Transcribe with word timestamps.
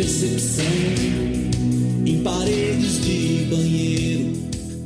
percepção, 0.00 0.64
em 2.06 2.22
paredes 2.22 3.04
de 3.04 3.44
banheiro. 3.50 4.32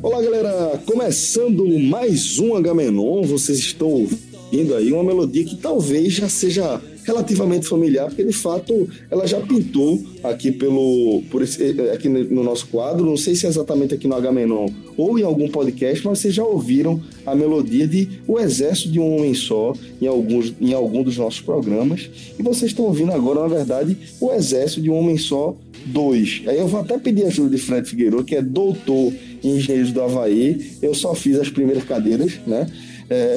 Olá, 0.03 0.21
galera! 0.21 0.77
Começando 0.85 1.65
mais 1.79 2.41
um 2.41 2.57
Agamenon, 2.57 3.23
vocês 3.23 3.59
estão 3.59 3.87
ouvindo 3.87 4.75
aí 4.75 4.91
uma 4.91 5.05
melodia 5.05 5.45
que 5.45 5.55
talvez 5.55 6.15
já 6.15 6.29
seja 6.29 6.83
relativamente 7.05 7.67
familiar, 7.67 8.07
porque 8.07 8.25
de 8.25 8.33
fato 8.33 8.89
ela 9.11 9.27
já 9.27 9.41
pintou 9.41 10.03
aqui 10.23 10.51
pelo 10.51 11.23
por 11.31 11.43
esse, 11.43 11.63
eh, 11.63 11.93
aqui 11.93 12.09
no 12.09 12.43
nosso 12.43 12.67
quadro, 12.69 13.05
não 13.05 13.17
sei 13.17 13.35
se 13.35 13.47
é 13.47 13.49
exatamente 13.49 13.95
aqui 13.95 14.09
no 14.09 14.15
Agamenon 14.15 14.69
ou 14.97 15.19
em 15.19 15.23
algum 15.23 15.49
podcast, 15.49 16.05
mas 16.05 16.19
vocês 16.19 16.35
já 16.35 16.45
ouviram 16.45 17.01
a 17.27 17.35
melodia 17.35 17.87
de 17.87 18.09
O 18.27 18.39
Exército 18.39 18.91
de 18.91 18.99
um 18.99 19.17
Homem 19.17 19.35
Só 19.35 19.75
em 20.01 20.07
alguns 20.07 20.55
em 20.61 20.73
algum 20.73 21.03
dos 21.03 21.17
nossos 21.17 21.41
programas, 21.41 22.11
e 22.39 22.43
vocês 22.43 22.71
estão 22.71 22.87
ouvindo 22.87 23.13
agora, 23.13 23.41
na 23.41 23.49
verdade, 23.49 23.97
O 24.21 24.33
Exército 24.33 24.81
de 24.81 24.91
um 24.91 24.99
Homem 24.99 25.19
Só 25.19 25.57
2. 25.87 26.43
Aí 26.47 26.59
eu 26.59 26.67
vou 26.67 26.81
até 26.81 26.99
pedir 26.99 27.25
ajuda 27.25 27.51
de 27.51 27.59
Fred 27.59 27.89
Figueiredo, 27.89 28.25
que 28.25 28.37
é 28.37 28.43
doutor 28.43 29.13
em 29.43 29.57
engenheiros 29.57 29.93
do 29.93 30.01
Havaí. 30.01 30.73
Eu 30.81 30.95
só 30.95 31.15
fiz 31.15 31.39
as 31.39 31.51
primeiras 31.51 31.85
cadeiras, 31.85 32.41
né? 32.47 32.67
É, 33.11 33.35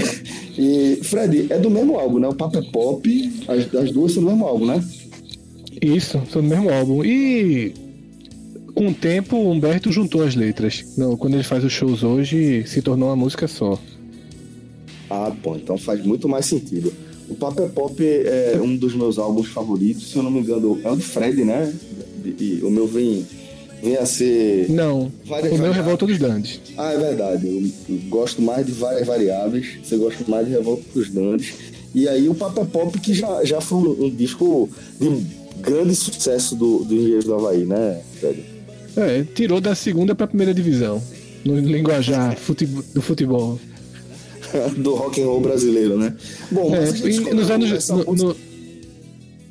e, 0.58 1.00
Fred, 1.04 1.48
é 1.50 1.58
do 1.60 1.70
mesmo 1.70 1.98
álbum, 2.00 2.20
né? 2.20 2.28
O 2.28 2.36
Papa 2.36 2.60
é 2.60 2.62
Pop, 2.62 3.32
as, 3.48 3.76
as 3.76 3.92
duas 3.92 4.14
são 4.14 4.24
do 4.24 4.30
mesmo 4.30 4.46
álbum, 4.46 4.66
né? 4.66 4.84
Isso, 5.82 6.22
são 6.32 6.42
do 6.42 6.48
mesmo 6.48 6.70
álbum. 6.70 7.04
E 7.04 7.74
com 8.74 8.88
o 8.88 8.94
tempo, 8.94 9.36
o 9.36 9.52
Humberto 9.52 9.92
juntou 9.92 10.24
as 10.24 10.36
letras. 10.36 10.86
Não, 10.98 11.18
quando 11.18 11.34
ele 11.34 11.44
faz 11.44 11.64
os 11.64 11.74
shows 11.74 12.04
hoje, 12.04 12.64
se 12.68 12.82
tornou 12.82 13.09
uma 13.09 13.16
música 13.16 13.48
só. 13.48 13.80
Ah, 15.09 15.32
bom, 15.42 15.56
então 15.56 15.78
faz 15.78 16.06
muito 16.06 16.28
mais 16.28 16.46
sentido. 16.46 16.94
O 17.30 17.36
Papa 17.36 17.64
é 17.64 17.68
Pop 17.68 17.96
é 18.02 18.59
um 18.62 18.76
dos 18.76 18.94
meus 18.96 19.18
álbuns 19.18 19.48
favoritos, 19.48 20.12
se 20.12 20.18
eu 20.18 20.24
não 20.24 20.31
me 20.31 20.40
engano, 20.40 20.80
é 20.84 20.90
o 20.90 20.96
de 20.96 21.04
Fred, 21.04 21.44
né? 21.44 21.74
E 22.24 22.59
o 22.64 22.70
meu 22.70 22.88
vem 22.88 23.26
vem 23.81 23.97
a 23.97 24.06
ser. 24.06 24.70
Não. 24.70 25.11
Várias 25.25 25.53
o 25.53 25.58
meu 25.58 25.72
é 25.72 25.75
Revolta 25.75 26.06
dos 26.06 26.17
Dandes. 26.17 26.61
Ah, 26.78 26.94
é 26.94 26.97
verdade. 26.97 27.47
Eu, 27.47 27.97
gosto 28.09 28.42
mais 28.42 28.66
de 28.66 28.72
várias 28.72 29.06
variáveis. 29.06 29.78
Você 29.84 29.97
gosta 29.97 30.23
mais 30.28 30.47
de 30.47 30.53
Revolta 30.53 30.84
dos 30.94 31.09
Dandes. 31.09 31.53
E 31.94 32.08
aí 32.08 32.30
o 32.30 32.36
Papa 32.36 32.66
Pop, 32.66 33.00
que 33.00 33.14
já, 33.14 33.44
já 33.44 33.61
foi 33.61 33.80
um, 33.80 34.06
um 34.06 34.09
disco 34.09 34.69
de 35.00 35.25
grande 35.61 35.95
sucesso 35.95 36.56
do, 36.56 36.84
do 36.84 36.94
Engenheiros 36.94 37.25
do 37.25 37.34
Havaí, 37.34 37.66
né, 37.66 38.02
Fred? 38.19 38.44
É, 38.95 39.23
tirou 39.23 39.61
da 39.61 39.75
segunda 39.75 40.14
pra 40.16 40.28
primeira 40.28 40.53
divisão. 40.53 41.02
No 41.45 41.59
linguajar 41.59 42.36
futebol, 42.38 42.84
do 42.94 43.02
futebol. 43.02 43.59
do 44.78 44.95
rock 44.95 45.22
and 45.22 45.25
roll 45.25 45.41
brasileiro, 45.41 45.97
né? 45.97 46.16
Bom, 46.52 46.73
é, 46.75 46.86
nos 47.34 47.50
anos. 47.50 47.89
No, 47.89 48.16
no, 48.16 48.36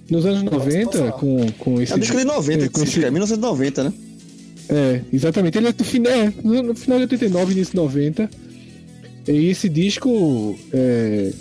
nos 0.08 0.24
anos 0.24 0.42
90, 0.42 1.12
com, 1.12 1.52
com 1.58 1.80
esse. 1.80 1.92
É 1.92 1.98
disco 1.98 2.16
de 2.16 2.24
90, 2.24 2.64
é, 2.64 2.68
com 2.68 2.82
esse... 2.82 3.04
é 3.04 3.10
1990, 3.10 3.84
né? 3.84 3.92
É, 4.68 5.00
exatamente. 5.12 5.58
Ele 5.58 5.68
é 5.68 5.70
é, 5.70 6.32
no 6.42 6.74
final 6.74 6.98
de 6.98 7.04
89, 7.04 7.52
início 7.52 7.72
de 7.72 7.76
90. 7.76 8.30
E 9.28 9.48
esse 9.48 9.68
disco 9.68 10.58
é, 10.72 11.32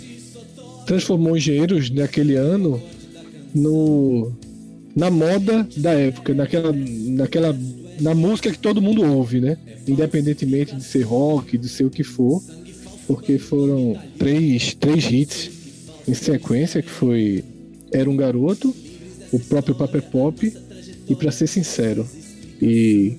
transformou 0.86 1.36
Engenheiros 1.36 1.90
naquele 1.90 2.34
ano 2.34 2.80
no, 3.54 4.32
na 4.94 5.10
moda 5.10 5.66
da 5.76 5.92
época, 5.92 6.34
naquela, 6.34 6.72
naquela, 6.72 7.58
na 8.00 8.14
música 8.14 8.50
que 8.50 8.58
todo 8.58 8.82
mundo 8.82 9.04
ouve, 9.04 9.40
né? 9.40 9.56
Independentemente 9.86 10.74
de 10.74 10.82
ser 10.82 11.02
rock, 11.02 11.56
de 11.56 11.68
ser 11.68 11.84
o 11.84 11.90
que 11.90 12.02
for, 12.02 12.42
porque 13.06 13.38
foram 13.38 13.96
três, 14.18 14.74
três 14.74 15.04
hits 15.10 15.50
em 16.08 16.14
sequência, 16.14 16.82
que 16.82 16.90
foi 16.90 17.44
Era 17.92 18.08
um 18.10 18.16
Garoto, 18.16 18.74
o 19.32 19.38
próprio 19.38 19.74
Paper 19.74 20.02
Pop 20.02 20.56
e 21.08 21.14
Pra 21.14 21.30
Ser 21.30 21.46
Sincero 21.46 22.06
e 22.60 23.16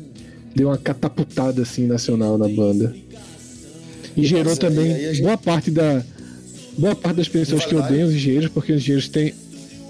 deu 0.56 0.70
uma 0.70 0.78
catapultada 0.78 1.62
assim 1.62 1.86
nacional 1.86 2.38
na 2.38 2.48
banda. 2.48 2.96
E 4.16 4.25
gerou 4.25 4.46
Nossa, 4.46 4.62
também 4.62 5.14
gente... 5.14 5.22
boa 5.22 5.38
parte 5.38 5.70
da 5.70 6.03
boa 6.78 6.96
parte 6.96 7.18
das 7.18 7.30
pessoas 7.30 7.66
que 7.66 7.75
odeiam 7.75 8.08
os 8.08 8.14
engenheiros, 8.14 8.50
porque 8.50 8.72
os 8.72 8.81
engenheiros 8.81 9.08
têm 9.09 9.34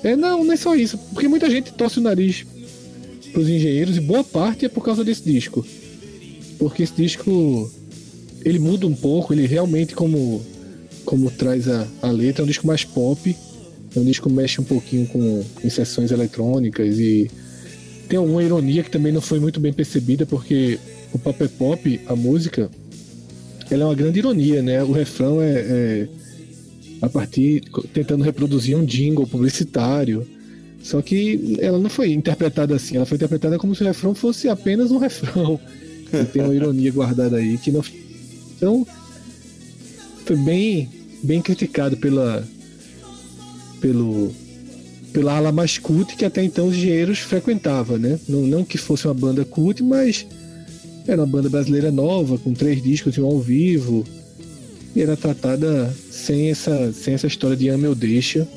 é 0.03 0.15
não, 0.15 0.43
não 0.43 0.53
é 0.53 0.57
só 0.57 0.75
isso, 0.75 0.97
porque 1.13 1.27
muita 1.27 1.49
gente 1.49 1.73
torce 1.73 1.99
o 1.99 2.01
nariz 2.01 2.45
pros 3.31 3.49
engenheiros 3.49 3.97
e 3.97 4.01
boa 4.01 4.23
parte 4.23 4.65
é 4.65 4.69
por 4.69 4.83
causa 4.83 5.03
desse 5.03 5.23
disco. 5.23 5.65
Porque 6.57 6.83
esse 6.83 6.93
disco 6.93 7.71
ele 8.43 8.59
muda 8.59 8.87
um 8.87 8.95
pouco, 8.95 9.33
ele 9.33 9.45
realmente 9.47 9.95
como 9.95 10.41
como 11.05 11.31
traz 11.31 11.69
a, 11.69 11.87
a 12.01 12.11
letra, 12.11 12.41
é 12.41 12.43
um 12.43 12.47
disco 12.47 12.67
mais 12.67 12.83
pop, 12.83 13.33
é 13.95 13.99
um 13.99 14.03
disco 14.03 14.27
que 14.27 14.35
mexe 14.35 14.59
um 14.59 14.63
pouquinho 14.65 15.07
com, 15.07 15.43
com 15.55 15.69
sessões 15.69 16.11
eletrônicas 16.11 16.99
e 16.99 17.31
tem 18.07 18.17
alguma 18.17 18.43
ironia 18.43 18.83
que 18.83 18.91
também 18.91 19.11
não 19.11 19.21
foi 19.21 19.39
muito 19.39 19.59
bem 19.59 19.73
percebida, 19.73 20.25
porque 20.25 20.79
o 21.13 21.19
Pop 21.19 21.43
é 21.43 21.47
Pop, 21.47 22.01
a 22.07 22.15
música, 22.15 22.69
ela 23.69 23.83
é 23.83 23.85
uma 23.85 23.95
grande 23.95 24.19
ironia, 24.19 24.61
né? 24.61 24.83
O 24.83 24.91
refrão 24.91 25.41
é, 25.41 25.51
é 25.51 26.07
a 27.01 27.09
partir 27.09 27.63
tentando 27.93 28.23
reproduzir 28.23 28.77
um 28.77 28.85
jingle 28.85 29.27
publicitário. 29.27 30.27
Só 30.81 31.01
que 31.01 31.57
ela 31.59 31.77
não 31.77 31.89
foi 31.89 32.13
interpretada 32.13 32.75
assim, 32.75 32.95
ela 32.95 33.05
foi 33.05 33.15
interpretada 33.15 33.57
como 33.57 33.75
se 33.75 33.83
o 33.83 33.85
refrão 33.85 34.15
fosse 34.15 34.47
apenas 34.47 34.91
um 34.91 34.97
refrão. 34.97 35.59
E 36.13 36.23
tem 36.25 36.41
uma 36.41 36.55
ironia 36.55 36.91
guardada 36.91 37.35
aí 37.35 37.57
que 37.57 37.71
não. 37.71 37.83
Então, 38.55 38.87
foi 40.25 40.37
bem, 40.37 40.89
bem 41.21 41.41
criticado 41.41 41.97
pela, 41.97 42.47
pelo, 43.81 44.33
pela 45.17 45.35
ala 45.35 45.51
mais 45.51 45.79
cult 45.79 46.15
que 46.15 46.23
até 46.23 46.43
então 46.43 46.67
os 46.67 46.75
engenheiros 46.75 47.17
frequentavam, 47.17 47.97
né? 47.97 48.19
Não, 48.29 48.41
não 48.41 48.63
que 48.63 48.77
fosse 48.77 49.07
uma 49.07 49.15
banda 49.15 49.43
cult, 49.43 49.81
mas 49.81 50.27
era 51.07 51.19
uma 51.19 51.25
banda 51.25 51.49
brasileira 51.49 51.91
nova, 51.91 52.37
com 52.37 52.53
três 52.53 52.83
discos 52.83 53.15
e 53.15 53.21
um 53.21 53.25
ao 53.25 53.39
vivo. 53.39 54.05
E 54.95 55.01
era 55.01 55.17
tratada 55.17 55.91
sem 56.11 56.51
essa, 56.51 56.93
sem 56.93 57.15
essa 57.15 57.25
história 57.25 57.57
de 57.57 57.67
ame 57.67 57.87
ou 57.87 57.95
deixa, 57.95 58.47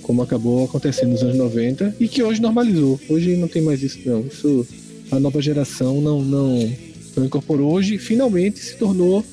como 0.00 0.22
acabou 0.22 0.66
acontecendo 0.66 1.10
nos 1.10 1.24
anos 1.24 1.38
90, 1.38 1.96
e 1.98 2.06
que 2.06 2.22
hoje 2.22 2.40
normalizou. 2.40 3.00
Hoje 3.08 3.34
não 3.34 3.48
tem 3.48 3.60
mais 3.60 3.82
isso, 3.82 3.98
não. 4.06 4.20
Isso 4.20 4.64
a 5.10 5.18
nova 5.18 5.42
geração 5.42 6.00
não, 6.00 6.22
não, 6.22 6.72
não 7.16 7.24
incorporou. 7.24 7.72
Hoje 7.72 7.98
finalmente 7.98 8.60
se 8.60 8.76
tornou 8.76 9.24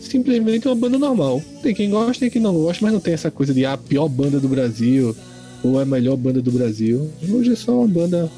simplesmente 0.00 0.68
uma 0.68 0.76
banda 0.76 0.98
normal. 0.98 1.42
Tem 1.64 1.74
quem 1.74 1.90
gosta, 1.90 2.20
tem 2.20 2.30
quem 2.30 2.40
não 2.40 2.54
gosta, 2.54 2.78
mas 2.80 2.92
não 2.92 3.00
tem 3.00 3.12
essa 3.12 3.28
coisa 3.28 3.52
de 3.52 3.64
ah, 3.64 3.72
a 3.72 3.76
pior 3.76 4.08
banda 4.08 4.38
do 4.38 4.48
Brasil 4.48 5.16
ou 5.62 5.78
é 5.78 5.82
a 5.82 5.86
melhor 5.86 6.16
banda 6.16 6.40
do 6.40 6.50
Brasil. 6.50 7.10
Hoje 7.28 7.52
é 7.52 7.56
só 7.56 7.78
uma 7.78 7.88
banda 7.88 8.30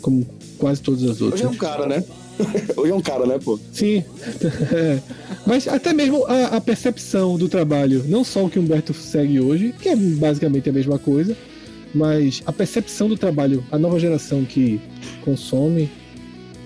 como 0.00 0.26
quase 0.58 0.80
todas 0.80 1.02
as 1.02 1.20
outras. 1.20 1.40
Hoje 1.40 1.44
é 1.44 1.48
um 1.48 1.56
cara, 1.56 1.86
né? 1.86 2.04
Hoje 2.76 2.90
é 2.90 2.94
um 2.94 3.00
cara, 3.00 3.26
né, 3.26 3.38
pô? 3.42 3.58
Sim. 3.72 4.04
É. 4.72 4.98
Mas 5.46 5.68
até 5.68 5.92
mesmo 5.92 6.24
a, 6.26 6.56
a, 6.56 6.60
percepção 6.60 7.36
do 7.36 7.48
trabalho, 7.48 8.04
não 8.08 8.24
só 8.24 8.44
o 8.44 8.50
que 8.50 8.58
o 8.58 8.62
Humberto 8.62 8.92
segue 8.92 9.40
hoje, 9.40 9.74
que 9.78 9.88
é 9.88 9.96
basicamente 9.96 10.68
a 10.68 10.72
mesma 10.72 10.98
coisa, 10.98 11.36
mas 11.94 12.42
a 12.44 12.52
percepção 12.52 13.08
do 13.08 13.16
trabalho, 13.16 13.64
a 13.70 13.78
nova 13.78 14.00
geração 14.00 14.44
que 14.44 14.80
consome, 15.24 15.88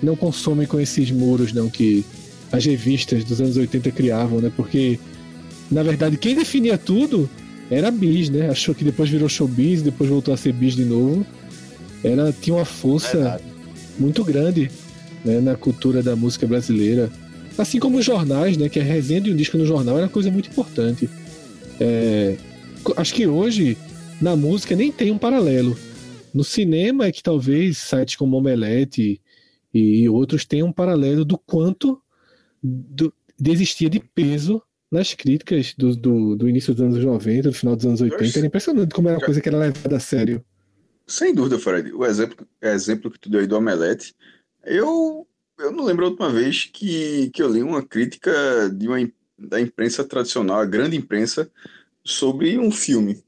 não 0.02 0.16
consome 0.16 0.66
com 0.66 0.80
esses 0.80 1.10
muros, 1.10 1.52
não, 1.52 1.68
que 1.68 2.04
as 2.50 2.64
revistas 2.64 3.24
dos 3.24 3.40
anos 3.40 3.56
80 3.56 3.90
criavam, 3.90 4.40
né? 4.40 4.50
Porque, 4.56 4.98
na 5.70 5.82
verdade, 5.82 6.16
quem 6.16 6.34
definia 6.34 6.78
tudo 6.78 7.28
era 7.70 7.90
bis, 7.90 8.30
né? 8.30 8.48
Achou 8.48 8.74
que 8.74 8.84
depois 8.84 9.10
virou 9.10 9.28
showbiz, 9.28 9.82
depois 9.82 10.08
voltou 10.08 10.32
a 10.32 10.36
ser 10.36 10.52
bis 10.52 10.74
de 10.74 10.84
novo. 10.84 11.26
Era, 12.02 12.32
tinha 12.32 12.56
uma 12.56 12.64
força 12.64 13.40
muito 13.98 14.24
grande 14.24 14.70
né, 15.24 15.40
na 15.40 15.54
cultura 15.54 16.02
da 16.02 16.16
música 16.16 16.46
brasileira. 16.46 17.10
Assim 17.56 17.78
como 17.78 17.98
os 17.98 18.04
jornais, 18.04 18.56
né? 18.56 18.68
Que 18.68 18.80
a 18.80 18.84
resenha 18.84 19.20
de 19.20 19.32
um 19.32 19.36
disco 19.36 19.58
no 19.58 19.66
jornal 19.66 19.98
era 19.98 20.08
coisa 20.08 20.30
muito 20.30 20.48
importante. 20.48 21.10
É, 21.80 22.36
acho 22.96 23.14
que 23.14 23.26
hoje, 23.26 23.76
na 24.20 24.34
música, 24.34 24.74
nem 24.74 24.90
tem 24.90 25.10
um 25.10 25.18
paralelo. 25.18 25.76
No 26.32 26.44
cinema 26.44 27.06
é 27.06 27.12
que 27.12 27.22
talvez 27.22 27.78
sites 27.78 28.16
como 28.16 28.36
Omelete 28.36 29.20
e 29.72 30.08
outros 30.08 30.44
tenham 30.44 30.68
um 30.68 30.72
paralelo 30.72 31.24
do 31.24 31.36
quanto 31.36 32.00
do, 32.62 33.12
existia 33.44 33.90
de 33.90 34.00
peso 34.00 34.62
nas 34.90 35.14
críticas 35.14 35.74
do, 35.76 35.94
do, 35.94 36.36
do, 36.36 36.48
início 36.48 36.74
dos 36.74 36.82
anos 36.82 37.04
90, 37.04 37.50
do 37.50 37.54
final 37.54 37.76
dos 37.76 37.86
anos 37.86 38.00
80, 38.00 38.38
era 38.38 38.46
impressionante 38.46 38.94
como 38.94 39.08
era 39.08 39.18
uma 39.18 39.24
coisa 39.24 39.40
que 39.40 39.48
era 39.48 39.58
levada 39.58 39.96
a 39.96 40.00
sério. 40.00 40.44
Sem 41.06 41.34
dúvida, 41.34 41.58
Fred. 41.58 41.92
O 41.92 42.04
exemplo, 42.04 42.46
exemplo 42.60 43.10
que 43.10 43.18
tu 43.18 43.30
deu 43.30 43.40
aí 43.40 43.46
do 43.46 43.56
Omelete, 43.56 44.14
eu, 44.64 45.26
eu 45.58 45.72
não 45.72 45.84
lembro 45.84 46.04
a 46.04 46.08
última 46.08 46.30
vez 46.30 46.64
que, 46.64 47.30
que 47.30 47.42
eu 47.42 47.50
li 47.50 47.62
uma 47.62 47.82
crítica 47.82 48.30
de 48.70 48.86
uma, 48.86 48.98
da 49.38 49.60
imprensa 49.60 50.04
tradicional, 50.04 50.60
a 50.60 50.66
grande 50.66 50.96
imprensa, 50.96 51.50
sobre 52.04 52.58
um 52.58 52.70
filme, 52.70 53.22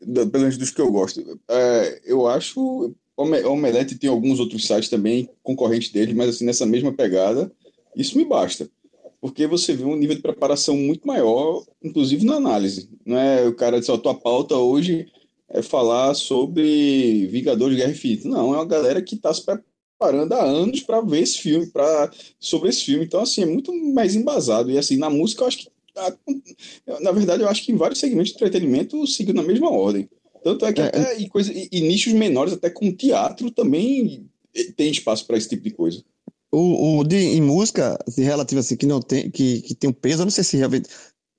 da, 0.00 0.26
pelo 0.26 0.42
menos 0.42 0.56
dos 0.56 0.70
que 0.70 0.80
eu 0.80 0.90
gosto. 0.90 1.40
É, 1.48 2.00
eu 2.04 2.26
acho. 2.26 2.94
Omelete 3.16 3.96
tem 3.96 4.10
alguns 4.10 4.40
outros 4.40 4.66
sites 4.66 4.88
também, 4.88 5.30
concorrentes 5.40 5.92
dele, 5.92 6.12
mas 6.14 6.30
assim, 6.30 6.44
nessa 6.44 6.66
mesma 6.66 6.92
pegada, 6.92 7.50
isso 7.94 8.18
me 8.18 8.24
basta. 8.24 8.68
Porque 9.24 9.46
você 9.46 9.72
vê 9.72 9.86
um 9.86 9.96
nível 9.96 10.16
de 10.16 10.20
preparação 10.20 10.76
muito 10.76 11.08
maior, 11.08 11.64
inclusive 11.82 12.26
na 12.26 12.34
análise. 12.34 12.90
Não 13.06 13.18
é 13.18 13.48
o 13.48 13.54
cara 13.54 13.80
diz, 13.80 13.88
a 13.88 13.96
tua 13.96 14.12
pauta 14.12 14.54
hoje 14.54 15.06
é 15.48 15.62
falar 15.62 16.12
sobre 16.12 17.26
Vingadores 17.28 17.74
de 17.74 17.80
Guerra 17.80 17.94
Infinita. 17.94 18.28
Não, 18.28 18.52
é 18.52 18.58
uma 18.58 18.66
galera 18.66 19.00
que 19.00 19.14
está 19.14 19.32
se 19.32 19.42
preparando 19.42 20.34
há 20.34 20.44
anos 20.44 20.82
para 20.82 21.00
ver 21.00 21.22
esse 21.22 21.38
filme, 21.38 21.66
para 21.68 22.10
sobre 22.38 22.68
esse 22.68 22.84
filme. 22.84 23.06
Então, 23.06 23.22
assim, 23.22 23.40
é 23.40 23.46
muito 23.46 23.72
mais 23.94 24.14
embasado. 24.14 24.70
E, 24.70 24.76
assim, 24.76 24.98
na 24.98 25.08
música, 25.08 25.42
eu 25.42 25.48
acho 25.48 25.56
que. 25.56 25.70
Na 27.00 27.10
verdade, 27.10 27.42
eu 27.42 27.48
acho 27.48 27.64
que 27.64 27.72
em 27.72 27.76
vários 27.78 28.00
segmentos 28.00 28.28
de 28.28 28.36
entretenimento 28.36 29.06
seguiu 29.06 29.32
na 29.32 29.42
mesma 29.42 29.70
ordem. 29.70 30.06
Tanto 30.42 30.66
é 30.66 30.72
que 30.74 30.82
é, 30.82 30.84
até 30.84 31.18
e, 31.18 31.30
coisa, 31.30 31.50
e, 31.50 31.66
e 31.72 31.80
nichos 31.80 32.12
menores, 32.12 32.52
até 32.52 32.68
com 32.68 32.92
teatro, 32.92 33.50
também 33.50 34.28
tem 34.76 34.90
espaço 34.90 35.26
para 35.26 35.38
esse 35.38 35.48
tipo 35.48 35.62
de 35.62 35.70
coisa. 35.70 36.04
O, 36.54 36.98
o 37.00 37.04
de, 37.04 37.16
em 37.16 37.42
música, 37.42 37.98
relativo 38.16 38.60
assim, 38.60 38.76
que 38.76 38.86
não 38.86 39.00
tem, 39.00 39.30
que, 39.30 39.60
que 39.62 39.74
tem 39.74 39.90
um 39.90 39.92
peso, 39.92 40.22
eu 40.22 40.26
não 40.26 40.30
sei 40.30 40.44
se 40.44 40.56
realmente 40.56 40.88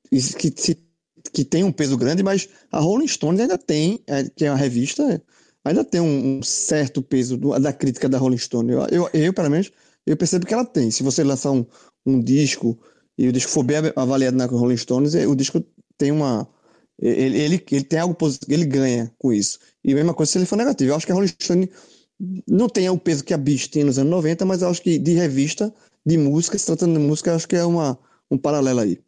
que, 0.10 0.54
se 0.56 0.86
que 1.32 1.44
tem 1.44 1.64
um 1.64 1.72
peso 1.72 1.98
grande, 1.98 2.24
mas 2.24 2.48
a 2.72 2.80
Rolling 2.80 3.08
Stones 3.08 3.42
ainda 3.42 3.58
tem, 3.58 4.00
é, 4.08 4.24
que 4.30 4.46
é 4.46 4.52
uma 4.52 4.58
revista, 4.58 5.22
ainda 5.64 5.84
tem 5.84 6.02
um, 6.02 6.38
um 6.38 6.44
certo 6.44 7.02
peso 7.02 7.38
do, 7.38 7.58
da 7.60 7.74
crítica 7.74 8.08
da 8.08 8.18
Rolling 8.18 8.38
Stone. 8.38 8.72
Eu, 8.72 8.88
eu, 8.88 9.10
eu, 9.14 9.34
pelo 9.34 9.50
menos, 9.50 9.72
eu 10.06 10.16
percebo 10.16 10.46
que 10.46 10.54
ela 10.54 10.66
tem. 10.66 10.92
Se 10.92 11.04
você 11.04 11.24
lançar 11.24 11.52
um, 11.52 11.66
um 12.06 12.20
disco 12.20 12.78
e 13.18 13.28
o 13.28 13.32
disco 13.32 13.52
for 13.52 13.64
bem 13.64 13.78
avaliado 13.96 14.38
na 14.38 14.46
Rolling 14.46 14.78
Stones, 14.78 15.16
é, 15.16 15.28
o 15.28 15.36
disco 15.36 15.64
tem 15.98 16.12
uma. 16.12 16.48
Ele, 17.00 17.38
ele, 17.38 17.66
ele 17.72 17.84
tem 17.84 18.00
algo 18.00 18.16
positivo, 18.16 18.54
ele 18.54 18.66
ganha 18.66 19.12
com 19.18 19.34
isso. 19.34 19.60
E 19.84 19.92
a 19.92 19.96
mesma 19.96 20.14
coisa 20.14 20.32
se 20.32 20.38
ele 20.38 20.46
for 20.46 20.56
negativo. 20.56 20.92
Eu 20.92 20.96
acho 20.96 21.06
que 21.06 21.12
a 21.12 21.16
Rolling 21.16 21.34
Stone 21.42 21.70
não 22.48 22.70
tem 22.70 22.90
o 22.90 22.98
peso 22.98 23.24
que 23.24 23.34
a 23.34 23.38
Beast 23.38 23.72
tem 23.72 23.84
nos 23.84 24.00
anos 24.00 24.12
90, 24.12 24.46
mas 24.46 24.64
acho 24.64 24.82
que 24.82 24.98
de 24.98 25.14
revista, 25.14 25.74
de 26.06 26.18
música, 26.18 26.58
se 26.58 26.66
tratando 26.66 26.94
de 26.94 27.06
música, 27.06 27.36
acho 27.36 27.48
que 27.48 27.56
é 27.56 27.66
uma, 27.66 27.98
um 28.30 28.38
paralelo 28.38 28.80
aí. 28.80 29.00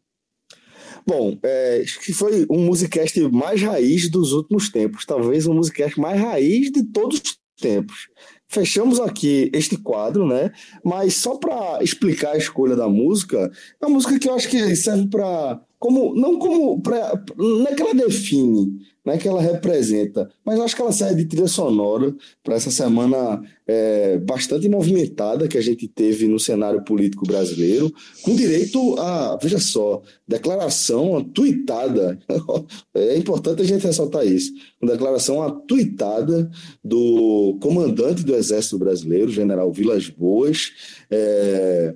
Bom, 1.05 1.37
é, 1.41 1.81
acho 1.83 2.01
que 2.01 2.11
foi 2.11 2.45
um 2.49 2.65
musicast 2.65 3.17
mais 3.29 3.61
raiz 3.61 4.09
dos 4.09 4.33
últimos 4.33 4.69
tempos, 4.69 5.05
talvez 5.05 5.47
um 5.47 5.53
musicast 5.53 5.97
mais 5.99 6.19
raiz 6.19 6.69
de 6.69 6.83
todos 6.83 7.21
os 7.21 7.39
tempos. 7.61 8.09
Fechamos 8.49 8.99
aqui 8.99 9.49
este 9.53 9.77
quadro, 9.77 10.27
né? 10.27 10.51
Mas 10.83 11.15
só 11.15 11.35
para 11.35 11.81
explicar 11.81 12.31
a 12.31 12.37
escolha 12.37 12.75
da 12.75 12.89
música, 12.89 13.51
é 13.81 13.85
uma 13.85 13.95
música 13.95 14.19
que 14.19 14.27
eu 14.27 14.33
acho 14.33 14.49
que 14.49 14.75
serve 14.75 15.07
para 15.07 15.61
como 15.79 16.15
não 16.15 16.39
como 16.39 16.81
pra, 16.81 17.23
não 17.37 17.67
é 17.67 17.75
que 17.75 17.81
ela 17.81 17.93
define, 17.93 18.79
não 19.07 19.13
é 19.13 19.17
que 19.17 19.25
ela 19.25 19.41
representa, 19.41 20.29
mas 20.43 20.59
acho 20.59 20.75
que 20.75 20.81
ela 20.81 20.91
serve 20.91 21.23
de 21.23 21.29
trilha 21.29 21.47
sonora 21.47 22.13
para 22.43 22.55
essa 22.55 22.69
semana 22.69 23.41
é, 23.65 24.17
bastante 24.17 24.67
movimentada 24.67 25.47
que 25.47 25.57
a 25.57 25.61
gente 25.61 25.87
teve 25.87 26.27
no 26.27 26.37
cenário 26.37 26.83
político 26.83 27.25
brasileiro, 27.25 27.89
com 28.21 28.35
direito 28.35 28.99
a, 28.99 29.37
veja 29.41 29.59
só, 29.59 30.01
declaração 30.27 31.23
tuitada. 31.23 32.19
É 32.93 33.15
importante 33.15 33.61
a 33.61 33.65
gente 33.65 33.85
ressaltar 33.85 34.25
isso. 34.25 34.51
Uma 34.81 34.91
declaração 34.91 35.41
atuitada 35.41 36.49
do 36.83 37.57
comandante 37.61 38.23
do 38.23 38.35
Exército 38.35 38.77
Brasileiro, 38.77 39.31
general 39.31 39.71
Vilas 39.71 40.09
Boas. 40.09 40.71
É, 41.09 41.93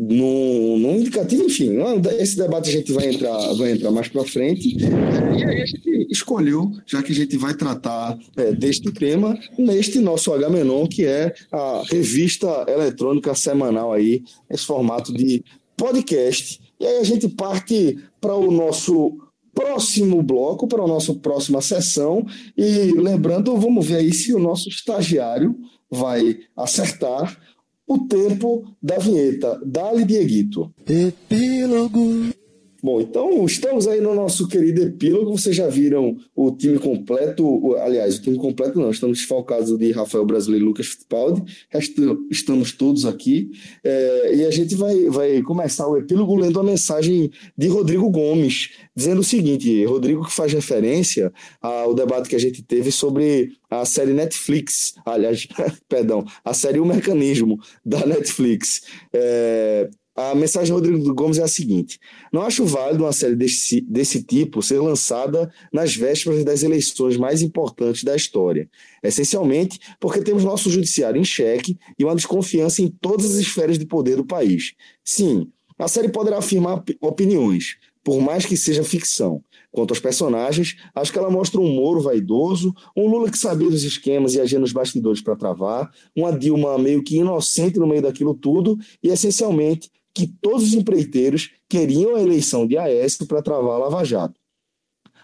no, 0.00 0.78
no 0.78 0.92
indicativo, 0.92 1.42
enfim, 1.42 1.70
esse 2.20 2.36
debate 2.36 2.70
a 2.70 2.72
gente 2.72 2.92
vai 2.92 3.12
entrar, 3.12 3.36
vai 3.54 3.72
entrar 3.72 3.90
mais 3.90 4.06
para 4.06 4.22
frente. 4.22 4.76
É, 4.84 5.40
e 5.40 5.44
aí 5.44 5.62
a 5.62 5.66
gente 5.66 6.06
escolheu, 6.08 6.70
já 6.86 7.02
que 7.02 7.10
a 7.10 7.14
gente 7.14 7.36
vai 7.36 7.52
tratar 7.52 8.16
é, 8.36 8.52
deste 8.52 8.92
tema, 8.92 9.36
neste 9.58 9.98
nosso 9.98 10.32
H-Menon, 10.32 10.86
que 10.86 11.04
é 11.04 11.34
a 11.50 11.82
revista 11.90 12.64
eletrônica 12.68 13.34
semanal 13.34 13.92
aí, 13.92 14.22
esse 14.48 14.64
formato 14.64 15.12
de 15.12 15.42
podcast. 15.76 16.60
E 16.78 16.86
aí 16.86 16.98
a 16.98 17.04
gente 17.04 17.28
parte 17.28 17.98
para 18.20 18.36
o 18.36 18.52
nosso 18.52 19.18
próximo 19.52 20.22
bloco, 20.22 20.68
para 20.68 20.84
a 20.84 20.86
nossa 20.86 21.12
próxima 21.12 21.60
sessão. 21.60 22.24
E 22.56 22.92
lembrando, 22.92 23.56
vamos 23.56 23.84
ver 23.84 23.96
aí 23.96 24.14
se 24.14 24.32
o 24.32 24.38
nosso 24.38 24.68
estagiário 24.68 25.56
vai 25.90 26.38
acertar 26.56 27.36
o 27.88 28.06
tempo 28.06 28.64
da 28.82 28.98
vinheta. 28.98 29.58
Dali 29.64 30.04
Dieguito. 30.04 30.72
Epílogo. 30.86 32.32
Bom, 32.88 33.02
então 33.02 33.44
estamos 33.44 33.86
aí 33.86 34.00
no 34.00 34.14
nosso 34.14 34.48
querido 34.48 34.82
epílogo. 34.82 35.36
Vocês 35.36 35.54
já 35.54 35.68
viram 35.68 36.16
o 36.34 36.50
time 36.50 36.78
completo, 36.78 37.76
aliás, 37.76 38.16
o 38.16 38.22
time 38.22 38.38
completo 38.38 38.80
não, 38.80 38.90
estamos 38.90 39.18
desfalcados 39.18 39.76
de 39.76 39.92
Rafael 39.92 40.24
Brasileiro 40.24 40.64
e 40.64 40.68
Lucas 40.68 40.86
Fittipaldi, 40.86 41.42
estamos 42.30 42.72
todos 42.72 43.04
aqui. 43.04 43.50
É, 43.84 44.36
e 44.36 44.44
a 44.46 44.50
gente 44.50 44.74
vai, 44.74 45.04
vai 45.10 45.42
começar 45.42 45.86
o 45.86 45.98
epílogo 45.98 46.34
lendo 46.34 46.58
a 46.58 46.64
mensagem 46.64 47.30
de 47.54 47.68
Rodrigo 47.68 48.08
Gomes, 48.08 48.70
dizendo 48.96 49.20
o 49.20 49.24
seguinte: 49.24 49.84
Rodrigo, 49.84 50.24
que 50.24 50.32
faz 50.32 50.50
referência 50.54 51.30
ao 51.60 51.92
debate 51.92 52.30
que 52.30 52.36
a 52.36 52.40
gente 52.40 52.62
teve 52.62 52.90
sobre 52.90 53.50
a 53.70 53.84
série 53.84 54.14
Netflix, 54.14 54.94
aliás, 55.04 55.46
perdão, 55.86 56.24
a 56.42 56.54
série 56.54 56.80
O 56.80 56.86
Mecanismo 56.86 57.58
da 57.84 58.06
Netflix. 58.06 58.80
É, 59.12 59.90
a 60.18 60.34
mensagem 60.34 60.66
de 60.66 60.72
Rodrigo 60.72 61.14
Gomes 61.14 61.38
é 61.38 61.44
a 61.44 61.48
seguinte: 61.48 62.00
não 62.32 62.42
acho 62.42 62.64
válido 62.64 63.04
uma 63.04 63.12
série 63.12 63.36
desse, 63.36 63.80
desse 63.82 64.20
tipo 64.24 64.60
ser 64.60 64.80
lançada 64.80 65.48
nas 65.72 65.94
vésperas 65.94 66.44
das 66.44 66.64
eleições 66.64 67.16
mais 67.16 67.40
importantes 67.40 68.02
da 68.02 68.16
história. 68.16 68.68
Essencialmente 69.00 69.78
porque 70.00 70.20
temos 70.20 70.42
nosso 70.42 70.70
judiciário 70.70 71.20
em 71.20 71.24
xeque 71.24 71.78
e 71.96 72.04
uma 72.04 72.16
desconfiança 72.16 72.82
em 72.82 72.88
todas 72.88 73.26
as 73.26 73.36
esferas 73.36 73.78
de 73.78 73.86
poder 73.86 74.16
do 74.16 74.26
país. 74.26 74.74
Sim, 75.04 75.52
a 75.78 75.86
série 75.86 76.08
poderá 76.08 76.38
afirmar 76.38 76.82
opiniões, 77.00 77.76
por 78.02 78.20
mais 78.20 78.44
que 78.44 78.56
seja 78.56 78.82
ficção. 78.82 79.40
Quanto 79.70 79.92
aos 79.92 80.00
personagens, 80.00 80.76
acho 80.94 81.12
que 81.12 81.18
ela 81.18 81.30
mostra 81.30 81.60
um 81.60 81.72
Moro 81.72 82.00
vaidoso, 82.00 82.74
um 82.96 83.06
Lula 83.06 83.30
que 83.30 83.38
sabia 83.38 83.70
dos 83.70 83.84
esquemas 83.84 84.34
e 84.34 84.40
agia 84.40 84.58
nos 84.58 84.72
bastidores 84.72 85.20
para 85.20 85.36
travar, 85.36 85.88
uma 86.16 86.36
Dilma 86.36 86.76
meio 86.78 87.04
que 87.04 87.18
inocente 87.18 87.78
no 87.78 87.86
meio 87.86 88.02
daquilo 88.02 88.34
tudo 88.34 88.76
e, 89.02 89.08
essencialmente, 89.08 89.90
que 90.18 90.26
todos 90.40 90.64
os 90.64 90.74
empreiteiros 90.74 91.52
queriam 91.68 92.16
a 92.16 92.20
eleição 92.20 92.66
de 92.66 92.76
Aécio 92.76 93.26
para 93.26 93.40
travar 93.40 93.76
a 93.76 93.78
Lava 93.78 94.04
Jato. 94.04 94.34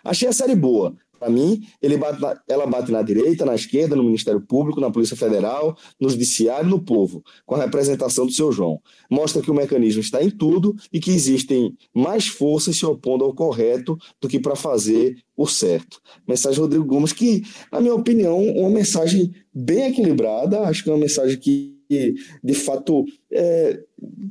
Achei 0.05 0.29
a 0.29 0.33
série 0.33 0.55
boa. 0.55 0.95
Para 1.19 1.31
mim, 1.31 1.67
bate 1.99 2.21
na, 2.21 2.41
ela 2.47 2.67
bate 2.67 2.93
na 2.93 3.01
direita, 3.01 3.47
na 3.47 3.55
esquerda, 3.55 3.97
no 3.97 4.05
Ministério 4.05 4.41
Público, 4.41 4.81
na 4.81 4.91
Polícia 4.91 5.17
Federal, 5.17 5.77
no 5.99 6.11
Judiciário 6.11 6.69
no 6.69 6.81
povo, 6.81 7.25
com 7.47 7.55
a 7.55 7.65
representação 7.65 8.27
do 8.27 8.33
seu 8.33 8.53
João. 8.53 8.81
Mostra 9.11 9.41
que 9.41 9.51
o 9.51 9.55
mecanismo 9.55 10.03
está 10.03 10.23
em 10.23 10.31
tudo 10.31 10.77
e 10.93 11.01
que 11.01 11.11
existem 11.11 11.75
mais 11.95 12.27
forças 12.27 12.77
se 12.77 12.85
opondo 12.85 13.25
ao 13.25 13.35
correto 13.35 13.97
do 14.21 14.29
que 14.29 14.39
para 14.39 14.55
fazer 14.55 15.17
o 15.35 15.47
certo. 15.47 15.99
Mensagem 16.29 16.61
Rodrigo 16.61 16.85
Gomes, 16.85 17.13
que, 17.13 17.43
na 17.73 17.81
minha 17.81 17.95
opinião, 17.95 18.39
uma 18.41 18.71
mensagem 18.71 19.33
bem 19.53 19.87
equilibrada, 19.87 20.61
acho 20.61 20.85
que 20.85 20.91
é 20.91 20.93
uma 20.93 21.01
mensagem 21.01 21.39
que 21.39 21.75
de 22.43 22.55
fato 22.55 23.05
é, 23.33 23.84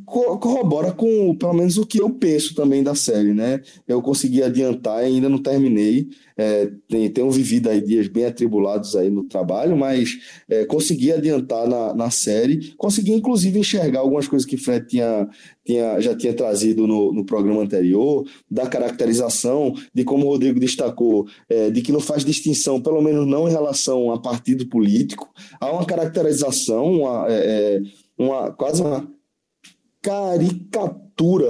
corrobora 0.05 0.91
com 0.91 1.35
pelo 1.35 1.53
menos 1.53 1.77
o 1.77 1.85
que 1.85 1.99
eu 1.99 2.09
penso 2.09 2.53
também 2.53 2.83
da 2.83 2.93
série, 2.93 3.33
né? 3.33 3.61
Eu 3.87 4.01
consegui 4.01 4.43
adiantar, 4.43 4.97
ainda 4.97 5.29
não 5.29 5.37
terminei, 5.37 6.07
é, 6.37 6.71
tenho 7.13 7.31
vivido 7.31 7.69
aí 7.69 7.81
dias 7.81 8.07
bem 8.07 8.25
atribulados 8.25 8.95
aí 8.95 9.09
no 9.09 9.23
trabalho, 9.23 9.75
mas 9.75 10.17
é, 10.49 10.65
consegui 10.65 11.11
adiantar 11.11 11.67
na, 11.67 11.93
na 11.93 12.09
série, 12.09 12.73
consegui 12.77 13.13
inclusive 13.13 13.57
enxergar 13.57 14.01
algumas 14.01 14.27
coisas 14.27 14.47
que 14.47 14.57
Fred 14.57 14.87
tinha, 14.87 15.27
tinha, 15.65 15.99
já 15.99 16.15
tinha 16.15 16.33
trazido 16.33 16.85
no, 16.85 17.13
no 17.13 17.25
programa 17.25 17.61
anterior, 17.61 18.27
da 18.49 18.67
caracterização, 18.67 19.73
de 19.93 20.03
como 20.03 20.25
o 20.25 20.29
Rodrigo 20.29 20.59
destacou, 20.59 21.25
é, 21.49 21.69
de 21.71 21.81
que 21.81 21.91
não 21.91 21.99
faz 21.99 22.25
distinção, 22.25 22.81
pelo 22.81 23.01
menos 23.01 23.25
não 23.25 23.47
em 23.47 23.51
relação 23.51 24.11
a 24.11 24.21
partido 24.21 24.67
político, 24.67 25.29
há 25.59 25.71
uma 25.71 25.85
caracterização, 25.85 27.01
uma, 27.01 27.25
é, 27.29 27.77
é 27.77 27.81
uma 28.17 28.51
quase 28.51 28.81
uma 28.81 29.07
caricatura, 30.03 31.49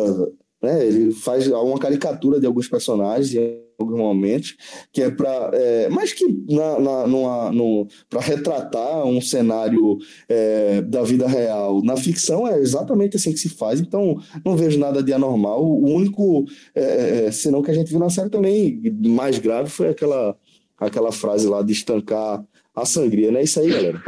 né? 0.61 0.85
Ele 0.85 1.11
faz 1.11 1.47
uma 1.47 1.77
caricatura 1.77 2.39
de 2.39 2.45
alguns 2.45 2.69
personagens 2.69 3.33
em 3.35 3.61
alguns 3.77 3.97
momentos, 3.97 4.55
que 4.93 5.01
é 5.01 5.09
para, 5.09 5.49
é, 5.53 5.89
mas 5.89 6.13
que 6.13 6.25
na, 6.47 6.79
na 6.79 7.51
no, 7.51 7.87
para 8.09 8.21
retratar 8.21 9.05
um 9.05 9.19
cenário 9.19 9.97
é, 10.29 10.81
da 10.83 11.03
vida 11.03 11.27
real 11.27 11.81
na 11.83 11.97
ficção 11.97 12.47
é 12.47 12.59
exatamente 12.59 13.17
assim 13.17 13.33
que 13.33 13.39
se 13.39 13.49
faz. 13.49 13.81
Então 13.81 14.17
não 14.45 14.55
vejo 14.55 14.79
nada 14.79 15.03
de 15.03 15.11
anormal. 15.11 15.65
O 15.65 15.89
único, 15.89 16.45
é, 16.73 17.25
é 17.25 17.31
senão 17.31 17.61
que 17.61 17.71
a 17.71 17.73
gente 17.73 17.89
viu 17.89 17.99
na 17.99 18.09
série 18.09 18.29
também 18.29 18.79
mais 19.05 19.39
grave 19.39 19.69
foi 19.69 19.89
aquela 19.89 20.37
aquela 20.77 21.11
frase 21.11 21.47
lá 21.47 21.61
de 21.61 21.71
estancar 21.71 22.43
a 22.75 22.85
sangria, 22.85 23.31
né? 23.31 23.43
Isso 23.43 23.59
aí, 23.59 23.69
galera. 23.69 24.01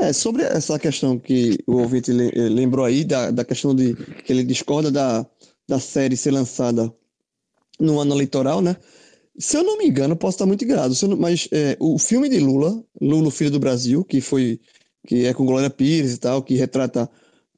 É, 0.00 0.14
sobre 0.14 0.42
essa 0.42 0.78
questão 0.78 1.18
que 1.18 1.58
o 1.66 1.76
ouvinte 1.76 2.10
eh, 2.10 2.48
lembrou 2.48 2.86
aí, 2.86 3.04
da, 3.04 3.30
da 3.30 3.44
questão 3.44 3.74
de 3.74 3.94
que 4.24 4.32
ele 4.32 4.42
discorda 4.42 4.90
da, 4.90 5.26
da 5.68 5.78
série 5.78 6.16
ser 6.16 6.30
lançada 6.30 6.90
no 7.78 8.00
ano 8.00 8.14
eleitoral, 8.14 8.62
né? 8.62 8.76
Se 9.38 9.58
eu 9.58 9.62
não 9.62 9.76
me 9.76 9.86
engano, 9.86 10.16
posso 10.16 10.36
estar 10.36 10.46
muito 10.46 10.64
enganado, 10.64 10.94
mas 11.18 11.48
é, 11.52 11.76
o 11.78 11.98
filme 11.98 12.30
de 12.30 12.38
Lula, 12.38 12.82
Lula, 13.00 13.30
Filho 13.30 13.50
do 13.50 13.60
Brasil, 13.60 14.02
que 14.02 14.22
foi 14.22 14.58
que 15.06 15.26
é 15.26 15.34
com 15.34 15.44
Glória 15.44 15.70
Pires 15.70 16.14
e 16.14 16.18
tal, 16.18 16.42
que 16.42 16.54
retrata 16.54 17.08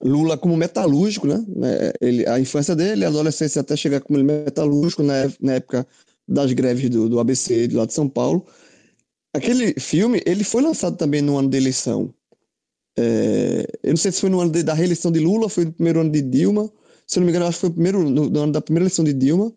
Lula 0.02 0.36
como 0.36 0.56
metalúrgico, 0.56 1.28
né? 1.28 1.44
né? 1.48 1.92
Ele, 2.00 2.26
a 2.26 2.40
infância 2.40 2.74
dele, 2.74 3.04
a 3.04 3.08
adolescência 3.08 3.60
até 3.60 3.76
chegar 3.76 4.00
como 4.00 4.22
metalúrgico 4.22 5.02
na, 5.04 5.30
na 5.40 5.54
época 5.54 5.86
das 6.26 6.52
greves 6.52 6.90
do, 6.90 7.08
do 7.08 7.20
ABC 7.20 7.68
de 7.68 7.76
lá 7.76 7.86
de 7.86 7.94
São 7.94 8.08
Paulo. 8.08 8.44
Aquele 9.32 9.74
filme, 9.74 10.20
ele 10.26 10.44
foi 10.44 10.62
lançado 10.62 10.96
também 10.96 11.22
no 11.22 11.38
ano 11.38 11.48
da 11.48 11.56
eleição. 11.56 12.12
É, 12.96 13.66
eu 13.82 13.90
não 13.90 13.96
sei 13.96 14.12
se 14.12 14.20
foi 14.20 14.30
no 14.30 14.40
ano 14.40 14.50
de, 14.50 14.62
da 14.62 14.74
reeleição 14.74 15.10
de 15.10 15.20
Lula, 15.20 15.48
foi 15.48 15.64
no 15.64 15.72
primeiro 15.72 16.00
ano 16.00 16.10
de 16.10 16.22
Dilma. 16.22 16.70
Se 17.06 17.18
não 17.18 17.26
me 17.26 17.30
engano, 17.30 17.46
acho 17.46 17.58
que 17.58 17.60
foi 17.62 17.70
primeiro, 17.70 18.08
no, 18.08 18.28
no 18.28 18.40
ano 18.40 18.52
da 18.52 18.60
primeira 18.60 18.84
eleição 18.84 19.04
de 19.04 19.12
Dilma. 19.12 19.52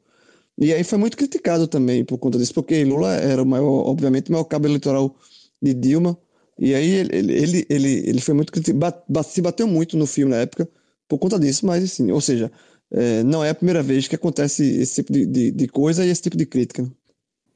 E 0.58 0.74
aí 0.74 0.84
foi 0.84 0.98
muito 0.98 1.18
criticado 1.18 1.68
também 1.68 2.06
por 2.06 2.18
conta 2.18 2.38
disso, 2.38 2.54
porque 2.54 2.84
Lula 2.84 3.14
era 3.16 3.44
o 3.44 3.46
maior, 3.46 3.88
obviamente, 3.88 4.30
o 4.30 4.32
maior 4.32 4.46
cabo 4.46 4.68
eleitoral 4.68 5.16
de 5.62 5.74
Dilma. 5.74 6.18
E 6.58 6.74
aí 6.74 6.90
ele, 6.90 7.34
ele, 7.34 7.66
ele, 7.70 8.10
ele 8.10 8.22
foi 8.22 8.34
muito 8.34 8.52
criticado, 8.52 9.04
se 9.24 9.42
bateu 9.42 9.68
muito 9.68 9.98
no 9.98 10.08
filme 10.08 10.32
na 10.32 10.38
época 10.38 10.68
por 11.08 11.20
conta 11.20 11.38
disso, 11.38 11.66
mas 11.66 11.84
assim, 11.84 12.10
ou 12.12 12.22
seja, 12.22 12.52
é, 12.92 13.24
não 13.24 13.44
é 13.44 13.50
a 13.50 13.56
primeira 13.56 13.84
vez 13.84 14.08
que 14.08 14.16
acontece 14.16 14.64
esse 14.64 14.96
tipo 14.96 15.12
de, 15.12 15.26
de, 15.26 15.52
de, 15.52 15.68
coisa 15.68 16.06
e 16.06 16.10
esse 16.10 16.22
tipo 16.22 16.38
de 16.38 16.46
crítica. 16.46 16.90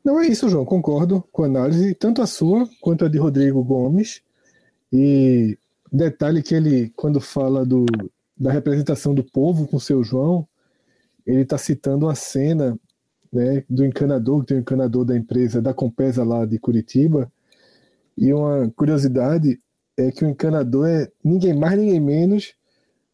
Não 0.03 0.19
é 0.19 0.27
isso, 0.27 0.49
João, 0.49 0.65
concordo 0.65 1.23
com 1.31 1.43
a 1.43 1.45
análise, 1.45 1.95
tanto 1.95 2.21
a 2.21 2.27
sua 2.27 2.67
quanto 2.81 3.05
a 3.05 3.09
de 3.09 3.17
Rodrigo 3.17 3.63
Gomes. 3.63 4.21
E 4.91 5.57
detalhe 5.91 6.41
que 6.41 6.55
ele, 6.55 6.89
quando 6.95 7.19
fala 7.19 7.65
do, 7.65 7.85
da 8.37 8.51
representação 8.51 9.13
do 9.13 9.23
povo 9.23 9.67
com 9.67 9.79
seu 9.79 10.03
João, 10.03 10.47
ele 11.25 11.41
está 11.41 11.57
citando 11.57 12.07
a 12.07 12.15
cena 12.15 12.79
né, 13.31 13.63
do 13.69 13.85
encanador, 13.85 14.41
que 14.41 14.47
tem 14.47 14.57
o 14.57 14.59
um 14.59 14.61
encanador 14.61 15.05
da 15.05 15.15
empresa 15.15 15.61
da 15.61 15.73
Compesa 15.73 16.23
lá 16.23 16.45
de 16.45 16.57
Curitiba. 16.59 17.31
E 18.17 18.33
uma 18.33 18.71
curiosidade 18.75 19.59
é 19.97 20.11
que 20.11 20.25
o 20.25 20.29
encanador 20.29 20.87
é 20.87 21.11
ninguém 21.23 21.53
mais, 21.53 21.77
ninguém 21.77 21.99
menos 21.99 22.53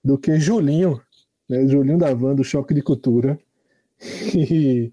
do 0.04 0.18
que 0.18 0.40
Julinho, 0.40 1.02
né, 1.50 1.68
Julinho 1.68 1.98
da 1.98 2.14
Van, 2.14 2.36
do 2.36 2.44
Choque 2.44 2.74
de 2.74 2.82
Cultura. 2.82 3.38
E 4.36 4.92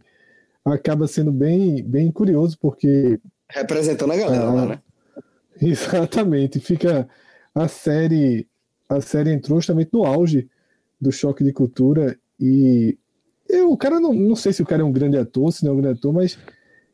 acaba 0.65 1.09
sendo 1.09 1.33
bem, 1.33 1.83
bem 1.83 2.11
curioso, 2.13 2.57
porque. 2.61 3.21
Representando 3.51 4.13
a 4.13 4.17
galera 4.17 4.45
lá, 4.45 4.67
né? 4.67 4.83
Exatamente. 5.61 6.61
Fica 6.61 7.09
a 7.55 7.69
série. 7.69 8.47
A 8.89 9.01
série 9.01 9.33
entrou 9.33 9.59
justamente 9.59 9.91
no 9.93 10.05
auge 10.05 10.49
do 11.01 11.11
choque 11.11 11.43
de 11.43 11.53
cultura 11.53 12.19
e 12.39 12.99
eu, 13.49 13.71
o 13.71 13.77
cara 13.77 13.99
não, 13.99 14.13
não 14.13 14.37
sei 14.37 14.53
se 14.53 14.63
o 14.63 14.67
cara 14.67 14.83
é 14.83 14.85
um 14.85 14.93
grande 14.93 15.17
ator, 15.17 15.53
se 15.53 15.65
não 15.65 15.73
é 15.73 15.75
um 15.75 15.81
grande 15.81 15.99
ator, 15.99 16.13
mas 16.13 16.39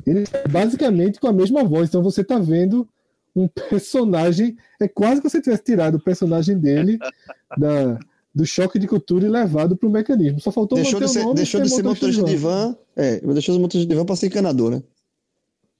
ele 0.06 0.24
é 0.32 0.48
basicamente 0.48 1.20
com 1.20 1.28
a 1.28 1.32
mesma 1.32 1.64
voz. 1.64 1.88
Então 1.88 2.02
você 2.02 2.24
tá 2.24 2.38
vendo 2.38 2.88
um 3.34 3.48
personagem. 3.48 4.56
É 4.80 4.88
quase 4.88 5.20
que 5.20 5.28
você 5.28 5.40
tivesse 5.40 5.62
tirado 5.64 5.96
o 5.96 6.02
personagem 6.02 6.58
dele 6.58 6.98
da, 7.56 7.98
do 8.34 8.46
choque 8.46 8.78
de 8.78 8.86
cultura 8.86 9.26
e 9.26 9.28
levado 9.28 9.76
para 9.76 9.88
o 9.88 9.92
mecanismo. 9.92 10.40
Só 10.40 10.50
faltou 10.50 10.76
deixou 10.76 11.00
de 11.00 11.08
ser, 11.08 11.22
nome, 11.22 11.34
deixou 11.34 11.60
de 11.60 11.68
ser 11.68 11.82
motorista 11.82 12.24
de 12.24 12.36
van. 12.36 12.76
É, 12.96 13.20
deixou 13.20 13.54
de 13.54 13.60
motorista 13.60 13.88
de 13.88 13.94
van 13.94 14.04
para 14.04 14.16
ser 14.16 14.26
encanador, 14.26 14.70
né? 14.70 14.82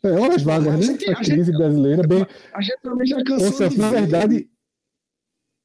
É, 0.03 0.13
horas 0.13 0.43
vagas, 0.43 0.87
né? 0.87 0.97
A, 1.09 1.13
a 1.13 1.17
crise 1.17 1.45
gente, 1.47 1.59
brasileira. 1.59 2.07
Bem... 2.07 2.27
A 2.55 2.61
gente 2.61 2.79
também 2.83 3.07
já 3.07 3.25
cansou. 3.25 3.49
Ô, 3.49 3.53
Celso, 3.53 3.79
na 3.79 3.91
verdade. 3.91 4.49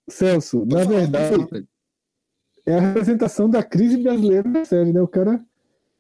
Celso, 0.08 0.66
na 0.66 0.84
verdade 0.84 1.68
é 2.66 2.76
a 2.76 2.80
representação 2.80 3.50
da 3.50 3.62
crise 3.62 3.98
brasileira 3.98 4.48
na 4.48 4.66
série, 4.66 4.94
né? 4.94 5.02
O 5.02 5.08
cara 5.08 5.42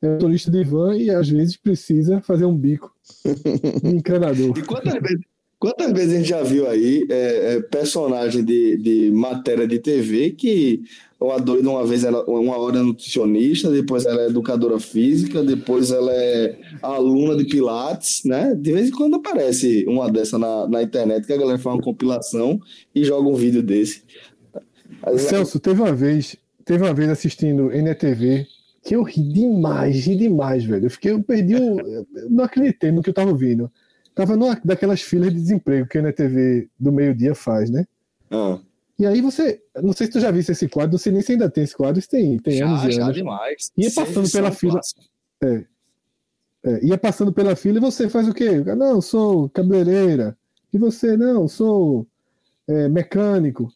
é 0.01 0.09
motorista 0.09 0.49
de 0.49 0.63
van 0.63 0.95
e 0.95 1.09
às 1.09 1.29
vezes 1.29 1.57
precisa 1.57 2.21
fazer 2.21 2.45
um 2.45 2.55
bico 2.55 2.93
encanador. 3.83 4.57
E 4.57 4.61
quantas 4.61 4.93
vezes, 4.93 5.25
quantas 5.59 5.91
vezes 5.91 6.13
a 6.13 6.17
gente 6.17 6.29
já 6.29 6.43
viu 6.43 6.69
aí 6.69 7.05
é, 7.09 7.55
é, 7.55 7.61
personagem 7.61 8.43
de, 8.43 8.77
de 8.77 9.11
matéria 9.11 9.67
de 9.67 9.79
TV 9.79 10.31
que 10.31 10.83
uma 11.25 11.39
doida 11.39 11.69
uma 11.69 11.85
vez 11.85 12.03
ela 12.03 12.23
uma 12.25 12.57
hora 12.57 12.79
é 12.79 12.81
nutricionista, 12.81 13.71
depois 13.71 14.05
ela 14.05 14.23
é 14.23 14.27
educadora 14.27 14.79
física, 14.79 15.43
depois 15.43 15.91
ela 15.91 16.11
é 16.13 16.57
aluna 16.81 17.35
de 17.35 17.45
pilates, 17.45 18.23
né? 18.25 18.53
De 18.55 18.71
vez 18.71 18.89
em 18.89 18.91
quando 18.91 19.15
aparece 19.15 19.85
uma 19.87 20.11
dessa 20.11 20.37
na, 20.37 20.67
na 20.67 20.83
internet 20.83 21.25
que 21.25 21.33
a 21.33 21.37
galera 21.37 21.57
faz 21.57 21.75
uma 21.75 21.81
compilação 21.81 22.59
e 22.93 23.03
joga 23.03 23.27
um 23.29 23.35
vídeo 23.35 23.63
desse. 23.63 24.03
Celso, 25.17 25.59
teve 25.59 25.81
uma 25.81 25.91
vez, 25.91 26.37
Teve 26.65 26.83
uma 26.83 26.93
vez 26.93 27.09
assistindo 27.09 27.71
NTV 27.71 28.47
que 28.83 28.95
eu 28.95 29.03
ri 29.03 29.21
demais, 29.21 30.05
ri 30.05 30.15
demais, 30.15 30.63
velho. 30.63 30.85
Eu 30.85 30.89
fiquei, 30.89 31.11
eu 31.11 31.23
perdi 31.23 31.55
o. 31.55 31.79
Eu 31.79 32.05
não 32.29 32.43
acreditei 32.43 32.91
no 32.91 33.01
que 33.01 33.09
eu 33.09 33.13
tava 33.13 33.31
ouvindo. 33.31 33.71
Tava 34.15 34.35
numa 34.35 34.59
daquelas 34.63 35.01
filas 35.01 35.33
de 35.33 35.39
desemprego 35.39 35.87
que 35.87 35.97
a 35.97 36.01
NTV 36.01 36.69
do 36.79 36.91
meio-dia 36.91 37.33
faz, 37.33 37.69
né? 37.69 37.85
Ah. 38.29 38.59
E 38.97 39.05
aí 39.05 39.21
você. 39.21 39.61
Não 39.81 39.93
sei 39.93 40.07
se 40.07 40.13
tu 40.13 40.19
já 40.19 40.31
visse 40.31 40.51
esse 40.51 40.67
quadro, 40.67 40.91
não 40.91 40.99
sei 40.99 41.11
nem 41.11 41.21
se 41.21 41.31
ainda 41.31 41.49
tem 41.49 41.63
esse 41.63 41.75
quadro, 41.75 41.99
isso 41.99 42.09
tem, 42.09 42.37
tem 42.39 42.57
já, 42.57 42.67
anos 42.67 42.83
e 42.83 42.91
já 42.91 43.03
anos. 43.03 43.15
demais. 43.15 43.71
Ia 43.77 43.91
passando 43.91 44.31
pela 44.31 44.51
fila. 44.51 44.79
É, 45.43 45.65
é, 46.65 46.85
ia 46.85 46.97
passando 46.97 47.33
pela 47.33 47.55
fila 47.55 47.77
e 47.77 47.81
você 47.81 48.07
faz 48.09 48.27
o 48.27 48.33
quê? 48.33 48.63
Não, 48.75 49.01
sou 49.01 49.49
cabeleireira. 49.49 50.37
E 50.71 50.77
você, 50.77 51.17
não, 51.17 51.47
sou 51.47 52.07
é, 52.67 52.87
mecânico. 52.87 53.71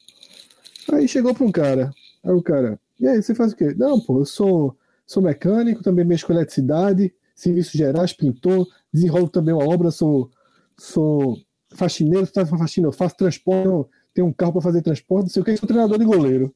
Aí 0.92 1.08
chegou 1.08 1.34
para 1.34 1.46
um 1.46 1.52
cara. 1.52 1.92
Aí 2.24 2.32
o 2.32 2.42
cara, 2.42 2.80
e 3.00 3.08
aí, 3.08 3.22
você 3.22 3.36
faz 3.36 3.54
o 3.54 3.56
quê? 3.56 3.76
Não, 3.76 4.00
pô, 4.00 4.20
eu 4.20 4.26
sou, 4.26 4.76
sou 5.06 5.22
mecânico, 5.22 5.84
também 5.84 6.04
mexo 6.04 6.26
com 6.26 6.34
eletricidade, 6.34 7.14
serviços 7.36 7.74
gerais, 7.74 8.12
pintor, 8.12 8.68
desenrolo 8.92 9.30
também 9.30 9.54
uma 9.54 9.68
obra, 9.68 9.92
sou, 9.92 10.32
sou 10.78 11.38
faxineiro, 11.76 12.26
faz 12.26 12.50
faxina, 12.50 12.88
eu 12.88 12.92
faço 12.92 13.16
transporte, 13.16 13.92
tenho 14.18 14.26
um 14.26 14.34
carro 14.34 14.54
para 14.54 14.64
fazer 14.64 14.82
transporte, 14.82 15.26
não 15.26 15.30
sei 15.30 15.42
o 15.44 15.46
que, 15.46 15.58
sou 15.58 15.68
treinador 15.68 16.00
de 16.00 16.06
goleiro. 16.06 16.52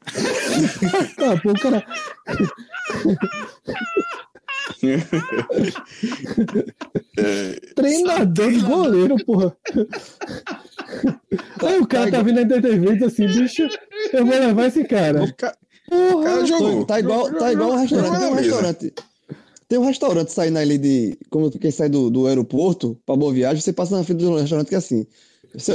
ah, 1.18 1.38
pô, 1.42 1.50
o 1.50 1.60
cara. 1.60 1.84
Treinador 7.74 8.50
de 8.50 8.60
goleiro, 8.60 9.16
porra. 9.26 9.54
Aí 11.62 11.78
o 11.78 11.86
cara 11.86 12.10
tá 12.10 12.22
vindo 12.22 12.40
na 12.40 12.48
TV 12.48 12.92
e 12.92 12.96
diz 12.96 13.02
assim, 13.02 13.26
bicho, 13.26 13.68
eu 14.14 14.24
vou 14.24 14.38
levar 14.38 14.64
esse 14.68 14.82
cara. 14.84 15.24
O, 15.24 15.34
ca... 15.34 15.54
o 15.90 16.22
cara 16.22 16.46
jogou. 16.46 16.86
Tá 16.86 17.00
igual, 17.00 17.30
tá 17.34 17.52
igual 17.52 17.72
um 17.72 17.76
restaurante. 17.76 18.18
Tem 18.18 18.30
um 18.30 18.34
restaurante. 18.34 18.94
Tem 19.68 19.78
um 19.78 19.84
restaurante 19.84 20.32
saindo 20.32 20.58
ali 20.58 20.78
de. 20.78 21.18
Como 21.28 21.50
quem 21.50 21.70
sai 21.70 21.90
do, 21.90 22.08
do 22.08 22.26
aeroporto 22.26 22.98
pra 23.04 23.14
boa 23.14 23.34
viagem, 23.34 23.60
você 23.60 23.74
passa 23.74 23.94
na 23.94 24.04
frente 24.04 24.20
do 24.20 24.36
restaurante 24.36 24.68
que 24.68 24.74
é 24.74 24.78
assim. 24.78 25.06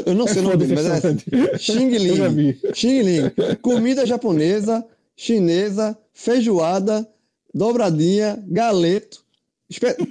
Eu 0.06 0.13
não 0.13 0.27
sei 0.27 0.38
é 0.38 0.39
o 0.42 0.44
nome 0.44 0.58
dele, 0.58 0.75
mas 0.75 0.86
é. 0.88 1.58
Xing 1.58 1.89
Ling. 1.98 2.58
Xing 2.74 3.01
Ling. 3.01 3.32
Comida 3.62 4.06
japonesa, 4.06 4.86
chinesa, 5.15 5.98
feijoada, 6.13 7.08
dobradinha, 7.53 8.44
galeto. 8.48 9.24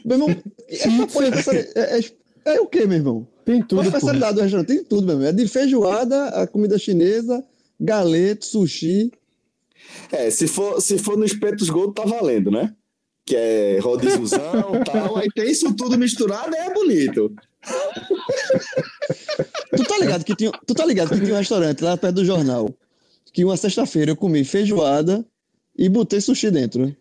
Meu 0.05 0.17
irmão, 0.17 0.31
é, 0.69 1.97
é, 1.97 2.55
é, 2.55 2.61
o 2.61 2.67
que, 2.67 2.85
meu 2.87 2.99
irmão? 2.99 3.29
Tem 3.45 3.63
tudo. 3.63 3.83
A 3.83 3.85
especialidade 3.85 4.35
do 4.35 4.43
restaurante 4.43 4.69
tem 4.69 4.85
tudo, 4.85 5.07
meu 5.07 5.15
irmão. 5.15 5.29
É 5.29 5.33
de 5.33 5.47
feijoada, 5.47 6.29
a 6.29 6.47
comida 6.47 6.79
chinesa, 6.79 7.45
galeto, 7.79 8.45
sushi. 8.45 9.13
É, 10.11 10.31
se 10.31 10.47
for, 10.47 10.81
se 10.81 10.99
for 10.99 11.17
no 11.17 11.25
Espetos 11.25 11.71
Gold, 11.71 11.95
tá 11.95 12.05
valendo, 12.05 12.51
né? 12.51 12.75
Que 13.25 13.37
é 13.37 13.79
rodíziozão 13.81 14.77
e 14.81 14.85
tal. 14.91 15.17
Aí 15.17 15.29
tem 15.35 15.51
isso 15.51 15.73
tudo 15.75 15.97
misturado, 15.99 16.55
é 16.55 16.73
bonito. 16.73 17.33
tu 19.77 19.85
tá 19.85 19.99
ligado 19.99 20.25
que 20.25 20.37
tinha, 20.37 20.53
tu 20.67 20.75
tá 20.75 20.85
ligado 20.85 21.11
que 21.11 21.21
tinha 21.21 21.35
um 21.35 21.39
restaurante 21.39 21.83
lá 21.83 21.97
perto 21.97 22.17
do 22.17 22.25
jornal 22.25 22.69
que 23.33 23.45
uma 23.45 23.57
sexta-feira 23.57 24.11
eu 24.11 24.17
comi 24.17 24.45
feijoada 24.45 25.25
e 25.77 25.89
botei 25.89 26.21
sushi 26.21 26.51
dentro. 26.51 26.87
Né? 26.87 26.97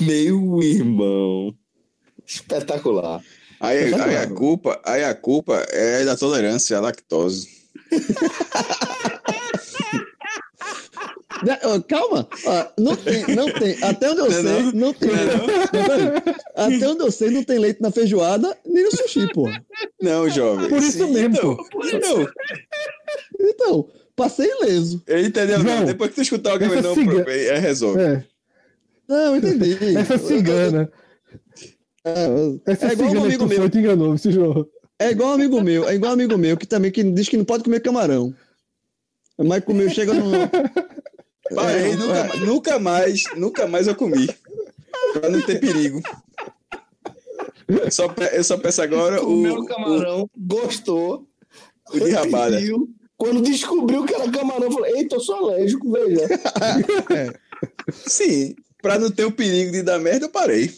Meu 0.00 0.62
irmão. 0.62 1.54
Espetacular. 2.26 3.22
Aí, 3.60 3.94
aí, 3.94 4.16
a 4.16 4.26
culpa, 4.28 4.80
aí 4.84 5.04
a 5.04 5.14
culpa 5.14 5.64
é 5.70 6.04
da 6.04 6.16
tolerância 6.16 6.76
à 6.76 6.80
lactose. 6.80 7.48
Calma, 11.88 12.28
não 12.78 12.96
tem, 12.96 13.34
não 13.34 13.52
tem. 13.52 13.76
Até 13.82 14.10
onde 14.10 14.20
eu 14.20 14.24
não, 14.24 14.32
sei, 14.32 14.72
não, 14.72 14.92
tem. 14.92 15.10
Não, 15.10 16.16
até 16.54 16.88
onde 16.88 17.02
eu 17.02 17.10
sei, 17.10 17.30
não 17.30 17.42
tem 17.42 17.58
leite 17.58 17.80
na 17.80 17.90
feijoada 17.90 18.56
nem 18.64 18.84
no 18.84 18.90
sushi, 18.90 19.32
pô. 19.32 19.48
Não, 20.00 20.28
jovem. 20.28 20.68
Por 20.68 20.78
isso 20.78 21.06
Sim, 21.06 21.12
mesmo. 21.12 21.34
Então, 21.34 21.56
então, 21.92 22.28
então, 23.40 23.88
passei 24.16 24.48
ileso. 24.48 25.02
Entendeu? 25.08 25.62
Não, 25.62 25.84
Depois 25.84 26.10
que 26.10 26.16
tu 26.16 26.22
escutar 26.22 26.52
alguém, 26.52 26.68
não, 26.68 26.94
ciga... 26.94 27.30
é, 27.30 27.58
resolve. 27.58 28.00
É. 28.00 28.24
Não, 29.08 29.36
entendi. 29.36 29.76
Essa 29.96 30.18
cigana. 30.18 30.90
É, 32.04 32.72
Essa 32.72 32.88
é 32.88 32.92
igual 32.92 33.12
um 33.12 33.24
amigo 33.24 33.46
meu. 33.46 33.70
Te 33.70 33.78
enganou, 33.78 34.14
esse 34.14 34.30
jogo. 34.30 34.68
É 34.98 35.10
igual 35.10 35.30
um 35.30 35.34
amigo 35.34 35.60
meu, 35.60 35.88
é 35.88 35.94
igual 35.94 36.12
um 36.12 36.14
amigo 36.14 36.38
meu 36.38 36.56
que 36.56 36.66
também 36.66 36.90
que 36.90 37.02
diz 37.02 37.28
que 37.28 37.36
não 37.36 37.44
pode 37.44 37.64
comer 37.64 37.80
camarão. 37.80 38.32
Mas 39.36 39.64
comeu, 39.64 39.90
chega 39.90 40.14
no. 40.14 40.30
Parei, 41.54 41.92
é, 41.92 41.96
nunca, 41.96 42.18
é. 42.18 42.36
nunca 42.38 42.78
mais, 42.78 43.22
nunca 43.36 43.66
mais 43.66 43.86
eu 43.86 43.94
comi. 43.94 44.28
Pra 45.12 45.28
não 45.28 45.40
ter 45.42 45.60
perigo. 45.60 46.00
Eu 47.68 47.90
só, 47.90 48.12
eu 48.32 48.44
só 48.44 48.58
peço 48.58 48.82
agora 48.82 49.18
Comeu 49.20 49.54
o. 49.54 49.66
camarão, 49.66 50.22
o, 50.22 50.30
gostou. 50.36 51.26
O 51.92 51.98
de 51.98 52.10
rabada. 52.10 52.60
Quando 53.16 53.42
descobriu 53.42 54.04
que 54.04 54.14
era 54.14 54.30
camarão, 54.30 54.70
falou: 54.70 54.86
Eita, 54.86 55.16
eu 55.16 55.20
sou 55.20 55.36
alérgico, 55.36 55.90
veja. 55.90 56.26
é. 57.14 57.32
Sim, 57.92 58.54
pra 58.82 58.98
não 58.98 59.10
ter 59.10 59.24
o 59.24 59.32
perigo 59.32 59.72
de 59.72 59.82
dar 59.82 59.98
merda, 59.98 60.26
eu 60.26 60.30
parei. 60.30 60.70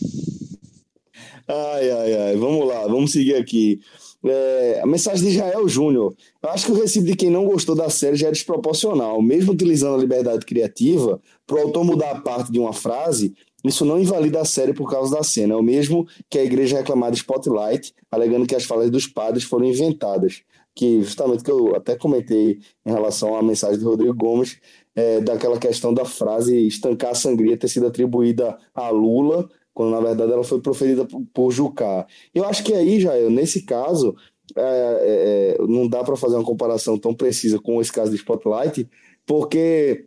Ai, 1.49 1.91
ai, 1.91 2.15
ai. 2.15 2.37
Vamos 2.37 2.67
lá, 2.69 2.83
vamos 2.87 3.13
seguir 3.13 3.37
aqui. 3.37 3.81
É, 4.25 4.81
a 4.83 4.87
mensagem 4.87 5.23
de 5.23 5.35
Israel 5.35 5.69
Júnior. 5.69 6.15
Eu 6.43 6.51
acho 6.51 6.67
que 6.67 6.73
o 6.73 6.75
recibo 6.75 7.07
de 7.07 7.17
quem 7.17 7.31
não 7.31 7.45
gostou 7.45 7.75
da 7.75 7.91
série 7.91 8.17
já 8.17 8.29
é 8.29 8.33
desproporcional. 8.33 9.21
Mesmo 9.23 9.53
utilizando 9.53 9.95
a 9.97 9.99
liberdade 9.99 10.45
criativa, 10.45 11.21
para 11.47 11.57
o 11.57 11.61
autor 11.61 11.85
mudar 11.85 12.11
a 12.11 12.21
parte 12.21 12.51
de 12.51 12.59
uma 12.59 12.73
frase, 12.73 13.35
isso 13.65 13.85
não 13.85 14.01
invalida 14.01 14.41
a 14.41 14.45
série 14.45 14.73
por 14.73 14.91
causa 14.91 15.17
da 15.17 15.23
cena. 15.23 15.55
É 15.55 15.57
o 15.57 15.63
mesmo 15.63 16.07
que 16.31 16.39
a 16.39 16.45
igreja 16.45 16.79
reclamar 16.79 17.11
de 17.11 17.19
Spotlight, 17.19 17.93
alegando 18.11 18.47
que 18.47 18.55
as 18.55 18.65
falas 18.65 18.91
dos 18.91 19.07
padres 19.07 19.45
foram 19.45 19.67
inventadas. 19.67 20.43
Que 20.75 21.03
justamente 21.03 21.43
que 21.43 21.51
eu 21.51 21.75
até 21.75 21.97
comentei 21.97 22.59
em 22.85 22.93
relação 22.93 23.35
à 23.35 23.43
mensagem 23.43 23.79
de 23.79 23.85
Rodrigo 23.85 24.15
Gomes, 24.15 24.59
é, 24.95 25.21
daquela 25.21 25.59
questão 25.59 25.93
da 25.93 26.05
frase 26.05 26.67
estancar 26.67 27.11
a 27.11 27.15
sangria 27.15 27.57
ter 27.57 27.69
sido 27.69 27.87
atribuída 27.87 28.57
a 28.75 28.89
Lula 28.89 29.49
quando 29.77 29.91
na 29.91 30.01
verdade 30.01 30.33
ela 30.33 30.43
foi 30.43 30.59
proferida 30.59 31.07
por, 31.35 31.53
Jucá. 31.53 32.07
Eu 32.35 32.47
acho 32.47 32.65
que 32.65 32.73
aí, 32.73 32.99
já 32.99 33.13
nesse 33.29 33.61
caso, 33.61 34.17
é, 34.57 34.63
é, 34.63 35.57
é 35.61 35.67
não 35.69 35.87
dá 35.87 36.03
para 36.03 36.17
fazer 36.17 36.35
uma 36.35 36.45
comparação 36.45 36.99
tão 36.99 37.13
precisa 37.15 37.59
com 37.59 37.79
esse 37.79 37.93
caso 37.93 38.11
de 38.11 38.17
Spotlight, 38.17 38.89
porque 39.27 40.07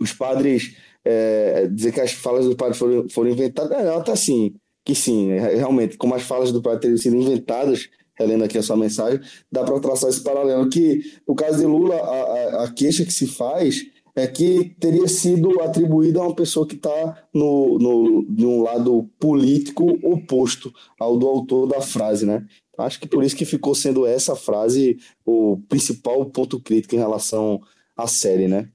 os 0.00 0.12
padres 0.12 0.76
é, 1.04 1.68
dizer 1.68 1.92
que 1.92 2.00
as 2.00 2.10
falas 2.14 2.46
dos 2.46 2.56
padres 2.56 2.76
foram, 2.76 3.08
foram 3.08 3.30
inventadas, 3.30 3.78
é, 3.78 3.86
ela 3.86 4.02
tá 4.02 4.12
assim, 4.12 4.56
que 4.84 4.92
sim, 4.92 5.30
é, 5.30 5.54
realmente, 5.54 5.96
como 5.96 6.12
as 6.16 6.22
falas 6.22 6.50
do 6.50 6.60
padre 6.60 6.80
teriam 6.80 6.98
sido 6.98 7.14
inventadas, 7.14 7.88
relendo 8.18 8.42
aqui 8.42 8.58
a 8.58 8.62
sua 8.62 8.76
mensagem, 8.76 9.20
dá 9.52 9.62
para 9.62 9.78
traçar 9.78 10.10
esse 10.10 10.20
paralelo, 10.20 10.68
que 10.68 11.00
no 11.28 11.36
caso 11.36 11.58
de 11.58 11.64
Lula, 11.64 11.94
a, 11.94 12.00
a, 12.00 12.64
a 12.64 12.72
queixa 12.72 13.04
que 13.04 13.12
se 13.12 13.28
faz 13.28 13.86
é 14.16 14.26
que 14.26 14.74
teria 14.80 15.06
sido 15.06 15.60
atribuído 15.60 16.20
a 16.20 16.26
uma 16.26 16.34
pessoa 16.34 16.66
que 16.66 16.74
está 16.74 17.22
no, 17.34 17.78
no, 17.78 18.26
de 18.30 18.46
um 18.46 18.62
lado 18.62 19.10
político 19.20 19.84
oposto 20.02 20.72
ao 20.98 21.18
do 21.18 21.26
autor 21.28 21.68
da 21.68 21.82
frase, 21.82 22.24
né? 22.24 22.46
Acho 22.78 22.98
que 22.98 23.06
por 23.06 23.22
isso 23.22 23.36
que 23.36 23.44
ficou 23.44 23.74
sendo 23.74 24.06
essa 24.06 24.34
frase 24.34 24.98
o 25.24 25.58
principal 25.68 26.24
ponto 26.26 26.58
crítico 26.58 26.94
em 26.94 26.98
relação 26.98 27.60
à 27.94 28.06
série, 28.06 28.48
né? 28.48 28.70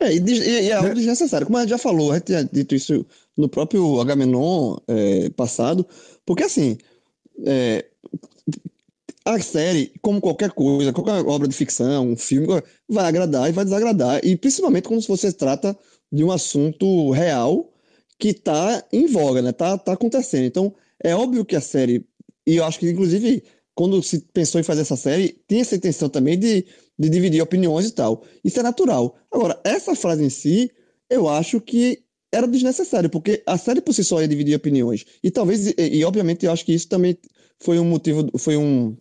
É, 0.00 0.12
e, 0.12 0.20
e 0.20 0.68
é 0.68 0.72
algo 0.72 0.94
desnecessário. 0.94 1.46
Como 1.46 1.56
a 1.56 1.60
gente 1.60 1.70
já 1.70 1.78
falou, 1.78 2.10
a 2.10 2.16
gente 2.16 2.32
dito 2.52 2.74
isso 2.74 3.06
no 3.36 3.48
próprio 3.48 4.00
Agamenon 4.00 4.76
é, 4.88 5.30
passado, 5.30 5.86
porque 6.24 6.42
assim, 6.42 6.76
é, 7.44 7.84
a 9.26 9.40
série, 9.40 9.92
como 10.00 10.20
qualquer 10.20 10.52
coisa, 10.52 10.92
qualquer 10.92 11.26
obra 11.26 11.48
de 11.48 11.54
ficção, 11.54 12.12
um 12.12 12.16
filme, 12.16 12.46
vai 12.88 13.06
agradar 13.06 13.48
e 13.48 13.52
vai 13.52 13.64
desagradar. 13.64 14.24
E 14.24 14.36
principalmente 14.36 14.86
quando 14.86 15.04
você 15.04 15.32
trata 15.32 15.76
de 16.12 16.22
um 16.22 16.30
assunto 16.30 17.10
real 17.10 17.68
que 18.20 18.28
está 18.28 18.86
em 18.92 19.06
voga, 19.08 19.42
né? 19.42 19.50
Tá, 19.50 19.76
tá 19.76 19.94
acontecendo. 19.94 20.44
Então, 20.44 20.72
é 21.02 21.12
óbvio 21.12 21.44
que 21.44 21.56
a 21.56 21.60
série, 21.60 22.06
e 22.46 22.54
eu 22.54 22.64
acho 22.64 22.78
que, 22.78 22.88
inclusive, 22.88 23.42
quando 23.74 24.00
se 24.00 24.20
pensou 24.32 24.60
em 24.60 24.64
fazer 24.64 24.82
essa 24.82 24.96
série, 24.96 25.36
tinha 25.48 25.62
essa 25.62 25.74
intenção 25.74 26.08
também 26.08 26.38
de, 26.38 26.64
de 26.96 27.10
dividir 27.10 27.42
opiniões 27.42 27.88
e 27.88 27.90
tal. 27.90 28.22
Isso 28.44 28.60
é 28.60 28.62
natural. 28.62 29.16
Agora, 29.32 29.60
essa 29.64 29.96
frase 29.96 30.22
em 30.24 30.30
si, 30.30 30.70
eu 31.10 31.28
acho 31.28 31.60
que 31.60 32.00
era 32.30 32.46
desnecessário, 32.46 33.10
porque 33.10 33.42
a 33.44 33.58
série 33.58 33.80
por 33.80 33.92
si 33.92 34.04
só 34.04 34.20
ia 34.20 34.28
dividir 34.28 34.54
opiniões. 34.54 35.04
E 35.20 35.32
talvez, 35.32 35.66
e, 35.66 35.74
e 35.78 36.04
obviamente, 36.04 36.46
eu 36.46 36.52
acho 36.52 36.64
que 36.64 36.72
isso 36.72 36.88
também 36.88 37.18
foi 37.58 37.80
um 37.80 37.84
motivo, 37.84 38.30
foi 38.38 38.56
um 38.56 38.96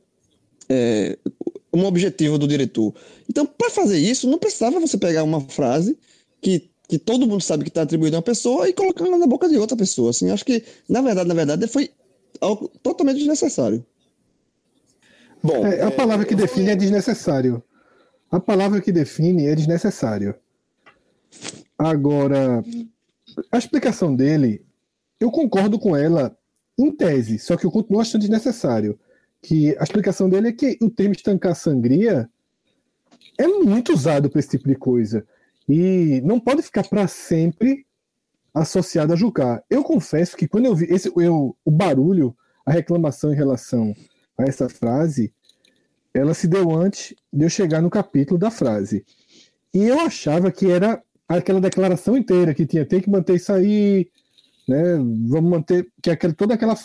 é, 0.69 1.17
um 1.73 1.86
objetivo 1.86 2.38
do 2.38 2.47
diretor. 2.47 2.93
Então, 3.30 3.45
para 3.45 3.69
fazer 3.69 3.97
isso, 3.97 4.30
não 4.30 4.38
precisava 4.38 4.80
você 4.80 4.97
pegar 4.97 5.23
uma 5.23 5.41
frase 5.41 5.97
que, 6.41 6.69
que 6.88 6.97
todo 6.97 7.28
mundo 7.28 7.41
sabe 7.41 7.63
que 7.63 7.69
está 7.69 7.82
atribuída 7.82 8.17
a 8.17 8.19
uma 8.19 8.23
pessoa 8.23 8.69
e 8.69 8.73
colocar 8.73 9.06
ela 9.06 9.17
na 9.17 9.28
boca 9.28 9.49
de 9.49 9.58
outra 9.58 9.75
pessoa. 9.75 10.12
Assim, 10.12 10.32
acho 10.32 10.45
que, 10.45 10.63
na 10.88 11.01
verdade, 11.01 11.28
na 11.28 11.36
verdade, 11.36 11.67
foi 11.67 11.91
algo 12.39 12.69
totalmente 12.82 13.17
desnecessário. 13.17 13.86
Bom, 15.43 15.65
é, 15.65 15.82
a 15.82 15.91
palavra 15.91 16.25
que 16.25 16.34
é, 16.34 16.38
define 16.38 16.69
é 16.69 16.75
desnecessário. 16.75 17.62
A 18.32 18.39
palavra 18.39 18.82
que 18.82 18.91
define 18.91 19.47
é 19.47 19.56
desnecessário. 19.56 20.36
Agora, 21.78 22.63
a 23.51 23.58
explicação 23.58 24.15
dele, 24.15 24.65
eu 25.19 25.30
concordo 25.30 25.78
com 25.78 25.95
ela 25.95 26.36
em 26.78 26.91
tese, 26.91 27.38
só 27.38 27.56
que 27.56 27.65
eu 27.65 27.71
continuo 27.71 28.01
achando 28.01 28.21
desnecessário 28.21 28.97
que 29.45 29.77
a 29.77 29.84
explicação 29.84 30.27
dele 30.27 30.47
é 30.47 30.51
que 30.51 30.75
o 30.81 30.89
termo 30.89 31.13
estancar 31.13 31.55
sangria 31.55 32.27
é 33.38 33.47
muito 33.47 33.93
usado 33.93 34.27
para 34.27 34.39
esse 34.39 34.49
tipo 34.49 34.67
de 34.67 34.75
coisa 34.75 35.23
e 35.69 36.19
não 36.23 36.39
pode 36.39 36.63
ficar 36.63 36.84
para 36.84 37.08
sempre 37.08 37.86
associado 38.51 39.13
a 39.13 39.15
julgar. 39.15 39.63
Eu 39.69 39.84
confesso 39.84 40.36
que 40.36 40.47
quando 40.47 40.65
eu 40.65 40.75
vi 40.75 40.86
esse, 40.86 41.12
eu, 41.15 41.55
o 41.63 41.71
barulho, 41.71 42.36
a 42.65 42.71
reclamação 42.71 43.31
em 43.31 43.36
relação 43.36 43.95
a 44.36 44.45
essa 44.45 44.67
frase, 44.67 45.31
ela 46.12 46.34
se 46.34 46.47
deu 46.47 46.71
antes 46.71 47.13
de 47.31 47.45
eu 47.45 47.49
chegar 47.49 47.81
no 47.84 47.89
capítulo 47.89 48.39
da 48.39 48.49
frase. 48.49 49.05
E 49.71 49.84
eu 49.84 49.99
achava 49.99 50.51
que 50.51 50.71
era 50.71 51.03
aquela 51.29 51.62
declaração 51.62 52.17
inteira 52.17 52.53
que 52.55 52.65
tinha 52.65 52.84
tem 52.84 52.99
que 52.99 53.12
manter 53.12 53.36
isso 53.36 53.53
aí, 53.53 54.10
né? 54.67 54.95
Vamos 55.27 55.51
manter 55.51 55.88
que 56.01 56.10
aquele 56.10 56.34
toda 56.34 56.55
aquela 56.55 56.75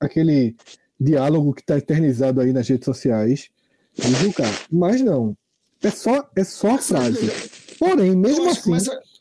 aquele 0.00 0.56
diálogo 0.98 1.54
que 1.54 1.60
está 1.60 1.78
eternizado 1.78 2.40
aí 2.40 2.52
nas 2.52 2.68
redes 2.68 2.84
sociais 2.84 3.48
de 3.94 4.12
julgar. 4.14 4.52
Mas 4.70 5.00
não. 5.00 5.36
É 5.82 5.90
só, 5.90 6.28
é 6.36 6.44
só 6.44 6.74
a 6.74 6.78
frase. 6.78 7.30
Porém, 7.78 8.16
mesmo 8.16 8.50
assim, 8.50 8.72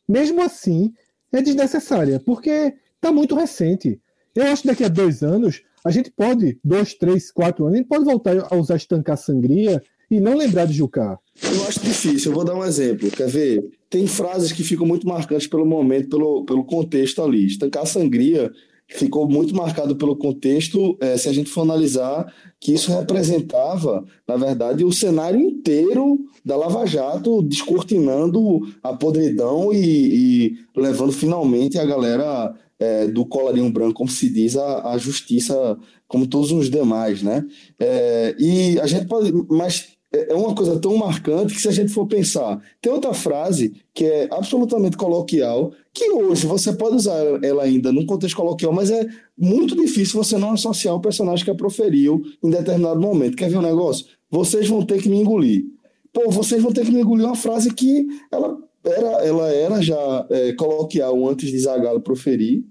mesmo 0.08 0.42
assim, 0.42 0.94
é 1.32 1.42
desnecessária, 1.42 2.20
porque 2.20 2.74
está 2.96 3.12
muito 3.12 3.36
recente. 3.36 4.02
Eu 4.34 4.46
acho 4.46 4.63
que 4.63 4.68
daqui 4.68 4.84
a 4.84 4.88
dois 4.88 5.22
anos, 5.22 5.62
a 5.86 5.92
gente 5.92 6.12
pode, 6.12 6.60
dois, 6.63 6.94
três, 6.94 7.32
quatro 7.32 7.66
anos, 7.66 7.76
a 7.76 7.78
gente 7.78 7.88
pode 7.88 8.06
voltar 8.06 8.48
a 8.50 8.56
usar 8.56 8.76
estancar 8.76 9.18
sangria 9.18 9.82
e 10.10 10.20
não 10.20 10.36
lembrar 10.36 10.66
de 10.66 10.74
Jucá. 10.74 11.20
Eu 11.44 11.68
acho 11.68 11.80
difícil, 11.82 12.32
eu 12.32 12.36
vou 12.36 12.46
dar 12.46 12.56
um 12.56 12.63
exemplo. 12.63 13.12
Quer 13.12 13.28
ver? 13.28 13.70
Tem 13.90 14.08
frases 14.08 14.52
que 14.52 14.63
ficam 14.63 14.86
muito 14.86 15.08
marcantes 15.08 15.48
pelo 15.48 15.66
momento, 15.66 16.10
pelo, 16.10 16.46
pelo 16.46 16.66
contexto 16.66 17.22
ali. 17.22 17.46
Estancar 17.46 17.86
sangria 17.86 18.52
ficou 18.88 19.28
muito 19.28 19.56
marcado 19.56 19.95
pelo 19.95 20.15
contexto, 20.15 20.97
é, 21.02 21.17
se 21.17 21.28
a 21.28 21.34
gente 21.34 21.50
for 21.50 21.62
analisar, 21.62 22.34
que 22.60 22.73
isso 22.73 22.91
representava, 22.91 24.04
na 24.28 24.38
verdade, 24.38 24.84
o 24.84 24.91
cenário 24.91 25.39
inteiro 25.39 26.19
da 26.43 26.56
Lava 26.56 26.86
Jato 26.86 27.41
descortinando 27.41 28.62
a 28.82 28.93
podridão 28.93 29.73
e, 29.73 29.78
e 29.78 30.58
levando 30.76 31.12
finalmente 31.12 31.78
a 31.78 31.86
galera 31.86 32.56
é, 32.80 33.08
do 33.08 33.26
colarinho 33.26 33.71
branco, 33.71 33.95
como 33.95 34.10
se 34.10 34.30
diz, 34.30 34.56
a, 34.56 34.91
a 34.91 34.97
justiça, 34.97 35.78
como 36.08 36.28
todos 36.28 36.52
os 36.52 36.69
demais, 36.69 37.21
né? 37.21 37.45
É, 37.80 38.36
e 38.39 38.80
a 38.80 38.88
gente 38.88 39.06
pode, 39.08 39.32
mas 39.50 39.96
é, 40.17 40.32
é 40.32 40.36
uma 40.36 40.56
coisa 40.56 40.80
tão 40.80 40.95
marcante 40.97 41.53
que 41.53 41.62
se 41.62 41.67
a 41.67 41.71
gente 41.71 41.91
for 41.91 42.08
pensar, 42.08 42.62
tem 42.82 42.91
outra 42.91 43.13
frase 43.13 43.73
que 43.93 44.06
é 44.06 44.27
absolutamente 44.32 44.97
coloquial, 44.97 45.71
que 45.93 46.10
hoje 46.12 46.45
você 46.45 46.73
pode 46.73 46.95
usar 46.95 47.17
ela 47.43 47.63
ainda 47.63 47.91
num 47.91 48.06
contexto 48.06 48.36
coloquial, 48.36 48.73
mas 48.73 48.89
é 48.89 49.08
muito 49.38 49.75
difícil 49.75 50.21
você 50.21 50.38
não 50.38 50.51
associar 50.51 50.95
o 50.95 51.01
personagem 51.01 51.43
que 51.45 51.51
a 51.51 51.56
proferiu 51.56 52.21
em 52.43 52.49
determinado 52.49 52.99
momento. 52.99 53.36
Quer 53.36 53.49
ver 53.49 53.58
um 53.58 53.62
negócio? 53.62 54.06
Vocês 54.30 54.67
vão 54.67 54.84
ter 54.84 55.01
que 55.01 55.10
me 55.10 55.17
engolir. 55.17 55.65
Pô, 56.13 56.30
vocês 56.30 56.62
vão 56.62 56.71
ter 56.71 56.86
que 56.86 56.91
me 56.91 57.01
engolir 57.01 57.25
uma 57.25 57.36
frase 57.36 57.73
que 57.73 58.08
ela 58.32 58.58
era, 58.84 59.25
ela 59.25 59.47
era 59.49 59.82
já 59.82 60.25
é, 60.30 60.53
coloquial 60.53 61.27
antes 61.27 61.49
de 61.49 61.60
Zagalo 61.60 62.01
proferir. 62.01 62.63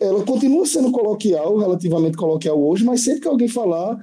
Ela 0.00 0.24
continua 0.24 0.64
sendo 0.64 0.92
coloquial, 0.92 1.56
relativamente 1.56 2.16
coloquial 2.16 2.62
hoje, 2.62 2.84
mas 2.84 3.00
sempre 3.00 3.20
que 3.22 3.28
alguém 3.28 3.48
falar, 3.48 3.98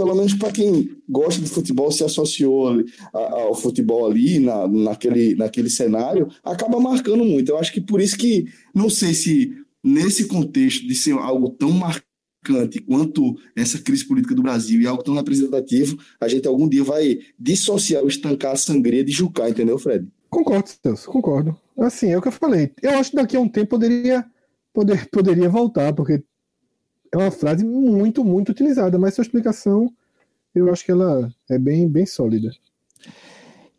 pelo 0.00 0.14
menos 0.14 0.32
para 0.32 0.50
quem 0.50 0.96
gosta 1.06 1.42
de 1.42 1.50
futebol, 1.50 1.92
se 1.92 2.02
associou 2.02 2.82
ao 3.12 3.54
futebol 3.54 4.10
ali, 4.10 4.38
na, 4.38 4.66
naquele, 4.66 5.34
naquele 5.34 5.68
cenário, 5.68 6.26
acaba 6.42 6.80
marcando 6.80 7.22
muito. 7.22 7.50
Eu 7.50 7.58
acho 7.58 7.70
que 7.70 7.82
por 7.82 8.00
isso 8.00 8.16
que, 8.16 8.46
não 8.74 8.88
sei 8.88 9.12
se 9.12 9.54
nesse 9.84 10.26
contexto 10.26 10.86
de 10.86 10.94
ser 10.94 11.12
algo 11.12 11.50
tão 11.50 11.70
marcante 11.70 12.80
quanto 12.88 13.36
essa 13.54 13.78
crise 13.78 14.08
política 14.08 14.34
do 14.34 14.42
Brasil 14.42 14.80
e 14.80 14.86
algo 14.86 15.02
tão 15.02 15.12
representativo, 15.12 15.98
a 16.18 16.26
gente 16.26 16.48
algum 16.48 16.66
dia 16.66 16.82
vai 16.82 17.18
dissociar 17.38 18.02
o 18.02 18.08
estancar 18.08 18.52
a 18.52 18.56
sangria 18.56 19.04
de 19.04 19.12
Jucá, 19.12 19.50
entendeu, 19.50 19.78
Fred? 19.78 20.08
Concordo, 20.30 20.70
Celso, 20.82 21.10
concordo. 21.10 21.54
Assim, 21.78 22.10
é 22.10 22.16
o 22.16 22.22
que 22.22 22.28
eu 22.28 22.32
falei. 22.32 22.72
Eu 22.82 22.92
acho 22.92 23.10
que 23.10 23.16
daqui 23.16 23.36
a 23.36 23.40
um 23.40 23.48
tempo 23.48 23.68
poderia, 23.68 24.24
poder, 24.72 25.10
poderia 25.10 25.50
voltar, 25.50 25.92
porque 25.92 26.22
é 27.12 27.16
uma 27.16 27.30
frase 27.30 27.64
muito, 27.64 28.24
muito 28.24 28.50
utilizada, 28.50 28.98
mas 28.98 29.14
sua 29.14 29.22
explicação 29.22 29.92
eu 30.54 30.70
acho 30.72 30.84
que 30.84 30.90
ela 30.90 31.32
é 31.48 31.58
bem, 31.58 31.88
bem 31.88 32.06
sólida. 32.06 32.50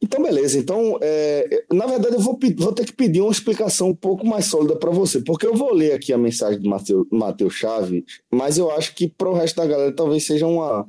Então, 0.02 0.24
beleza. 0.24 0.58
Então, 0.58 0.98
é, 1.02 1.64
na 1.72 1.86
verdade, 1.86 2.16
eu 2.16 2.22
vou, 2.22 2.38
vou, 2.58 2.74
ter 2.74 2.86
que 2.86 2.94
pedir 2.94 3.22
uma 3.22 3.32
explicação 3.32 3.90
um 3.90 3.96
pouco 3.96 4.26
mais 4.26 4.46
sólida 4.46 4.76
para 4.76 4.90
você, 4.90 5.22
porque 5.22 5.46
eu 5.46 5.54
vou 5.54 5.74
ler 5.74 5.94
aqui 5.94 6.12
a 6.12 6.18
mensagem 6.18 6.60
do 6.60 7.08
Matheus 7.12 7.54
Chaves, 7.54 8.04
mas 8.32 8.58
eu 8.58 8.72
acho 8.72 8.96
que 8.96 9.08
para 9.08 9.30
o 9.30 9.34
resto 9.34 9.58
da 9.58 9.68
galera 9.68 9.92
talvez 9.92 10.26
seja 10.26 10.48
uma, 10.48 10.88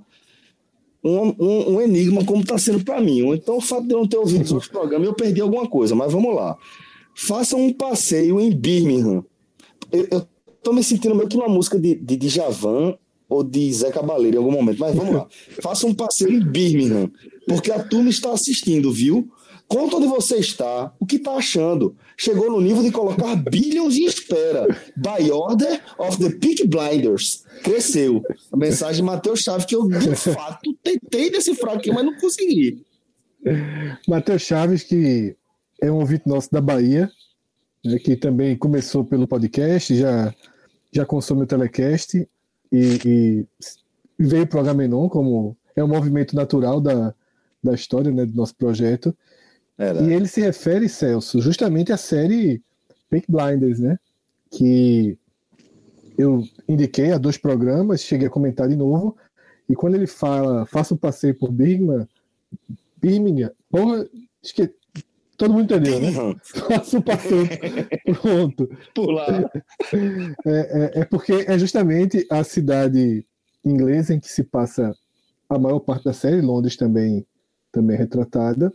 um, 1.05 1.35
um, 1.39 1.75
um 1.75 1.81
enigma 1.81 2.25
como 2.25 2.43
está 2.43 2.57
sendo 2.57 2.83
para 2.85 3.01
mim. 3.03 3.29
Então, 3.35 3.59
o 3.59 3.61
fato 3.61 3.87
de 3.87 3.93
eu 3.93 3.99
não 3.99 4.09
ter 4.09 4.17
ouvido 4.17 4.45
os 4.45 4.53
outros 4.53 4.71
programas, 4.73 5.07
eu 5.07 5.15
perdi 5.15 5.43
alguma 5.43 5.69
coisa, 5.69 5.95
mas 5.95 6.11
vamos 6.11 6.35
lá. 6.35 6.57
Façam 7.15 7.61
um 7.61 7.73
passeio 7.73 8.41
em 8.41 8.51
Birmingham. 8.51 9.23
Eu, 9.93 10.09
eu 10.11 10.27
tô 10.63 10.73
me 10.73 10.83
sentindo 10.83 11.15
meio 11.15 11.29
que 11.29 11.37
uma 11.37 11.49
música 11.49 11.79
de, 11.79 11.95
de 11.95 12.17
Djavan 12.17 12.97
ou 13.29 13.43
de 13.43 13.73
Zé 13.73 13.91
Cabaleiro 13.91 14.37
em 14.37 14.39
algum 14.39 14.53
momento, 14.53 14.79
mas 14.79 14.95
vamos 14.95 15.15
lá. 15.15 15.27
Façam 15.63 15.91
um 15.91 15.95
passeio 15.95 16.33
em 16.33 16.41
Birmingham, 16.41 17.11
porque 17.47 17.73
a 17.73 17.83
turma 17.83 18.11
está 18.11 18.33
assistindo, 18.33 18.93
viu? 18.93 19.31
Conta 19.67 19.97
onde 19.97 20.07
você 20.07 20.37
está, 20.37 20.93
o 21.01 21.07
que 21.07 21.17
está 21.17 21.33
achando. 21.33 21.97
Chegou 22.15 22.51
no 22.51 22.61
nível 22.61 22.83
de 22.83 22.91
colocar 22.91 23.35
bilhões 23.37 23.97
em 23.97 24.05
espera. 24.05 24.67
By 24.95 25.31
order 25.31 25.81
of 25.99 26.19
the 26.19 26.29
Peak 26.29 26.69
Blinders. 26.69 27.45
Cresceu. 27.63 28.23
A 28.53 28.57
mensagem 28.57 28.97
de 28.97 29.03
Matheus 29.03 29.41
Chaves, 29.41 29.65
que 29.65 29.75
eu 29.75 29.89
de 29.89 30.15
fato 30.15 30.77
tentei 30.83 31.31
decifrar 31.31 31.77
aqui, 31.77 31.91
mas 31.91 32.05
não 32.05 32.15
consegui. 32.19 32.85
Matheus 34.07 34.43
Chaves, 34.43 34.83
que 34.83 35.35
é 35.81 35.91
um 35.91 35.97
ouvinte 35.97 36.29
nosso 36.29 36.51
da 36.53 36.61
Bahia, 36.61 37.11
né, 37.83 37.99
que 37.99 38.15
também 38.15 38.57
começou 38.57 39.05
pelo 39.05 39.27
podcast, 39.27 39.97
já, 39.97 40.35
já 40.93 41.07
consome 41.07 41.43
o 41.43 41.47
telecast 41.47 42.29
e, 42.71 42.99
e 43.05 43.47
veio 44.19 44.47
para 44.47 44.59
o 44.59 44.61
Agamenon 44.61 45.09
como 45.09 45.57
é 45.75 45.83
um 45.83 45.89
movimento 45.89 46.37
natural 46.37 46.81
da, 46.81 47.15
da 47.63 47.75
história 47.75 48.13
né, 48.13 48.27
do 48.27 48.37
nosso 48.37 48.55
projeto. 48.55 49.17
E 49.79 50.13
ele 50.13 50.29
se 50.29 50.41
refere, 50.41 50.89
Celso, 50.89 51.41
justamente 51.41 51.93
à 51.93 51.97
série 51.97 52.63
Pink 53.11 53.27
Blinders, 53.29 53.81
né? 53.81 53.99
Que 54.51 55.19
eu 56.17 56.45
indiquei 56.69 57.11
a 57.11 57.19
dois 57.19 57.39
programas, 57.39 58.03
cheguei 58.03 58.29
a 58.29 58.31
comentar 58.31 58.69
de 58.69 58.77
novo. 58.77 59.17
E 59.69 59.75
quando 59.75 59.95
ele 59.95 60.07
fala, 60.07 60.67
faça 60.67 60.95
um 60.95 60.97
passeio 60.97 61.35
por 61.35 61.51
Birmingham, 61.51 62.07
Birmingham, 63.01 63.51
porra, 63.71 64.07
que 64.43 64.73
todo 65.37 65.53
mundo 65.53 65.65
entendeu, 65.65 66.01
né? 66.01 66.11
Um 66.93 67.01
passeio, 67.01 67.49
pronto. 68.21 68.69
Por 68.95 69.11
lá. 69.13 69.51
É, 70.47 70.91
é, 70.97 71.01
é 71.01 71.05
porque 71.05 71.45
é 71.47 71.59
justamente 71.59 72.27
a 72.31 72.45
cidade 72.45 73.25
inglesa 73.65 74.15
em 74.15 74.21
que 74.21 74.29
se 74.29 74.45
passa 74.45 74.95
a 75.49 75.59
maior 75.59 75.81
parte 75.81 76.05
da 76.05 76.13
série, 76.13 76.41
Londres 76.41 76.77
também, 76.77 77.27
também 77.71 77.97
é 77.97 77.99
retratada. 77.99 78.73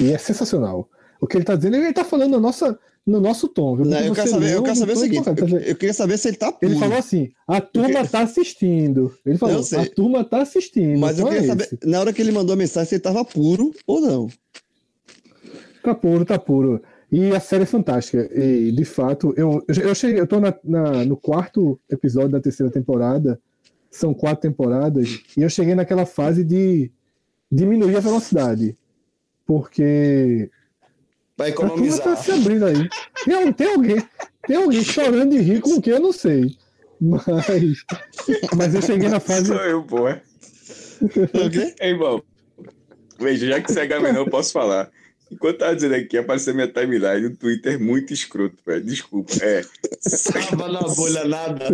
E 0.00 0.12
é 0.12 0.18
sensacional. 0.18 0.88
O 1.20 1.26
que 1.26 1.36
ele 1.36 1.42
está 1.42 1.54
dizendo, 1.54 1.76
ele 1.76 1.88
está 1.88 2.04
falando 2.04 2.32
no, 2.32 2.40
nossa, 2.40 2.78
no 3.06 3.20
nosso 3.20 3.48
tom. 3.48 3.76
Viu? 3.76 3.86
Não, 3.86 3.98
eu, 3.98 4.14
quero 4.14 4.28
saber, 4.28 4.52
eu 4.52 4.62
quero 4.62 4.76
saber 4.76 4.92
o 4.92 4.96
seguinte: 4.96 5.26
eu, 5.26 5.58
eu, 5.60 5.76
queria 5.76 5.94
saber 5.94 6.18
se 6.18 6.28
ele 6.28 6.36
está 6.36 6.52
puro. 6.52 6.72
Ele 6.72 6.80
falou 6.80 6.98
assim: 6.98 7.30
a 7.46 7.60
turma 7.60 8.00
está 8.00 8.20
assistindo. 8.20 9.16
Ele 9.24 9.38
falou: 9.38 9.60
a 9.60 9.86
turma 9.86 10.20
está 10.20 10.42
assistindo. 10.42 10.98
Mas 10.98 11.18
eu 11.18 11.26
queria 11.26 11.40
é 11.40 11.46
saber, 11.46 11.68
na 11.84 12.00
hora 12.00 12.12
que 12.12 12.20
ele 12.20 12.32
mandou 12.32 12.54
a 12.54 12.56
mensagem, 12.56 12.88
se 12.88 12.94
ele 12.96 13.00
estava 13.00 13.24
puro 13.24 13.72
ou 13.86 14.00
não. 14.00 14.28
Tá 15.84 15.94
puro, 15.94 16.24
tá 16.24 16.38
puro. 16.38 16.82
E 17.12 17.30
a 17.32 17.38
série 17.38 17.64
é 17.64 17.66
fantástica. 17.66 18.28
E, 18.34 18.72
de 18.72 18.84
fato, 18.84 19.34
eu, 19.36 19.62
eu 19.68 19.94
cheguei, 19.94 20.18
eu 20.18 20.26
tô 20.26 20.40
na, 20.40 20.54
na, 20.64 21.04
no 21.04 21.16
quarto 21.16 21.78
episódio 21.90 22.30
da 22.30 22.40
terceira 22.40 22.72
temporada. 22.72 23.38
São 23.90 24.14
quatro 24.14 24.40
temporadas. 24.40 25.22
E 25.36 25.42
eu 25.42 25.50
cheguei 25.50 25.74
naquela 25.74 26.06
fase 26.06 26.42
de 26.42 26.90
diminuir 27.52 27.96
a 27.96 28.00
velocidade 28.00 28.76
porque 29.46 30.50
Vai 31.36 31.50
economizar. 31.50 32.00
A 32.00 32.16
tá 32.16 32.16
se 32.16 32.32
abrindo 32.32 32.64
aí. 32.64 32.88
Tem, 33.24 33.52
tem, 33.52 33.74
alguém, 33.74 34.08
tem 34.46 34.56
alguém 34.56 34.82
chorando 34.82 35.30
de 35.32 35.38
rir 35.38 35.60
com 35.60 35.74
o 35.74 35.82
que 35.82 35.90
eu 35.90 36.00
não 36.00 36.12
sei. 36.12 36.56
Mas, 37.00 37.84
mas 38.56 38.74
eu 38.74 38.82
cheguei 38.82 39.08
na 39.08 39.20
fase. 39.20 39.48
Sou 39.48 39.56
eu, 39.56 39.82
pô. 39.82 40.08
É. 40.08 40.22
Ei, 41.80 41.90
irmão. 41.90 42.22
Veja, 43.18 43.46
já 43.46 43.60
que 43.60 43.72
você 43.72 43.80
é 43.80 43.86
gaminão, 43.86 44.22
eu 44.22 44.30
posso 44.30 44.52
falar. 44.52 44.90
Enquanto 45.34 45.58
tava 45.58 45.74
dizendo 45.74 45.96
aqui, 45.96 46.16
apareceu 46.16 46.54
minha 46.54 46.68
timeline 46.68 47.28
do 47.28 47.36
Twitter 47.36 47.80
muito 47.80 48.12
escroto, 48.12 48.56
velho. 48.64 48.84
Desculpa. 48.84 49.32
É. 49.42 49.62
Tava 50.32 50.68
na 50.68 50.80
bolha 50.82 51.24
nada. 51.24 51.66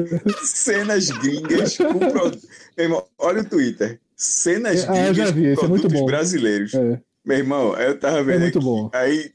Cenas 0.44 1.11
gringas 1.11 1.77
com 1.77 1.99
produtos. 1.99 2.49
Irmão, 2.77 3.05
olha 3.18 3.42
o 3.42 3.44
Twitter. 3.44 4.01
Cenas 4.16 4.85
é, 4.85 4.88
ah, 4.88 5.12
gringas 5.12 5.31
vi, 5.33 5.55
com 5.55 5.64
é 5.64 5.68
produtos 5.68 6.05
brasileiros. 6.07 6.75
É. 6.75 7.01
Meu 7.25 7.38
irmão, 7.38 7.75
aí 7.75 7.87
eu 7.87 7.99
tava 7.99 8.23
vendo. 8.23 8.37
É 8.37 8.38
muito 8.40 8.59
aqui, 8.59 8.66
bom. 8.66 8.90
Aí, 8.94 9.31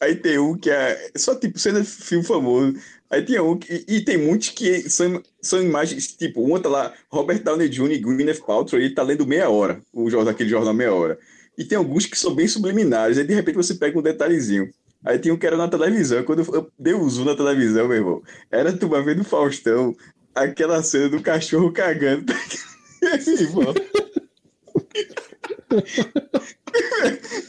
aí 0.00 0.14
tem 0.14 0.38
um 0.38 0.56
que 0.56 0.70
é 0.70 1.10
só 1.16 1.34
tipo 1.34 1.58
cena 1.58 1.80
de 1.80 1.86
filme 1.86 2.24
famoso. 2.24 2.74
Aí 3.10 3.22
tem 3.22 3.40
um 3.40 3.56
que, 3.56 3.84
e 3.86 4.00
tem 4.00 4.16
muitos 4.16 4.50
que 4.50 4.88
são, 4.88 5.22
são 5.40 5.62
imagens, 5.62 6.16
tipo, 6.16 6.42
um 6.42 6.60
tá 6.60 6.68
lá, 6.68 6.92
Robert 7.08 7.42
Downey 7.42 7.68
Jr. 7.68 7.92
e 7.92 7.98
Gwyneth 7.98 8.40
Paltrow, 8.44 8.80
ele 8.80 8.94
tá 8.94 9.02
lendo 9.02 9.26
meia 9.26 9.48
hora, 9.48 9.80
o 9.92 10.10
jornal, 10.10 10.32
aquele 10.32 10.50
jornal 10.50 10.74
meia 10.74 10.92
hora. 10.92 11.18
E 11.56 11.64
tem 11.64 11.78
alguns 11.78 12.06
que 12.06 12.18
são 12.18 12.34
bem 12.34 12.48
subliminares, 12.48 13.18
aí 13.18 13.24
de 13.24 13.34
repente 13.34 13.56
você 13.56 13.74
pega 13.74 13.98
um 13.98 14.02
detalhezinho. 14.02 14.70
Aí 15.04 15.18
tem 15.18 15.30
um 15.30 15.36
que 15.36 15.46
era 15.46 15.56
na 15.56 15.68
televisão, 15.68 16.22
quando 16.22 16.42
eu 16.54 16.72
dei 16.78 16.94
zoom 17.08 17.26
na 17.26 17.36
televisão, 17.36 17.86
meu 17.86 17.96
irmão, 17.96 18.22
era 18.50 18.72
tu 18.72 18.86
uma 18.86 19.02
vez 19.02 19.16
do 19.16 19.24
Faustão, 19.24 19.94
aquela 20.34 20.82
cena 20.82 21.10
do 21.10 21.20
cachorro 21.20 21.70
cagando. 21.70 22.32
irmão. 23.02 23.74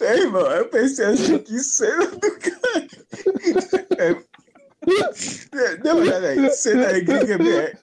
É, 0.02 0.18
irmão, 0.18 0.52
eu 0.52 0.68
pensei 0.68 1.06
assim, 1.06 1.38
que 1.40 1.60
cena 1.60 2.06
do 2.08 2.40
cara. 2.40 2.88
É, 4.88 5.78
dê 5.78 5.90
uma 5.90 6.02
olhada 6.02 6.28
aí, 6.28 6.52
cena 6.52 6.88
aí, 6.90 7.02
gringa 7.02 7.40
BR. 7.40 7.76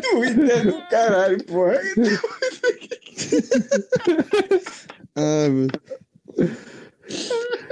Twitter 0.00 0.64
do 0.64 0.88
caralho, 0.88 1.44
porra. 1.44 1.78
ah, 5.14 5.48
meu. 5.50 5.68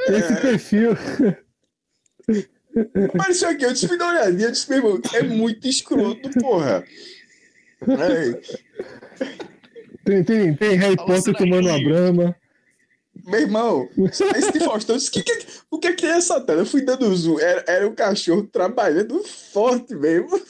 Esse 0.09 0.37
perfil. 0.41 0.91
Apareceu 3.35 3.49
aqui, 3.49 3.65
eu 3.65 3.73
disse, 3.73 3.91
me 3.91 3.99
dá 3.99 4.05
uma 4.05 4.15
olhadinha, 4.15 4.47
eu 4.47 4.53
disse, 4.53 4.71
meu 4.71 4.79
irmão, 4.79 5.01
é 5.13 5.23
muito 5.23 5.67
escroto, 5.67 6.31
porra. 6.39 6.85
Tem, 10.05 10.23
tem, 10.23 10.55
tem 10.55 10.77
Harry 10.77 10.97
Potter 10.97 11.35
tomando 11.35 11.69
uma 11.69 11.79
brama. 11.79 12.37
Meu 13.27 13.41
irmão, 13.41 13.89
esse 14.37 14.53
de 14.53 14.61
Faustão 14.61 14.97
disse, 14.97 15.11
que, 15.11 15.23
que, 15.23 15.47
o 15.71 15.79
que 15.79 15.89
é 15.89 15.93
que 15.95 16.07
é 16.07 16.11
essa 16.11 16.41
tela? 16.41 16.61
Eu 16.61 16.67
fui 16.67 16.83
dando 16.83 17.15
zoom, 17.17 17.41
era, 17.41 17.65
era 17.67 17.89
um 17.89 17.95
cachorro 17.95 18.45
trabalhando 18.45 19.23
forte 19.25 19.95
mesmo. 19.95 20.41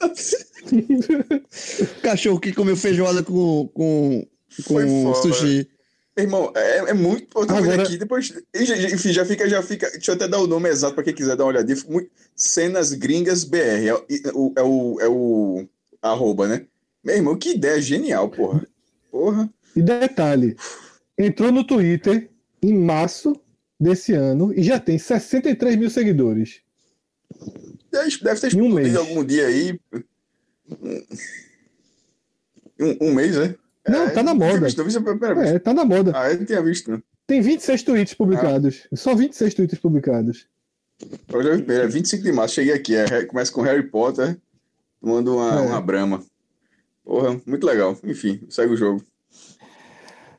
cachorro 2.02 2.40
que 2.40 2.52
comeu 2.52 2.76
feijoada 2.76 3.22
com, 3.22 3.70
com, 3.72 4.26
com 4.66 5.14
sushi. 5.14 5.56
Meu 5.56 5.75
irmão, 6.24 6.52
é, 6.54 6.90
é 6.90 6.94
muito 6.94 7.24
importante 7.24 7.58
Agora... 7.58 7.82
aqui. 7.82 7.98
Depois, 7.98 8.32
enfim, 8.54 9.12
já 9.12 9.24
fica, 9.24 9.48
já 9.48 9.62
fica. 9.62 9.90
Deixa 9.90 10.12
eu 10.12 10.14
até 10.14 10.26
dar 10.26 10.38
o 10.38 10.46
nome 10.46 10.68
exato 10.68 10.94
para 10.94 11.04
quem 11.04 11.14
quiser 11.14 11.36
dar 11.36 11.44
uma 11.44 11.50
olhadinha. 11.50 11.76
Muito, 11.88 12.10
Cenas 12.34 12.92
Gringas 12.92 13.44
BR. 13.44 13.58
É, 13.58 13.88
é, 13.88 14.32
o, 14.32 14.52
é, 14.56 14.62
o, 14.62 15.00
é 15.00 15.08
o 15.08 15.68
arroba, 16.00 16.48
né? 16.48 16.66
Meu 17.04 17.16
irmão, 17.16 17.36
que 17.36 17.50
ideia 17.50 17.80
genial, 17.80 18.30
porra. 18.30 18.66
Porra. 19.10 19.50
E 19.74 19.82
detalhe, 19.82 20.56
entrou 21.18 21.52
no 21.52 21.64
Twitter 21.64 22.30
em 22.62 22.74
março 22.74 23.38
desse 23.78 24.14
ano 24.14 24.52
e 24.54 24.62
já 24.62 24.80
tem 24.80 24.98
63 24.98 25.76
mil 25.76 25.90
seguidores. 25.90 26.60
Deve 27.90 28.40
ter 28.40 28.48
explodido 28.48 28.98
um 28.98 29.00
algum 29.00 29.24
dia 29.24 29.46
aí. 29.46 29.78
Um, 32.78 33.08
um 33.08 33.14
mês, 33.14 33.36
né? 33.36 33.54
Não, 33.88 34.04
é, 34.04 34.10
tá 34.10 34.22
na 34.22 34.34
moda. 34.34 34.60
Visto, 34.60 34.84
visto 34.84 35.04
é, 35.42 35.58
tá 35.58 35.72
na 35.72 35.84
moda. 35.84 36.12
Ah, 36.14 36.30
eu 36.30 36.38
não 36.38 36.44
tinha 36.44 36.62
visto. 36.62 36.90
Né? 36.90 37.02
Tem 37.26 37.40
26 37.40 37.82
tweets 37.82 38.14
publicados. 38.14 38.86
Ah. 38.92 38.96
Só 38.96 39.14
26 39.14 39.54
tweets 39.54 39.78
publicados. 39.78 40.46
Hoje 41.32 41.64
é 41.68 41.86
25 41.86 42.22
de 42.22 42.32
março, 42.32 42.54
cheguei 42.54 42.72
aqui. 42.72 42.96
É, 42.96 43.24
começa 43.24 43.52
com 43.52 43.60
Harry 43.62 43.82
Potter, 43.82 44.38
tomando 45.00 45.36
uma, 45.36 45.60
é. 45.60 45.60
uma 45.60 45.80
brama. 45.80 46.24
Porra, 47.04 47.40
muito 47.46 47.66
legal. 47.66 47.96
Enfim, 48.02 48.40
segue 48.48 48.72
o 48.72 48.76
jogo. 48.76 49.02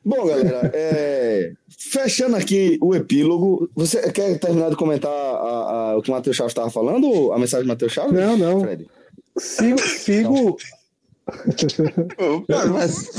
Bom, 0.04 0.26
galera, 0.26 0.70
é... 0.74 1.52
fechando 1.68 2.36
aqui 2.36 2.78
o 2.80 2.94
epílogo, 2.94 3.68
você 3.74 4.10
quer 4.10 4.38
terminar 4.38 4.70
de 4.70 4.76
comentar 4.76 5.12
a, 5.12 5.90
a, 5.90 5.98
o 5.98 6.02
que 6.02 6.10
o 6.10 6.14
Matheus 6.14 6.36
Chaves 6.36 6.52
estava 6.52 6.70
falando? 6.70 7.32
A 7.32 7.38
mensagem 7.38 7.66
do 7.66 7.68
Matheus 7.68 7.92
Chaves? 7.92 8.12
Não, 8.12 8.36
não. 8.36 8.60
Fred? 8.60 8.88
Sigo. 9.36 9.78
sigo... 9.78 10.56
Cara, 12.48 12.70
mas. 12.70 13.10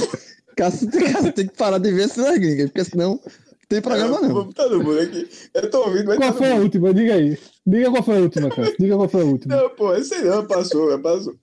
Cássio, 0.56 0.90
tem 1.34 1.48
que 1.48 1.56
parar 1.56 1.78
de 1.78 1.92
ver 1.92 2.06
esse 2.06 2.40
gringa, 2.40 2.66
porque 2.66 2.84
senão 2.84 3.12
não 3.12 3.22
tem 3.70 3.82
programa 3.82 4.20
não. 4.20 4.34
Vamos 4.34 4.54
tá 4.56 4.68
no 4.68 4.84
mundo 4.84 5.00
aqui. 5.00 5.30
Eu 5.54 5.70
tô 5.70 5.86
ouvindo, 5.86 6.08
mas. 6.08 6.18
Qual 6.18 6.32
tá 6.32 6.38
foi 6.38 6.52
a 6.52 6.56
última? 6.56 6.94
Diga 6.94 7.14
aí. 7.14 7.38
Diga 7.66 7.92
qual 7.92 8.04
foi 8.04 8.18
a 8.18 8.22
última, 8.22 8.50
Cássio. 8.50 8.76
Diga 8.80 8.96
qual 8.96 9.10
foi 9.10 9.22
a 9.22 9.26
última. 9.26 9.56
Não, 9.56 9.70
pô, 9.70 9.94
esse 9.96 10.22
não, 10.22 10.46
passou, 10.46 11.00
passou. 11.00 11.36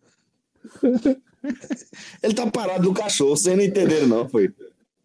Ele 2.22 2.34
tá 2.34 2.50
parado 2.50 2.82
no 2.88 2.94
cachorro, 2.94 3.36
vocês 3.36 3.56
não 3.56 3.64
entenderam, 3.64 4.08
não, 4.08 4.28
foi. 4.28 4.52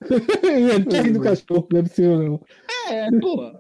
Ele 0.43 0.84
tá 0.86 1.02
do 1.04 1.19
cachorro, 1.19 1.67
não 1.71 1.80
é 1.80 1.84
possível, 1.84 2.17
não. 2.17 2.41
É, 2.89 3.08
pô. 3.19 3.52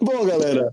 Bom, 0.00 0.24
galera, 0.24 0.72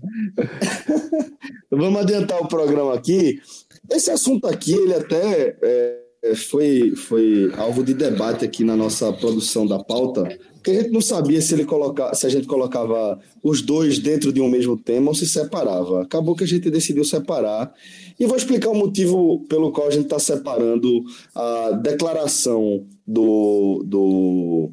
vamos 1.70 2.00
adiantar 2.00 2.40
o 2.40 2.46
programa 2.46 2.94
aqui. 2.94 3.40
Esse 3.90 4.10
assunto 4.10 4.46
aqui, 4.46 4.72
ele 4.72 4.94
até 4.94 5.56
é, 5.60 6.34
foi, 6.34 6.94
foi 6.94 7.52
alvo 7.56 7.82
de 7.82 7.94
debate 7.94 8.44
aqui 8.44 8.62
na 8.62 8.76
nossa 8.76 9.12
produção 9.12 9.66
da 9.66 9.82
pauta, 9.82 10.22
porque 10.54 10.70
a 10.70 10.74
gente 10.74 10.90
não 10.90 11.00
sabia 11.00 11.40
se, 11.40 11.54
ele 11.54 11.64
coloca, 11.64 12.14
se 12.14 12.26
a 12.26 12.28
gente 12.28 12.46
colocava 12.46 13.18
os 13.42 13.62
dois 13.62 13.98
dentro 13.98 14.30
de 14.30 14.40
um 14.40 14.48
mesmo 14.48 14.76
tema 14.76 15.08
ou 15.08 15.14
se 15.14 15.26
separava. 15.26 16.02
Acabou 16.02 16.36
que 16.36 16.44
a 16.44 16.46
gente 16.46 16.70
decidiu 16.70 17.02
separar. 17.02 17.72
E 18.18 18.26
vou 18.26 18.36
explicar 18.36 18.68
o 18.68 18.74
motivo 18.74 19.40
pelo 19.48 19.72
qual 19.72 19.88
a 19.88 19.90
gente 19.90 20.04
está 20.04 20.18
separando 20.18 21.02
a 21.34 21.70
declaração 21.70 22.86
do, 23.06 23.82
do, 23.86 24.70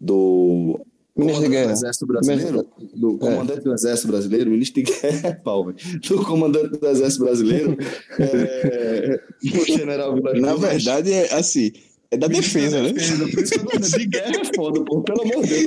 do 0.00 0.80
Ministro 1.16 1.44
de 1.44 1.48
Guerra. 1.50 1.66
do 1.66 1.72
Exército 1.72 2.06
Brasileiro, 2.06 2.66
do 2.94 3.18
comandante 3.18 3.60
do 3.62 3.72
Exército 3.74 4.08
Brasileiro, 4.08 4.50
ministro 4.50 4.82
de 4.82 4.92
Guerra, 4.92 5.40
Paulo, 5.44 5.74
do 6.08 6.24
comandante 6.24 6.78
do 6.78 6.86
Exército 6.88 7.24
Brasileiro, 7.24 7.76
é, 8.20 9.20
o 9.44 9.64
general 9.66 10.14
Vilas 10.14 10.40
Na 10.40 10.54
verdade, 10.54 11.12
é 11.12 11.32
assim, 11.34 11.72
é 12.10 12.16
da 12.16 12.28
defesa, 12.28 12.82
né? 12.82 12.92
Defesa, 12.92 13.28
por 13.28 13.42
isso 13.42 13.52
que 13.52 13.58
eu 13.60 13.64
tô 13.66 13.78
dizendo, 13.78 13.98
de 14.00 14.06
guerra 14.06 14.32
é 14.40 14.54
foda, 14.54 14.84
pô, 14.84 15.00
pelo 15.02 15.22
amor 15.22 15.42
de 15.44 15.48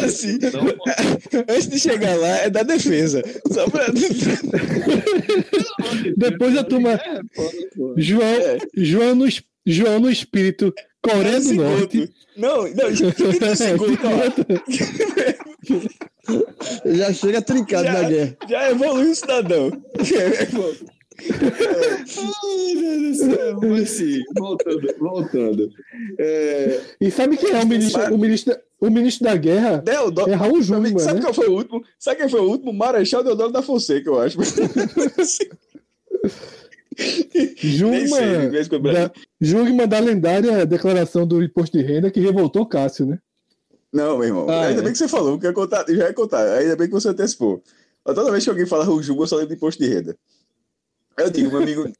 é 0.00 0.04
Assim, 0.04 0.38
Não, 0.52 1.44
antes 1.48 1.68
de 1.68 1.78
chegar 1.80 2.14
lá, 2.16 2.28
é 2.38 2.50
da 2.50 2.62
defesa. 2.62 3.22
Só 3.50 3.68
pra... 3.70 3.86
Depois 6.16 6.56
a 6.56 6.64
turma. 6.64 6.96
Guerra 6.96 7.20
é. 7.36 8.00
João, 8.00 8.22
É. 8.26 8.58
João, 8.76 9.14
no, 9.14 9.26
es- 9.26 9.42
João 9.66 10.00
no 10.00 10.10
espírito, 10.10 10.72
Coreia 11.02 11.40
do 11.40 11.54
Norte. 11.54 12.10
Não, 12.36 12.62
não, 12.74 12.88
espírito 12.88 13.54
segundo, 13.56 13.98
ó. 14.04 14.12
Já 16.84 17.12
chega 17.12 17.42
trincado 17.42 17.84
Já- 17.84 17.92
na 17.92 18.08
guerra. 18.08 18.36
Já 18.48 18.70
evoluiu 18.70 19.10
o 19.10 19.14
cidadão. 19.14 19.70
Ai, 21.18 22.74
meu 22.74 22.80
Deus 22.80 23.02
do 23.02 23.14
céu, 23.34 23.60
mas 23.62 23.90
sim, 23.90 24.22
voltando, 24.38 24.94
voltando. 24.98 25.70
É, 26.18 26.80
E 27.00 27.10
sabe 27.10 27.36
quem 27.36 27.50
é 27.50 27.60
o 27.62 27.66
ministro, 27.66 28.14
o 28.14 28.18
ministro, 28.18 28.56
o 28.80 28.90
ministro 28.90 29.24
da 29.24 29.36
guerra? 29.36 29.78
Deodoro, 29.78 30.30
É 30.30 30.34
Raul 30.34 30.62
Jungmann, 30.62 30.98
sabe 30.98 31.16
né? 31.18 31.22
qual 31.22 31.34
foi 31.34 31.48
o 31.48 31.52
último? 31.56 31.82
Sabe 31.98 32.16
quem 32.20 32.28
foi 32.28 32.40
o 32.40 32.48
último? 32.48 32.72
Marechal 32.72 33.22
Deodoro 33.22 33.52
da 33.52 33.62
Fonseca, 33.62 34.08
eu 34.08 34.20
acho. 34.20 34.38
Sei, 36.96 38.68
que 38.68 38.74
eu- 38.74 38.80
da, 38.80 39.86
da 39.86 39.98
lendária 39.98 40.66
declaração 40.66 41.26
do 41.26 41.42
imposto 41.42 41.76
de 41.76 41.84
renda 41.84 42.10
que 42.10 42.20
revoltou 42.20 42.66
Cássio, 42.66 43.06
né? 43.06 43.18
Não, 43.92 44.18
meu 44.18 44.28
irmão. 44.28 44.48
Ah, 44.48 44.66
ainda 44.66 44.80
é? 44.80 44.84
bem 44.84 44.92
que 44.92 44.98
você 44.98 45.08
falou, 45.08 45.38
ia 45.42 45.52
contar, 45.52 45.84
já 45.88 46.06
ia 46.06 46.14
contar. 46.14 46.42
Ainda 46.58 46.76
bem 46.76 46.86
que 46.86 46.92
você 46.94 47.08
antecipou. 47.08 47.62
Mas 48.04 48.14
Toda 48.14 48.30
vez 48.30 48.42
que 48.42 48.50
alguém 48.50 48.66
fala 48.66 48.84
Raul 48.84 49.02
Jungmann, 49.02 49.24
eu 49.24 49.26
só 49.28 49.36
lembro 49.36 49.50
de 49.50 49.56
imposto 49.56 49.82
de 49.82 49.88
renda. 49.88 50.16
Eu 51.16 51.30
digo, 51.30 51.50
meu 51.50 51.62
amigo, 51.62 51.84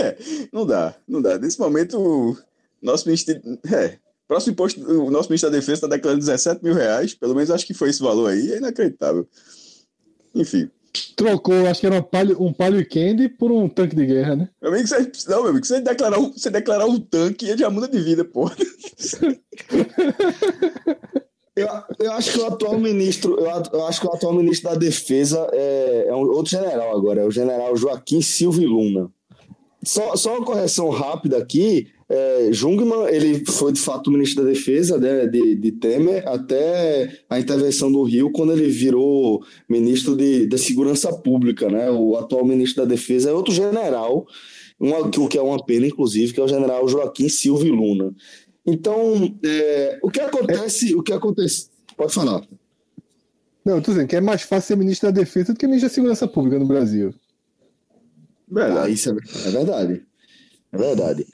não 0.52 0.64
dá, 0.64 0.94
não 1.06 1.20
dá. 1.20 1.36
Nesse 1.36 1.58
momento, 1.58 1.98
o 1.98 2.36
nosso 2.80 3.06
ministro. 3.08 3.34
É, 3.72 3.98
próximo 4.28 4.52
imposto, 4.52 4.80
o 4.80 5.10
nosso 5.10 5.28
ministro 5.28 5.50
da 5.50 5.56
Defesa 5.56 5.74
está 5.74 5.88
declarando 5.88 6.20
17 6.20 6.62
mil 6.62 6.74
reais, 6.74 7.12
pelo 7.14 7.34
menos 7.34 7.50
acho 7.50 7.66
que 7.66 7.74
foi 7.74 7.90
esse 7.90 8.02
valor 8.02 8.30
aí, 8.30 8.52
é 8.52 8.58
inacreditável. 8.58 9.28
Enfim. 10.34 10.70
Trocou, 11.16 11.66
acho 11.66 11.80
que 11.80 11.86
era 11.86 11.96
um 11.96 12.02
palio, 12.02 12.42
um 12.42 12.52
palio 12.52 12.86
candy 12.88 13.28
por 13.28 13.50
um 13.52 13.68
tanque 13.68 13.94
de 13.96 14.06
guerra, 14.06 14.36
né? 14.36 14.48
Meu 14.60 14.72
amigo, 14.72 14.86
você, 14.88 15.10
não, 15.28 15.40
meu 15.42 15.50
amigo, 15.50 15.64
você 15.66 15.80
declarar, 15.80 16.18
um- 16.18 16.32
você 16.32 16.50
declarar 16.50 16.86
um 16.86 16.98
tanque, 17.00 17.48
ele 17.48 17.58
já 17.58 17.70
muda 17.70 17.88
de 17.88 17.98
vida, 18.00 18.24
pô. 18.24 18.50
eu, 21.56 21.68
eu 21.98 22.12
acho 22.12 22.32
que 22.32 22.38
o 22.38 22.46
atual 22.46 22.78
ministro, 22.78 23.38
eu, 23.38 23.50
a- 23.50 23.62
eu 23.72 23.86
acho 23.86 24.00
que 24.00 24.06
o 24.06 24.12
atual 24.12 24.32
ministro 24.34 24.70
da 24.70 24.76
Defesa 24.76 25.48
é, 25.52 26.06
é 26.08 26.14
um 26.14 26.20
outro 26.20 26.50
general 26.50 26.96
agora, 26.96 27.22
é 27.22 27.24
o 27.24 27.30
general 27.30 27.76
Joaquim 27.76 28.20
Silva 28.20 28.60
e 28.62 28.66
Luna. 28.66 29.10
Só, 29.82 30.16
só 30.16 30.36
uma 30.36 30.44
correção 30.44 30.88
rápida 30.90 31.38
aqui. 31.38 31.88
É, 32.08 32.50
Jungmann, 32.52 33.08
ele 33.08 33.44
foi 33.46 33.72
de 33.72 33.80
fato 33.80 34.12
ministro 34.12 34.44
da 34.44 34.50
Defesa 34.50 34.96
né, 34.96 35.26
de, 35.26 35.56
de 35.56 35.72
Temer 35.72 36.26
até 36.28 37.20
a 37.28 37.40
intervenção 37.40 37.90
do 37.90 38.04
Rio, 38.04 38.30
quando 38.30 38.52
ele 38.52 38.68
virou 38.68 39.44
ministro 39.68 40.16
de, 40.16 40.46
da 40.46 40.56
Segurança 40.56 41.12
Pública. 41.12 41.68
Né? 41.68 41.90
O 41.90 42.16
atual 42.16 42.44
ministro 42.44 42.84
da 42.84 42.88
Defesa 42.88 43.30
é 43.30 43.32
outro 43.32 43.52
general, 43.52 44.26
uma, 44.78 45.00
o 45.00 45.28
que 45.28 45.36
é 45.36 45.42
uma 45.42 45.64
pena, 45.64 45.86
inclusive, 45.86 46.32
que 46.32 46.40
é 46.40 46.44
o 46.44 46.48
general 46.48 46.86
Joaquim 46.86 47.28
Silva 47.28 47.66
e 47.66 47.70
Luna. 47.70 48.14
Então, 48.64 49.36
é, 49.44 49.98
o 50.02 50.10
que 50.10 50.20
acontece? 50.20 50.94
O 50.94 51.02
que 51.02 51.12
acontece? 51.12 51.70
Pode 51.96 52.12
falar. 52.12 52.46
Não, 53.64 53.76
eu 53.76 53.82
tô 53.82 53.90
dizendo 53.90 54.08
que 54.08 54.14
é 54.14 54.20
mais 54.20 54.42
fácil 54.42 54.68
ser 54.68 54.76
ministro 54.76 55.10
da 55.10 55.20
defesa 55.20 55.52
do 55.52 55.58
que 55.58 55.66
ministro 55.66 55.88
da 55.88 55.94
segurança 55.94 56.28
pública 56.28 56.56
no 56.56 56.66
Brasil. 56.66 57.12
Ah, 58.48 58.54
Verdade. 58.54 58.92
isso 58.92 59.10
é, 59.10 59.12
é 59.12 59.50
verdade. 59.50 60.06
É 60.72 60.78
verdade. 60.78 61.26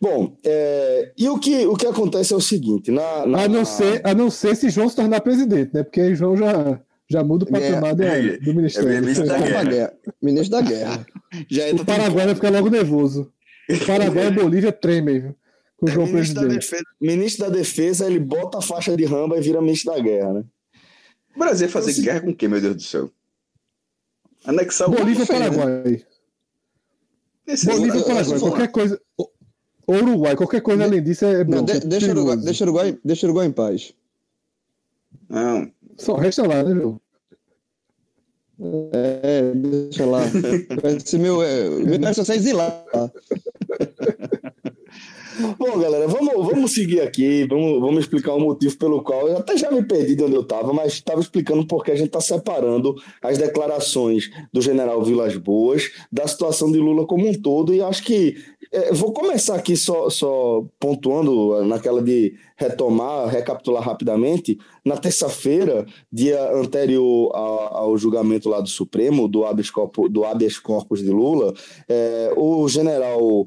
Bom, 0.00 0.36
é, 0.44 1.12
e 1.18 1.28
o 1.28 1.38
que, 1.38 1.66
o 1.66 1.74
que 1.76 1.86
acontece 1.86 2.32
é 2.32 2.36
o 2.36 2.40
seguinte: 2.40 2.90
na, 2.90 3.26
na- 3.26 3.42
A 3.44 3.48
não 3.48 3.64
ser, 3.64 4.00
a 4.04 4.14
não 4.14 4.30
ser 4.30 4.54
se 4.56 4.70
João 4.70 4.88
se 4.88 4.94
tornar 4.96 5.20
presidente, 5.20 5.74
né? 5.74 5.82
Porque 5.82 6.00
aí 6.00 6.14
João 6.14 6.36
já, 6.36 6.80
já 7.08 7.24
muda 7.24 7.44
o 7.44 7.48
patamar 7.50 7.94
da- 7.96 8.04
é, 8.04 8.38
do 8.38 8.54
ministério. 8.54 8.90
é 8.92 9.00
ministro 9.00 9.26
da 9.26 9.38
guerra. 9.38 9.64
guerra. 9.64 9.92
Ministro 10.22 10.50
da 10.50 10.60
guerra. 10.62 11.06
já 11.50 11.62
O 11.74 11.84
Paraguai 11.84 12.26
vai 12.26 12.34
ficar 12.36 12.50
logo 12.50 12.70
nervoso. 12.70 13.32
O 13.68 13.86
Paraguai 13.86 14.28
e 14.28 14.30
Bolívia 14.30 14.70
tremem 14.72 15.20
viu, 15.20 15.36
com 15.76 15.86
o 15.86 15.88
João 15.90 16.06
ministro, 16.06 16.34
da 16.36 16.40
presidente. 16.42 16.70
defesa, 16.70 16.84
ministro 17.00 17.44
da 17.46 17.50
Defesa, 17.56 18.06
ele 18.06 18.20
bota 18.20 18.58
a 18.58 18.62
faixa 18.62 18.96
de 18.96 19.04
ramba 19.04 19.36
e 19.36 19.40
vira 19.40 19.60
ministro 19.60 19.92
da 19.92 19.98
guerra, 20.00 20.32
né? 20.34 20.44
O 21.34 21.38
Brasil 21.40 21.66
ia 21.66 21.72
fazer 21.72 21.92
sei- 21.92 22.04
guerra 22.04 22.20
com 22.20 22.34
quem, 22.34 22.48
meu 22.48 22.60
Deus 22.60 22.76
do 22.76 22.82
céu? 22.82 23.10
Anexar 24.44 24.88
o 24.88 24.92
Bolívia 24.92 25.20
ou 25.22 25.26
feio, 25.26 25.38
né? 25.40 25.50
Paraguai? 25.50 26.04
Esse 27.46 27.66
Bolívia 27.66 27.94
ou 27.94 28.00
eu- 28.00 28.06
Paraguai? 28.06 28.38
Qualquer 28.40 28.68
coisa. 28.68 29.00
Ou 29.88 29.96
Uruguai, 29.96 30.36
qualquer 30.36 30.60
coisa 30.60 30.84
além 30.84 31.02
disso 31.02 31.24
é 31.24 31.42
bom. 31.42 31.56
Não, 31.56 31.64
de- 31.64 31.72
é 31.72 31.80
deixa, 31.80 32.08
o 32.08 32.10
Uruguai, 32.10 32.36
deixa, 32.36 32.64
Uruguai, 32.64 32.98
deixa 33.02 33.26
Uruguai 33.26 33.46
em 33.46 33.52
paz. 33.52 33.94
Não, 35.28 35.70
Só 35.96 36.14
resta 36.14 36.46
lá, 36.46 36.62
né, 36.62 36.74
João? 36.74 37.00
É, 38.92 39.52
deixa 39.54 40.04
lá. 40.04 40.20
Vai 40.82 41.00
ser 41.00 41.18
meu. 41.18 41.42
É, 41.42 41.70
meu 41.70 42.14
ser 42.14 42.24
você 42.24 42.34
exilar. 42.34 42.84
Bom, 45.56 45.78
galera, 45.78 46.08
vamos, 46.08 46.34
vamos 46.34 46.72
seguir 46.72 47.00
aqui, 47.00 47.46
vamos, 47.48 47.80
vamos 47.80 48.00
explicar 48.00 48.34
o 48.34 48.40
motivo 48.40 48.76
pelo 48.76 49.02
qual 49.02 49.28
eu 49.28 49.38
até 49.38 49.56
já 49.56 49.70
me 49.70 49.84
perdi 49.84 50.16
de 50.16 50.24
onde 50.24 50.34
eu 50.34 50.40
estava, 50.40 50.72
mas 50.72 50.94
estava 50.94 51.20
explicando 51.20 51.64
porque 51.64 51.92
a 51.92 51.94
gente 51.94 52.08
está 52.08 52.20
separando 52.20 52.96
as 53.22 53.38
declarações 53.38 54.28
do 54.52 54.60
general 54.60 55.00
Vilas 55.04 55.36
Boas 55.36 55.92
da 56.10 56.26
situação 56.26 56.72
de 56.72 56.78
Lula 56.78 57.06
como 57.06 57.28
um 57.28 57.34
todo, 57.34 57.72
e 57.72 57.80
acho 57.80 58.02
que 58.02 58.36
é, 58.72 58.92
vou 58.92 59.12
começar 59.12 59.54
aqui 59.56 59.76
só, 59.76 60.08
só 60.10 60.64
pontuando 60.78 61.64
naquela 61.64 62.02
de 62.02 62.34
retomar, 62.56 63.28
recapitular 63.28 63.82
rapidamente. 63.82 64.58
Na 64.84 64.96
terça-feira, 64.96 65.86
dia 66.12 66.52
anterior 66.52 67.30
ao, 67.34 67.76
ao 67.76 67.98
julgamento 67.98 68.48
lá 68.48 68.60
do 68.60 68.68
Supremo, 68.68 69.28
do 69.28 69.44
habeas 69.44 69.70
corpus, 69.70 70.10
do 70.10 70.24
habeas 70.24 70.58
corpus 70.58 71.00
de 71.00 71.10
Lula, 71.10 71.54
é, 71.88 72.32
o 72.36 72.68
general 72.68 73.46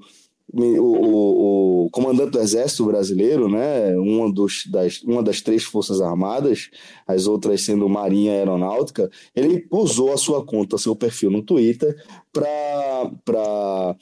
o, 0.53 0.61
o- 0.81 1.85
o 1.85 1.89
comandante 1.91 2.31
do 2.31 2.39
Exército 2.41 2.83
Brasileiro, 2.85 3.47
né, 3.49 3.95
uma, 3.97 4.29
dos, 4.29 4.65
das, 4.69 5.01
uma 5.01 5.23
das 5.23 5.39
três 5.39 5.63
Forças 5.63 6.01
Armadas, 6.01 6.69
as 7.07 7.25
outras 7.25 7.61
sendo 7.61 7.87
Marinha 7.87 8.33
e 8.33 8.37
Aeronáutica, 8.39 9.09
ele 9.33 9.65
usou 9.71 10.11
a 10.11 10.17
sua 10.17 10.45
conta, 10.45 10.77
seu 10.77 10.93
perfil 10.93 11.31
no 11.31 11.41
Twitter, 11.41 11.95
para 12.33 13.95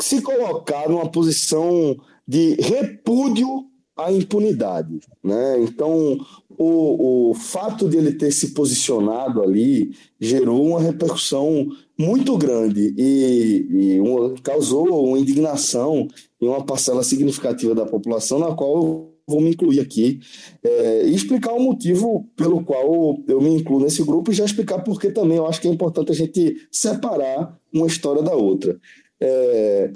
se 0.00 0.20
colocar 0.22 0.88
numa 0.88 1.08
posição 1.10 1.96
de 2.26 2.54
repúdio 2.54 3.66
à 3.96 4.10
impunidade. 4.12 4.98
Né? 5.22 5.60
Então, 5.60 6.18
o, 6.50 7.30
o 7.30 7.34
fato 7.34 7.88
de 7.88 7.96
ele 7.96 8.12
ter 8.12 8.32
se 8.32 8.48
posicionado 8.52 9.42
ali 9.42 9.94
gerou 10.20 10.64
uma 10.66 10.80
repercussão 10.80 11.68
muito 11.98 12.36
grande 12.36 12.92
e, 12.96 13.66
e 13.70 14.00
uma- 14.00 14.34
causou 14.42 15.06
uma 15.08 15.18
indignação 15.18 16.08
em 16.40 16.48
uma 16.48 16.64
parcela 16.64 17.02
significativa 17.04 17.74
da 17.74 17.86
população, 17.86 18.38
na 18.38 18.54
qual 18.54 18.76
eu 18.76 19.14
vou 19.26 19.40
me 19.40 19.50
incluir 19.50 19.80
aqui 19.80 20.20
é, 20.62 21.06
e 21.06 21.14
explicar 21.14 21.52
o 21.54 21.60
motivo 21.60 22.28
pelo 22.36 22.62
qual 22.62 23.22
eu 23.26 23.40
me 23.40 23.54
incluo 23.54 23.80
nesse 23.80 24.02
grupo 24.02 24.30
e 24.30 24.34
já 24.34 24.44
explicar 24.44 24.80
porque 24.82 25.10
também 25.10 25.38
eu 25.38 25.46
acho 25.46 25.60
que 25.60 25.68
é 25.68 25.70
importante 25.70 26.12
a 26.12 26.14
gente 26.14 26.56
separar 26.70 27.58
uma 27.72 27.86
história 27.86 28.22
da 28.22 28.34
outra. 28.34 28.78
É, 29.26 29.90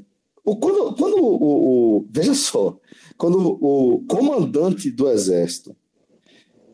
o, 0.44 0.56
quando 0.56 0.94
quando 0.96 1.16
o, 1.22 1.98
o- 1.98 2.06
veja 2.10 2.34
só, 2.34 2.78
quando 3.18 3.58
o 3.60 4.04
comandante 4.08 4.90
do 4.90 5.08
exército 5.10 5.76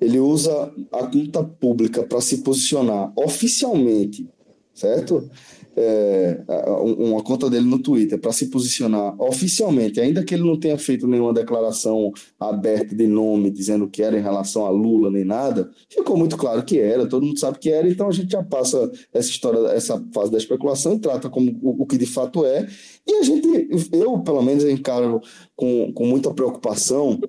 ele 0.00 0.18
usa 0.20 0.72
a 0.92 1.06
conta 1.06 1.42
pública 1.42 2.02
para 2.04 2.20
se 2.20 2.38
posicionar 2.42 3.12
oficialmente, 3.16 4.28
certo? 4.74 5.28
É, 5.76 6.40
uma 6.82 7.22
conta 7.22 7.50
dele 7.50 7.66
no 7.66 7.78
Twitter 7.78 8.18
para 8.18 8.32
se 8.32 8.48
posicionar 8.48 9.20
oficialmente, 9.20 10.00
ainda 10.00 10.24
que 10.24 10.34
ele 10.34 10.44
não 10.44 10.58
tenha 10.58 10.78
feito 10.78 11.06
nenhuma 11.06 11.32
declaração 11.32 12.12
aberta 12.38 12.94
de 12.94 13.06
nome 13.06 13.50
dizendo 13.50 13.88
que 13.88 14.02
era 14.02 14.18
em 14.18 14.22
relação 14.22 14.66
a 14.66 14.70
Lula 14.70 15.10
nem 15.10 15.24
nada, 15.24 15.70
ficou 15.88 16.16
muito 16.16 16.36
claro 16.36 16.64
que 16.64 16.78
era, 16.78 17.06
todo 17.06 17.26
mundo 17.26 17.38
sabe 17.38 17.58
que 17.58 17.70
era, 17.70 17.88
então 17.88 18.08
a 18.08 18.12
gente 18.12 18.30
já 18.30 18.42
passa 18.42 18.90
essa 19.12 19.28
história, 19.28 19.58
essa 19.72 20.02
fase 20.12 20.30
da 20.30 20.38
especulação 20.38 20.94
e 20.94 20.98
trata 20.98 21.28
como 21.28 21.58
o, 21.62 21.82
o 21.82 21.86
que 21.86 21.98
de 21.98 22.06
fato 22.06 22.44
é. 22.44 22.66
E 23.06 23.14
a 23.14 23.22
gente, 23.22 23.68
eu 23.92 24.18
pelo 24.20 24.42
menos 24.42 24.64
encaro 24.64 25.20
com, 25.56 25.92
com 25.92 26.06
muita 26.06 26.32
preocupação, 26.32 27.20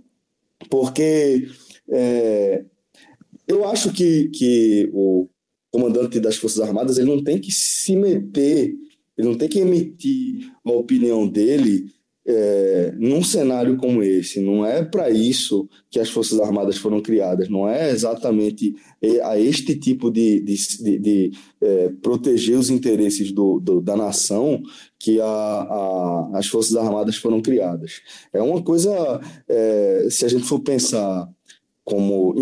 porque 0.70 1.48
é, 1.90 2.64
eu 3.48 3.68
acho 3.68 3.92
que, 3.92 4.30
que 4.30 4.90
o 4.94 5.28
comandante 5.76 6.22
das 6.22 6.38
Forças 6.38 6.62
Armadas 6.62 6.98
ele 6.98 7.14
não 7.14 7.22
tem 7.22 7.38
que 7.38 7.52
se 7.52 7.98
meter, 7.98 8.74
ele 9.18 9.28
não 9.28 9.36
tem 9.36 9.50
que 9.50 9.60
emitir 9.60 10.50
a 10.66 10.72
opinião 10.72 11.28
dele 11.28 11.92
é, 12.26 12.94
num 12.98 13.22
cenário 13.22 13.76
como 13.76 14.02
esse. 14.02 14.40
Não 14.40 14.66
é 14.66 14.86
para 14.86 15.10
isso 15.10 15.68
que 15.92 16.00
as 16.00 16.10
Forças 16.10 16.40
Armadas 16.40 16.78
foram 16.78 17.02
criadas, 17.02 17.50
não 17.50 17.68
é 17.68 17.92
exatamente 17.92 18.74
a 19.24 19.38
este 19.38 19.76
tipo 19.76 20.10
de, 20.10 20.40
de, 20.40 20.56
de, 20.82 20.98
de 20.98 21.32
é, 21.62 21.90
proteger 22.02 22.58
os 22.58 22.70
interesses 22.70 23.34
do, 23.34 23.60
do, 23.60 23.82
da 23.82 23.98
nação 23.98 24.64
que 24.98 25.20
a, 25.20 25.26
a, 25.26 26.30
as 26.36 26.48
Forças 26.48 26.78
Armadas 26.78 27.18
foram 27.18 27.42
criadas. 27.42 28.00
É 28.32 28.42
uma 28.42 28.64
coisa, 28.64 29.20
é, 29.46 30.08
se 30.10 30.24
a 30.24 30.30
gente 30.30 30.46
for 30.46 30.62
pensar 30.62 31.30
como 31.84 32.34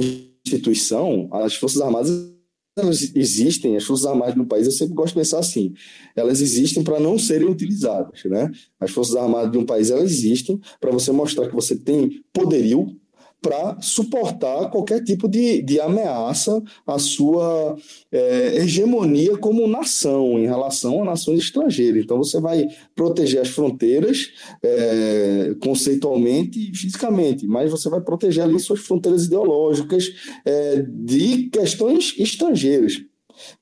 instituição, 0.46 1.28
as 1.32 1.56
Forças 1.56 1.82
Armadas 1.82 2.33
elas 2.76 3.12
existem, 3.16 3.76
as 3.76 3.84
Forças 3.84 4.06
Armadas 4.06 4.36
do 4.36 4.46
país, 4.46 4.66
eu 4.66 4.72
sempre 4.72 4.96
gosto 4.96 5.10
de 5.14 5.20
pensar 5.20 5.40
assim, 5.40 5.74
elas 6.16 6.42
existem 6.42 6.84
para 6.84 7.00
não 7.00 7.20
serem 7.20 7.48
utilizadas, 7.48 8.24
né? 8.26 8.52
As 8.80 8.92
Forças 8.92 9.16
Armadas 9.16 9.52
de 9.52 9.58
um 9.58 9.66
país, 9.66 9.92
elas 9.92 10.12
existem 10.12 10.60
para 10.80 10.92
você 10.92 11.12
mostrar 11.12 11.48
que 11.48 11.54
você 11.54 11.76
tem 11.76 12.24
poderio 12.34 13.00
para 13.44 13.78
suportar 13.82 14.72
qualquer 14.72 15.04
tipo 15.04 15.28
de, 15.28 15.62
de 15.62 15.80
ameaça 15.80 16.64
à 16.88 16.98
sua 16.98 17.78
é, 18.10 18.56
hegemonia 18.56 19.38
como 19.38 19.68
nação 19.68 20.40
em 20.40 20.46
relação 20.46 21.02
a 21.02 21.06
nações 21.06 21.42
estrangeiras. 21.42 22.02
Então, 22.02 22.18
você 22.18 22.40
vai 22.40 22.66
proteger 22.96 23.42
as 23.42 23.50
fronteiras 23.50 24.30
é, 24.64 25.54
conceitualmente 25.62 26.72
e 26.72 26.74
fisicamente, 26.74 27.46
mas 27.46 27.70
você 27.70 27.90
vai 27.90 28.00
proteger 28.00 28.46
ali 28.46 28.58
suas 28.60 28.80
fronteiras 28.80 29.26
ideológicas 29.26 30.10
é, 30.46 30.82
de 30.88 31.50
questões 31.50 32.16
estrangeiras. 32.18 33.02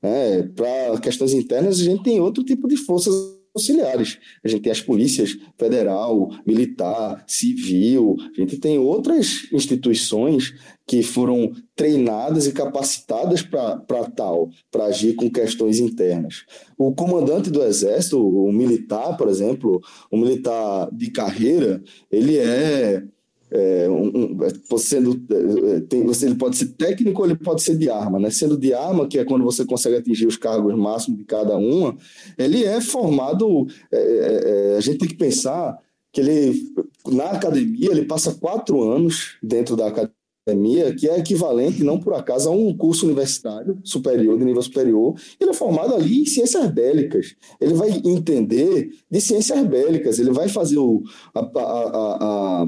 É, 0.02 0.44
para 0.44 1.00
questões 1.00 1.34
internas, 1.34 1.80
a 1.80 1.84
gente 1.84 2.04
tem 2.04 2.20
outro 2.20 2.44
tipo 2.44 2.68
de 2.68 2.78
forças 2.78 3.41
auxiliares. 3.54 4.18
A 4.44 4.48
gente 4.48 4.62
tem 4.62 4.72
as 4.72 4.82
polícias 4.82 5.38
federal, 5.58 6.30
militar, 6.46 7.24
civil, 7.28 8.16
a 8.20 8.42
gente 8.42 8.58
tem 8.58 8.78
outras 8.80 9.48
instituições 9.52 10.54
que 10.86 11.04
foram 11.04 11.52
treinadas 11.76 12.48
e 12.48 12.52
capacitadas 12.52 13.42
para 13.42 14.10
tal, 14.16 14.50
para 14.70 14.86
agir 14.86 15.14
com 15.16 15.30
questões 15.30 15.80
internas. 15.80 16.44
O 16.78 16.94
comandante 16.94 17.50
do 17.50 17.64
exército, 17.64 18.20
o 18.20 18.52
militar, 18.52 19.16
por 19.16 19.28
exemplo, 19.28 19.82
o 20.10 20.18
militar 20.18 20.90
de 20.92 21.10
carreira, 21.12 21.82
ele 22.12 22.38
é 22.38 23.04
é, 23.52 23.90
um, 23.90 24.38
um, 24.72 24.78
sendo, 24.78 25.22
é, 25.30 25.82
tem, 25.82 26.06
você, 26.06 26.26
ele 26.26 26.36
pode 26.36 26.56
ser 26.56 26.68
técnico 26.68 27.22
ou 27.22 27.28
ele 27.28 27.36
pode 27.36 27.62
ser 27.62 27.78
de 27.78 27.90
arma. 27.90 28.18
Né? 28.18 28.30
Sendo 28.30 28.58
de 28.58 28.74
arma, 28.74 29.08
que 29.08 29.20
é 29.20 29.26
quando 29.26 29.44
você 29.44 29.66
consegue 29.66 29.98
atingir 29.98 30.26
os 30.26 30.38
cargos 30.38 30.74
máximos 30.76 31.20
de 31.20 31.26
cada 31.26 31.58
uma, 31.58 31.98
ele 32.38 32.64
é 32.64 32.80
formado. 32.80 33.68
É, 33.92 33.98
é, 33.98 34.74
é, 34.74 34.78
a 34.78 34.82
gente 34.82 35.00
tem 35.00 35.10
que 35.10 35.16
pensar 35.16 35.78
que 36.14 36.22
ele, 36.22 36.74
na 37.08 37.32
academia, 37.32 37.92
ele 37.92 38.06
passa 38.06 38.34
quatro 38.34 38.82
anos 38.82 39.38
dentro 39.44 39.76
da 39.76 39.88
academia, 39.88 40.94
que 40.96 41.08
é 41.08 41.20
equivalente, 41.20 41.84
não 41.84 42.00
por 42.00 42.14
acaso, 42.14 42.50
a 42.50 42.52
um 42.52 42.76
curso 42.76 43.06
universitário 43.06 43.78
superior, 43.84 44.38
de 44.38 44.46
nível 44.46 44.62
superior. 44.62 45.14
Ele 45.40 45.52
é 45.52 45.54
formado 45.54 45.94
ali 45.94 46.22
em 46.22 46.26
ciências 46.26 46.70
bélicas. 46.72 47.36
Ele 47.60 47.74
vai 47.74 47.90
entender 48.04 48.92
de 49.10 49.22
ciências 49.22 49.66
bélicas, 49.68 50.20
ele 50.20 50.32
vai 50.32 50.48
fazer 50.48 50.78
o, 50.78 51.04
a, 51.34 51.40
a, 51.40 52.64
a 52.64 52.68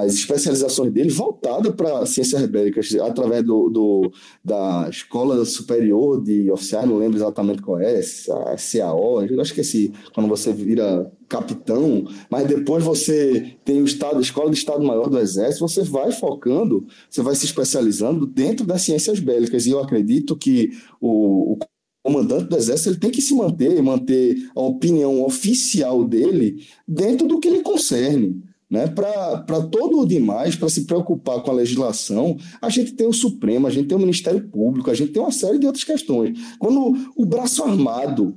as 0.00 0.14
especializações 0.14 0.92
dele 0.92 1.10
voltadas 1.10 1.74
para 1.74 2.04
ciências 2.06 2.44
bélicas, 2.46 2.94
através 2.96 3.44
do, 3.44 3.68
do, 3.68 4.12
da 4.44 4.88
Escola 4.88 5.44
Superior 5.44 6.22
de 6.22 6.50
Oficiais, 6.50 6.88
não 6.88 6.98
lembro 6.98 7.18
exatamente 7.18 7.62
qual 7.62 7.78
é, 7.80 8.00
a 8.00 8.56
CAO, 8.56 9.22
eu 9.22 9.40
esqueci, 9.42 9.92
quando 10.14 10.28
você 10.28 10.52
vira 10.52 11.10
capitão, 11.28 12.04
mas 12.30 12.46
depois 12.46 12.84
você 12.84 13.56
tem 13.64 13.80
o 13.80 13.84
estado, 13.84 14.18
a 14.18 14.22
Escola 14.22 14.50
de 14.50 14.56
Estado 14.56 14.84
Maior 14.84 15.08
do 15.08 15.18
Exército, 15.18 15.66
você 15.66 15.82
vai 15.82 16.12
focando, 16.12 16.86
você 17.08 17.22
vai 17.22 17.34
se 17.34 17.46
especializando 17.46 18.26
dentro 18.26 18.66
das 18.66 18.82
ciências 18.82 19.18
bélicas, 19.18 19.66
e 19.66 19.70
eu 19.70 19.80
acredito 19.80 20.36
que 20.36 20.70
o, 21.00 21.54
o 21.54 21.58
comandante 22.02 22.48
do 22.48 22.56
exército 22.56 22.90
ele 22.90 22.98
tem 22.98 23.10
que 23.10 23.22
se 23.22 23.34
manter, 23.34 23.80
manter 23.80 24.36
a 24.54 24.60
opinião 24.60 25.22
oficial 25.22 26.04
dele 26.04 26.66
dentro 26.86 27.28
do 27.28 27.38
que 27.38 27.48
lhe 27.48 27.62
concerne. 27.62 28.42
Né? 28.72 28.86
Para 28.86 29.60
todo 29.70 30.00
o 30.00 30.06
demais, 30.06 30.56
para 30.56 30.70
se 30.70 30.86
preocupar 30.86 31.42
com 31.42 31.50
a 31.50 31.54
legislação, 31.54 32.38
a 32.58 32.70
gente 32.70 32.92
tem 32.92 33.06
o 33.06 33.12
Supremo, 33.12 33.66
a 33.66 33.70
gente 33.70 33.86
tem 33.86 33.98
o 33.98 34.00
Ministério 34.00 34.48
Público, 34.48 34.90
a 34.90 34.94
gente 34.94 35.12
tem 35.12 35.20
uma 35.20 35.30
série 35.30 35.58
de 35.58 35.66
outras 35.66 35.84
questões. 35.84 36.38
Quando 36.58 36.96
o 37.14 37.26
braço 37.26 37.62
armado, 37.62 38.34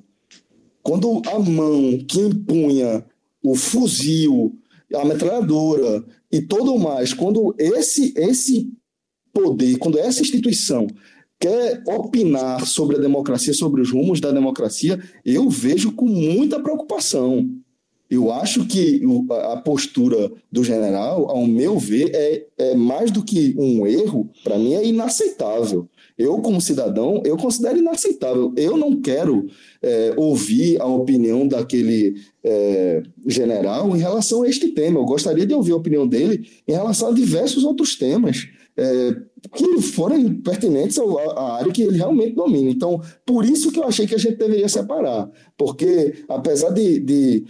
quando 0.84 1.22
a 1.26 1.40
mão 1.40 1.98
que 2.06 2.20
empunha 2.20 3.06
o 3.42 3.56
fuzil, 3.56 4.60
a 4.94 5.06
metralhadora 5.06 6.04
e 6.30 6.42
todo 6.42 6.78
mais, 6.78 7.14
quando 7.14 7.56
esse, 7.58 8.14
esse 8.18 8.74
poder, 9.32 9.78
quando 9.78 9.98
essa 9.98 10.22
instituição 10.22 10.86
quer 11.40 11.82
opinar 11.88 12.68
sobre 12.68 12.98
a 12.98 13.00
democracia, 13.00 13.54
sobre 13.54 13.80
os 13.80 13.90
rumos 13.90 14.20
da 14.20 14.34
democracia, 14.34 15.02
eu 15.24 15.50
vejo 15.50 15.94
com 15.94 16.06
muita 16.06 16.60
preocupação. 16.60 17.50
Eu 18.10 18.32
acho 18.32 18.66
que 18.68 19.02
a 19.52 19.58
postura 19.58 20.32
do 20.52 20.64
general, 20.64 21.30
ao 21.30 21.46
meu 21.46 21.80
ver, 21.80 22.12
é, 22.14 22.46
é 22.58 22.76
mais 22.76 23.10
do 23.12 23.24
que 23.24 23.56
um 23.58 23.86
erro, 23.88 24.30
para 24.44 24.58
mim 24.58 24.74
é 24.74 24.86
inaceitável. 24.86 25.88
Eu, 26.18 26.38
como 26.38 26.62
cidadão, 26.62 27.22
eu 27.26 27.36
considero 27.36 27.78
inaceitável. 27.78 28.54
Eu 28.56 28.78
não 28.78 29.02
quero 29.02 29.48
é, 29.82 30.14
ouvir 30.16 30.80
a 30.82 30.86
opinião 30.86 31.48
daquele 31.48 32.16
é, 32.44 33.04
general 33.28 33.96
em 33.96 34.00
relação 34.00 34.44
a 34.44 34.48
este 34.48 34.70
tema. 34.70 35.00
Eu 35.00 35.06
gostaria 35.06 35.46
de 35.46 35.54
ouvir 35.54 35.74
a 35.74 35.78
opinião 35.78 36.08
dele 36.08 36.48
em 36.68 36.72
relação 36.72 37.10
a 37.10 37.14
diversos 37.14 37.66
outros 37.66 37.96
temas 37.96 38.48
é, 38.78 39.16
que 39.54 39.82
forem 39.82 40.34
pertinentes 40.36 40.98
à 40.98 41.56
área 41.58 41.72
que 41.72 41.84
ele 41.84 41.98
realmente 41.98 42.36
domina. 42.36 42.70
Então, 42.70 43.02
por 43.26 43.46
isso 43.46 43.72
que 43.72 43.80
eu 43.80 43.84
achei 43.84 44.08
que 44.08 44.16
a 44.16 44.20
gente 44.20 44.38
deveria 44.38 44.70
separar. 44.70 45.30
Porque, 45.58 46.24
apesar 46.28 46.70
de, 46.72 47.00
de 47.00 47.46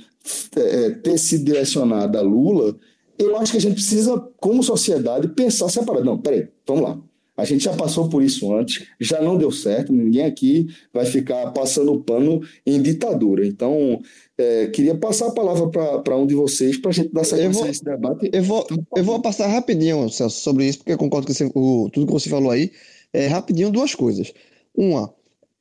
é, 0.55 0.89
ter 0.91 1.17
sido 1.17 1.45
direcionada 1.45 2.19
a 2.19 2.21
Lula, 2.21 2.75
eu 3.17 3.38
acho 3.38 3.51
que 3.51 3.58
a 3.58 3.62
gente 3.62 3.75
precisa, 3.75 4.19
como 4.39 4.63
sociedade, 4.63 5.29
pensar 5.29 5.69
separado. 5.69 6.05
Não, 6.05 6.17
peraí, 6.17 6.47
vamos 6.67 6.84
lá. 6.84 6.99
A 7.38 7.43
gente 7.43 7.63
já 7.63 7.74
passou 7.74 8.08
por 8.08 8.24
isso 8.24 8.54
antes, 8.54 8.88
já 9.00 9.21
não 9.21 9.38
deu 9.38 9.52
certo, 9.52 9.91
ninguém 9.91 10.24
aqui 10.24 10.67
vai 10.93 11.06
ficar 11.06 11.52
passando 11.52 12.00
pano 12.02 12.41
em 12.65 12.82
ditadura. 12.82 13.45
Então, 13.45 14.02
é, 14.38 14.67
queria 14.67 14.95
passar 14.95 15.28
a 15.28 15.32
palavra 15.32 15.67
para 16.02 16.15
um 16.15 16.26
de 16.26 16.34
vocês 16.34 16.78
para 16.78 16.91
a 16.91 16.93
gente 16.93 17.12
dar 17.12 17.26
sequência 17.26 17.65
a 17.65 17.69
esse 17.69 17.84
debate. 17.84 18.30
Eu 18.32 18.43
vou, 18.43 18.65
eu 18.95 19.04
vou 19.04 19.21
passar 19.21 19.48
rapidinho, 19.48 20.10
Celso, 20.10 20.41
sobre 20.41 20.65
isso, 20.65 20.78
porque 20.80 20.93
eu 20.93 20.98
concordo 20.98 21.28
com 21.28 21.34
você, 21.34 21.52
o, 21.54 21.90
tudo 21.92 22.08
que 22.08 22.13
você 22.13 22.29
falou 22.29 22.52
aí. 22.52 22.71
É, 23.12 23.27
rapidinho, 23.27 23.71
duas 23.71 23.94
coisas. 23.94 24.33
Uma, 24.73 25.13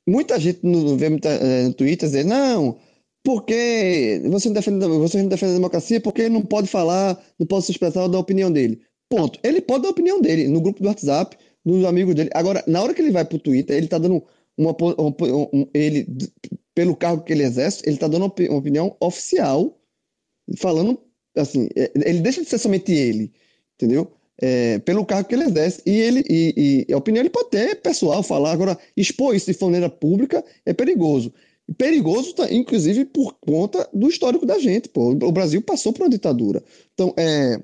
muita 0.07 0.39
gente 0.39 0.59
no, 0.63 0.97
vê 0.97 1.09
muita, 1.09 1.29
é, 1.29 1.63
no 1.63 1.73
Twitter 1.73 2.07
dizer, 2.07 2.23
não, 2.23 2.77
porque 3.23 4.21
você 4.25 4.47
não 4.47 4.53
defende, 4.53 4.87
você 4.87 5.21
não 5.21 5.27
defende 5.27 5.51
a 5.53 5.55
democracia 5.55 5.99
porque 5.99 6.21
ele 6.21 6.35
não 6.35 6.41
pode 6.41 6.67
falar, 6.67 7.21
não 7.39 7.47
pode 7.47 7.65
se 7.65 7.71
expressar 7.71 8.07
da 8.07 8.19
opinião 8.19 8.51
dele. 8.51 8.79
Ponto. 9.09 9.39
Ele 9.43 9.61
pode 9.61 9.83
dar 9.83 9.89
a 9.89 9.91
opinião 9.91 10.21
dele 10.21 10.47
no 10.47 10.61
grupo 10.61 10.81
do 10.81 10.87
WhatsApp, 10.87 11.37
dos 11.65 11.83
amigos 11.83 12.13
dele. 12.13 12.29
Agora, 12.33 12.63
na 12.67 12.81
hora 12.81 12.93
que 12.93 13.01
ele 13.01 13.11
vai 13.11 13.25
para 13.25 13.35
o 13.35 13.39
Twitter, 13.39 13.75
ele 13.75 13.87
está 13.87 13.97
dando 13.97 14.23
uma, 14.57 14.75
um, 15.51 15.67
ele 15.73 16.07
pelo 16.73 16.95
cargo 16.95 17.23
que 17.23 17.33
ele 17.33 17.43
exerce, 17.43 17.81
ele 17.85 17.95
está 17.95 18.07
dando 18.07 18.23
uma 18.25 18.57
opinião 18.57 18.95
oficial, 18.99 19.77
falando 20.57 20.99
assim, 21.35 21.69
é, 21.75 21.91
ele 21.95 22.19
deixa 22.19 22.41
de 22.41 22.49
ser 22.49 22.57
somente 22.57 22.91
ele, 22.91 23.31
entendeu? 23.75 24.11
É, 24.37 24.79
pelo 24.79 25.05
cargo 25.05 25.27
que 25.29 25.35
ele 25.35 25.45
exerce. 25.45 25.81
E 25.85 25.91
ele 25.91 26.23
e, 26.29 26.85
e, 26.89 26.93
a 26.93 26.97
opinião 26.97 27.21
ele 27.21 27.29
pode 27.29 27.49
ter 27.49 27.81
pessoal, 27.81 28.21
falar. 28.21 28.51
Agora, 28.51 28.77
expor 28.95 29.33
isso 29.33 29.51
de 29.51 29.63
maneira 29.63 29.89
pública 29.89 30.43
é 30.65 30.73
perigoso. 30.73 31.33
Perigoso, 31.77 32.33
tá, 32.35 32.53
inclusive, 32.53 33.05
por 33.05 33.33
conta 33.39 33.89
do 33.93 34.07
histórico 34.07 34.45
da 34.45 34.59
gente. 34.59 34.89
Pô. 34.89 35.11
O 35.11 35.31
Brasil 35.31 35.61
passou 35.61 35.93
por 35.93 36.03
uma 36.03 36.09
ditadura. 36.09 36.61
Então, 36.93 37.13
é. 37.17 37.59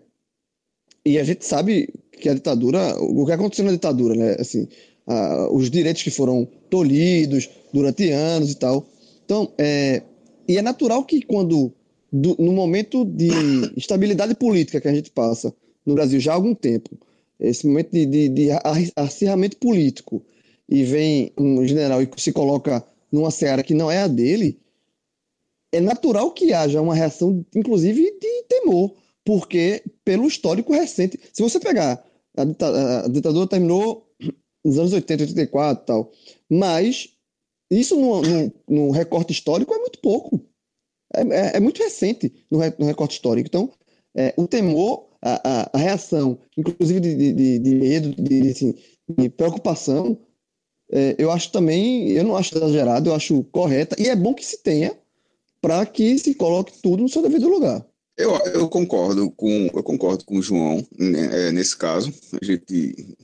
E 1.06 1.18
a 1.18 1.24
gente 1.24 1.46
sabe 1.46 1.90
que 2.12 2.30
a 2.30 2.34
ditadura. 2.34 2.96
O 3.02 3.26
que 3.26 3.32
aconteceu 3.32 3.66
na 3.66 3.72
ditadura, 3.72 4.16
né? 4.16 4.36
Assim, 4.40 4.68
a, 5.08 5.50
os 5.52 5.70
direitos 5.70 6.04
que 6.04 6.12
foram 6.12 6.48
tolhidos 6.70 7.50
durante 7.74 8.10
anos 8.12 8.52
e 8.52 8.56
tal. 8.56 8.88
Então, 9.26 9.52
é, 9.58 10.04
e 10.48 10.58
é 10.58 10.62
natural 10.62 11.04
que 11.04 11.22
quando, 11.22 11.74
do, 12.12 12.36
no 12.40 12.52
momento 12.52 13.06
de 13.06 13.30
estabilidade 13.76 14.36
política 14.36 14.82
que 14.82 14.88
a 14.88 14.94
gente 14.94 15.12
passa 15.12 15.54
no 15.86 15.96
Brasil 15.96 16.20
já 16.20 16.34
há 16.34 16.36
algum 16.36 16.54
tempo, 16.54 16.98
esse 17.40 17.66
momento 17.66 17.92
de, 17.92 18.06
de, 18.06 18.30
de 18.30 18.50
acirramento 18.96 19.58
político, 19.58 20.24
e 20.70 20.84
vem 20.84 21.34
um 21.38 21.66
general 21.68 22.02
e 22.02 22.10
se 22.18 22.32
coloca 22.32 22.84
numa 23.12 23.32
seara 23.32 23.64
que 23.64 23.74
não 23.74 23.92
é 23.92 24.00
a 24.00 24.08
dele, 24.08 24.58
é 25.72 25.82
natural 25.82 26.32
que 26.32 26.54
haja 26.54 26.82
uma 26.82 26.96
reação, 26.96 27.46
inclusive, 27.56 28.02
de 28.20 28.44
temor, 28.48 28.94
porque 29.26 29.84
pelo 30.04 30.28
histórico 30.28 30.74
recente, 30.74 31.20
se 31.32 31.42
você 31.42 31.60
pegar, 31.60 32.04
a, 32.38 33.08
ditadura 33.08 33.48
terminou 33.48 34.08
nos 34.64 34.78
anos 34.78 34.94
80, 34.94 35.24
84 35.24 35.84
e 35.84 35.86
tal, 35.86 36.12
mas 36.50 37.10
isso 37.70 37.96
no, 38.00 38.22
no, 38.22 38.54
no, 38.68 38.92
recorte 38.92 39.32
histórico 39.32 39.74
é 39.74 39.80
muito 39.80 40.00
pouco. 40.00 40.42
É, 41.14 41.22
é, 41.22 41.58
é 41.58 41.60
muito 41.60 41.82
recente 41.82 42.34
no, 42.50 42.60
no, 42.60 42.86
recorte 42.86 43.16
histórico. 43.16 43.48
Então, 43.48 43.72
é, 44.16 44.34
o 44.38 44.48
temor, 44.48 45.10
a, 45.22 45.62
a, 45.62 45.70
a, 45.74 45.78
reação, 45.78 46.38
inclusive 46.58 47.00
de, 47.00 47.34
de, 47.34 47.60
de 47.60 47.76
medo, 47.76 48.16
de, 48.16 48.42
de, 48.42 48.50
assim, 48.50 48.76
de 49.18 49.30
preocupação, 49.30 50.18
é, 50.92 51.16
eu 51.18 51.32
acho 51.32 51.52
também, 51.52 52.10
eu 52.12 52.24
não 52.24 52.36
acho 52.36 52.56
exagerado, 52.58 53.10
eu 53.10 53.16
acho 53.16 53.44
correta, 53.46 53.96
e 54.00 54.10
é 54.10 54.16
bom 54.16 54.34
que 54.34 54.46
se 54.46 54.62
tenha 54.62 54.98
para 55.62 55.86
que 55.86 56.18
se 56.18 56.36
coloque 56.36 56.74
tudo 56.82 57.04
no 57.04 57.10
seu 57.10 57.22
devido 57.22 57.48
lugar. 57.48 57.86
Eu, 58.22 58.38
eu 58.54 58.70
concordo 58.70 59.32
com 59.32 59.70
eu 59.74 59.84
concordo 59.84 60.24
com 60.24 60.38
o 60.38 60.42
João 60.42 60.86
né, 60.98 61.48
é, 61.48 61.52
nesse 61.52 61.76
caso. 61.76 62.14
A 62.42 62.46
gente 62.46 63.18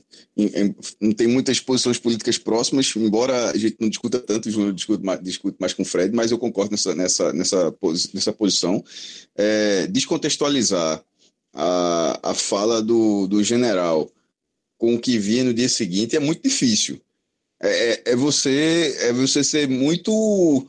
não 1.00 1.12
tem 1.12 1.26
muitas 1.26 1.60
posições 1.60 1.98
políticas 1.98 2.38
próximas, 2.38 2.92
embora 2.96 3.50
a 3.50 3.56
gente 3.56 3.76
não 3.80 3.88
discuta 3.88 4.20
tanto, 4.20 4.48
o 4.48 4.52
João 4.52 4.72
discute 4.72 5.04
mais, 5.04 5.22
discute 5.22 5.56
mais 5.60 5.74
com 5.74 5.82
o 5.82 5.86
Fred, 5.86 6.14
mas 6.14 6.30
eu 6.30 6.38
concordo 6.38 6.70
nessa, 6.70 6.94
nessa, 6.94 7.32
nessa, 7.32 7.74
nessa 8.14 8.32
posição. 8.32 8.84
É, 9.36 9.86
descontextualizar 9.88 11.02
a, 11.52 12.30
a 12.30 12.34
fala 12.34 12.80
do, 12.82 13.26
do 13.26 13.42
general 13.42 14.10
com 14.76 14.94
o 14.94 15.00
que 15.00 15.18
via 15.18 15.42
no 15.42 15.52
dia 15.52 15.68
seguinte 15.68 16.14
é 16.14 16.20
muito 16.20 16.42
difícil. 16.42 17.00
É, 17.60 17.68
é, 17.68 18.02
é 18.12 18.16
você 18.16 18.96
é 19.00 19.12
você 19.12 19.42
ser 19.42 19.68
muito 19.68 20.66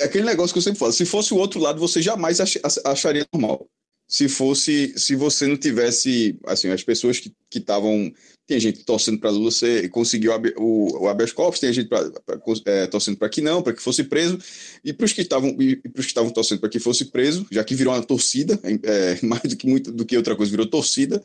aquele 0.00 0.24
negócio 0.24 0.52
que 0.52 0.58
eu 0.58 0.62
sempre 0.62 0.78
falo, 0.78 0.92
se 0.92 1.04
fosse 1.04 1.32
o 1.32 1.36
outro 1.36 1.60
lado, 1.60 1.78
você 1.78 2.02
jamais 2.02 2.40
ach, 2.40 2.58
acharia 2.84 3.26
normal. 3.32 3.66
Se 4.06 4.28
fosse, 4.28 4.92
se 4.98 5.16
você 5.16 5.46
não 5.46 5.56
tivesse, 5.56 6.38
assim, 6.44 6.68
as 6.68 6.82
pessoas 6.82 7.18
que 7.18 7.32
estavam, 7.54 8.12
tem 8.46 8.60
gente 8.60 8.84
torcendo 8.84 9.18
para 9.18 9.30
Lula, 9.30 9.50
você 9.50 9.88
conseguiu 9.88 10.32
o, 10.58 11.04
o 11.04 11.08
habeas 11.08 11.32
corpus, 11.32 11.58
tem 11.58 11.72
gente 11.72 11.88
pra, 11.88 12.10
pra 12.10 12.38
é, 12.66 12.86
torcendo 12.86 13.16
para 13.16 13.30
que 13.30 13.40
não, 13.40 13.62
para 13.62 13.72
que 13.72 13.82
fosse 13.82 14.04
preso, 14.04 14.38
e 14.84 14.92
para 14.92 15.06
os 15.06 15.12
que 15.14 15.22
estavam 15.22 16.30
torcendo 16.30 16.60
para 16.60 16.68
que 16.68 16.78
fosse 16.78 17.06
preso, 17.06 17.46
já 17.50 17.64
que 17.64 17.74
virou 17.74 17.94
uma 17.94 18.02
torcida, 18.02 18.60
é, 18.62 19.18
mais 19.24 19.42
do 19.42 19.56
que 19.56 19.66
muito 19.66 19.90
do 19.90 20.04
que 20.04 20.16
outra 20.18 20.36
coisa, 20.36 20.50
virou 20.50 20.66
torcida. 20.66 21.22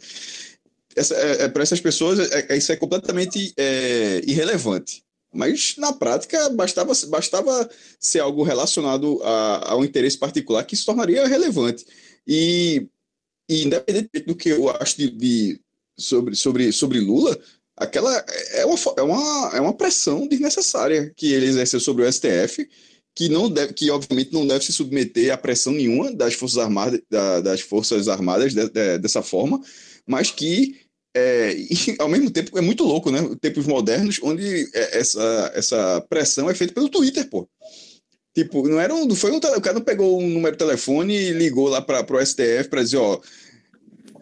Essa, 0.95 1.15
é, 1.15 1.43
é 1.43 1.47
para 1.49 1.63
essas 1.63 1.81
pessoas, 1.81 2.31
é, 2.31 2.45
é, 2.49 2.57
isso 2.57 2.71
é 2.71 2.77
completamente 2.77 3.53
é, 3.57 4.21
irrelevante. 4.25 5.03
Mas, 5.31 5.75
na 5.77 5.93
prática, 5.93 6.49
bastava, 6.49 6.93
bastava 7.07 7.69
ser 7.99 8.19
algo 8.19 8.43
relacionado 8.43 9.21
a, 9.23 9.71
a 9.71 9.77
um 9.77 9.85
interesse 9.85 10.17
particular 10.17 10.63
que 10.63 10.75
se 10.75 10.85
tornaria 10.85 11.27
relevante. 11.27 11.85
E, 12.27 12.87
e 13.47 13.63
independente 13.63 14.19
do 14.21 14.35
que 14.35 14.49
eu 14.49 14.69
acho 14.69 14.97
de, 14.97 15.11
de, 15.11 15.61
sobre, 15.97 16.35
sobre, 16.35 16.71
sobre 16.71 16.99
Lula, 16.99 17.39
aquela 17.77 18.13
é 18.53 18.65
uma, 18.65 18.75
é, 18.97 19.01
uma, 19.01 19.51
é 19.57 19.61
uma 19.61 19.73
pressão 19.73 20.27
desnecessária 20.27 21.13
que 21.15 21.31
ele 21.31 21.45
exerceu 21.45 21.79
sobre 21.79 22.03
o 22.03 22.11
STF, 22.11 22.67
que, 23.15 23.29
não 23.29 23.49
deve, 23.49 23.73
que 23.73 23.89
obviamente 23.91 24.33
não 24.33 24.47
deve 24.47 24.63
se 24.65 24.73
submeter 24.73 25.31
a 25.31 25.37
pressão 25.37 25.73
nenhuma 25.73 26.11
das 26.11 26.33
Forças 26.33 26.57
Armadas, 26.57 27.01
da, 27.09 27.41
das 27.41 27.61
forças 27.61 28.07
armadas 28.07 28.53
de, 28.53 28.69
de, 28.69 28.97
dessa 28.97 29.21
forma, 29.21 29.61
mas 30.07 30.31
que 30.31 30.88
é, 31.15 31.53
e, 31.53 31.69
ao 31.99 32.07
mesmo 32.07 32.29
tempo, 32.29 32.57
é 32.57 32.61
muito 32.61 32.83
louco, 32.83 33.11
né? 33.11 33.19
Tempos 33.41 33.65
modernos, 33.65 34.19
onde 34.21 34.69
é, 34.73 34.99
essa, 34.99 35.51
essa 35.53 36.01
pressão 36.09 36.49
é 36.49 36.53
feita 36.53 36.73
pelo 36.73 36.89
Twitter, 36.89 37.29
pô. 37.29 37.47
Tipo, 38.35 38.67
não 38.67 38.79
era 38.79 38.93
um. 38.93 39.13
Foi 39.15 39.31
um 39.31 39.37
o 39.37 39.61
cara 39.61 39.73
não 39.73 39.81
pegou 39.81 40.19
um 40.19 40.29
número 40.29 40.55
de 40.55 40.59
telefone 40.59 41.13
e 41.13 41.31
ligou 41.31 41.67
lá 41.67 41.81
para 41.81 42.15
o 42.15 42.25
STF 42.25 42.69
para 42.69 42.83
dizer, 42.83 42.97
ó. 42.97 43.19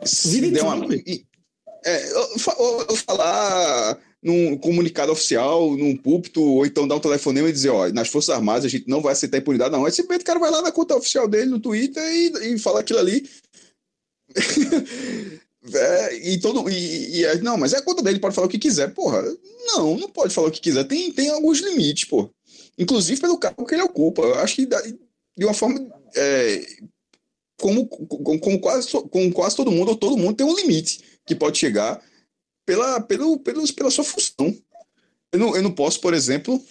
Se 0.03 0.39
der 0.49 0.63
uma. 0.63 0.85
É, 1.85 2.11
eu, 2.11 2.85
eu 2.89 2.95
falar 2.95 3.99
num 4.23 4.57
comunicado 4.57 5.11
oficial, 5.11 5.75
num 5.77 5.95
púlpito, 5.95 6.41
ou 6.41 6.65
então 6.65 6.87
dar 6.87 6.95
um 6.95 6.99
telefonema 6.99 7.49
e 7.49 7.53
dizer, 7.53 7.69
ó, 7.69 7.87
nas 7.89 8.09
Forças 8.09 8.33
Armadas 8.33 8.65
a 8.65 8.69
gente 8.69 8.87
não 8.87 9.01
vai 9.01 9.13
aceitar 9.13 9.37
impunidade, 9.37 9.71
não. 9.71 9.85
Aí 9.85 9.91
simplesmente 9.91 10.23
o 10.23 10.25
cara 10.25 10.39
vai 10.39 10.49
lá 10.49 10.61
na 10.61 10.71
conta 10.71 10.95
oficial 10.95 11.27
dele 11.27 11.45
no 11.45 11.59
Twitter 11.59 12.03
e, 12.03 12.53
e 12.53 12.59
fala 12.59 12.79
aquilo 12.79 12.99
ali. 12.99 13.29
É, 15.73 16.15
e 16.15 16.39
todo. 16.39 16.69
E, 16.69 17.21
e, 17.21 17.41
não, 17.41 17.57
mas 17.57 17.73
é 17.73 17.77
a 17.77 17.81
conta 17.81 18.01
dele, 18.01 18.19
pode 18.19 18.35
falar 18.35 18.47
o 18.47 18.49
que 18.49 18.59
quiser. 18.59 18.93
Porra, 18.93 19.23
não, 19.67 19.97
não 19.97 20.09
pode 20.09 20.33
falar 20.33 20.47
o 20.47 20.51
que 20.51 20.61
quiser. 20.61 20.83
Tem, 20.85 21.11
tem 21.11 21.29
alguns 21.29 21.59
limites, 21.59 22.05
pô. 22.05 22.29
Inclusive 22.77 23.19
pelo 23.19 23.37
cargo 23.37 23.65
que 23.65 23.75
ele 23.75 23.83
ocupa. 23.83 24.21
Eu 24.21 24.35
acho 24.35 24.55
que 24.55 24.65
de 24.65 25.45
uma 25.45 25.53
forma. 25.53 25.79
É, 26.15 26.65
como, 27.59 27.87
como, 27.87 28.39
como, 28.39 28.59
quase, 28.59 28.87
como 28.91 29.33
quase 29.33 29.55
todo 29.55 29.71
mundo, 29.71 29.89
ou 29.89 29.95
todo 29.95 30.17
mundo 30.17 30.35
tem 30.35 30.45
um 30.45 30.55
limite 30.55 31.01
que 31.25 31.35
pode 31.35 31.57
chegar 31.57 31.99
pela, 32.65 33.01
pelo, 33.01 33.39
pelo, 33.39 33.73
pela 33.73 33.89
sua 33.89 34.03
função. 34.03 34.55
Eu 35.31 35.39
não, 35.39 35.55
eu 35.55 35.63
não 35.63 35.71
posso, 35.71 35.99
por 35.99 36.13
exemplo, 36.13 36.63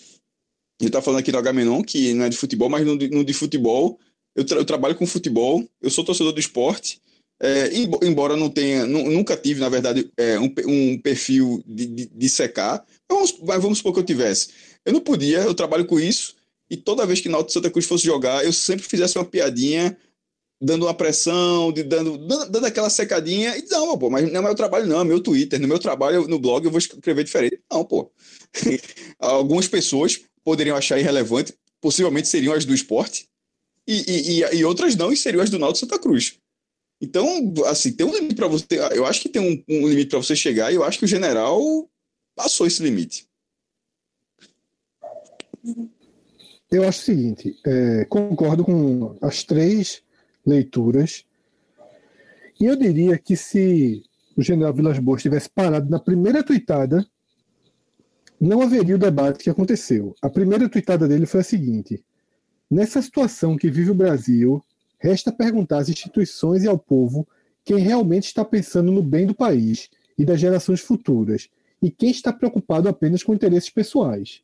gente 0.81 0.93
tá 0.93 1.03
falando 1.03 1.21
aqui 1.21 1.33
do 1.33 1.39
Agamenon, 1.39 1.83
que 1.83 2.13
não 2.15 2.25
é 2.25 2.29
de 2.29 2.37
futebol, 2.37 2.69
mas 2.69 2.85
no, 2.85 2.95
no 2.95 3.25
de 3.25 3.33
futebol, 3.33 3.99
eu, 4.35 4.45
tra 4.45 4.59
eu 4.59 4.65
trabalho 4.65 4.95
com 4.95 5.07
futebol, 5.07 5.65
eu 5.81 5.91
sou 5.91 6.05
torcedor 6.05 6.33
do 6.33 6.41
esporte, 6.41 7.01
é, 7.41 7.71
embora 8.03 8.37
não 8.37 8.49
tenha, 8.49 8.87
nunca 8.87 9.37
tive, 9.37 9.61
na 9.61 9.69
verdade, 9.69 10.11
é, 10.17 10.39
um, 10.39 10.53
um, 10.67 10.99
perfil 10.99 11.63
de, 11.67 11.87
de, 11.87 12.07
de 12.07 12.29
secar, 12.29 12.85
mas 13.11 13.63
vamos 13.63 13.79
supor 13.79 13.93
que 13.93 14.01
eu 14.01 14.05
tivesse. 14.05 14.49
Eu 14.85 14.93
não 14.93 15.01
podia, 15.01 15.39
eu 15.41 15.55
trabalho 15.55 15.85
com 15.85 16.01
isso, 16.01 16.35
e 16.71 16.77
toda 16.77 17.07
vez 17.07 17.21
que 17.21 17.29
Náutico 17.29 17.53
Santa 17.53 17.71
Cruz 17.71 17.87
fosse 17.87 18.05
jogar, 18.05 18.45
eu 18.45 18.53
sempre 18.53 18.87
fizesse 18.87 19.19
uma 19.19 19.25
piadinha, 19.25 19.97
dando 20.61 20.87
uma 20.87 20.95
pressão, 20.95 21.71
de, 21.71 21.83
dando, 21.83 22.17
dando, 22.17 22.51
dando 22.51 22.67
aquela 22.67 22.89
secadinha, 22.89 23.57
e 23.57 23.67
não, 23.69 23.99
pô, 23.99 24.09
mas 24.09 24.31
não 24.33 24.41
é 24.41 24.43
meu 24.43 24.55
trabalho, 24.55 24.87
não, 24.87 25.01
é 25.01 25.05
meu 25.05 25.21
Twitter, 25.21 25.61
no 25.61 25.69
meu 25.69 25.79
trabalho, 25.79 26.27
no 26.27 26.39
blog, 26.39 26.65
eu 26.65 26.71
vou 26.71 26.79
escrever 26.79 27.25
diferente. 27.25 27.61
Não, 27.71 27.85
pô. 27.85 28.11
Algumas 29.19 29.69
pessoas 29.69 30.21
poderiam 30.43 30.77
achar 30.77 30.99
irrelevante, 30.99 31.55
possivelmente 31.81 32.29
seriam 32.29 32.55
as 32.55 32.65
do 32.65 32.75
esporte, 32.75 33.29
e, 33.87 34.41
e, 34.41 34.57
e, 34.57 34.65
outras 34.65 34.97
não, 34.97 35.13
e 35.13 35.17
seriam 35.17 35.43
as 35.43 35.51
do 35.51 35.59
Náutico 35.59 35.87
Santa 35.87 35.99
Cruz. 35.99 36.39
Então, 37.01 37.53
assim, 37.67 37.93
tem 37.93 38.07
um 38.07 38.15
limite 38.15 38.35
para 38.35 38.49
você. 38.49 38.67
Eu 38.93 39.05
acho 39.05 39.21
que 39.21 39.29
tem 39.29 39.43
um, 39.43 39.65
um 39.69 39.89
limite 39.89 40.11
para 40.11 40.19
você 40.19 40.35
chegar 40.35 40.73
e 40.73 40.77
eu 40.77 40.85
acho 40.85 40.99
que 40.99 41.05
o 41.05 41.09
general 41.09 41.61
passou 42.35 42.67
esse 42.67 42.83
limite. 42.83 43.27
Eu 46.71 46.89
acho 46.89 47.01
o 47.01 47.05
seguinte: 47.05 47.57
é, 47.67 48.05
concordo 48.07 48.65
com 48.65 49.17
as 49.21 49.45
três 49.45 50.03
leituras. 50.45 51.25
E 52.59 52.65
eu 52.65 52.77
diria 52.77 53.19
que 53.19 53.37
se 53.37 54.03
o 54.37 54.43
general 54.43 54.73
Vilas 54.73 54.99
Boas 54.99 55.23
tivesse 55.23 55.51
parado 55.51 55.91
na 55.91 56.01
primeira 56.01 56.43
tuitada, 56.43 57.07
não 58.41 58.63
haveria 58.63 58.95
o 58.95 58.99
debate 58.99 59.45
que 59.45 59.51
aconteceu. 59.51 60.15
A 60.23 60.31
primeira 60.31 60.69
tuitada 60.69 61.07
dele 61.07 61.27
foi 61.27 61.41
a 61.41 61.45
seguinte: 61.45 62.03
nessa 62.71 63.03
situação 63.03 63.57
que 63.57 63.71
vive 63.71 63.91
o 63.91 63.95
Brasil, 63.95 64.63
Resta 64.99 65.31
perguntar 65.31 65.79
às 65.79 65.89
instituições 65.89 66.65
e 66.65 66.69
ao 66.69 66.79
povo 66.79 67.27
quem 67.65 67.79
realmente 67.79 68.25
está 68.25 68.45
pensando 68.45 68.91
no 68.93 69.03
bem 69.03 69.27
do 69.27 69.35
país 69.35 69.91
e 70.19 70.25
das 70.25 70.41
gerações 70.41 70.81
futuras 70.81 71.49
e 71.83 71.91
quem 71.91 72.11
está 72.11 72.33
preocupado 72.33 72.89
apenas 72.89 73.23
com 73.23 73.35
interesses 73.35 73.71
pessoais. 73.71 74.43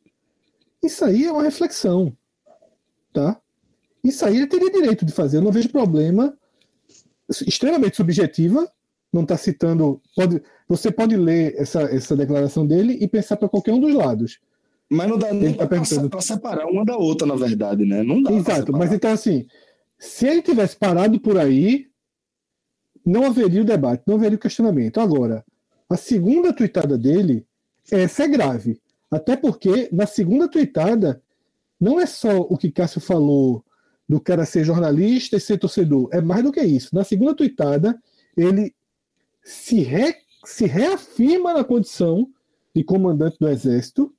Isso 0.83 1.03
aí 1.05 1.25
é 1.25 1.31
uma 1.31 1.43
reflexão, 1.43 2.15
tá? 3.11 3.39
Isso 4.03 4.25
aí 4.25 4.35
ele 4.35 4.47
teria 4.47 4.69
direito 4.69 5.05
de 5.05 5.13
fazer. 5.13 5.37
Eu 5.37 5.41
não 5.41 5.51
vejo 5.51 5.69
problema. 5.69 6.37
Extremamente 7.47 7.95
subjetiva. 7.95 8.69
Não 9.11 9.21
está 9.23 9.37
citando. 9.37 10.01
Pode, 10.15 10.41
você 10.67 10.91
pode 10.91 11.15
ler 11.15 11.55
essa, 11.57 11.83
essa 11.83 12.15
declaração 12.15 12.67
dele 12.67 12.97
e 12.99 13.07
pensar 13.07 13.37
para 13.37 13.47
qualquer 13.47 13.71
um 13.71 13.79
dos 13.79 13.93
lados. 13.93 14.39
Mas 14.89 15.09
não 15.09 15.17
dá 15.17 15.33
nem 15.33 15.53
tá 15.53 15.65
para 15.65 16.21
separar 16.21 16.65
uma 16.67 16.83
da 16.83 16.97
outra, 16.97 17.25
na 17.25 17.35
verdade, 17.35 17.85
né? 17.85 18.03
Não 18.03 18.21
dá. 18.21 18.31
Exato. 18.31 18.73
Mas 18.73 18.91
então 18.91 19.11
assim, 19.11 19.47
se 19.97 20.27
ele 20.27 20.41
tivesse 20.41 20.75
parado 20.75 21.19
por 21.19 21.37
aí, 21.37 21.87
não 23.05 23.25
haveria 23.25 23.61
o 23.61 23.65
debate, 23.65 24.03
não 24.05 24.15
haveria 24.15 24.37
o 24.37 24.41
questionamento. 24.41 24.99
Agora, 24.99 25.45
a 25.89 25.97
segunda 25.97 26.53
tuitada 26.53 26.97
dele, 26.97 27.45
essa 27.91 28.23
é 28.23 28.27
grave. 28.27 28.81
Até 29.11 29.35
porque, 29.35 29.89
na 29.91 30.05
segunda 30.05 30.47
tuitada, 30.47 31.21
não 31.79 31.99
é 31.99 32.05
só 32.05 32.39
o 32.41 32.57
que 32.57 32.71
Cássio 32.71 33.01
falou 33.01 33.63
do 34.07 34.19
cara 34.19 34.45
ser 34.45 34.63
jornalista 34.63 35.37
e 35.37 35.39
ser 35.39 35.57
torcedor. 35.57 36.09
É 36.11 36.21
mais 36.21 36.43
do 36.43 36.51
que 36.51 36.61
isso. 36.61 36.95
Na 36.95 37.03
segunda 37.03 37.35
tuitada, 37.35 37.99
ele 38.35 38.73
se, 39.43 39.81
re, 39.81 40.15
se 40.45 40.65
reafirma 40.65 41.53
na 41.53 41.63
condição 41.63 42.29
de 42.75 42.83
comandante 42.83 43.37
do 43.39 43.47
Exército 43.47 44.13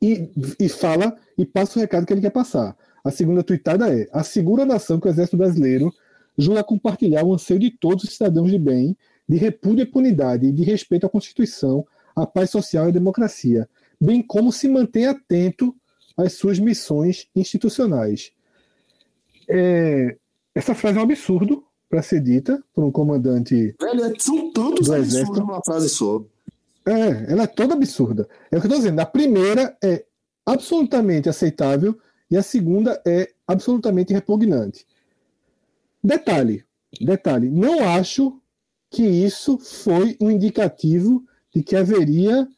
e, 0.00 0.30
e 0.60 0.68
fala 0.68 1.16
e 1.36 1.44
passa 1.44 1.78
o 1.78 1.82
recado 1.82 2.06
que 2.06 2.12
ele 2.12 2.20
quer 2.20 2.30
passar. 2.30 2.76
A 3.04 3.10
segunda 3.10 3.42
tuitada 3.42 3.94
é: 3.94 4.08
assegura 4.12 4.62
a 4.62 4.66
nação 4.66 4.98
que 4.98 5.06
o 5.06 5.10
Exército 5.10 5.36
Brasileiro 5.36 5.92
jura 6.36 6.64
compartilhar 6.64 7.22
o 7.22 7.34
anseio 7.34 7.60
de 7.60 7.70
todos 7.70 8.04
os 8.04 8.14
cidadãos 8.14 8.50
de 8.50 8.58
bem, 8.58 8.96
de 9.28 9.36
repúdio 9.36 9.84
à 9.84 9.86
impunidade 9.86 10.46
e 10.46 10.52
de 10.52 10.64
respeito 10.64 11.06
à 11.06 11.08
Constituição, 11.08 11.86
à 12.16 12.26
paz 12.26 12.50
social 12.50 12.86
e 12.86 12.88
à 12.88 12.92
democracia, 12.92 13.68
bem 14.00 14.22
como 14.22 14.50
se 14.50 14.66
mantém 14.68 15.06
atento 15.06 15.74
às 16.16 16.32
suas 16.32 16.58
missões 16.58 17.28
institucionais. 17.36 18.32
É, 19.48 20.16
essa 20.54 20.74
frase 20.74 20.96
é 20.96 21.00
um 21.00 21.04
absurdo 21.04 21.64
para 21.88 22.02
ser 22.02 22.20
dita 22.20 22.62
por 22.72 22.84
um 22.84 22.90
comandante. 22.90 23.74
Velho, 23.78 24.04
é, 24.04 24.12
são 24.18 24.52
tantos 24.52 24.88
Do 24.88 24.94
absurdos 24.94 25.38
numa 25.38 25.62
frase 25.62 25.88
só. 25.88 26.24
É, 26.86 27.32
ela 27.32 27.44
é 27.44 27.46
toda 27.46 27.74
absurda. 27.74 28.28
É 28.50 28.56
o 28.56 28.60
que 28.60 28.66
eu 28.66 28.68
estou 28.68 28.78
dizendo. 28.78 29.00
A 29.00 29.06
primeira 29.06 29.76
é 29.82 30.04
absolutamente 30.46 31.28
aceitável 31.28 31.98
e 32.34 32.36
a 32.36 32.42
segunda 32.42 33.00
é 33.06 33.30
absolutamente 33.46 34.12
repugnante. 34.12 34.84
Detalhe, 36.02 36.64
detalhe, 37.00 37.48
não 37.48 37.88
acho 37.88 38.40
que 38.90 39.04
isso 39.04 39.56
foi 39.56 40.16
um 40.20 40.32
indicativo 40.32 41.24
de 41.54 41.62
que 41.62 41.76
haveria 41.76 42.48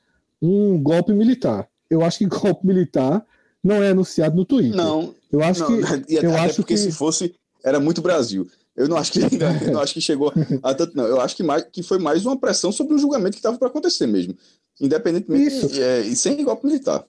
um 0.41 0.83
golpe 0.83 1.13
militar. 1.13 1.69
Eu 1.91 2.03
acho 2.03 2.19
que 2.19 2.25
golpe 2.41 2.67
militar 2.67 3.23
não 3.63 3.83
é 3.83 3.91
anunciado 3.91 4.35
no 4.35 4.47
Twitter. 4.47 4.75
Não, 4.75 5.15
eu 5.31 5.43
acho 5.43 5.61
não, 5.61 5.69
que 5.69 6.13
e 6.13 6.17
até, 6.17 6.27
eu 6.27 6.33
até 6.33 6.41
acho 6.41 6.57
porque 6.57 6.73
que 6.73 6.81
se 6.81 6.91
fosse, 6.91 7.35
era 7.63 7.79
muito 7.79 8.01
Brasil. 8.01 8.49
Eu 8.75 8.89
não 8.89 8.97
acho 8.97 9.13
que 9.13 9.21
eu 9.21 9.73
não 9.73 9.81
acho 9.81 9.93
que 9.93 10.01
chegou 10.01 10.33
a 10.63 10.75
tanto, 10.75 10.97
não. 10.97 11.05
Eu 11.05 11.21
acho 11.21 11.37
que, 11.37 11.43
mais, 11.43 11.65
que 11.71 11.83
foi 11.83 11.99
mais 11.99 12.25
uma 12.25 12.39
pressão 12.39 12.73
sobre 12.73 12.95
o 12.95 12.99
julgamento 12.99 13.33
que 13.33 13.41
estava 13.41 13.59
para 13.59 13.69
acontecer 13.69 14.07
mesmo. 14.07 14.35
Independentemente 14.81 15.55
Isso. 15.55 15.83
é, 15.83 16.01
e 16.01 16.17
sem 16.17 16.43
golpe 16.43 16.67
militar. 16.67 17.05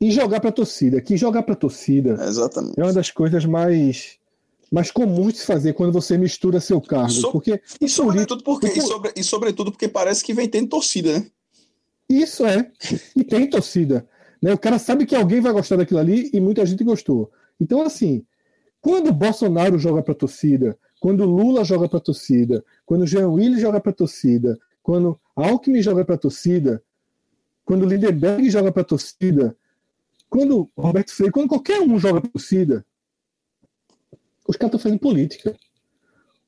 E 0.00 0.10
jogar 0.10 0.40
para 0.40 0.50
torcida, 0.52 1.00
que 1.00 1.16
jogar 1.16 1.42
para 1.42 1.54
torcida 1.54 2.16
É, 2.22 2.28
exatamente. 2.28 2.78
é 2.78 2.82
uma 2.82 2.92
das 2.92 3.10
coisas 3.10 3.44
mais 3.44 4.18
mais 4.72 4.88
comuns 4.92 5.32
de 5.32 5.38
se 5.40 5.46
fazer 5.46 5.72
quando 5.72 5.92
você 5.92 6.16
mistura 6.16 6.60
seu 6.60 6.80
cargo, 6.80 7.10
So- 7.10 7.32
porque 7.32 7.60
E 7.80 7.88
sobretudo 7.88 8.44
porque, 8.44 8.68
Porque- 8.68 8.78
e, 8.78 8.82
sobre- 8.82 9.12
e 9.16 9.24
sobretudo 9.24 9.72
porque 9.72 9.88
parece 9.88 10.22
que 10.22 10.32
vem 10.32 10.48
tendo 10.48 10.68
torcida, 10.68 11.18
né? 11.18 11.26
Isso 12.08 12.46
é. 12.46 12.70
E 13.16 13.24
tem 13.24 13.50
torcida. 13.50 14.08
Né? 14.40 14.52
O 14.54 14.58
cara 14.58 14.78
sabe 14.78 15.06
que 15.06 15.14
alguém 15.16 15.40
vai 15.40 15.52
gostar 15.52 15.74
daquilo 15.76 15.98
ali 15.98 16.30
e 16.32 16.40
muita 16.40 16.64
gente 16.64 16.84
gostou. 16.84 17.30
Então, 17.60 17.82
assim, 17.82 18.24
quando 18.80 19.08
o 19.08 19.12
Bolsonaro 19.12 19.76
joga 19.78 20.02
para 20.04 20.14
torcida, 20.14 20.78
quando 21.00 21.22
o 21.24 21.26
Lula 21.26 21.64
joga 21.64 21.88
para 21.88 21.98
torcida, 22.00 22.64
quando 22.86 23.02
o 23.02 23.06
Jean 23.06 23.28
Willis 23.28 23.60
joga 23.60 23.80
para 23.80 23.92
torcida, 23.92 24.56
quando 24.82 25.18
Alckmin 25.34 25.82
joga 25.82 26.04
para 26.04 26.16
torcida, 26.16 26.80
quando 27.64 27.82
o 27.82 27.86
Lindenberg 27.88 28.48
joga 28.50 28.70
para 28.72 28.84
torcida, 28.84 29.56
quando 30.30 30.70
Roberto 30.76 31.12
Freire, 31.12 31.32
quando 31.32 31.48
qualquer 31.48 31.80
um 31.80 31.98
joga 31.98 32.20
torcida, 32.20 32.86
os 34.48 34.56
caras 34.56 34.68
estão 34.68 34.80
fazendo 34.80 35.00
política. 35.00 35.54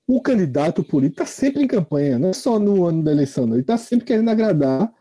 O 0.07 0.23
candidato 0.23 0.83
político 0.83 1.23
está 1.23 1.27
sempre 1.27 1.63
em 1.63 1.67
campanha, 1.67 2.19
não 2.19 2.31
é 2.31 2.33
só 2.33 2.59
no 2.59 2.87
ano 2.87 3.03
da 3.03 3.13
eleição, 3.13 3.47
não. 3.47 3.55
ele 3.55 3.63
está 3.63 3.77
sempre 3.77 4.07
querendo 4.07 4.31
agradar 4.31 4.93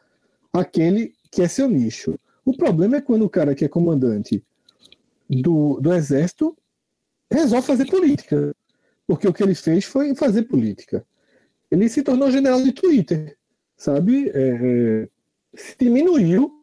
aquele 0.51 1.13
que 1.31 1.41
é 1.41 1.47
seu 1.47 1.69
nicho. 1.69 2.19
O 2.43 2.55
problema 2.55 2.97
é 2.97 3.01
quando 3.01 3.23
o 3.23 3.29
cara 3.29 3.55
que 3.55 3.63
é 3.63 3.67
comandante 3.67 4.43
do, 5.29 5.79
do 5.79 5.93
exército 5.93 6.57
resolve 7.31 7.65
fazer 7.65 7.85
política. 7.85 8.55
Porque 9.07 9.27
o 9.27 9.33
que 9.33 9.43
ele 9.43 9.55
fez 9.55 9.85
foi 9.85 10.13
fazer 10.15 10.43
política. 10.43 11.05
Ele 11.69 11.87
se 11.87 12.03
tornou 12.03 12.31
general 12.31 12.61
de 12.61 12.71
Twitter, 12.71 13.37
sabe? 13.77 14.29
É, 14.29 14.33
é, 14.33 15.09
se 15.55 15.75
diminuiu. 15.79 16.60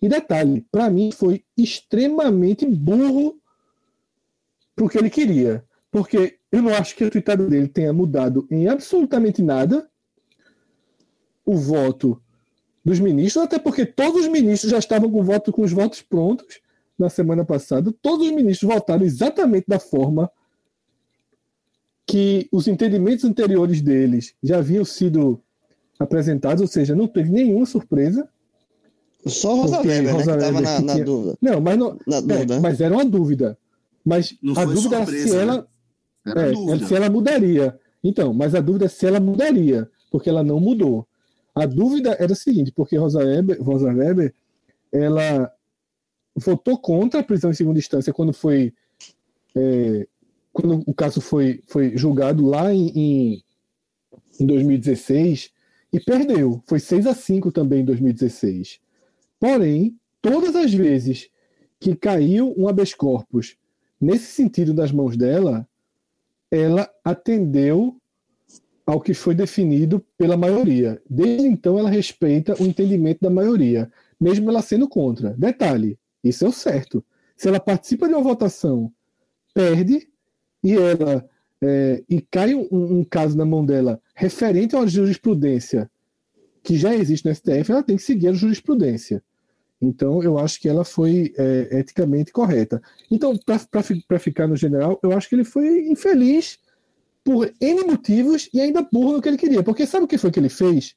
E 0.00 0.08
detalhe, 0.08 0.66
para 0.70 0.88
mim 0.88 1.10
foi 1.12 1.44
extremamente 1.56 2.66
burro 2.66 3.38
pro 4.74 4.88
que 4.88 4.98
ele 4.98 5.10
queria. 5.10 5.64
Porque 5.90 6.38
eu 6.50 6.62
não 6.62 6.74
acho 6.74 6.96
que 6.96 7.04
a 7.04 7.10
tweetada 7.10 7.46
dele 7.46 7.68
tenha 7.68 7.92
mudado 7.92 8.46
em 8.50 8.68
absolutamente 8.68 9.42
nada 9.42 9.88
o 11.44 11.56
voto 11.56 12.22
dos 12.84 12.98
ministros, 12.98 13.44
até 13.44 13.58
porque 13.58 13.84
todos 13.84 14.22
os 14.22 14.28
ministros 14.28 14.70
já 14.70 14.78
estavam 14.78 15.10
com, 15.10 15.22
voto, 15.22 15.52
com 15.52 15.62
os 15.62 15.72
votos 15.72 16.00
prontos 16.00 16.60
na 16.98 17.08
semana 17.08 17.44
passada. 17.44 17.92
Todos 18.00 18.26
os 18.26 18.32
ministros 18.32 18.72
votaram 18.72 19.04
exatamente 19.04 19.66
da 19.68 19.78
forma 19.78 20.30
que 22.06 22.48
os 22.50 22.66
entendimentos 22.66 23.24
anteriores 23.24 23.80
deles 23.80 24.34
já 24.42 24.58
haviam 24.58 24.84
sido 24.84 25.42
apresentados, 25.98 26.60
ou 26.60 26.66
seja, 26.66 26.94
não 26.94 27.06
teve 27.06 27.30
nenhuma 27.30 27.66
surpresa. 27.66 28.28
Só 29.26 29.54
Rosa 29.54 29.76
Porque 29.76 29.88
Weber, 29.88 30.04
né, 30.04 30.12
Rosa 30.12 30.32
que 30.32 30.38
tava 30.38 30.46
Weber 30.46 30.62
na, 30.62 30.76
que 30.76 30.82
na 30.84 30.92
tinha- 30.94 31.04
dúvida. 31.04 31.38
Não, 31.42 31.60
mas, 31.60 31.78
não, 31.78 31.98
Na 32.06 32.16
é, 32.16 32.20
dúvida. 32.22 32.54
né? 32.54 32.60
mas 32.60 32.80
era 32.80 32.94
uma 32.94 33.04
dúvida. 33.04 33.58
Mas 34.04 34.36
Não 34.42 34.58
a 34.58 34.64
dúvida 34.64 34.96
era 34.96 35.04
surpresa, 35.04 35.28
se 35.28 35.34
né? 35.36 35.42
ela 35.42 35.68
Era 36.26 36.40
é, 36.42 36.52
dúvida. 36.52 36.86
se 36.86 36.94
ela 36.94 37.10
mudaria. 37.10 37.78
Então, 38.02 38.32
mas 38.32 38.54
a 38.54 38.60
dúvida 38.60 38.86
é 38.86 38.88
se 38.88 39.06
ela 39.06 39.20
mudaria, 39.20 39.88
porque 40.10 40.30
ela 40.30 40.42
não 40.42 40.58
mudou. 40.58 41.06
A 41.54 41.66
dúvida 41.66 42.16
era 42.18 42.32
a 42.32 42.36
seguinte, 42.36 42.72
porque 42.72 42.96
Rosa 42.96 43.18
Weber, 43.18 43.62
Rosa 43.62 43.92
Weber 43.92 44.32
ela 44.92 45.52
votou 46.34 46.78
contra 46.78 47.20
a 47.20 47.22
prisão 47.22 47.50
em 47.50 47.54
segunda 47.54 47.78
instância 47.78 48.12
quando 48.12 48.32
foi 48.32 48.72
é, 49.54 50.06
quando 50.52 50.82
o 50.86 50.94
caso 50.94 51.20
foi, 51.20 51.62
foi 51.66 51.96
julgado 51.96 52.44
lá 52.46 52.72
em, 52.72 52.88
em, 52.88 53.44
em 54.40 54.46
2016 54.46 55.50
e 55.92 56.00
perdeu. 56.00 56.62
Foi 56.66 56.80
6 56.80 57.06
a 57.06 57.14
5 57.14 57.52
também 57.52 57.82
em 57.82 57.84
2016. 57.84 58.80
Porém, 59.40 59.96
todas 60.20 60.54
as 60.54 60.72
vezes 60.72 61.30
que 61.80 61.96
caiu 61.96 62.54
um 62.56 62.68
habeas 62.68 62.94
corpus 62.94 63.56
nesse 64.00 64.26
sentido 64.26 64.74
das 64.74 64.92
mãos 64.92 65.16
dela, 65.16 65.66
ela 66.50 66.88
atendeu 67.02 67.96
ao 68.84 69.00
que 69.00 69.14
foi 69.14 69.34
definido 69.34 70.04
pela 70.18 70.36
maioria. 70.36 71.00
Desde 71.08 71.46
então, 71.46 71.78
ela 71.78 71.88
respeita 71.88 72.54
o 72.62 72.66
entendimento 72.66 73.20
da 73.22 73.30
maioria, 73.30 73.90
mesmo 74.20 74.50
ela 74.50 74.62
sendo 74.62 74.88
contra. 74.88 75.30
Detalhe: 75.30 75.98
isso 76.22 76.44
é 76.44 76.48
o 76.48 76.52
certo. 76.52 77.04
Se 77.36 77.48
ela 77.48 77.58
participa 77.58 78.06
de 78.06 78.14
uma 78.14 78.22
votação, 78.22 78.92
perde, 79.54 80.08
e 80.62 80.74
ela 80.74 81.26
é, 81.62 82.02
e 82.08 82.20
cai 82.20 82.54
um, 82.54 82.68
um 82.70 83.04
caso 83.04 83.36
na 83.36 83.44
mão 83.44 83.64
dela 83.64 84.00
referente 84.14 84.74
uma 84.74 84.86
jurisprudência 84.86 85.90
que 86.62 86.76
já 86.76 86.94
existe 86.94 87.26
no 87.26 87.34
STF, 87.34 87.70
ela 87.70 87.82
tem 87.82 87.96
que 87.96 88.02
seguir 88.02 88.28
a 88.28 88.32
jurisprudência. 88.32 89.22
Então, 89.80 90.22
eu 90.22 90.38
acho 90.38 90.60
que 90.60 90.68
ela 90.68 90.84
foi 90.84 91.32
é, 91.38 91.78
eticamente 91.78 92.32
correta. 92.32 92.82
Então, 93.10 93.38
para 93.38 94.18
ficar 94.18 94.46
no 94.46 94.56
general, 94.56 94.98
eu 95.02 95.12
acho 95.12 95.28
que 95.28 95.34
ele 95.34 95.44
foi 95.44 95.88
infeliz 95.88 96.58
por 97.24 97.50
N 97.60 97.84
motivos 97.84 98.48
e 98.52 98.60
ainda 98.60 98.86
burro 98.92 99.14
no 99.14 99.22
que 99.22 99.28
ele 99.28 99.38
queria. 99.38 99.62
Porque 99.62 99.86
sabe 99.86 100.04
o 100.04 100.08
que 100.08 100.18
foi 100.18 100.30
que 100.30 100.38
ele 100.38 100.50
fez? 100.50 100.94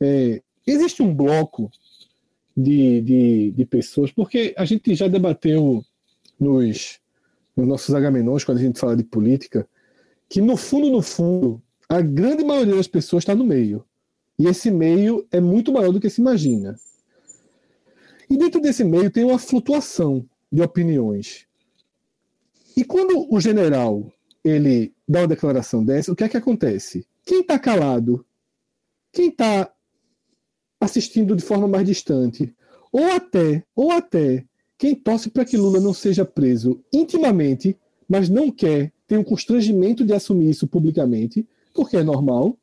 É, 0.00 0.42
existe 0.66 1.02
um 1.02 1.14
bloco 1.14 1.70
de, 2.56 3.00
de, 3.02 3.50
de, 3.52 3.64
pessoas, 3.64 4.10
porque 4.10 4.52
a 4.56 4.64
gente 4.64 4.92
já 4.94 5.06
debateu 5.06 5.84
nos, 6.38 6.98
nos 7.56 7.68
nossos 7.68 7.94
agamenões, 7.94 8.42
quando 8.42 8.58
a 8.58 8.62
gente 8.62 8.80
fala 8.80 8.96
de 8.96 9.04
política, 9.04 9.68
que 10.28 10.40
no 10.40 10.56
fundo, 10.56 10.90
no 10.90 11.02
fundo, 11.02 11.62
a 11.88 12.00
grande 12.00 12.44
maioria 12.44 12.74
das 12.74 12.88
pessoas 12.88 13.22
está 13.22 13.34
no 13.34 13.44
meio. 13.44 13.84
E 14.36 14.46
esse 14.46 14.70
meio 14.70 15.26
é 15.30 15.40
muito 15.40 15.72
maior 15.72 15.92
do 15.92 16.00
que 16.00 16.10
se 16.10 16.20
imagina. 16.20 16.78
E 18.30 18.36
dentro 18.36 18.60
desse 18.60 18.84
meio 18.84 19.10
tem 19.10 19.24
uma 19.24 19.38
flutuação 19.38 20.28
de 20.50 20.62
opiniões. 20.62 21.46
E 22.76 22.84
quando 22.84 23.26
o 23.32 23.40
general 23.40 24.12
ele 24.44 24.94
dá 25.06 25.20
uma 25.20 25.28
declaração 25.28 25.84
dessa, 25.84 26.12
o 26.12 26.16
que 26.16 26.24
é 26.24 26.28
que 26.28 26.36
acontece? 26.36 27.06
Quem 27.24 27.40
está 27.40 27.58
calado, 27.58 28.24
quem 29.12 29.28
está 29.28 29.72
assistindo 30.80 31.34
de 31.34 31.42
forma 31.42 31.66
mais 31.66 31.86
distante, 31.86 32.54
ou 32.92 33.04
até, 33.10 33.64
ou 33.74 33.90
até 33.90 34.44
quem 34.76 34.94
torce 34.94 35.28
para 35.28 35.44
que 35.44 35.56
Lula 35.56 35.80
não 35.80 35.92
seja 35.92 36.24
preso 36.24 36.82
intimamente, 36.92 37.76
mas 38.08 38.28
não 38.28 38.50
quer, 38.50 38.92
tem 39.06 39.18
um 39.18 39.24
constrangimento 39.24 40.04
de 40.04 40.14
assumir 40.14 40.50
isso 40.50 40.66
publicamente, 40.66 41.46
porque 41.74 41.96
é 41.96 42.02
normal, 42.02 42.56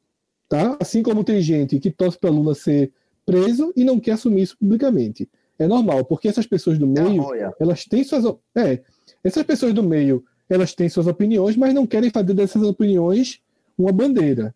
tá? 0.48 0.78
Assim 0.80 1.04
como 1.04 1.24
tem 1.24 1.42
gente 1.42 1.80
que 1.80 1.92
torce 1.92 2.18
para 2.18 2.30
Lula 2.30 2.56
ser 2.56 2.94
preso 3.26 3.74
e 3.76 3.84
não 3.84 4.00
quer 4.00 4.14
assumir 4.14 4.44
isso 4.44 4.58
publicamente. 4.58 5.30
É 5.58 5.68
normal, 5.68 6.04
porque 6.06 6.28
essas 6.28 6.46
pessoas 6.46 6.78
do 6.78 6.86
meio, 6.86 7.24
elas 7.60 7.86
têm 7.86 8.04
suas 8.04 8.26
é, 8.56 8.82
essas 9.24 9.44
pessoas 9.44 9.74
do 9.74 9.82
meio, 9.82 10.24
elas 10.50 10.74
têm 10.74 10.90
suas 10.90 11.08
opiniões, 11.08 11.56
mas 11.56 11.74
não 11.74 11.88
querem 11.88 12.10
fazer 12.10 12.34
dessas 12.34 12.62
opiniões 12.62 13.42
uma 13.78 13.92
bandeira. 13.92 14.54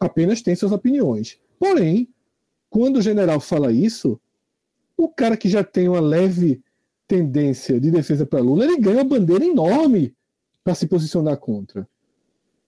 Apenas 0.00 0.42
têm 0.42 0.54
suas 0.54 0.72
opiniões. 0.72 1.38
Porém, 1.58 2.08
quando 2.70 2.96
o 2.96 3.02
general 3.02 3.40
fala 3.40 3.72
isso, 3.72 4.20
o 4.96 5.08
cara 5.08 5.36
que 5.36 5.48
já 5.48 5.62
tem 5.62 5.88
uma 5.88 6.00
leve 6.00 6.62
tendência 7.06 7.80
de 7.80 7.90
defesa 7.90 8.26
para 8.26 8.40
Lula, 8.40 8.64
ele 8.64 8.78
ganha 8.78 8.96
uma 8.96 9.04
bandeira 9.04 9.44
enorme 9.44 10.14
para 10.62 10.74
se 10.74 10.86
posicionar 10.86 11.38
contra. 11.38 11.88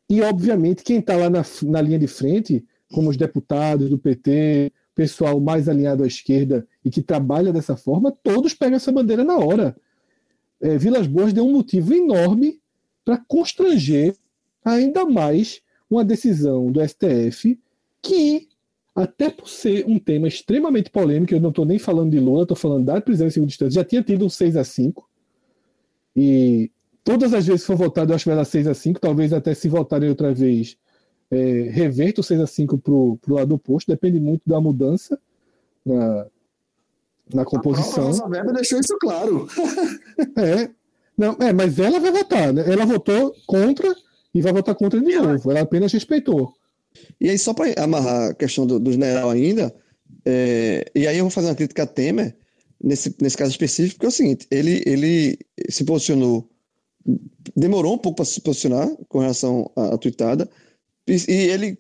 E, 0.09 0.23
obviamente, 0.23 0.83
quem 0.83 0.99
está 0.99 1.17
lá 1.17 1.29
na, 1.29 1.45
na 1.65 1.83
linha 1.83 1.99
de 1.99 2.07
frente, 2.07 2.65
como 2.93 3.11
os 3.11 3.17
deputados 3.17 3.91
do 3.91 3.99
PT, 3.99 4.73
pessoal 4.95 5.39
mais 5.41 5.69
alinhado 5.69 6.03
à 6.03 6.07
esquerda 6.07 6.67
e 6.85 6.91
que 6.91 7.03
trabalha 7.03 7.53
dessa 7.53 7.77
forma, 7.77 8.11
todos 8.23 8.55
pegam 8.55 8.77
essa 8.77 8.93
bandeira 8.93 9.25
na 9.25 9.37
hora. 9.37 9.77
É, 10.61 10.77
Vilas 10.79 11.07
Boas 11.07 11.33
deu 11.33 11.47
um 11.47 11.53
motivo 11.53 11.95
enorme 11.95 12.61
para 13.05 13.19
constranger 13.19 14.17
ainda 14.65 15.05
mais 15.05 15.63
uma 15.89 16.05
decisão 16.05 16.71
do 16.71 16.87
STF 16.87 17.59
que, 18.03 18.49
até 18.95 19.31
por 19.31 19.49
ser 19.49 19.85
um 19.87 19.99
tema 19.99 20.29
extremamente 20.29 20.91
polêmico, 20.91 21.35
eu 21.35 21.41
não 21.41 21.51
estou 21.51 21.65
nem 21.65 21.79
falando 21.79 22.11
de 22.11 22.21
Lula, 22.21 22.43
estou 22.43 22.57
falando 22.57 22.85
da 22.85 23.01
prisão 23.01 23.27
em 23.27 23.31
segunda 23.31 23.51
instância, 23.51 23.81
já 23.81 23.85
tinha 23.85 24.03
tido 24.03 24.25
um 24.25 24.29
6 24.29 24.57
a 24.57 24.65
5 24.65 25.09
e 26.17 26.71
todas 27.03 27.33
as 27.35 27.47
vezes 27.47 27.63
que 27.63 27.67
for 27.67 27.77
votado, 27.77 28.13
eu 28.13 28.17
acho 28.17 28.25
que 28.25 28.31
vai 28.31 28.37
dar 28.37 28.45
6 28.45 28.67
a 28.67 28.75
5 28.75 29.01
talvez 29.01 29.33
até 29.33 29.55
se 29.55 29.69
votarem 29.69 30.09
outra 30.09 30.33
vez, 30.33 30.77
é, 31.31 31.89
o 32.19 32.23
6 32.23 32.41
a 32.41 32.47
5 32.47 32.79
para 32.79 32.93
o 32.93 33.19
lado 33.29 33.55
oposto, 33.55 33.89
depende 33.89 34.21
muito 34.21 34.43
da 34.47 34.61
mudança 34.61 35.19
na, 35.85 36.27
na 37.35 37.45
composição. 37.45 38.11
A 38.25 38.29
Weber 38.29 38.55
deixou 38.55 38.81
isso 38.81 38.97
claro. 38.99 39.49
é, 40.37 40.71
não, 41.17 41.37
é, 41.41 41.53
mas 41.53 41.79
ela 41.79 42.01
vai 42.01 42.11
votar, 42.11 42.53
né? 42.53 42.65
Ela 42.67 42.85
votou 42.85 43.35
contra 43.47 43.95
e 44.35 44.41
vai 44.41 44.53
votar 44.53 44.75
contra 44.75 45.01
de 45.01 45.17
novo. 45.17 45.51
Ela 45.51 45.61
apenas 45.61 45.93
respeitou. 45.93 46.53
E 47.21 47.29
aí, 47.29 47.39
só 47.39 47.53
para 47.53 47.73
amarrar 47.83 48.31
a 48.31 48.35
questão 48.35 48.67
do, 48.67 48.79
do 48.79 48.93
general 48.93 49.31
ainda, 49.31 49.75
é, 50.25 50.91
e 50.95 51.07
aí 51.07 51.19
eu 51.19 51.25
vou 51.25 51.31
fazer 51.31 51.49
uma 51.49 51.55
crítica 51.55 51.83
a 51.83 51.87
Temer, 51.87 52.37
nesse, 52.83 53.15
nesse 53.21 53.37
caso 53.37 53.51
específico, 53.51 53.97
porque 53.97 54.07
é 54.07 54.09
o 54.09 54.13
seguinte: 54.13 54.47
ele, 54.51 54.83
ele 54.87 55.39
se 55.69 55.85
posicionou, 55.85 56.49
demorou 57.57 57.95
um 57.95 57.99
pouco 57.99 58.17
para 58.17 58.25
se 58.25 58.41
posicionar 58.41 58.89
com 59.09 59.19
relação 59.19 59.71
à, 59.77 59.95
à 59.95 59.99
tweetada, 59.99 60.49
e, 61.07 61.17
e 61.29 61.51
ele 61.51 61.79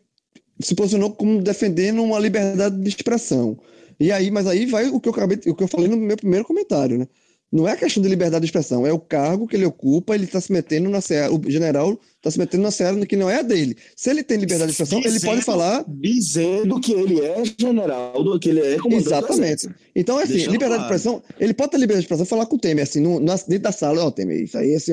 se 0.60 0.74
posicionou 0.74 1.12
como 1.12 1.42
defendendo 1.42 2.02
uma 2.02 2.18
liberdade 2.18 2.78
de 2.78 2.88
expressão. 2.88 3.58
E 4.00 4.10
aí, 4.10 4.30
mas 4.30 4.46
aí 4.46 4.64
vai 4.64 4.88
o 4.88 4.98
que 4.98 5.08
eu 5.08 5.12
acabei, 5.12 5.38
o 5.46 5.54
que 5.54 5.62
eu 5.62 5.68
falei 5.68 5.86
no 5.86 5.96
meu 5.98 6.16
primeiro 6.16 6.44
comentário, 6.44 6.98
né? 6.98 7.06
Não 7.52 7.68
é 7.68 7.76
questão 7.76 8.00
de 8.00 8.08
liberdade 8.08 8.42
de 8.42 8.46
expressão, 8.46 8.86
é 8.86 8.92
o 8.92 8.98
cargo 8.98 9.46
que 9.46 9.56
ele 9.56 9.66
ocupa, 9.66 10.14
ele 10.14 10.24
está 10.24 10.40
se 10.40 10.52
metendo 10.52 10.88
na 10.88 11.00
seara, 11.00 11.34
o 11.34 11.50
general 11.50 12.00
está 12.16 12.30
se 12.30 12.38
metendo 12.38 12.62
na 12.62 12.70
seara 12.70 13.04
que 13.04 13.16
não 13.16 13.28
é 13.28 13.40
a 13.40 13.42
dele. 13.42 13.76
Se 13.96 14.08
ele 14.08 14.22
tem 14.22 14.38
liberdade 14.38 14.70
de 14.70 14.72
expressão, 14.72 15.00
dizendo, 15.00 15.16
ele 15.16 15.24
pode 15.24 15.42
falar. 15.42 15.84
Dizendo 15.88 16.80
que 16.80 16.92
ele 16.92 17.20
é 17.20 17.42
general, 17.58 18.38
que 18.38 18.50
ele 18.50 18.60
é 18.60 18.78
comandante. 18.78 19.08
Exatamente. 19.08 19.68
Então, 19.96 20.16
assim, 20.18 20.34
Deixa 20.34 20.50
liberdade 20.50 20.82
de 20.82 20.86
expressão, 20.86 21.20
ele 21.40 21.52
pode 21.52 21.72
ter 21.72 21.78
liberdade 21.78 22.02
de 22.02 22.04
expressão 22.06 22.24
falar 22.24 22.46
com 22.46 22.54
o 22.54 22.58
Temer, 22.58 22.84
assim, 22.84 23.00
no, 23.00 23.18
no, 23.18 23.26
dentro 23.26 23.58
da 23.58 23.72
sala, 23.72 24.04
ó, 24.04 24.06
oh, 24.06 24.12
Temer, 24.12 24.44
isso 24.44 24.56
aí, 24.56 24.76
assim, 24.76 24.92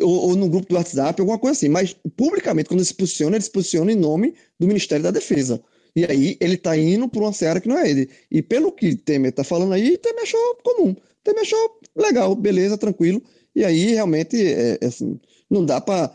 ou, 0.00 0.30
ou 0.30 0.36
no 0.36 0.48
grupo 0.48 0.70
do 0.70 0.74
WhatsApp, 0.74 1.20
alguma 1.20 1.38
coisa 1.38 1.52
assim. 1.52 1.68
Mas, 1.68 1.94
publicamente, 2.16 2.68
quando 2.68 2.80
ele 2.80 2.86
se 2.86 2.94
posiciona, 2.94 3.36
ele 3.36 3.44
se 3.44 3.50
posiciona 3.50 3.92
em 3.92 3.96
nome 3.96 4.34
do 4.58 4.66
Ministério 4.66 5.02
da 5.02 5.10
Defesa. 5.10 5.62
E 5.98 6.04
aí 6.04 6.36
ele 6.40 6.54
está 6.54 6.76
indo 6.76 7.08
para 7.08 7.20
uma 7.20 7.32
seara 7.32 7.60
que 7.60 7.66
não 7.66 7.76
é 7.76 7.90
ele. 7.90 8.08
E 8.30 8.40
pelo 8.40 8.70
que 8.70 8.94
Temer 8.94 9.30
está 9.30 9.42
falando 9.42 9.72
aí, 9.72 9.98
Temer 9.98 10.22
achou 10.22 10.56
comum. 10.62 10.94
Temer 11.24 11.42
achou 11.42 11.80
legal, 11.96 12.36
beleza, 12.36 12.78
tranquilo. 12.78 13.20
E 13.52 13.64
aí 13.64 13.94
realmente 13.94 14.36
é, 14.40 14.78
é 14.80 14.86
assim, 14.86 15.18
não 15.50 15.66
dá 15.66 15.80
para 15.80 16.14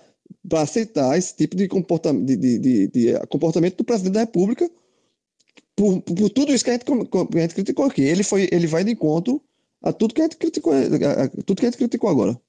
aceitar 0.53 1.17
esse 1.17 1.35
tipo 1.35 1.57
de 1.57 1.67
comportamento, 1.67 2.25
de, 2.25 2.37
de, 2.37 2.59
de, 2.59 2.87
de, 2.87 3.27
comportamento 3.27 3.75
do 3.75 3.83
presidente 3.83 4.13
da 4.13 4.21
República 4.21 4.71
por, 5.75 6.01
por, 6.01 6.15
por, 6.15 6.29
tudo 6.29 6.53
isso 6.53 6.63
que 6.63 6.69
a, 6.69 6.73
gente, 6.73 6.85
que 6.85 7.37
a 7.37 7.41
gente 7.41 7.55
criticou 7.55 7.85
aqui. 7.85 8.03
Ele, 8.03 8.23
foi, 8.23 8.47
ele 8.53 8.67
vai 8.67 8.85
de 8.85 8.91
encontro 8.91 9.41
a 9.81 9.91
tudo 9.91 10.13
que 10.13 10.21
a 10.21 10.23
gente 10.23 10.37
criticou, 10.37 10.71
a, 10.71 11.23
a 11.23 11.27
tudo 11.27 11.59
que 11.59 11.65
a 11.65 11.69
gente 11.69 11.77
criticou 11.77 12.09
agora. 12.09 12.39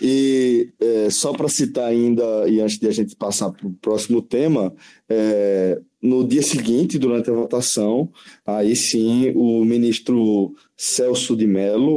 E 0.00 0.72
é, 0.80 1.10
só 1.10 1.32
para 1.32 1.48
citar 1.48 1.86
ainda, 1.86 2.48
e 2.48 2.60
antes 2.60 2.78
de 2.78 2.86
a 2.88 2.90
gente 2.90 3.14
passar 3.14 3.50
para 3.50 3.66
o 3.66 3.72
próximo 3.74 4.20
tema, 4.20 4.74
é, 5.08 5.80
no 6.02 6.26
dia 6.26 6.42
seguinte, 6.42 6.98
durante 6.98 7.30
a 7.30 7.34
votação, 7.34 8.10
aí 8.44 8.74
sim 8.74 9.32
o 9.34 9.64
ministro 9.64 10.54
Celso 10.76 11.36
de 11.36 11.46
Mello, 11.46 11.92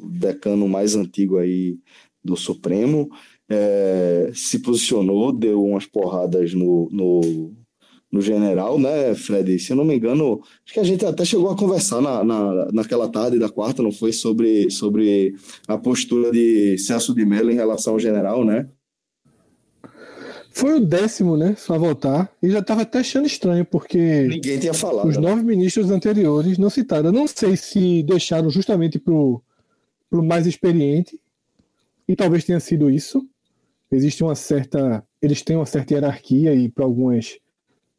o 0.00 0.10
decano 0.10 0.68
mais 0.68 0.94
antigo 0.94 1.38
aí 1.38 1.78
do 2.22 2.36
Supremo, 2.36 3.10
é, 3.48 4.30
se 4.34 4.60
posicionou, 4.60 5.32
deu 5.32 5.64
umas 5.64 5.86
porradas 5.86 6.54
no, 6.54 6.88
no 6.90 7.52
no 8.12 8.20
general, 8.20 8.78
né, 8.78 9.14
Fred? 9.14 9.58
Se 9.58 9.72
eu 9.72 9.76
não 9.76 9.86
me 9.86 9.96
engano, 9.96 10.42
acho 10.64 10.74
que 10.74 10.80
a 10.80 10.84
gente 10.84 11.04
até 11.04 11.24
chegou 11.24 11.50
a 11.50 11.56
conversar 11.56 12.02
na, 12.02 12.22
na, 12.22 12.68
naquela 12.70 13.08
tarde 13.08 13.38
da 13.38 13.48
quarta, 13.48 13.82
não 13.82 13.90
foi? 13.90 14.12
Sobre, 14.12 14.70
sobre 14.70 15.34
a 15.66 15.78
postura 15.78 16.30
de 16.30 16.76
Celso 16.76 17.14
de 17.14 17.24
Mello 17.24 17.50
em 17.50 17.54
relação 17.54 17.94
ao 17.94 17.98
general, 17.98 18.44
né? 18.44 18.68
Foi 20.54 20.74
o 20.74 20.80
décimo, 20.80 21.34
né, 21.34 21.56
a 21.66 21.78
votar, 21.78 22.30
e 22.42 22.50
já 22.50 22.58
estava 22.58 22.82
até 22.82 22.98
achando 22.98 23.26
estranho, 23.26 23.64
porque. 23.64 24.28
Ninguém 24.28 24.58
tinha 24.58 24.74
falado. 24.74 25.08
Os 25.08 25.16
nove 25.16 25.42
ministros 25.42 25.90
anteriores 25.90 26.58
não 26.58 26.68
citaram. 26.68 27.06
Eu 27.06 27.12
não 27.12 27.26
sei 27.26 27.56
se 27.56 28.02
deixaram 28.02 28.50
justamente 28.50 28.98
para 28.98 29.14
o 29.14 29.42
mais 30.10 30.46
experiente, 30.46 31.18
e 32.06 32.14
talvez 32.14 32.44
tenha 32.44 32.60
sido 32.60 32.90
isso. 32.90 33.26
Existe 33.90 34.22
uma 34.22 34.34
certa. 34.34 35.02
Eles 35.22 35.40
têm 35.40 35.56
uma 35.56 35.64
certa 35.64 35.94
hierarquia, 35.94 36.54
e 36.54 36.68
para 36.68 36.84
algumas 36.84 37.38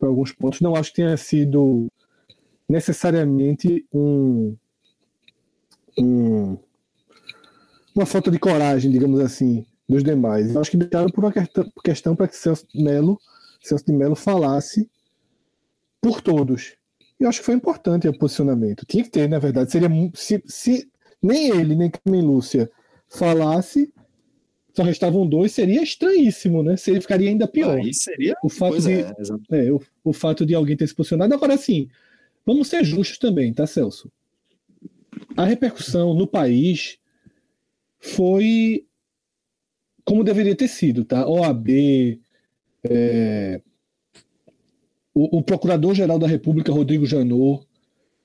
para 0.04 0.10
alguns 0.10 0.34
pontos. 0.34 0.60
Não 0.60 0.76
acho 0.76 0.90
que 0.90 0.98
tenha 0.98 1.16
sido 1.16 1.88
necessariamente 2.68 3.86
um, 3.94 4.54
um 5.98 6.58
uma 7.96 8.06
falta 8.06 8.30
de 8.30 8.38
coragem, 8.38 8.92
digamos 8.92 9.20
assim, 9.22 9.66
dos 9.88 10.04
demais. 10.04 10.54
Eu 10.54 10.60
acho 10.60 10.72
que 10.72 10.78
deixaram 10.78 11.10
por 11.10 11.24
uma 11.24 11.34
questão 11.84 12.16
para 12.16 12.28
que 12.28 12.36
Celso 12.36 12.66
Melo, 12.76 13.18
Celso 13.62 13.86
de 13.86 13.94
Mello 13.94 14.16
falasse 14.16 14.90
por 16.02 16.20
todos. 16.20 16.76
E 17.20 17.24
eu 17.24 17.30
acho 17.30 17.40
que 17.40 17.46
foi 17.46 17.56
importante 17.56 18.08
o 18.08 18.18
posicionamento. 18.18 18.86
Tinha 18.86 19.04
que 19.04 19.12
ter, 19.12 19.30
na 19.30 19.40
verdade. 19.40 19.72
Seria 19.72 19.90
se, 20.16 20.44
se 20.46 20.92
nem 21.22 21.50
ele 21.50 21.76
nem 21.76 21.90
Carmen 21.90 22.24
Lúcia 22.24 22.70
falasse, 23.08 23.94
só 24.74 24.82
restavam 24.82 25.28
dois, 25.28 25.52
seria 25.52 25.84
estranhíssimo, 25.84 26.64
né? 26.64 26.76
Seria, 26.76 27.00
ficaria 27.00 27.30
ainda 27.30 27.48
pior. 27.48 27.78
Aí 27.78 27.94
seria. 27.94 28.36
O 28.44 28.50
fato, 28.50 28.82
de, 28.82 28.92
é, 28.92 29.14
é, 29.52 29.72
o, 29.72 29.80
o, 30.04 30.12
fato 30.12 30.46
de 30.46 30.56
alguém 30.56 30.76
ter 30.76 30.88
se 30.88 30.96
posicionado. 30.96 31.34
Agora, 31.34 31.56
sim, 31.58 31.88
vamos 32.44 32.68
ser 32.68 32.84
justos 32.84 33.20
também, 33.20 33.54
tá, 33.54 33.68
Celso? 33.68 34.12
A 35.38 35.46
repercussão 35.46 36.16
no 36.16 36.26
país 36.26 36.98
foi 38.00 38.86
como 40.04 40.24
deveria 40.24 40.56
ter 40.56 40.68
sido, 40.68 41.06
tá? 41.06 41.28
OAB, 41.28 42.20
é, 42.84 43.62
o, 45.14 45.38
o 45.38 45.44
Procurador-Geral 45.44 46.18
da 46.18 46.28
República, 46.28 46.74
Rodrigo 46.74 47.06
Janot, 47.06 47.66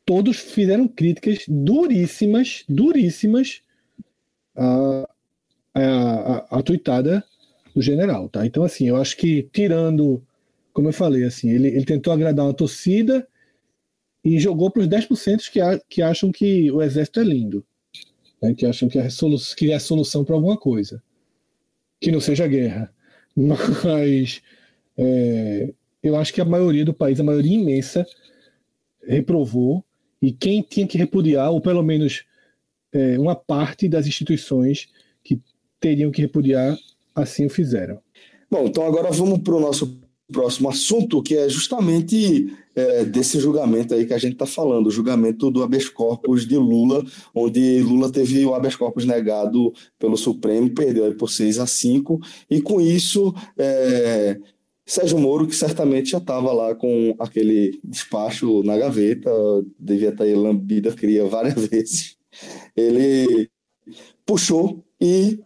todos 0.05 0.39
fizeram 0.39 0.89
críticas 0.89 1.45
duríssimas, 1.47 2.65
duríssimas 2.67 3.63
a, 4.57 5.09
a, 5.85 6.47
a, 6.51 6.59
a 6.59 6.63
tuitada 6.63 7.25
do 7.75 7.83
general, 7.83 8.29
tá? 8.29 8.47
Então, 8.47 8.65
assim, 8.65 8.89
eu 8.89 8.97
acho 8.97 9.17
que 9.17 9.49
tirando, 9.53 10.23
como 10.73 10.89
eu 10.89 10.93
falei, 10.93 11.25
assim, 11.25 11.51
ele, 11.51 11.69
ele 11.69 11.85
tentou 11.85 12.13
agradar 12.13 12.47
uma 12.47 12.55
torcida 12.55 13.27
e 14.25 14.39
jogou 14.39 14.71
para 14.71 14.83
os 14.83 14.89
10% 14.89 15.51
que, 15.51 15.61
a, 15.61 15.79
que 15.89 16.03
acham 16.03 16.33
que 16.33 16.71
o 16.71 16.83
exército 16.83 17.21
é 17.21 17.25
lindo, 17.25 17.65
né? 18.43 18.55
que 18.55 18.67
acham 18.67 18.89
que 18.89 18.99
é, 18.99 19.09
solução, 19.09 19.57
que 19.57 19.71
é 19.71 19.75
a 19.75 19.81
solução 19.81 20.25
para 20.25 20.35
alguma 20.35 20.57
coisa, 20.57 21.03
que 22.01 22.11
não 22.11 22.21
seja 22.21 22.47
guerra. 22.47 22.93
Mas 23.37 24.43
é, 24.97 25.73
eu 26.03 26.17
acho 26.17 26.33
que 26.33 26.41
a 26.41 26.45
maioria 26.45 26.85
do 26.85 26.93
país, 26.93 27.21
a 27.21 27.25
maioria 27.25 27.57
imensa, 27.57 28.07
reprovou 29.07 29.85
e 30.21 30.33
quem 30.33 30.63
tinha 30.63 30.87
que 30.87 30.99
repudiar, 30.99 31.51
ou 31.51 31.61
pelo 31.61 31.83
menos 31.83 32.25
é, 32.93 33.19
uma 33.19 33.37
parte 33.37 33.89
das 33.89 34.07
instituições 34.07 34.89
teriam 35.81 36.11
que 36.11 36.23
repudiar, 36.23 36.77
assim 37.15 37.47
o 37.47 37.51
fizeram. 37.51 37.99
Bom, 38.51 38.67
então 38.67 38.85
agora 38.85 39.11
vamos 39.11 39.41
para 39.41 39.55
o 39.55 39.61
nosso 39.61 40.01
próximo 40.31 40.69
assunto, 40.69 41.23
que 41.23 41.37
é 41.37 41.49
justamente 41.49 42.55
é, 42.75 43.05
desse 43.05 43.41
julgamento 43.41 43.95
aí 43.95 44.07
que 44.07 44.13
a 44.13 44.19
gente 44.19 44.35
está 44.35 44.47
falando, 44.47 44.87
o 44.87 44.91
julgamento 44.91 45.51
do 45.51 45.63
habeas 45.63 45.89
corpus 45.89 46.47
de 46.47 46.57
Lula, 46.57 47.05
onde 47.35 47.81
Lula 47.81 48.13
teve 48.13 48.45
o 48.45 48.55
habeas 48.55 48.77
corpus 48.77 49.07
negado 49.07 49.73
pelo 49.99 50.17
Supremo, 50.17 50.71
perdeu 50.71 51.15
por 51.17 51.31
6 51.31 51.59
a 51.59 51.67
5, 51.67 52.21
e 52.51 52.61
com 52.61 52.81
isso 52.81 53.35
é, 53.57 54.39
Sérgio 54.85 55.19
Moro, 55.19 55.47
que 55.47 55.57
certamente 55.57 56.11
já 56.11 56.19
estava 56.19 56.53
lá 56.53 56.75
com 56.75 57.15
aquele 57.19 57.81
despacho 57.83 58.63
na 58.63 58.77
gaveta, 58.77 59.31
devia 59.79 60.11
estar 60.11 60.25
lambido 60.25 60.91
a 60.91 60.93
cria 60.93 61.25
várias 61.25 61.55
vezes, 61.69 62.17
ele 62.77 63.49
puxou 64.27 64.85
e 65.01 65.41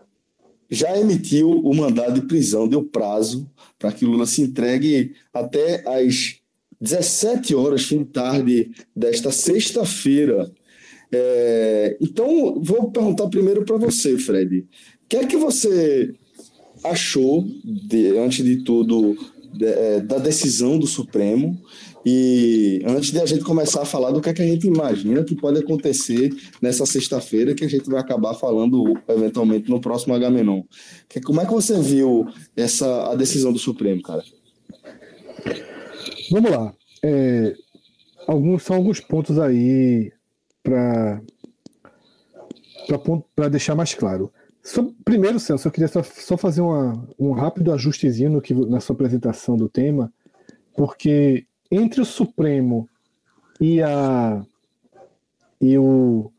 já 0.73 0.99
emitiu 0.99 1.51
o 1.51 1.75
mandado 1.75 2.19
de 2.19 2.27
prisão, 2.27 2.67
deu 2.67 2.83
prazo 2.83 3.47
para 3.79 3.93
que 3.93 4.07
Lula 4.07 4.25
se 4.25 4.41
entregue 4.41 5.13
até 5.33 5.85
às 5.87 6.41
17 6.81 7.55
horas, 7.55 7.85
fim 7.85 7.99
de 7.99 8.07
tarde 8.07 8.71
desta 8.97 9.31
sexta-feira. 9.31 10.51
É, 11.13 11.99
então, 12.01 12.59
vou 12.59 12.91
perguntar 12.91 13.29
primeiro 13.29 13.67
para 13.67 13.77
você, 13.77 14.17
Fred. 14.17 14.61
O 14.61 14.67
que 15.11 15.17
é 15.19 15.27
que 15.27 15.37
você 15.37 16.15
achou, 16.83 17.47
de, 17.63 18.17
antes 18.17 18.43
de 18.43 18.65
tudo, 18.65 19.15
é, 19.61 20.01
da 20.01 20.17
decisão 20.17 20.79
do 20.79 20.87
Supremo. 20.87 21.61
E 22.05 22.83
antes 22.85 23.13
de 23.13 23.21
a 23.21 23.27
gente 23.27 23.45
começar 23.45 23.83
a 23.83 23.85
falar 23.85 24.11
do 24.11 24.21
que, 24.21 24.29
é 24.29 24.35
que 24.35 24.43
a 24.43 24.47
gente 24.47 24.67
imagina 24.67 25.23
que 25.23 25.37
pode 25.37 25.61
acontecer 25.61 26.31
nessa 26.61 26.85
sexta-feira, 26.85 27.55
que 27.55 27.65
a 27.65 27.69
gente 27.69 27.89
vai 27.89 28.01
acabar 28.01 28.35
falando 28.35 28.99
eventualmente 29.09 29.71
no 29.71 29.81
próximo 29.81 30.15
Agamenon. 30.15 30.63
Como 31.25 31.41
é 31.41 31.47
que 31.47 31.53
você 31.53 31.81
viu 31.81 32.27
essa 32.57 33.13
a 33.13 33.15
decisão 33.15 33.53
do 33.53 33.59
Supremo, 33.59 34.03
cara? 34.03 34.23
Vamos 36.31 36.51
lá. 36.51 36.75
É, 37.05 37.55
alguns, 38.27 38.65
são 38.65 38.77
alguns 38.77 39.01
pontos 39.01 39.39
aí 39.39 40.13
para 40.63 41.23
para 43.35 43.49
deixar 43.49 43.75
mais 43.75 43.95
claro. 43.95 44.33
Primeiro, 45.05 45.41
Celso, 45.41 45.67
eu 45.67 45.73
queria 45.73 45.89
só, 45.89 46.03
só 46.03 46.37
fazer 46.37 46.61
uma, 46.61 47.09
um 47.19 47.33
rápido 47.33 47.73
ajustezinho 47.73 48.31
no 48.31 48.41
que, 48.41 48.55
na 48.55 48.81
sua 48.81 48.95
apresentação 48.95 49.57
do 49.57 49.69
tema, 49.69 50.13
porque 50.77 51.47
entre 51.73 52.03
o 52.03 52.05
Supremo 52.05 52.87
e, 53.59 53.81
a, 53.83 54.45
e, 55.59 55.79
o, 55.79 56.31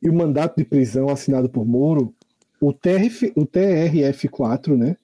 e 0.00 0.08
o 0.08 0.14
mandato 0.14 0.56
de 0.56 0.64
prisão 0.64 1.10
assinado 1.10 1.50
por 1.50 1.66
Moro, 1.66 2.14
o, 2.58 2.72
TRF, 2.72 3.34
o 3.36 3.46
TRF4, 3.46 4.74
né, 4.74 4.96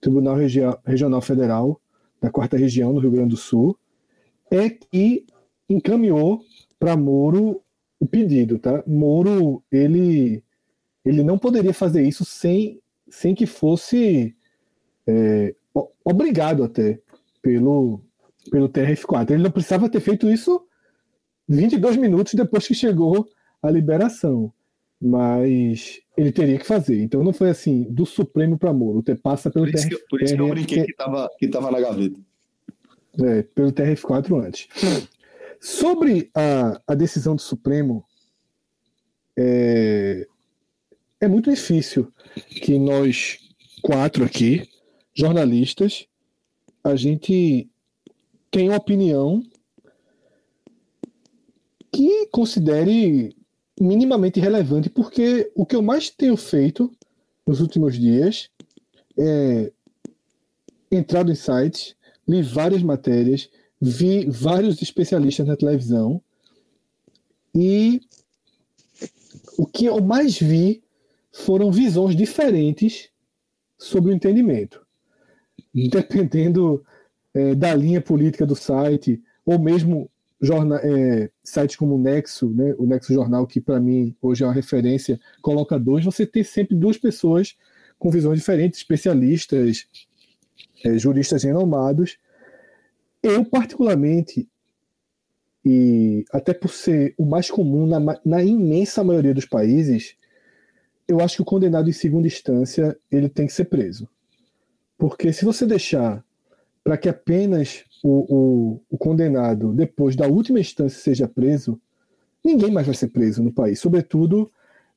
Tribunal 0.00 0.34
Regi 0.34 0.60
Regional 0.84 1.22
Federal 1.22 1.80
da 2.20 2.30
Quarta 2.30 2.56
Região 2.56 2.92
do 2.92 2.98
Rio 2.98 3.12
Grande 3.12 3.30
do 3.30 3.36
Sul, 3.36 3.78
é 4.50 4.68
que 4.68 5.24
encaminhou 5.68 6.42
para 6.78 6.96
Moro 6.96 7.62
o 8.00 8.06
pedido, 8.06 8.58
tá? 8.58 8.82
Moro, 8.86 9.62
ele 9.70 10.42
ele 11.04 11.22
não 11.22 11.38
poderia 11.38 11.72
fazer 11.72 12.02
isso 12.02 12.24
sem, 12.24 12.80
sem 13.08 13.32
que 13.32 13.46
fosse 13.46 14.34
é, 15.06 15.54
obrigado 16.04 16.64
até 16.64 16.98
pelo, 17.40 18.00
pelo 18.50 18.68
TRF4. 18.68 19.30
Ele 19.30 19.42
não 19.42 19.50
precisava 19.50 19.88
ter 19.88 20.00
feito 20.00 20.30
isso 20.30 20.66
22 21.48 21.96
minutos 21.96 22.34
depois 22.34 22.66
que 22.66 22.74
chegou 22.74 23.28
a 23.62 23.70
liberação, 23.70 24.52
mas 25.00 26.00
ele 26.16 26.32
teria 26.32 26.58
que 26.58 26.66
fazer. 26.66 27.02
Então 27.02 27.22
não 27.22 27.32
foi 27.32 27.50
assim, 27.50 27.84
do 27.84 28.04
Supremo 28.04 28.58
para 28.58 28.72
Moro, 28.72 29.02
você 29.04 29.14
passa 29.14 29.50
pelo 29.50 29.66
por 29.66 29.74
isso 29.74 29.88
TRF4. 29.88 29.98
por 30.08 30.22
isso 30.22 30.34
que 30.34 30.40
eu 30.40 30.48
brinquei 30.48 30.84
que 30.84 30.90
estava 30.90 31.30
que 31.38 31.48
tava 31.48 31.70
na 31.70 31.80
gaveta. 31.80 32.20
É, 33.22 33.42
pelo 33.42 33.72
TRF4 33.72 34.46
antes. 34.46 34.68
Sobre 35.60 36.30
a, 36.34 36.80
a 36.86 36.94
decisão 36.94 37.34
do 37.34 37.40
Supremo, 37.40 38.04
é, 39.38 40.26
é 41.20 41.28
muito 41.28 41.50
difícil 41.50 42.12
que 42.62 42.78
nós 42.78 43.38
quatro 43.80 44.24
aqui, 44.24 44.68
jornalistas, 45.14 46.06
a 46.84 46.94
gente 46.94 47.70
uma 48.54 48.76
opinião 48.76 49.42
que 51.92 52.26
considere 52.26 53.36
minimamente 53.80 54.40
relevante, 54.40 54.90
porque 54.90 55.50
o 55.54 55.64
que 55.64 55.76
eu 55.76 55.82
mais 55.82 56.10
tenho 56.10 56.36
feito 56.36 56.90
nos 57.46 57.60
últimos 57.60 57.98
dias 57.98 58.50
é 59.18 59.72
entrado 60.90 61.30
em 61.30 61.34
sites, 61.34 61.94
li 62.26 62.42
várias 62.42 62.82
matérias, 62.82 63.48
vi 63.80 64.26
vários 64.28 64.80
especialistas 64.82 65.46
na 65.46 65.56
televisão 65.56 66.20
e 67.54 68.00
o 69.56 69.66
que 69.66 69.86
eu 69.86 70.00
mais 70.02 70.38
vi 70.38 70.82
foram 71.32 71.70
visões 71.70 72.16
diferentes 72.16 73.10
sobre 73.78 74.10
o 74.10 74.14
entendimento. 74.14 74.84
Dependendo 75.74 76.84
é, 77.36 77.54
da 77.54 77.74
linha 77.74 78.00
política 78.00 78.46
do 78.46 78.56
site, 78.56 79.22
ou 79.44 79.58
mesmo 79.58 80.10
jornal, 80.40 80.78
é, 80.82 81.30
sites 81.44 81.76
como 81.76 81.94
o 81.94 81.98
Nexo, 81.98 82.48
né, 82.48 82.74
o 82.78 82.86
Nexo 82.86 83.12
Jornal, 83.12 83.46
que 83.46 83.60
para 83.60 83.78
mim 83.78 84.16
hoje 84.22 84.42
é 84.42 84.46
uma 84.46 84.54
referência, 84.54 85.20
coloca 85.42 85.78
dois, 85.78 86.02
você 86.02 86.26
tem 86.26 86.42
sempre 86.42 86.74
duas 86.74 86.96
pessoas 86.96 87.54
com 87.98 88.10
visões 88.10 88.38
diferentes, 88.38 88.80
especialistas, 88.80 89.86
é, 90.82 90.98
juristas 90.98 91.42
renomados. 91.42 92.18
Eu, 93.22 93.44
particularmente, 93.44 94.48
e 95.62 96.24
até 96.32 96.54
por 96.54 96.70
ser 96.70 97.14
o 97.18 97.26
mais 97.26 97.50
comum 97.50 97.86
na, 97.86 98.00
na 98.24 98.42
imensa 98.42 99.04
maioria 99.04 99.34
dos 99.34 99.44
países, 99.44 100.16
eu 101.06 101.20
acho 101.20 101.36
que 101.36 101.42
o 101.42 101.46
condenado 101.46 101.88
em 101.90 101.92
segunda 101.92 102.26
instância 102.26 102.96
ele 103.10 103.28
tem 103.28 103.46
que 103.46 103.52
ser 103.52 103.66
preso. 103.66 104.08
Porque 104.96 105.32
se 105.32 105.44
você 105.44 105.66
deixar 105.66 106.24
para 106.86 106.96
que 106.96 107.08
apenas 107.08 107.82
o, 108.00 108.10
o, 108.32 108.80
o, 108.88 108.96
condenado, 108.96 109.72
depois 109.72 110.14
da 110.14 110.28
última 110.28 110.60
instância, 110.60 111.00
seja 111.00 111.26
preso, 111.26 111.80
ninguém 112.44 112.70
mais 112.70 112.86
vai 112.86 112.94
ser 112.94 113.08
preso 113.08 113.42
no 113.42 113.52
país. 113.52 113.80
Sobretudo 113.80 114.48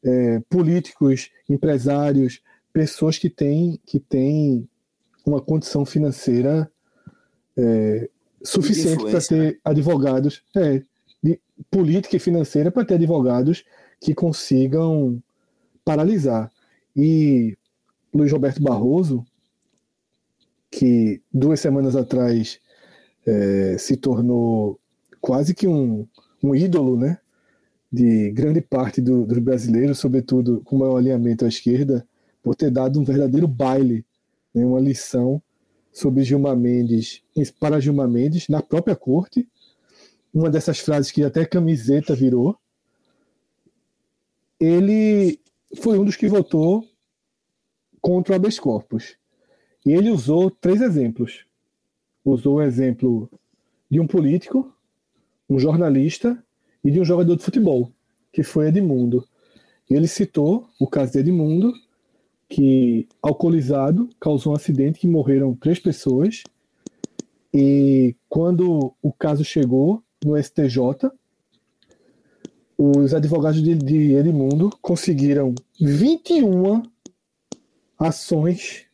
é, 0.06 0.40
políticos, 0.48 1.32
empresários, 1.50 2.44
pessoas 2.72 3.18
que 3.18 3.28
têm, 3.28 3.80
que 3.88 4.00
têm 4.00 4.70
uma 5.26 5.42
condição 5.42 5.84
financeira 5.84 6.72
é, 7.58 8.08
suficiente 8.44 9.10
para 9.10 9.20
ter 9.20 9.54
né? 9.54 9.58
advogados, 9.64 10.44
é, 10.58 10.84
de 11.24 11.40
política 11.72 12.18
e 12.18 12.20
financeira 12.20 12.70
para 12.70 12.86
ter 12.86 12.94
advogados 12.94 13.66
que 14.00 14.14
consigam 14.14 15.20
paralisar. 15.84 16.52
E 16.96 17.58
Luiz 18.14 18.32
Roberto 18.32 18.62
Barroso, 18.62 19.26
que 20.70 21.22
duas 21.32 21.60
semanas 21.60 21.96
atrás 21.96 22.60
é, 23.26 23.78
se 23.78 23.98
tornou 23.98 24.80
quase 25.20 25.54
que 25.54 25.68
um, 25.68 26.08
um 26.44 26.56
ídolo, 26.56 26.98
né? 26.98 27.18
De 27.92 28.32
grande 28.32 28.62
parte 28.62 29.02
do, 29.02 29.26
dos 29.26 29.40
brasileiros, 29.40 30.00
sobretudo 30.00 30.62
com 30.62 30.78
maior 30.78 30.98
alinhamento 30.98 31.44
à 31.44 31.48
esquerda, 31.48 32.08
por 32.42 32.56
ter 32.56 32.70
dado 32.70 33.00
um 33.00 33.04
verdadeiro 33.04 33.48
baile, 33.48 34.06
né, 34.54 34.64
uma 34.64 34.80
lição 34.80 35.42
sobre 35.92 36.24
Gilmar 36.24 36.56
Mendes, 36.56 37.24
para 37.60 37.80
Gilmar 37.80 38.08
Mendes, 38.08 38.48
na 38.48 38.62
própria 38.62 38.96
corte. 38.96 39.48
Uma 40.32 40.50
dessas 40.50 40.80
frases 40.80 41.12
que 41.12 41.24
até 41.24 41.46
camiseta 41.46 42.16
virou. 42.16 42.56
Ele 44.60 45.40
foi 45.82 45.98
um 45.98 46.06
dos 46.06 46.16
que 46.16 46.28
votou 46.28 46.86
contra 48.00 48.34
o 48.34 48.36
habeas 48.36 48.60
corpus. 48.60 49.18
E 49.86 49.92
ele 49.92 50.10
usou 50.10 50.52
três 50.52 50.82
exemplos. 50.82 51.46
Usou 52.24 52.56
o 52.56 52.62
exemplo 52.62 53.30
de 53.90 54.00
um 54.00 54.08
político, 54.08 54.72
um 55.50 55.58
jornalista 55.58 56.42
e 56.84 56.92
de 56.92 57.00
um 57.00 57.06
jogador 57.06 57.36
de 57.36 57.44
futebol, 57.44 57.92
que 58.32 58.44
foi 58.44 58.68
Edmundo. 58.68 59.28
E 59.90 59.96
ele 59.96 60.08
citou 60.08 60.68
o 60.80 60.88
caso 60.88 61.14
de 61.14 61.20
Edmundo, 61.20 61.74
que 62.48 63.08
alcoolizado 63.22 64.10
causou 64.20 64.54
um 64.54 64.56
acidente 64.56 65.00
que 65.00 65.08
morreram 65.08 65.56
três 65.56 65.80
pessoas. 65.80 66.44
E 67.54 68.16
quando 68.28 68.94
o 69.02 69.12
caso 69.12 69.44
chegou 69.44 70.04
no 70.24 70.38
STJ, 70.38 71.10
os 72.78 73.14
advogados 73.14 73.62
de, 73.62 73.76
de 73.76 74.14
Edmundo 74.14 74.70
conseguiram 74.82 75.54
21 75.82 76.84
ações 77.98 78.89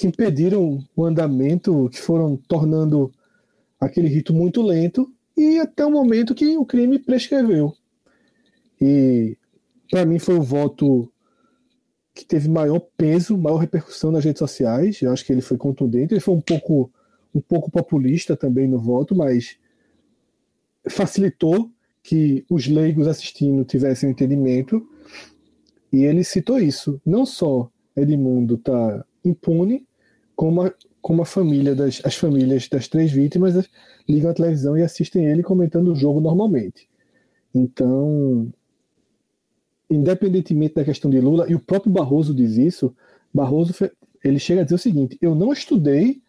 que 0.00 0.06
impediram 0.06 0.82
o 0.96 1.04
andamento, 1.04 1.90
que 1.90 2.00
foram 2.00 2.34
tornando 2.34 3.12
aquele 3.78 4.08
rito 4.08 4.32
muito 4.32 4.62
lento 4.62 5.12
e 5.36 5.58
até 5.58 5.84
o 5.84 5.90
momento 5.90 6.34
que 6.34 6.56
o 6.56 6.64
crime 6.64 6.98
prescreveu. 6.98 7.74
E 8.80 9.36
para 9.90 10.06
mim 10.06 10.18
foi 10.18 10.36
o 10.36 10.42
voto 10.42 11.12
que 12.14 12.24
teve 12.24 12.48
maior 12.48 12.80
peso, 12.96 13.36
maior 13.36 13.58
repercussão 13.58 14.10
nas 14.10 14.24
redes 14.24 14.38
sociais. 14.38 15.02
Eu 15.02 15.12
acho 15.12 15.22
que 15.22 15.34
ele 15.34 15.42
foi 15.42 15.58
contundente. 15.58 16.14
Ele 16.14 16.20
foi 16.20 16.34
um 16.34 16.40
pouco 16.40 16.90
um 17.34 17.40
pouco 17.42 17.70
populista 17.70 18.34
também 18.34 18.66
no 18.66 18.78
voto, 18.78 19.14
mas 19.14 19.58
facilitou 20.88 21.70
que 22.02 22.42
os 22.48 22.66
leigos 22.66 23.06
assistindo 23.06 23.66
tivessem 23.66 24.08
um 24.08 24.12
entendimento. 24.12 24.82
E 25.92 26.04
ele 26.04 26.24
citou 26.24 26.58
isso. 26.58 26.98
Não 27.04 27.26
só 27.26 27.70
Edmundo 27.94 28.54
está 28.54 29.04
impune, 29.22 29.86
como 30.40 30.62
a, 30.62 30.72
como 31.02 31.20
a 31.20 31.26
família 31.26 31.74
das, 31.74 32.00
as 32.02 32.16
famílias 32.16 32.66
das 32.66 32.88
três 32.88 33.12
vítimas 33.12 33.68
ligam 34.08 34.30
a 34.30 34.34
televisão 34.34 34.74
e 34.74 34.82
assistem 34.82 35.26
ele 35.26 35.42
comentando 35.42 35.88
o 35.88 35.94
jogo 35.94 36.18
normalmente. 36.18 36.88
Então, 37.54 38.50
independentemente 39.90 40.76
da 40.76 40.82
questão 40.82 41.10
de 41.10 41.20
Lula, 41.20 41.44
e 41.46 41.54
o 41.54 41.60
próprio 41.60 41.92
Barroso 41.92 42.34
diz 42.34 42.56
isso, 42.56 42.96
Barroso 43.34 43.74
ele 44.24 44.38
chega 44.38 44.62
a 44.62 44.64
dizer 44.64 44.76
o 44.76 44.78
seguinte: 44.78 45.18
eu 45.20 45.34
não 45.34 45.52
estudei 45.52 46.22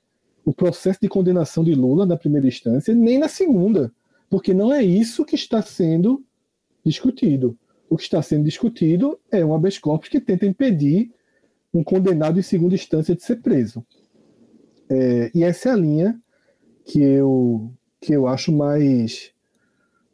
o 0.44 0.52
processo 0.52 1.00
de 1.02 1.08
condenação 1.08 1.64
de 1.64 1.74
Lula 1.74 2.06
na 2.06 2.18
primeira 2.18 2.46
instância, 2.46 2.94
nem 2.94 3.18
na 3.18 3.30
segunda. 3.30 3.94
Porque 4.30 4.54
não 4.54 4.74
é 4.74 4.84
isso 4.84 5.24
que 5.24 5.36
está 5.36 5.62
sendo 5.62 6.22
discutido. 6.86 7.58
O 7.90 7.96
que 7.96 8.04
está 8.04 8.22
sendo 8.22 8.44
discutido 8.44 9.18
é 9.32 9.46
um 9.46 9.56
habeas 9.56 9.78
corpus 9.78 10.10
que 10.10 10.20
tenta 10.20 10.46
impedir 10.46 11.12
um 11.74 11.82
condenado 11.82 12.38
em 12.38 12.44
segunda 12.44 12.76
instância 12.76 13.16
de 13.16 13.24
ser 13.24 13.38
preso. 13.38 13.86
É, 14.92 15.32
e 15.34 15.42
essa 15.42 15.70
é 15.70 15.72
a 15.72 15.78
linha 15.78 16.20
que 16.84 17.02
eu, 17.02 17.72
que 18.02 18.12
eu 18.12 18.28
acho 18.28 18.52
mais, 18.52 19.32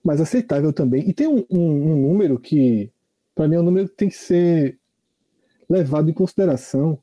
mais 0.04 0.22
aceitável 0.22 0.72
também. 0.72 1.10
E 1.10 1.14
tem 1.14 1.28
um, 1.28 1.44
um, 1.50 1.94
um 1.94 2.02
número 2.10 2.40
que, 2.40 2.92
para 3.34 3.48
mim, 3.48 3.56
é 3.56 3.60
um 3.60 3.64
número 3.64 3.90
que 3.90 3.96
tem 3.96 4.10
que 4.10 4.16
ser 4.16 4.78
levado 5.68 6.12
em 6.12 6.14
consideração, 6.14 7.00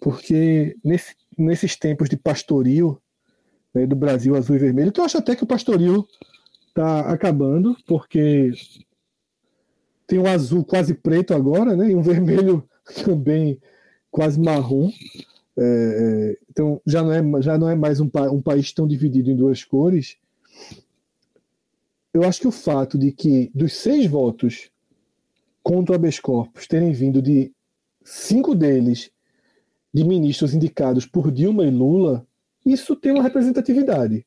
porque 0.00 0.74
nesse, 0.82 1.14
nesses 1.36 1.76
tempos 1.76 2.08
de 2.08 2.16
pastoril 2.16 2.98
né, 3.74 3.86
do 3.86 3.94
Brasil 3.94 4.34
azul 4.34 4.56
e 4.56 4.58
vermelho, 4.58 4.88
então 4.88 5.02
eu 5.02 5.06
acho 5.06 5.18
até 5.18 5.36
que 5.36 5.44
o 5.44 5.46
pastoril 5.46 6.08
está 6.68 7.00
acabando, 7.00 7.76
porque 7.86 8.50
tem 10.06 10.18
um 10.18 10.26
azul 10.26 10.64
quase 10.64 10.94
preto 10.94 11.34
agora, 11.34 11.76
né, 11.76 11.90
e 11.90 11.94
um 11.94 12.00
vermelho 12.02 12.66
também 13.04 13.60
quase 14.10 14.40
marrom. 14.40 14.90
É, 15.60 15.62
é, 15.62 16.38
então 16.48 16.80
já 16.86 17.02
não 17.02 17.12
é, 17.12 17.42
já 17.42 17.58
não 17.58 17.68
é 17.68 17.74
mais 17.74 18.00
um, 18.00 18.08
um 18.32 18.40
país 18.40 18.72
tão 18.72 18.88
dividido 18.88 19.30
em 19.30 19.36
duas 19.36 19.62
cores. 19.62 20.16
Eu 22.14 22.24
acho 22.24 22.40
que 22.40 22.48
o 22.48 22.52
fato 22.52 22.96
de 22.96 23.12
que 23.12 23.50
dos 23.54 23.74
seis 23.74 24.06
votos 24.06 24.70
contra 25.62 25.92
o 25.92 25.96
habeas 25.96 26.18
corpus 26.18 26.66
terem 26.66 26.92
vindo 26.92 27.20
de 27.20 27.52
cinco 28.02 28.54
deles 28.54 29.10
de 29.92 30.02
ministros 30.02 30.54
indicados 30.54 31.04
por 31.04 31.30
Dilma 31.30 31.64
e 31.64 31.70
Lula, 31.70 32.26
isso 32.64 32.96
tem 32.96 33.12
uma 33.12 33.22
representatividade, 33.22 34.24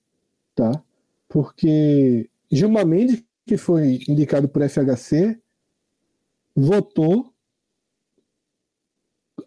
tá? 0.53 0.83
Porque 1.27 2.29
Gilmar 2.51 2.85
Mendes, 2.85 3.23
que 3.43 3.57
foi 3.57 3.99
indicado 4.07 4.47
por 4.47 4.61
FHC, 4.61 5.39
votou 6.55 7.32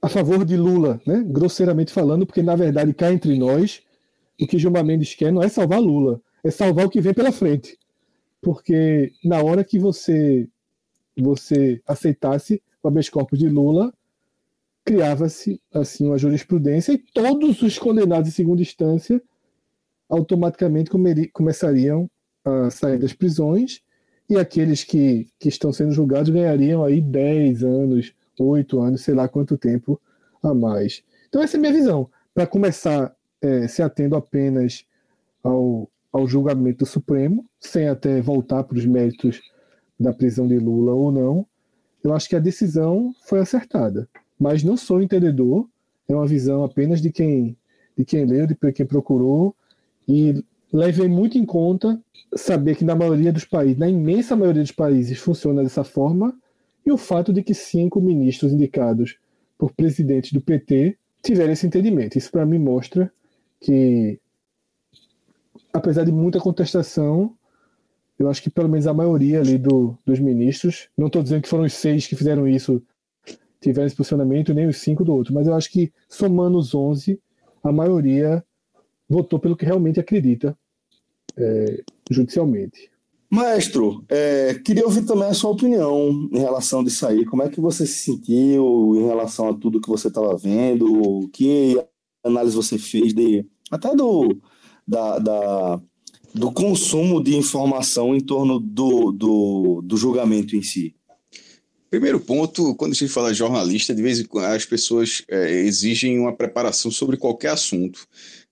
a 0.02 0.08
favor 0.08 0.44
de 0.44 0.56
Lula, 0.56 1.00
né? 1.06 1.24
grosseiramente 1.26 1.92
falando, 1.92 2.26
porque 2.26 2.42
na 2.42 2.56
verdade 2.56 2.92
cá 2.94 3.12
entre 3.12 3.38
nós, 3.38 3.82
o 4.40 4.46
que 4.46 4.58
Gilmar 4.58 4.84
Mendes 4.84 5.14
quer 5.14 5.32
não 5.32 5.42
é 5.42 5.48
salvar 5.48 5.80
Lula, 5.80 6.20
é 6.44 6.50
salvar 6.50 6.86
o 6.86 6.90
que 6.90 7.00
vem 7.00 7.14
pela 7.14 7.32
frente. 7.32 7.78
Porque 8.40 9.12
na 9.24 9.42
hora 9.42 9.64
que 9.64 9.78
você 9.78 10.48
você 11.16 11.80
aceitasse 11.86 12.62
o 12.82 12.88
habeas 12.88 13.08
corpus 13.08 13.38
de 13.38 13.48
Lula, 13.48 13.92
criava-se 14.84 15.60
assim 15.72 16.06
uma 16.06 16.18
jurisprudência 16.18 16.92
e 16.92 16.98
todos 16.98 17.62
os 17.62 17.78
condenados 17.78 18.28
em 18.28 18.32
segunda 18.32 18.62
instância 18.62 19.20
automaticamente 20.08 20.90
começariam 21.32 22.08
a 22.44 22.70
sair 22.70 22.98
das 22.98 23.12
prisões 23.12 23.82
e 24.28 24.36
aqueles 24.36 24.84
que, 24.84 25.28
que 25.38 25.48
estão 25.48 25.72
sendo 25.72 25.92
julgados 25.92 26.30
ganhariam 26.30 26.84
aí 26.84 27.00
10 27.00 27.64
anos, 27.64 28.12
8 28.44 28.80
anos, 28.80 29.02
sei 29.02 29.14
lá 29.14 29.28
quanto 29.28 29.56
tempo 29.56 30.00
a 30.42 30.54
mais. 30.54 31.02
Então 31.28 31.42
essa 31.42 31.56
é 31.56 31.58
a 31.58 31.60
minha 31.60 31.72
visão. 31.72 32.08
Para 32.34 32.46
começar 32.46 33.14
é, 33.40 33.66
se 33.68 33.82
atendo 33.82 34.16
apenas 34.16 34.84
ao, 35.42 35.88
ao 36.12 36.26
julgamento 36.26 36.80
do 36.80 36.86
Supremo, 36.86 37.44
sem 37.60 37.88
até 37.88 38.20
voltar 38.20 38.64
para 38.64 38.76
os 38.76 38.84
méritos 38.84 39.40
da 39.98 40.12
prisão 40.12 40.46
de 40.46 40.58
Lula 40.58 40.92
ou 40.92 41.10
não, 41.10 41.46
eu 42.04 42.14
acho 42.14 42.28
que 42.28 42.36
a 42.36 42.40
decisão 42.40 43.14
foi 43.24 43.40
acertada 43.40 44.08
mas 44.38 44.62
não 44.62 44.76
sou 44.76 45.00
entendedor, 45.00 45.66
é 46.08 46.14
uma 46.14 46.26
visão 46.26 46.62
apenas 46.62 47.00
de 47.00 47.10
quem, 47.10 47.56
de 47.96 48.04
quem 48.04 48.24
leu, 48.24 48.46
de 48.46 48.54
quem 48.72 48.86
procurou, 48.86 49.54
e 50.06 50.44
levei 50.72 51.08
muito 51.08 51.38
em 51.38 51.44
conta 51.44 52.00
saber 52.34 52.76
que 52.76 52.84
na 52.84 52.94
maioria 52.94 53.32
dos 53.32 53.44
países, 53.44 53.78
na 53.78 53.88
imensa 53.88 54.36
maioria 54.36 54.62
dos 54.62 54.72
países, 54.72 55.18
funciona 55.18 55.62
dessa 55.62 55.82
forma, 55.82 56.36
e 56.86 56.92
o 56.92 56.96
fato 56.96 57.32
de 57.32 57.42
que 57.42 57.52
cinco 57.52 58.00
ministros 58.00 58.52
indicados 58.52 59.18
por 59.58 59.72
presidentes 59.72 60.32
do 60.32 60.40
PT 60.40 60.96
tiveram 61.22 61.52
esse 61.52 61.66
entendimento. 61.66 62.16
Isso 62.16 62.30
para 62.30 62.46
mim 62.46 62.58
mostra 62.58 63.12
que, 63.60 64.20
apesar 65.72 66.04
de 66.04 66.12
muita 66.12 66.38
contestação, 66.38 67.36
eu 68.18 68.30
acho 68.30 68.42
que 68.42 68.50
pelo 68.50 68.68
menos 68.68 68.86
a 68.86 68.94
maioria 68.94 69.40
ali 69.40 69.58
do, 69.58 69.98
dos 70.06 70.20
ministros, 70.20 70.88
não 70.96 71.08
estou 71.08 71.22
dizendo 71.22 71.42
que 71.42 71.48
foram 71.48 71.64
os 71.64 71.74
seis 71.74 72.06
que 72.06 72.14
fizeram 72.14 72.46
isso 72.46 72.82
tiveram 73.60 73.86
esse 73.86 73.96
posicionamento, 73.96 74.54
nem 74.54 74.66
os 74.66 74.78
cinco 74.78 75.04
do 75.04 75.12
outro. 75.12 75.34
Mas 75.34 75.46
eu 75.46 75.54
acho 75.54 75.70
que, 75.70 75.92
somando 76.08 76.58
os 76.58 76.74
11, 76.74 77.20
a 77.62 77.72
maioria 77.72 78.44
votou 79.08 79.38
pelo 79.38 79.56
que 79.56 79.64
realmente 79.64 79.98
acredita 79.98 80.56
é, 81.36 81.82
judicialmente. 82.10 82.90
Maestro, 83.36 84.02
é, 84.08 84.54
queria 84.64 84.84
ouvir 84.84 85.04
também 85.04 85.28
a 85.28 85.34
sua 85.34 85.50
opinião 85.50 86.26
em 86.32 86.38
relação 86.38 86.82
disso 86.82 87.06
aí. 87.06 87.24
Como 87.26 87.42
é 87.42 87.50
que 87.50 87.60
você 87.60 87.86
se 87.86 88.04
sentiu 88.04 88.94
em 88.96 89.04
relação 89.04 89.50
a 89.50 89.54
tudo 89.54 89.80
que 89.80 89.90
você 89.90 90.08
estava 90.08 90.34
vendo? 90.38 91.28
Que 91.34 91.78
análise 92.24 92.56
você 92.56 92.78
fez 92.78 93.12
de 93.12 93.44
até 93.70 93.94
do, 93.94 94.40
da, 94.88 95.18
da, 95.18 95.80
do 96.34 96.50
consumo 96.50 97.22
de 97.22 97.36
informação 97.36 98.16
em 98.16 98.20
torno 98.20 98.58
do, 98.58 99.12
do, 99.12 99.82
do 99.84 99.96
julgamento 99.98 100.56
em 100.56 100.62
si? 100.62 100.94
Primeiro 101.90 102.18
ponto, 102.18 102.74
quando 102.74 102.92
a 102.92 102.94
gente 102.94 103.12
fala 103.12 103.34
jornalista, 103.34 103.94
de 103.94 104.02
vez 104.02 104.18
em 104.18 104.24
quando 104.24 104.46
as 104.46 104.64
pessoas 104.64 105.22
é, 105.28 105.60
exigem 105.60 106.18
uma 106.18 106.34
preparação 106.34 106.90
sobre 106.90 107.18
qualquer 107.18 107.50
assunto. 107.50 108.06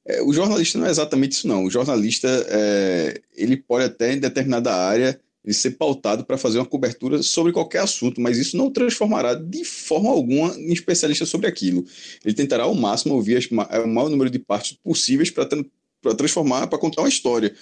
É, 0.07 0.22
o 0.22 0.32
jornalista 0.32 0.78
não 0.78 0.86
é 0.86 0.90
exatamente 0.90 1.32
isso, 1.32 1.48
não. 1.48 1.64
O 1.64 1.70
jornalista, 1.70 2.28
é, 2.48 3.20
ele 3.34 3.57
pode 3.57 3.84
até, 3.84 4.12
em 4.12 4.18
determinada 4.18 4.74
área, 4.74 5.18
ele 5.44 5.55
ser 5.55 5.72
pautado 5.72 6.24
para 6.24 6.38
fazer 6.38 6.59
uma 6.59 6.66
cobertura 6.66 7.22
sobre 7.22 7.52
qualquer 7.52 7.80
assunto, 7.80 8.20
mas 8.20 8.38
isso 8.38 8.57
não 8.57 8.70
transformará 8.70 9.34
de 9.34 9.64
forma 9.64 10.11
alguma 10.11 10.55
em 10.57 10.72
especialista 10.72 11.26
sobre 11.26 11.46
aquilo. 11.46 11.84
Ele 12.24 12.34
tentará 12.34 12.64
ao 12.64 12.74
máximo 12.74 13.14
ouvir 13.14 13.36
as, 13.36 13.46
o 13.46 13.86
maior 13.86 14.09
número 14.09 14.30
de 14.30 14.38
partes 14.38 14.72
possíveis 14.82 15.30
para 15.30 16.14
transformar, 16.16 16.66
para 16.66 16.78
contar 16.78 17.02
uma 17.02 17.09
história. 17.09 17.55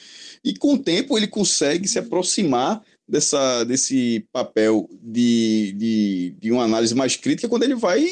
E 0.45 0.55
com 0.55 0.75
o 0.75 0.79
tempo 0.79 1.17
ele 1.17 1.27
consegue 1.27 1.89
se 1.89 1.99
aproximar 1.99 2.83
dessa, 3.07 3.65
desse 3.65 4.27
papel 4.33 4.89
de, 5.03 5.75
de, 5.77 6.37
de 6.39 6.53
uma 6.53 6.65
análise 6.65 6.95
mais 6.95 7.17
crítica 7.17 7.49
quando 7.49 7.65
ele 7.65 7.75
vai 7.75 8.05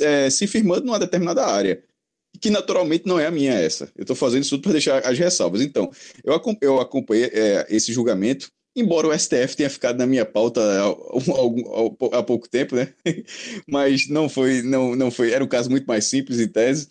é, 0.00 0.30
se 0.30 0.46
firmando 0.46 0.86
numa 0.86 0.98
determinada 0.98 1.46
área. 1.46 1.82
Que 2.40 2.50
naturalmente 2.50 3.06
não 3.06 3.18
é 3.18 3.26
a 3.26 3.30
minha 3.30 3.52
essa. 3.52 3.90
Eu 3.96 4.02
estou 4.02 4.16
fazendo 4.16 4.42
isso 4.42 4.56
tudo 4.56 4.62
para 4.62 4.72
deixar 4.72 4.98
as 5.06 5.18
ressalvas. 5.18 5.60
Então, 5.60 5.90
eu, 6.24 6.40
eu 6.60 6.80
acompanhei 6.80 7.30
é, 7.32 7.66
esse 7.70 7.92
julgamento, 7.92 8.50
embora 8.76 9.08
o 9.08 9.18
STF 9.18 9.56
tenha 9.56 9.70
ficado 9.70 9.98
na 9.98 10.06
minha 10.06 10.24
pauta 10.24 10.60
há, 12.12 12.22
pouco 12.22 12.48
tempo, 12.48 12.74
né? 12.74 12.92
Mas 13.68 14.08
não 14.08 14.28
foi, 14.28 14.62
não, 14.62 14.96
não 14.96 15.10
foi. 15.10 15.32
Era 15.32 15.44
um 15.44 15.48
caso 15.48 15.70
muito 15.70 15.86
mais 15.86 16.06
simples 16.06 16.40
em 16.40 16.48
tese, 16.48 16.88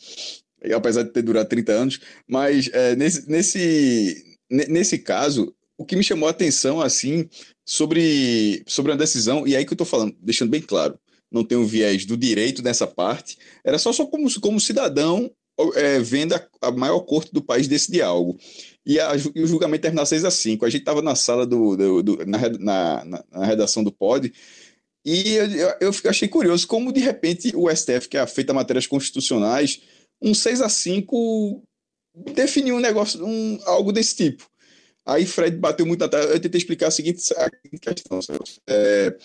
apesar 0.73 1.03
de 1.03 1.11
ter 1.11 1.21
durado 1.21 1.49
30 1.49 1.71
anos. 1.71 1.99
Mas 2.27 2.69
é, 2.71 2.95
nesse, 2.95 3.29
nesse, 3.29 4.37
nesse 4.49 4.97
caso, 4.97 5.53
o 5.77 5.85
que 5.85 5.95
me 5.95 6.03
chamou 6.03 6.27
a 6.27 6.31
atenção, 6.31 6.79
assim, 6.79 7.27
sobre, 7.65 8.63
sobre 8.67 8.91
a 8.91 8.95
decisão, 8.95 9.47
e 9.47 9.55
aí 9.55 9.65
que 9.65 9.73
eu 9.73 9.75
estou 9.75 9.87
falando, 9.87 10.15
deixando 10.21 10.49
bem 10.49 10.61
claro, 10.61 10.97
não 11.33 11.43
tem 11.43 11.57
o 11.57 11.65
viés 11.65 12.05
do 12.05 12.15
direito 12.15 12.61
nessa 12.61 12.87
parte, 12.87 13.37
era 13.63 13.77
só, 13.77 13.91
só 13.91 14.05
como, 14.05 14.27
como 14.39 14.59
cidadão 14.59 15.31
é, 15.75 15.99
vendo 15.99 16.33
a, 16.33 16.47
a, 16.61 16.71
maior 16.71 16.99
corte 17.01 17.31
do 17.33 17.41
país 17.41 17.67
decidir 17.67 18.01
algo. 18.01 18.37
E, 18.85 18.99
a, 18.99 19.15
e 19.35 19.41
o 19.41 19.47
julgamento 19.47 19.81
terminar 19.81 20.05
6 20.05 20.25
a 20.25 20.31
5. 20.31 20.65
A 20.65 20.69
gente 20.69 20.81
estava 20.81 21.01
na 21.01 21.15
sala 21.15 21.45
do, 21.45 21.75
do, 21.75 22.03
do 22.03 22.25
na, 22.25 22.49
na, 22.59 23.23
na, 23.31 23.45
redação 23.45 23.83
do 23.83 23.91
POD, 23.91 24.33
e 25.05 25.33
eu, 25.33 25.45
eu, 25.81 25.91
eu 25.91 26.09
achei 26.09 26.27
curioso 26.27 26.65
como, 26.65 26.93
de 26.93 27.01
repente, 27.01 27.51
o 27.55 27.69
STF, 27.69 28.07
que 28.07 28.17
é 28.17 28.25
feita 28.25 28.53
matérias 28.53 28.87
constitucionais, 28.87 29.81
um 30.21 30.33
6 30.33 30.61
a 30.61 30.69
5 30.69 31.61
definiu 32.33 32.75
um 32.75 32.79
negócio, 32.79 33.25
um, 33.25 33.59
algo 33.65 33.91
desse 33.91 34.15
tipo. 34.15 34.49
Aí 35.05 35.25
Fred 35.25 35.57
bateu 35.57 35.85
muito 35.85 35.99
na 35.99 36.07
tela. 36.07 36.23
Eu 36.25 36.39
tentei 36.39 36.57
explicar 36.57 36.87
a 36.87 36.91
seguinte, 36.91 37.21
a 37.35 37.49
questão. 37.93 38.19
É, 38.67 39.17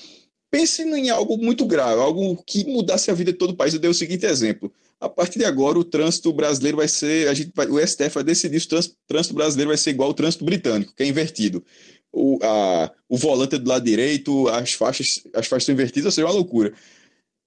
pense 0.50 0.82
em 0.82 1.10
algo 1.10 1.36
muito 1.36 1.66
grave, 1.66 2.00
algo 2.00 2.42
que 2.44 2.64
mudasse 2.64 3.10
a 3.10 3.14
vida 3.14 3.32
de 3.32 3.38
todo 3.38 3.50
o 3.50 3.56
país. 3.56 3.74
Eu 3.74 3.80
dei 3.80 3.90
o 3.90 3.94
seguinte 3.94 4.26
exemplo. 4.26 4.72
A 5.00 5.08
partir 5.08 5.38
de 5.38 5.44
agora, 5.44 5.78
o 5.78 5.84
trânsito 5.84 6.32
brasileiro 6.32 6.76
vai 6.76 6.88
ser. 6.88 7.28
A 7.28 7.34
gente 7.34 7.52
vai, 7.54 7.66
o 7.66 7.78
STF 7.78 8.14
vai 8.14 8.24
decidir 8.24 8.60
se 8.60 8.66
o 8.66 8.82
trânsito, 9.06 9.34
brasileiro 9.34 9.68
vai 9.68 9.78
ser 9.78 9.90
igual 9.90 10.08
ao 10.08 10.14
trânsito 10.14 10.44
britânico, 10.44 10.94
que 10.94 11.02
é 11.02 11.06
invertido. 11.06 11.64
O, 12.12 12.38
a, 12.42 12.90
o 13.08 13.16
volante 13.16 13.54
é 13.54 13.58
do 13.58 13.68
lado 13.68 13.84
direito, 13.84 14.48
as 14.48 14.72
faixas, 14.72 15.22
as 15.34 15.46
faixas 15.46 15.66
são 15.66 15.74
invertidas, 15.74 16.06
ou 16.06 16.12
seja, 16.12 16.26
é 16.26 16.30
uma 16.30 16.34
loucura. 16.34 16.72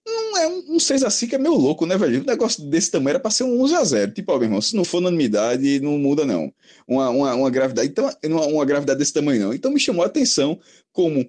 Não 0.05 0.37
é 0.37 0.47
um, 0.47 0.75
um 0.75 0.79
6 0.79 1.03
x 1.03 1.13
5 1.13 1.35
é 1.35 1.37
meio 1.37 1.55
louco, 1.55 1.85
né, 1.85 1.97
velho? 1.97 2.21
Um 2.21 2.25
negócio 2.25 2.63
desse 2.63 2.89
tamanho 2.89 3.11
era 3.11 3.19
para 3.19 3.31
ser 3.31 3.43
um 3.43 3.61
11 3.61 3.75
x 3.75 3.87
0 3.89 4.11
Tipo, 4.13 4.31
ó, 4.31 4.35
meu 4.37 4.45
irmão, 4.45 4.61
se 4.61 4.75
não 4.75 4.83
for 4.83 4.97
unanimidade, 4.97 5.79
não 5.79 5.97
muda, 5.97 6.25
não. 6.25 6.51
Uma, 6.87 7.09
uma, 7.09 7.35
uma 7.35 7.49
gravidade. 7.49 7.89
Então, 7.89 8.09
uma, 8.25 8.45
uma 8.47 8.65
gravidade 8.65 8.97
desse 8.97 9.13
tamanho, 9.13 9.41
não. 9.47 9.53
Então 9.53 9.71
me 9.71 9.79
chamou 9.79 10.03
a 10.03 10.07
atenção 10.07 10.59
como, 10.91 11.27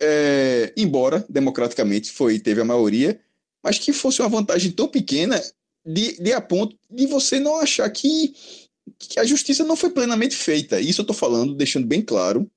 é, 0.00 0.72
embora 0.76 1.24
democraticamente 1.28 2.10
foi, 2.10 2.38
teve 2.38 2.60
a 2.60 2.64
maioria, 2.64 3.20
mas 3.62 3.78
que 3.78 3.92
fosse 3.92 4.20
uma 4.20 4.28
vantagem 4.28 4.70
tão 4.70 4.88
pequena 4.88 5.40
de, 5.84 6.20
de 6.20 6.32
a 6.32 6.40
ponto 6.40 6.76
de 6.90 7.06
você 7.06 7.38
não 7.38 7.58
achar 7.60 7.88
que, 7.90 8.34
que 8.98 9.20
a 9.20 9.24
justiça 9.24 9.64
não 9.64 9.76
foi 9.76 9.90
plenamente 9.90 10.34
feita. 10.34 10.80
Isso 10.80 11.00
eu 11.00 11.04
estou 11.04 11.16
falando, 11.16 11.54
deixando 11.54 11.86
bem 11.86 12.02
claro, 12.02 12.50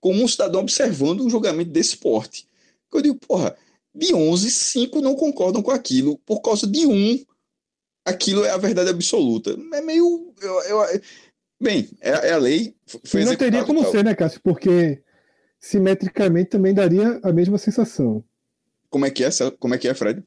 como 0.00 0.22
um 0.22 0.28
cidadão 0.28 0.60
observando 0.60 1.22
um 1.22 1.30
julgamento 1.30 1.70
desse 1.70 1.96
porte. 1.96 2.46
Eu 2.92 3.00
digo, 3.00 3.16
porra 3.16 3.56
de 3.94 4.14
11, 4.14 4.50
5 4.50 5.00
não 5.00 5.14
concordam 5.14 5.62
com 5.62 5.70
aquilo. 5.70 6.18
Por 6.18 6.40
causa 6.40 6.66
de 6.66 6.86
um, 6.86 7.24
aquilo 8.04 8.44
é 8.44 8.50
a 8.50 8.56
verdade 8.56 8.90
absoluta. 8.90 9.56
É 9.74 9.80
meio. 9.80 10.32
Eu, 10.40 10.60
eu, 10.62 11.00
bem, 11.60 11.88
é, 12.00 12.10
é, 12.10 12.32
a 12.32 12.38
lei. 12.38 12.74
Foi 13.04 13.24
não 13.24 13.36
teria 13.36 13.64
como 13.64 13.88
ser, 13.90 14.04
né, 14.04 14.14
Cássio? 14.14 14.40
Porque 14.42 15.02
simetricamente 15.60 16.50
também 16.50 16.72
daria 16.72 17.20
a 17.22 17.32
mesma 17.32 17.58
sensação. 17.58 18.24
Como 18.88 19.04
é 19.04 19.10
que 19.10 19.22
é, 19.22 19.28
como 19.58 19.74
é, 19.74 19.78
que 19.78 19.86
é 19.86 19.94
Fred? 19.94 20.24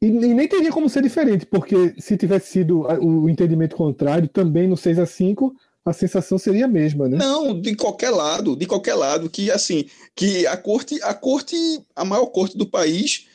E, 0.00 0.06
e, 0.06 0.34
nem 0.34 0.46
teria 0.46 0.70
como 0.70 0.88
ser 0.88 1.02
diferente, 1.02 1.46
porque 1.46 1.94
se 1.98 2.16
tivesse 2.16 2.52
sido 2.52 2.82
o 2.82 3.28
entendimento 3.28 3.74
contrário, 3.74 4.28
também 4.28 4.68
no 4.68 4.76
6 4.76 4.98
a 4.98 5.06
5 5.06 5.54
a 5.84 5.94
sensação 5.94 6.38
seria 6.38 6.66
a 6.66 6.68
mesma, 6.68 7.08
né? 7.08 7.16
Não, 7.16 7.58
de 7.58 7.74
qualquer 7.74 8.10
lado, 8.10 8.54
de 8.54 8.66
qualquer 8.66 8.94
lado, 8.94 9.30
que 9.30 9.50
assim, 9.50 9.86
que 10.14 10.46
a 10.46 10.56
corte, 10.56 11.02
a 11.02 11.14
corte, 11.14 11.56
a 11.96 12.04
maior 12.04 12.26
corte 12.26 12.56
do 12.56 12.66
país, 12.66 13.26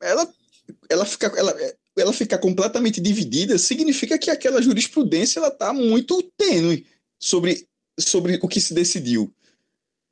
ela, 0.00 0.26
ela 0.88 1.04
fica, 1.04 1.26
ela, 1.36 1.54
ela 1.98 2.12
ficar 2.12 2.38
completamente 2.38 3.00
dividida, 3.00 3.58
significa 3.58 4.16
que 4.16 4.30
aquela 4.30 4.62
jurisprudência 4.62 5.40
ela 5.40 5.48
está 5.48 5.72
muito 5.72 6.22
tênue 6.36 6.86
sobre, 7.18 7.66
sobre 7.98 8.38
o 8.40 8.48
que 8.48 8.60
se 8.60 8.72
decidiu. 8.72 9.32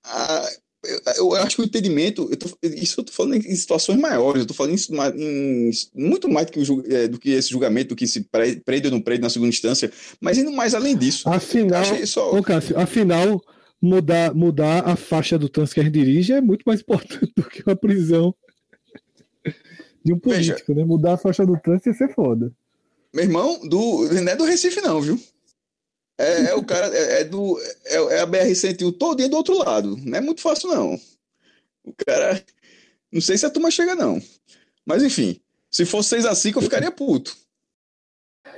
Ah, 0.04 0.48
eu, 0.84 1.00
eu, 1.16 1.34
acho 1.34 1.56
que 1.56 1.62
o 1.62 1.64
entendimento, 1.64 2.28
eu 2.30 2.36
tô, 2.36 2.46
isso 2.62 3.00
eu 3.00 3.02
estou 3.02 3.12
falando 3.12 3.34
em 3.34 3.54
situações 3.54 3.98
maiores, 3.98 4.40
eu 4.40 4.42
estou 4.42 4.56
falando 4.56 4.76
em, 4.76 5.70
em, 5.70 5.70
muito 5.94 6.28
mais 6.28 6.46
do 6.46 6.52
que, 6.52 6.60
o, 6.60 6.84
é, 6.86 7.08
do 7.08 7.18
que 7.18 7.30
esse 7.30 7.50
julgamento, 7.50 7.90
do 7.90 7.96
que 7.96 8.06
se 8.06 8.28
prende 8.64 8.86
ou 8.86 8.92
não 8.92 9.00
prende 9.00 9.22
na 9.22 9.30
segunda 9.30 9.48
instância, 9.48 9.90
mas 10.20 10.38
indo 10.38 10.52
mais 10.52 10.74
além 10.74 10.96
disso. 10.96 11.28
Afinal, 11.28 11.84
só... 12.06 12.30
ô 12.30 12.42
Cássio, 12.42 12.78
afinal 12.78 13.42
mudar, 13.82 14.34
mudar 14.34 14.88
a 14.88 14.94
faixa 14.94 15.38
do 15.38 15.48
trânsito 15.48 15.74
que 15.74 15.80
a 15.80 15.84
gente 15.84 15.94
dirige 15.94 16.32
é 16.32 16.40
muito 16.40 16.62
mais 16.64 16.80
importante 16.80 17.32
do 17.36 17.42
que 17.42 17.62
uma 17.66 17.76
prisão 17.76 18.34
de 20.04 20.12
um 20.12 20.18
político, 20.18 20.62
Veja, 20.68 20.80
né? 20.80 20.84
Mudar 20.84 21.14
a 21.14 21.18
faixa 21.18 21.44
do 21.44 21.58
trânsito 21.58 21.88
ia 21.88 21.94
ser 21.94 22.14
foda. 22.14 22.52
Meu 23.12 23.24
irmão, 23.24 23.58
do, 23.68 24.08
não 24.12 24.32
é 24.32 24.36
do 24.36 24.44
Recife, 24.44 24.80
não, 24.80 25.00
viu? 25.00 25.20
É, 26.18 26.50
é 26.50 26.54
o 26.54 26.64
cara, 26.64 26.88
é, 26.88 27.20
é 27.20 27.24
do. 27.24 27.58
É, 27.84 27.94
é 28.16 28.20
a 28.20 28.26
BR-101 28.26 28.98
todinha 28.98 29.28
do 29.28 29.36
outro 29.36 29.56
lado. 29.56 29.96
Não 30.04 30.18
é 30.18 30.20
muito 30.20 30.40
fácil, 30.40 30.68
não. 30.68 31.00
O 31.84 31.94
cara. 32.06 32.44
Não 33.10 33.20
sei 33.20 33.38
se 33.38 33.46
a 33.46 33.50
turma 33.50 33.70
chega, 33.70 33.94
não. 33.94 34.20
Mas 34.84 35.02
enfim, 35.02 35.40
se 35.70 35.86
fosse 35.86 36.10
6 36.10 36.26
a 36.26 36.34
5 36.34 36.58
eu 36.58 36.62
ficaria 36.62 36.90
puto. 36.90 37.36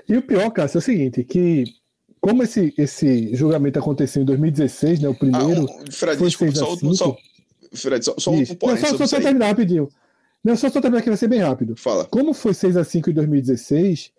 E 0.08 0.16
o 0.16 0.22
pior, 0.22 0.50
Cássio, 0.50 0.78
é 0.78 0.80
o 0.80 0.82
seguinte, 0.82 1.22
que 1.22 1.64
como 2.20 2.42
esse, 2.42 2.74
esse 2.76 3.34
julgamento 3.34 3.78
aconteceu 3.78 4.22
em 4.22 4.26
2016, 4.26 5.00
né? 5.00 5.08
O 5.08 5.14
primeiro. 5.14 5.66
Ah, 5.70 5.82
um, 5.82 5.92
Fred, 5.92 6.18
foi 6.18 6.28
desculpa, 6.28 6.54
só, 6.54 6.76
só, 6.94 7.16
Fred, 7.74 8.04
só, 8.04 8.14
só 8.18 8.30
um 8.30 8.38
Não, 8.38 8.76
só, 8.98 9.06
só, 9.06 9.20
terminar 9.20 9.48
rapidinho. 9.48 9.88
Não, 10.44 10.56
só, 10.56 10.68
só 10.68 10.80
terminar 10.80 11.00
aqui, 11.00 11.08
vai 11.08 11.18
ser 11.18 11.28
bem 11.28 11.40
rápido. 11.40 11.76
Fala. 11.76 12.04
Como 12.06 12.34
foi 12.34 12.54
6 12.54 12.76
a 12.76 12.84
5 12.84 13.10
em 13.10 13.14
2016, 13.14 14.12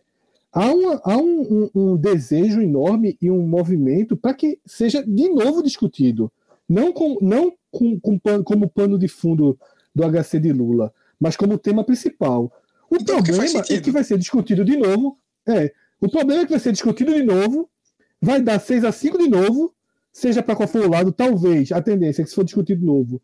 há, 0.51 0.71
uma, 0.71 1.01
há 1.03 1.17
um, 1.17 1.41
um, 1.41 1.69
um 1.73 1.97
desejo 1.97 2.61
enorme 2.61 3.17
e 3.21 3.31
um 3.31 3.47
movimento 3.47 4.17
para 4.17 4.33
que 4.33 4.59
seja 4.65 5.03
de 5.03 5.29
novo 5.29 5.63
discutido. 5.63 6.31
Não, 6.67 6.91
com, 6.91 7.17
não 7.21 7.53
com, 7.69 7.99
com 7.99 8.17
pano, 8.17 8.43
como 8.43 8.69
pano 8.69 8.97
de 8.97 9.07
fundo 9.07 9.57
do 9.93 10.03
HC 10.03 10.39
de 10.39 10.53
Lula, 10.53 10.93
mas 11.19 11.35
como 11.35 11.57
tema 11.57 11.83
principal. 11.83 12.51
O 12.89 12.95
então, 12.95 13.21
problema 13.21 13.63
é 13.69 13.79
que 13.79 13.91
vai 13.91 14.03
ser 14.03 14.17
discutido 14.17 14.63
de 14.65 14.75
novo. 14.77 15.17
É, 15.47 15.73
o 15.99 16.09
problema 16.09 16.41
é 16.41 16.45
que 16.45 16.51
vai 16.51 16.59
ser 16.59 16.71
discutido 16.71 17.13
de 17.13 17.23
novo, 17.23 17.69
vai 18.21 18.41
dar 18.41 18.59
6 18.59 18.83
a 18.83 18.91
5 18.91 19.17
de 19.17 19.29
novo, 19.29 19.73
seja 20.11 20.43
para 20.43 20.55
qual 20.55 20.67
for 20.67 20.85
o 20.85 20.89
lado, 20.89 21.11
talvez 21.11 21.71
a 21.71 21.81
tendência 21.81 22.21
é 22.21 22.23
que 22.23 22.29
se 22.29 22.35
for 22.35 22.43
discutido 22.43 22.81
de 22.81 22.85
novo, 22.85 23.21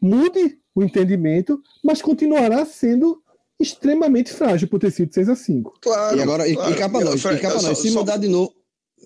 mude 0.00 0.58
o 0.74 0.82
entendimento, 0.82 1.60
mas 1.82 2.02
continuará 2.02 2.64
sendo 2.64 3.22
extremamente 3.58 4.32
frágil 4.32 4.68
por 4.68 4.78
ter 4.78 4.90
sido 4.90 5.12
6 5.12 5.28
a 5.28 5.36
5 5.36 5.78
Claro. 5.80 6.16
E 6.16 6.22
agora, 6.22 6.52
claro. 6.52 6.72
e, 6.72 6.76
capa 6.76 7.00
nós, 7.00 7.24
e 7.24 7.38
capa 7.38 7.62
nós, 7.62 7.78
se 7.78 7.90
só, 7.90 7.98
mudar 7.98 8.16
de 8.18 8.28
novo. 8.28 8.52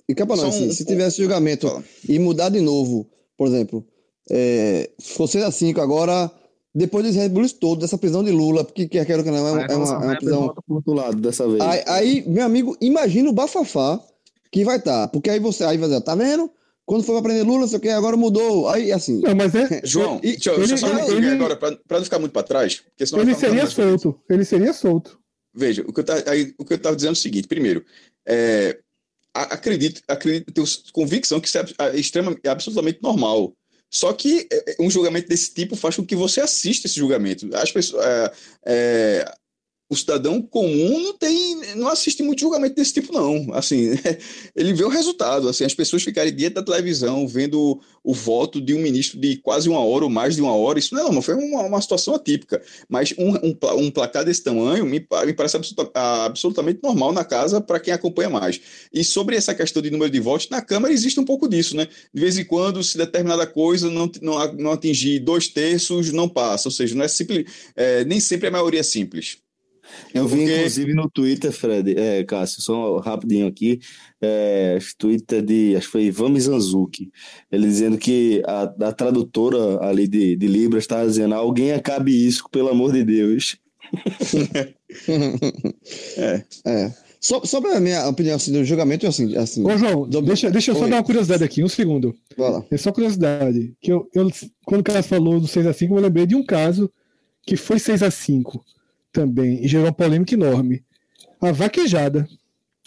E 0.09 0.14
capa 0.14 0.36
nós, 0.36 0.55
um, 0.55 0.72
se, 0.72 0.84
tivesse 0.84 1.18
julgamento 1.18 1.68
fala. 1.68 1.84
e 2.09 2.18
mudar 2.18 2.48
de 2.48 2.61
novo, 2.61 3.09
por 3.36 3.46
exemplo, 3.46 3.86
é, 4.30 4.90
se 4.98 5.14
for 5.14 5.28
6 5.28 5.44
a 5.44 5.51
5 5.51 5.80
agora, 5.80 6.30
depois 6.74 7.05
desse 7.05 7.18
rebuliço 7.18 7.57
todo, 7.57 7.80
dessa 7.80 7.98
prisão 7.98 8.22
de 8.22 8.30
Lula, 8.30 8.64
porque 8.64 8.88
quer 8.88 9.05
queira 9.05 9.22
que 9.22 9.30
não, 9.30 9.36
é, 9.36 9.40
é, 9.70 9.76
uma, 9.76 9.92
é 9.92 9.96
uma 9.96 10.16
prisão. 10.16 10.55
Outro 10.68 10.92
lado 10.92 11.20
dessa 11.20 11.46
vez. 11.48 11.61
Aí, 11.61 11.82
aí, 11.86 12.24
meu 12.28 12.44
amigo, 12.44 12.76
imagina 12.80 13.28
o 13.28 13.32
bafafá 13.32 14.01
que 14.53 14.64
vai 14.64 14.76
estar. 14.76 15.03
Tá, 15.03 15.09
porque 15.09 15.30
aí 15.30 15.40
você 15.40 15.64
aí 15.64 15.76
vai 15.76 15.88
dizer, 15.88 16.01
tá 16.03 16.14
vendo? 16.14 16.51
Quando 16.91 17.05
foi 17.05 17.14
pra 17.14 17.22
prender 17.22 17.47
Lula, 17.47 17.68
sei 17.68 17.78
o 17.78 17.80
que, 17.80 17.88
agora 17.88 18.16
mudou. 18.16 18.68
Aí, 18.68 18.91
assim. 18.91 19.20
Não, 19.20 19.32
mas 19.32 19.55
é. 19.55 19.80
João, 19.86 20.18
e, 20.24 20.32
deixa, 20.32 20.51
ele, 20.51 20.66
deixa 20.66 20.74
eu 20.74 20.78
só 20.78 21.12
ele, 21.12 21.28
agora, 21.28 21.55
pra, 21.55 21.76
pra 21.86 21.99
não 21.99 22.05
ficar 22.05 22.18
muito 22.18 22.32
pra 22.32 22.43
trás. 22.43 22.80
Porque 22.80 23.07
senão 23.07 23.22
ele 23.22 23.36
seria 23.36 23.64
solto. 23.68 24.20
Ele 24.28 24.45
seria 24.45 24.72
solto. 24.72 25.16
Veja, 25.55 25.84
o 25.86 25.93
que 25.93 26.01
eu 26.01 26.05
tava, 26.05 26.28
aí, 26.28 26.53
o 26.59 26.64
que 26.64 26.72
eu 26.72 26.76
estava 26.76 26.97
dizendo 26.97 27.11
é 27.11 27.12
o 27.12 27.16
seguinte: 27.16 27.47
primeiro, 27.47 27.84
é, 28.26 28.76
acredito, 29.32 30.03
acredito, 30.09 30.53
tenho 30.53 30.66
convicção 30.93 31.38
que 31.38 31.47
isso 31.47 31.59
é, 31.59 31.64
é, 31.78 31.97
extrema, 31.97 32.36
é 32.43 32.49
absolutamente 32.49 32.99
normal. 33.01 33.53
Só 33.88 34.12
que 34.12 34.49
é, 34.53 34.72
é, 34.72 34.76
um 34.80 34.91
julgamento 34.91 35.28
desse 35.28 35.55
tipo 35.55 35.76
faz 35.76 35.95
com 35.95 36.05
que 36.05 36.16
você 36.16 36.41
assista 36.41 36.88
esse 36.88 36.99
julgamento. 36.99 37.49
As 37.55 37.70
pessoas, 37.70 38.05
é, 38.05 38.32
é, 38.66 39.34
o 39.91 39.97
cidadão 39.97 40.41
comum 40.41 41.01
não 41.03 41.12
tem, 41.14 41.74
não 41.74 41.88
assiste 41.88 42.22
muito 42.22 42.38
julgamento 42.38 42.76
desse 42.76 42.95
tipo, 42.95 43.12
não. 43.12 43.53
Assim, 43.53 43.91
ele 44.55 44.72
vê 44.72 44.84
o 44.84 44.88
resultado. 44.88 45.49
Assim, 45.49 45.64
as 45.64 45.74
pessoas 45.74 46.05
ficarem 46.05 46.32
diante 46.32 46.55
da 46.55 46.62
televisão 46.62 47.26
vendo 47.26 47.80
o 48.05 48.14
voto 48.14 48.61
de 48.61 48.72
um 48.72 48.78
ministro 48.78 49.18
de 49.18 49.38
quase 49.38 49.68
uma 49.68 49.80
hora 49.80 50.05
ou 50.05 50.11
mais 50.11 50.36
de 50.36 50.43
uma 50.43 50.55
hora, 50.55 50.78
isso 50.78 50.95
não 50.95 51.01
é 51.01 51.05
normal, 51.05 51.22
foi 51.22 51.34
uma, 51.34 51.62
uma 51.62 51.80
situação 51.80 52.14
atípica. 52.14 52.62
Mas 52.88 53.12
um, 53.18 53.34
um, 53.49 53.57
um, 53.78 53.91
placar 53.91 54.24
desse 54.24 54.45
tamanho 54.45 54.86
me, 54.86 55.01
me 55.01 55.32
parece 55.32 55.57
absoluta, 55.57 55.91
absolutamente 56.24 56.78
normal 56.84 57.12
na 57.12 57.24
casa 57.24 57.61
para 57.61 57.80
quem 57.80 57.93
acompanha 57.93 58.30
mais. 58.30 58.61
E 58.93 59.03
sobre 59.03 59.34
essa 59.34 59.53
questão 59.57 59.82
de 59.82 59.91
número 59.91 60.11
de 60.11 60.20
votos, 60.20 60.49
na 60.51 60.62
Câmara 60.62 60.95
existe 60.95 61.18
um 61.18 61.24
pouco 61.24 61.49
disso, 61.49 61.76
né? 61.76 61.88
De 62.14 62.20
vez 62.20 62.38
em 62.38 62.45
quando, 62.45 62.84
se 62.84 62.97
determinada 62.97 63.45
coisa 63.45 63.91
não, 63.91 64.09
não, 64.22 64.53
não 64.55 64.70
atingir 64.70 65.18
dois 65.18 65.49
terços, 65.49 66.12
não 66.12 66.28
passa. 66.28 66.68
Ou 66.68 66.72
seja, 66.72 66.95
não 66.95 67.05
é 67.05 67.09
simples, 67.09 67.45
é, 67.74 68.05
nem 68.05 68.20
sempre 68.20 68.47
a 68.47 68.53
maioria 68.53 68.80
é 68.80 68.84
simples. 68.84 69.38
Eu 70.14 70.26
vi, 70.26 70.38
Porque... 70.38 70.57
inclusive, 70.57 70.95
no 70.95 71.09
Twitter, 71.09 71.53
Fred, 71.53 71.95
é, 71.97 72.24
Cássio, 72.24 72.62
só 72.62 72.99
rapidinho 72.99 73.47
aqui, 73.47 73.80
é, 74.20 74.78
Twitter 74.99 75.43
de, 75.43 75.76
acho 75.76 75.86
que 75.86 75.93
foi 75.93 76.03
Ivan 76.05 76.30
Mizanzuki, 76.30 77.11
ele 77.51 77.66
dizendo 77.66 77.97
que 77.99 78.43
a, 78.47 78.62
a 78.88 78.93
tradutora 78.93 79.84
ali 79.84 80.07
de, 80.09 80.36
de 80.36 80.47
Libras 80.47 80.84
estava 80.84 81.07
dizendo, 81.07 81.34
alguém 81.34 81.72
acabe 81.72 82.12
isso, 82.12 82.45
pelo 82.51 82.68
amor 82.68 82.93
de 82.93 83.05
Deus. 83.05 83.57
é. 86.16 86.45
é. 86.66 86.93
So, 87.20 87.45
sobre 87.45 87.72
a 87.72 87.80
minha 87.80 88.09
opinião 88.09 88.36
assim, 88.36 88.51
do 88.51 88.64
julgamento, 88.64 89.07
assim. 89.07 89.36
assim 89.36 89.62
Ô, 89.64 89.76
João, 89.76 90.09
do... 90.09 90.22
deixa, 90.22 90.51
deixa 90.51 90.70
eu 90.70 90.74
só 90.74 90.84
Oi. 90.84 90.91
dar 90.91 90.97
uma 90.97 91.05
curiosidade 91.05 91.45
aqui, 91.45 91.62
um 91.62 91.68
segundo. 91.68 92.16
É 92.70 92.78
só 92.78 92.91
curiosidade. 92.91 93.74
Que 93.80 93.93
eu, 93.93 94.09
eu, 94.14 94.30
quando 94.64 94.80
o 94.80 94.84
cara 94.84 95.03
falou 95.03 95.38
do 95.38 95.47
6x5, 95.47 95.91
eu 95.91 96.01
lembrei 96.01 96.26
de 96.26 96.34
um 96.34 96.43
caso 96.43 96.91
que 97.43 97.57
foi 97.57 97.76
6x5 97.76 98.61
também 99.13 99.65
e 99.65 99.69
gerou 99.69 99.87
uma 99.87 99.93
polêmica 99.93 100.35
enorme. 100.35 100.85
A 101.41 101.53
vaquejada. 101.53 102.29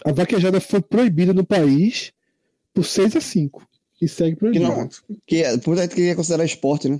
A 0.06 0.12
vaquejada 0.12 0.60
foi 0.60 0.82
proibida 0.82 1.34
no 1.34 1.46
país 1.46 2.12
por 2.74 2.84
6 2.84 3.16
a 3.16 3.22
5 3.22 3.68
e 4.02 4.08
segue 4.08 4.36
proibida. 4.36 4.66
Que, 4.66 4.72
não, 4.72 4.90
que 5.26 5.44
é, 5.44 5.58
por 5.58 5.76
que 5.76 5.88
queria 5.88 6.16
considerar 6.16 6.46
esporte, 6.46 6.90
né? 6.90 7.00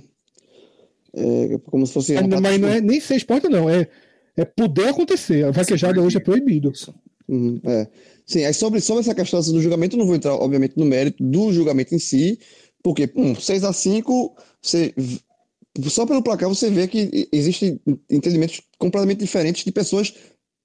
É, 1.12 1.58
como 1.66 1.86
se 1.86 1.92
fosse. 1.92 2.14
Mas, 2.14 2.40
mas 2.40 2.60
não 2.60 2.68
é 2.68 2.80
nem 2.80 3.00
ser 3.00 3.16
esporte, 3.16 3.48
não. 3.48 3.68
É, 3.68 3.88
é 4.36 4.44
poder 4.44 4.88
acontecer. 4.88 5.44
A 5.44 5.50
vaquejada 5.50 6.00
hoje 6.02 6.16
é 6.16 6.20
proibido. 6.20 6.72
Uhum, 7.28 7.60
é. 7.64 7.86
Sim, 8.26 8.44
aí 8.44 8.54
sobre, 8.54 8.80
sobre 8.80 9.02
essa 9.02 9.14
questão 9.14 9.40
do 9.40 9.60
julgamento, 9.60 9.96
não 9.96 10.06
vou 10.06 10.16
entrar, 10.16 10.34
obviamente, 10.34 10.76
no 10.76 10.84
mérito 10.84 11.22
do 11.22 11.52
julgamento 11.52 11.94
em 11.94 11.98
si, 11.98 12.38
porque, 12.82 13.10
um, 13.14 13.34
6 13.34 13.64
a 13.64 13.72
5 13.72 14.36
você 14.60 14.94
só 15.88 16.06
pelo 16.06 16.22
placar 16.22 16.48
você 16.48 16.70
vê 16.70 16.86
que 16.86 17.28
existem 17.32 17.80
entendimentos 18.10 18.60
completamente 18.78 19.18
diferentes 19.18 19.64
de 19.64 19.72
pessoas 19.72 20.14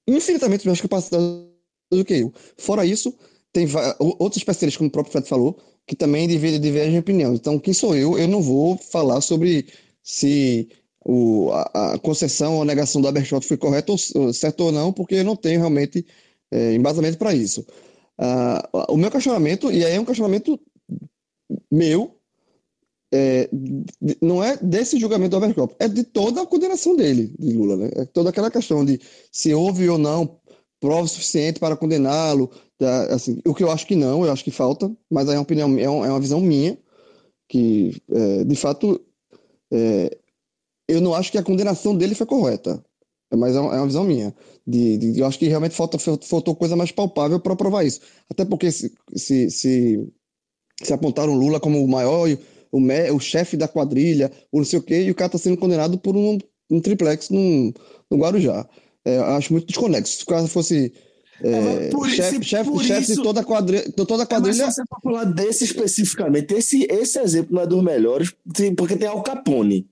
infinitamente 0.06 0.66
mais 0.66 0.80
capacitadas 0.80 1.46
do 1.90 2.04
que 2.04 2.14
eu. 2.14 2.32
Fora 2.56 2.84
isso, 2.84 3.14
tem 3.52 3.66
outros 3.98 4.36
especialistas, 4.36 4.76
como 4.76 4.88
o 4.88 4.92
próprio 4.92 5.12
Fred 5.12 5.28
falou, 5.28 5.58
que 5.86 5.96
também 5.96 6.28
dividem 6.28 6.60
divergem 6.60 6.98
opinião. 6.98 7.34
Então, 7.34 7.58
quem 7.58 7.74
sou 7.74 7.96
eu? 7.96 8.16
Eu 8.18 8.28
não 8.28 8.40
vou 8.40 8.76
falar 8.76 9.20
sobre 9.20 9.66
se 10.02 10.68
o, 11.04 11.50
a, 11.52 11.94
a 11.94 11.98
concessão 11.98 12.56
ou 12.56 12.62
a 12.62 12.64
negação 12.64 13.00
do 13.00 13.08
Abershot 13.08 13.44
foi 13.44 13.56
correta 13.56 13.92
ou 13.92 14.32
certo 14.32 14.60
ou 14.60 14.72
não, 14.72 14.92
porque 14.92 15.16
eu 15.16 15.24
não 15.24 15.34
tenho 15.34 15.58
realmente 15.58 16.06
é, 16.50 16.74
embasamento 16.74 17.18
para 17.18 17.34
isso. 17.34 17.66
Uh, 18.20 18.92
o 18.92 18.96
meu 18.96 19.10
questionamento, 19.10 19.72
e 19.72 19.84
aí 19.84 19.94
é 19.94 20.00
um 20.00 20.04
questionamento 20.04 20.60
meu, 21.70 22.19
é, 23.12 23.48
não 24.20 24.42
é 24.42 24.56
desse 24.56 24.98
julgamento 24.98 25.30
do 25.30 25.36
Overcrop, 25.36 25.74
é 25.78 25.88
de 25.88 26.04
toda 26.04 26.42
a 26.42 26.46
condenação 26.46 26.94
dele, 26.94 27.34
de 27.38 27.52
Lula, 27.52 27.76
né? 27.76 27.90
É 27.96 28.04
toda 28.04 28.30
aquela 28.30 28.50
questão 28.50 28.84
de 28.84 29.00
se 29.32 29.52
houve 29.52 29.88
ou 29.88 29.98
não 29.98 30.38
prova 30.80 31.06
suficiente 31.06 31.60
para 31.60 31.76
condená-lo, 31.76 32.50
tá, 32.78 33.14
assim, 33.14 33.38
o 33.44 33.54
que 33.54 33.62
eu 33.62 33.70
acho 33.70 33.86
que 33.86 33.94
não, 33.94 34.24
eu 34.24 34.32
acho 34.32 34.42
que 34.42 34.50
falta, 34.50 34.90
mas 35.10 35.28
aí 35.28 35.34
é 35.34 35.38
uma 35.38 35.42
opinião, 35.42 35.78
é, 35.78 35.88
uma, 35.88 36.16
é 36.16 36.20
visão 36.20 36.40
minha, 36.40 36.78
que 37.46 38.00
é, 38.10 38.44
de 38.44 38.56
fato 38.56 38.98
é, 39.70 40.16
eu 40.88 41.00
não 41.00 41.14
acho 41.14 41.30
que 41.30 41.38
a 41.38 41.42
condenação 41.42 41.94
dele 41.94 42.14
foi 42.14 42.26
correta. 42.26 42.82
Mas 43.32 43.54
é 43.54 43.60
uma 43.60 43.86
visão 43.86 44.02
minha. 44.02 44.34
De, 44.66 44.98
de, 44.98 45.20
eu 45.20 45.26
acho 45.26 45.38
que 45.38 45.46
realmente 45.46 45.74
falta, 45.74 45.96
faltou 45.98 46.56
coisa 46.56 46.74
mais 46.74 46.90
palpável 46.90 47.38
para 47.38 47.54
provar 47.54 47.84
isso. 47.84 48.00
Até 48.28 48.44
porque 48.44 48.72
se, 48.72 48.92
se, 49.14 49.48
se, 49.50 50.12
se 50.82 50.92
apontaram 50.92 51.34
Lula 51.34 51.60
como 51.60 51.82
o 51.82 51.88
maior, 51.88 52.28
o, 52.70 52.80
o 53.14 53.20
chefe 53.20 53.56
da 53.56 53.68
quadrilha, 53.68 54.30
ou 54.50 54.60
não 54.60 54.64
sei 54.64 54.78
o 54.78 54.82
quê, 54.82 55.02
e 55.02 55.10
o 55.10 55.14
cara 55.14 55.26
está 55.26 55.38
sendo 55.38 55.56
condenado 55.56 55.98
por 55.98 56.16
um, 56.16 56.38
um 56.70 56.80
triplex 56.80 57.30
no, 57.30 57.72
no 58.10 58.18
Guarujá. 58.18 58.66
É, 59.04 59.18
acho 59.18 59.52
muito 59.52 59.66
desconexo. 59.66 60.18
Se 60.18 60.22
o 60.22 60.26
cara 60.26 60.46
fosse 60.46 60.92
é, 61.42 61.88
é, 61.88 62.08
chefe, 62.10 62.44
chefe, 62.44 62.84
chefe 62.84 63.14
de 63.14 63.22
toda 63.22 63.40
a 63.40 63.44
quadrilha. 63.44 63.90
Toda 63.92 64.22
a 64.22 64.26
quadrilha... 64.26 64.62
É, 64.62 64.66
mas 64.66 64.74
se 64.74 64.82
você 64.82 64.88
for 64.88 65.00
falar 65.02 65.24
desse 65.24 65.64
especificamente, 65.64 66.54
esse, 66.54 66.86
esse 66.90 67.18
exemplo 67.18 67.54
não 67.54 67.62
é 67.62 67.66
dos 67.66 67.82
melhores, 67.82 68.34
porque 68.76 68.96
tem 68.96 69.08
Al 69.08 69.22
Capone 69.22 69.86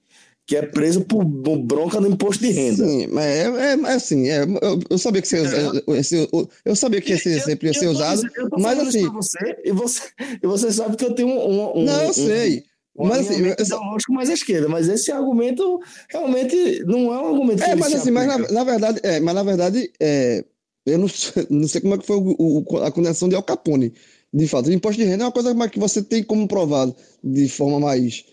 que 0.49 0.57
é 0.57 0.63
preso 0.63 1.03
por 1.03 1.23
bronca 1.27 2.01
no 2.01 2.09
imposto 2.09 2.43
de 2.43 2.51
renda. 2.51 2.83
Sim, 2.83 3.07
mas 3.09 3.25
é, 3.27 3.43
é, 3.43 3.73
é 3.73 3.93
assim, 3.93 4.29
é, 4.31 4.45
eu, 4.45 4.81
eu, 4.89 4.97
sabia 4.97 5.21
que 5.21 5.29
você, 5.29 5.37
é. 5.37 6.31
eu, 6.33 6.49
eu, 6.65 6.75
sabia 6.75 7.03
que 7.03 7.13
esse 7.13 7.29
exemplo 7.29 7.67
ia 7.67 7.75
ser 7.75 7.87
usado, 7.89 8.23
mas 8.59 8.79
assim. 8.79 9.07
Você, 9.11 9.59
e, 9.63 9.71
você, 9.71 10.03
e 10.43 10.47
você 10.47 10.73
sabe 10.73 10.97
que 10.97 11.05
eu 11.05 11.15
tenho 11.15 11.29
um. 11.29 11.79
um 11.79 11.85
não, 11.85 12.03
eu 12.03 12.15
sei. 12.15 12.65
Um, 12.97 13.05
um 13.05 13.09
mas 13.09 13.29
assim, 13.29 13.47
ideológico 13.47 14.15
mais 14.15 14.31
à 14.31 14.33
esquerda, 14.33 14.71
mas 14.71 14.89
esse 14.89 15.13
argumento 15.13 15.81
realmente 16.09 16.83
não 16.87 17.13
é 17.13 17.21
um 17.21 17.29
argumento 17.29 17.63
que 17.63 17.71
É, 17.71 17.77
mas 17.77 17.93
assim, 17.93 18.11
mas 18.11 18.27
na, 18.27 18.39
na, 18.39 18.65
verdade, 18.65 19.01
é, 19.03 19.21
mas 19.21 19.35
na 19.35 19.43
verdade, 19.43 19.93
é, 20.01 20.43
eu 20.87 20.97
não, 20.97 21.09
não 21.51 21.69
sei 21.69 21.83
como 21.83 21.95
é 21.95 21.99
que 21.99 22.07
foi 22.07 22.17
o, 22.17 22.37
o, 22.39 22.77
a 22.79 22.91
condenação 22.91 23.29
de 23.29 23.35
Al 23.35 23.43
Capone. 23.43 23.93
De 24.33 24.49
fato, 24.49 24.71
o 24.71 24.73
imposto 24.73 25.03
de 25.03 25.07
renda 25.07 25.25
é 25.25 25.27
uma 25.27 25.33
coisa 25.33 25.69
que 25.69 25.79
você 25.79 26.03
tem 26.03 26.23
como 26.23 26.49
provado 26.49 26.97
de 27.23 27.51
forma 27.51 27.79
mais 27.79 28.25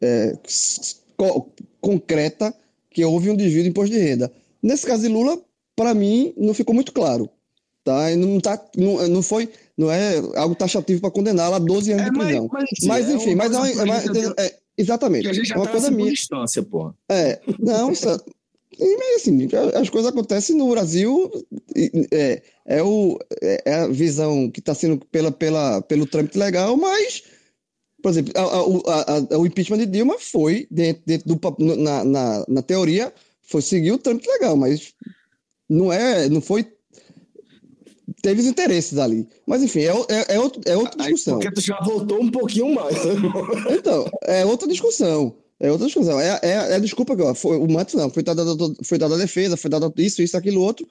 é, 0.00 0.36
co 1.20 1.52
concreta 1.80 2.54
que 2.90 3.04
houve 3.04 3.30
um 3.30 3.36
desvio 3.36 3.62
de 3.62 3.68
imposto 3.68 3.94
de 3.94 4.00
renda. 4.00 4.32
Nesse 4.62 4.86
caso 4.86 5.02
de 5.02 5.08
Lula, 5.08 5.38
para 5.76 5.94
mim, 5.94 6.32
não 6.36 6.54
ficou 6.54 6.74
muito 6.74 6.92
claro. 6.92 7.28
Tá? 7.84 8.14
Não, 8.16 8.40
tá, 8.40 8.62
não, 8.76 9.08
não 9.08 9.22
foi, 9.22 9.48
não 9.76 9.90
é 9.90 10.18
algo 10.36 10.54
taxativo 10.54 11.00
para 11.00 11.10
condená-la 11.10 11.56
a 11.56 11.60
12 11.60 11.92
anos 11.92 12.06
é, 12.06 12.10
de 12.10 12.18
prisão. 12.18 12.50
Mas, 12.52 12.64
mas, 12.70 12.86
mas 12.86 13.08
é 13.08 13.12
enfim, 13.14 13.34
mas, 13.34 13.52
é, 13.52 13.84
mas 13.84 14.34
é, 14.38 14.56
exatamente. 14.76 15.22
Que 15.22 15.28
a 15.28 15.32
gente 15.32 15.48
já 15.48 15.54
é 15.54 15.58
uma 15.58 15.66
tá 15.66 15.72
coisa 15.72 15.90
minha. 15.90 16.12
Instância, 16.12 16.62
porra. 16.62 16.94
É, 17.08 17.40
não, 17.58 17.90
isso, 17.92 18.08
e, 18.78 19.14
assim, 19.16 19.48
as 19.74 19.88
coisas 19.90 20.10
acontecem 20.10 20.56
no 20.56 20.70
Brasil, 20.70 21.30
é, 22.12 22.42
é, 22.66 22.82
o, 22.82 23.18
é 23.42 23.74
a 23.74 23.86
visão 23.88 24.50
que 24.50 24.60
está 24.60 24.74
sendo 24.74 24.98
pela, 25.10 25.30
pela, 25.30 25.82
pelo 25.82 26.06
trâmite 26.06 26.38
legal, 26.38 26.76
mas 26.76 27.22
por 28.02 28.10
exemplo, 28.10 28.32
a, 28.36 28.40
a, 28.40 29.18
a, 29.34 29.38
o 29.38 29.46
impeachment 29.46 29.78
de 29.78 29.86
Dilma 29.86 30.18
foi, 30.18 30.66
dentro, 30.70 31.02
dentro 31.06 31.34
do, 31.34 31.76
na, 31.76 32.04
na, 32.04 32.44
na, 32.48 32.62
teoria, 32.62 33.12
foi 33.42 33.62
seguir 33.62 33.92
o 33.92 33.98
trâmite 33.98 34.28
legal, 34.28 34.56
mas 34.56 34.94
não 35.68 35.92
é, 35.92 36.28
não 36.28 36.40
foi. 36.40 36.66
Teve 38.22 38.40
os 38.40 38.46
interesses 38.46 38.98
ali. 38.98 39.26
Mas 39.46 39.62
enfim, 39.62 39.80
é, 39.80 39.92
é, 40.08 40.34
é, 40.34 40.40
outro, 40.40 40.60
é 40.66 40.76
outra 40.76 40.98
discussão. 40.98 41.38
Porque 41.38 41.54
tu 41.54 41.60
já 41.60 41.78
voltou 41.80 42.20
um 42.20 42.30
pouquinho 42.30 42.74
mais. 42.74 43.04
Né? 43.04 43.14
então, 43.78 44.10
é 44.24 44.44
outra 44.44 44.68
discussão. 44.68 45.34
É 45.58 45.70
outra 45.70 45.86
discussão. 45.86 46.20
É, 46.20 46.38
é, 46.42 46.50
é 46.50 46.74
a 46.74 46.78
desculpa 46.78 47.14
que 47.14 47.22
ó, 47.22 47.34
foi, 47.34 47.56
o 47.56 47.70
Matos 47.70 47.94
não, 47.94 48.10
foi 48.10 48.22
dada, 48.22 48.42
foi 48.82 48.98
dada 48.98 49.14
a 49.14 49.18
defesa, 49.18 49.56
foi 49.56 49.70
dada 49.70 49.92
isso, 49.96 50.22
isso, 50.22 50.36
aquilo, 50.36 50.60
outro. 50.60 50.86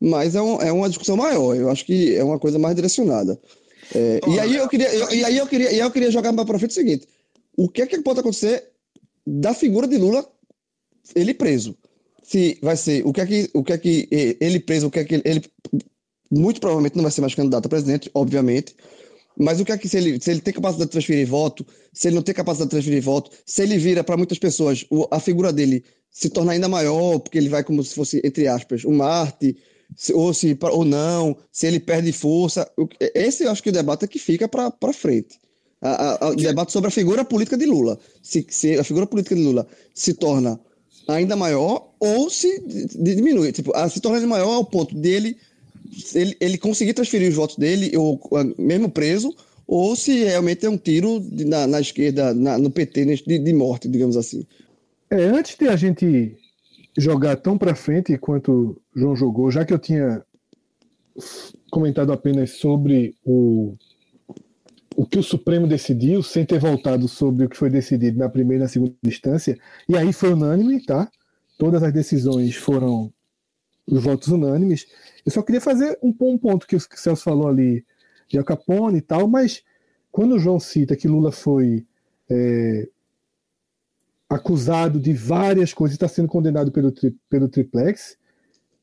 Mas 0.00 0.34
é, 0.34 0.42
um, 0.42 0.60
é 0.60 0.72
uma 0.72 0.88
discussão 0.88 1.16
maior. 1.16 1.56
Eu 1.56 1.70
acho 1.70 1.86
que 1.86 2.14
é 2.16 2.22
uma 2.22 2.38
coisa 2.38 2.58
mais 2.58 2.74
direcionada. 2.74 3.40
É, 3.94 4.20
e 4.28 4.38
aí 4.38 4.56
eu 4.56 4.68
queria, 4.68 4.94
eu, 4.94 5.10
e 5.12 5.24
aí 5.24 5.36
eu 5.36 5.46
queria, 5.46 5.72
eu 5.72 5.90
queria 5.90 6.10
jogar 6.10 6.32
para 6.32 6.58
frente 6.58 6.70
o 6.70 6.74
seguinte: 6.74 7.08
o 7.56 7.68
que 7.68 7.82
é 7.82 7.86
que 7.86 8.00
pode 8.00 8.20
acontecer 8.20 8.64
da 9.26 9.54
figura 9.54 9.86
de 9.86 9.98
Lula 9.98 10.26
ele 11.14 11.34
preso? 11.34 11.76
Se 12.22 12.58
vai 12.62 12.76
ser 12.76 13.04
o 13.06 13.12
que 13.12 13.20
é 13.20 13.26
que, 13.26 13.50
o 13.52 13.64
que 13.64 13.72
é 13.72 13.78
que 13.78 14.08
ele 14.40 14.60
preso, 14.60 14.86
o 14.86 14.90
que 14.90 15.00
é 15.00 15.04
que 15.04 15.14
ele, 15.14 15.22
ele 15.26 15.42
muito 16.30 16.60
provavelmente 16.60 16.96
não 16.96 17.02
vai 17.02 17.12
ser 17.12 17.20
mais 17.20 17.34
candidato 17.34 17.66
a 17.66 17.68
presidente, 17.68 18.10
obviamente. 18.14 18.74
Mas 19.36 19.60
o 19.60 19.64
que 19.64 19.72
é 19.72 19.78
que 19.78 19.88
se 19.88 19.96
ele, 19.96 20.20
se 20.20 20.30
ele 20.30 20.40
tem 20.40 20.52
capacidade 20.52 20.88
de 20.88 20.92
transferir 20.92 21.26
voto, 21.26 21.66
se 21.92 22.08
ele 22.08 22.16
não 22.16 22.22
tem 22.22 22.34
capacidade 22.34 22.68
de 22.68 22.76
transferir 22.76 23.02
voto, 23.02 23.30
se 23.46 23.62
ele 23.62 23.78
vira 23.78 24.04
para 24.04 24.16
muitas 24.16 24.38
pessoas 24.38 24.86
a 25.10 25.18
figura 25.18 25.52
dele 25.52 25.84
se 26.10 26.28
tornar 26.28 26.52
ainda 26.52 26.68
maior, 26.68 27.18
porque 27.18 27.38
ele 27.38 27.48
vai 27.48 27.64
como 27.64 27.82
se 27.82 27.94
fosse, 27.94 28.20
entre 28.22 28.46
aspas, 28.46 28.84
um 28.84 28.94
Marte, 28.94 29.56
ou 30.14 30.32
se 30.32 30.56
ou 30.60 30.84
não, 30.84 31.36
se 31.50 31.66
ele 31.66 31.80
perde 31.80 32.12
força. 32.12 32.70
Esse 33.14 33.44
eu 33.44 33.50
acho 33.50 33.62
que 33.62 33.70
o 33.70 33.72
debate 33.72 34.04
é 34.04 34.08
que 34.08 34.18
fica 34.18 34.48
para 34.48 34.92
frente. 34.92 35.40
A, 35.80 36.24
a, 36.24 36.30
o 36.30 36.36
debate 36.36 36.72
sobre 36.72 36.88
a 36.88 36.92
figura 36.92 37.24
política 37.24 37.56
de 37.56 37.66
Lula. 37.66 37.98
Se, 38.22 38.46
se, 38.48 38.78
a 38.78 38.84
figura 38.84 39.06
política 39.06 39.34
de 39.34 39.42
Lula 39.42 39.66
se 39.94 40.14
torna 40.14 40.58
ainda 41.08 41.34
maior 41.34 41.92
ou 41.98 42.30
se 42.30 42.62
diminui. 42.94 43.52
Tipo, 43.52 43.72
se 43.88 44.00
torna 44.00 44.24
maior 44.26 44.54
ao 44.54 44.64
ponto 44.64 44.94
dele 44.94 45.36
ele, 46.14 46.36
ele 46.40 46.58
conseguir 46.58 46.94
transferir 46.94 47.28
os 47.28 47.34
votos 47.34 47.56
dele, 47.56 47.96
ou 47.96 48.20
mesmo 48.58 48.88
preso, 48.88 49.34
ou 49.66 49.94
se 49.94 50.24
realmente 50.24 50.64
é 50.64 50.70
um 50.70 50.76
tiro 50.76 51.20
de, 51.20 51.44
na, 51.44 51.66
na, 51.66 51.80
esquerda, 51.80 52.34
na, 52.34 52.58
no 52.58 52.70
PT, 52.70 53.04
de, 53.26 53.38
de 53.38 53.52
morte, 53.52 53.88
digamos 53.88 54.16
assim. 54.16 54.46
É, 55.10 55.24
antes 55.24 55.56
de 55.56 55.68
a 55.68 55.76
gente 55.76 56.36
jogar 56.96 57.36
tão 57.36 57.56
para 57.56 57.74
frente 57.74 58.16
quanto 58.18 58.80
João 58.94 59.16
jogou, 59.16 59.50
já 59.50 59.64
que 59.64 59.72
eu 59.72 59.78
tinha 59.78 60.24
comentado 61.70 62.12
apenas 62.12 62.50
sobre 62.52 63.14
o, 63.24 63.74
o 64.96 65.06
que 65.06 65.18
o 65.18 65.22
Supremo 65.22 65.66
decidiu, 65.66 66.22
sem 66.22 66.44
ter 66.44 66.58
voltado 66.58 67.08
sobre 67.08 67.46
o 67.46 67.48
que 67.48 67.56
foi 67.56 67.70
decidido 67.70 68.18
na 68.18 68.28
primeira 68.28 68.62
e 68.62 68.64
na 68.64 68.68
segunda 68.68 68.94
instância, 69.04 69.58
e 69.88 69.96
aí 69.96 70.12
foi 70.12 70.32
unânime, 70.32 70.84
tá? 70.84 71.10
Todas 71.58 71.82
as 71.82 71.92
decisões 71.92 72.56
foram 72.56 73.12
os 73.86 74.02
votos 74.02 74.28
unânimes. 74.28 74.86
Eu 75.24 75.32
só 75.32 75.42
queria 75.42 75.60
fazer 75.60 75.98
um, 76.02 76.14
um 76.20 76.38
ponto 76.38 76.66
que 76.66 76.76
o 76.76 76.80
Celso 76.80 77.22
falou 77.22 77.48
ali 77.48 77.84
de 78.28 78.38
Al 78.38 78.44
Capone 78.44 78.98
e 78.98 79.02
tal, 79.02 79.28
mas 79.28 79.62
quando 80.10 80.34
o 80.34 80.38
João 80.38 80.60
cita 80.60 80.96
que 80.96 81.08
Lula 81.08 81.32
foi 81.32 81.86
é, 82.30 82.88
acusado 84.34 85.00
de 85.00 85.12
várias 85.12 85.72
coisas 85.72 85.94
e 85.94 85.96
está 85.96 86.08
sendo 86.08 86.28
condenado 86.28 86.72
pelo, 86.72 86.90
tri, 86.90 87.16
pelo 87.28 87.48
triplex. 87.48 88.16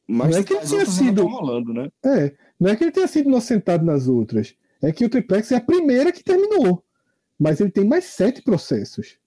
Mas 0.08 0.32
não 0.32 0.40
é 0.40 0.44
que 0.44 0.54
ele 0.54 0.66
tenha 0.66 0.86
sido. 0.86 1.28
Rolando, 1.28 1.74
né? 1.74 1.90
É, 2.04 2.34
não 2.60 2.70
é 2.70 2.76
que 2.76 2.84
ele 2.84 2.92
tenha 2.92 3.08
sido 3.08 3.28
inocentado 3.28 3.86
nas 3.86 4.08
outras. 4.08 4.56
É 4.82 4.92
que 4.92 5.06
o 5.06 5.10
triplex 5.10 5.52
é 5.52 5.56
a 5.56 5.62
primeira 5.62 6.12
que 6.12 6.24
terminou. 6.24 6.84
Mas 7.38 7.60
ele 7.60 7.72
tem 7.72 7.86
mais 7.86 8.06
sete 8.06 8.42
processos. 8.42 9.18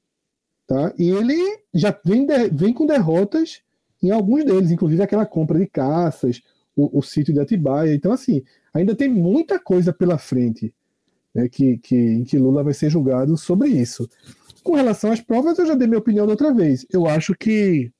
Tá? 0.66 0.92
E 0.98 1.10
ele 1.10 1.38
já 1.74 1.96
vem, 2.04 2.26
de, 2.26 2.48
vem 2.50 2.72
com 2.72 2.86
derrotas 2.86 3.62
em 4.02 4.10
alguns 4.10 4.44
deles, 4.44 4.70
inclusive 4.70 5.02
aquela 5.02 5.26
compra 5.26 5.58
de 5.58 5.66
caças, 5.66 6.42
o, 6.74 6.98
o 6.98 7.02
sítio 7.02 7.32
de 7.32 7.40
Atibaia. 7.40 7.94
Então, 7.94 8.12
assim, 8.12 8.42
ainda 8.72 8.94
tem 8.94 9.08
muita 9.08 9.58
coisa 9.58 9.92
pela 9.92 10.18
frente 10.18 10.74
né, 11.34 11.48
que, 11.48 11.78
que, 11.78 11.96
em 11.96 12.24
que 12.24 12.38
Lula 12.38 12.62
vai 12.62 12.74
ser 12.74 12.90
julgado 12.90 13.36
sobre 13.36 13.68
isso. 13.68 14.08
Com 14.62 14.74
relação 14.74 15.12
às 15.12 15.20
provas, 15.20 15.58
eu 15.58 15.66
já 15.66 15.74
dei 15.74 15.88
minha 15.88 15.98
opinião 15.98 16.26
da 16.26 16.32
outra 16.32 16.52
vez. 16.52 16.86
Eu 16.90 17.06
acho 17.06 17.34
que, 17.34 17.90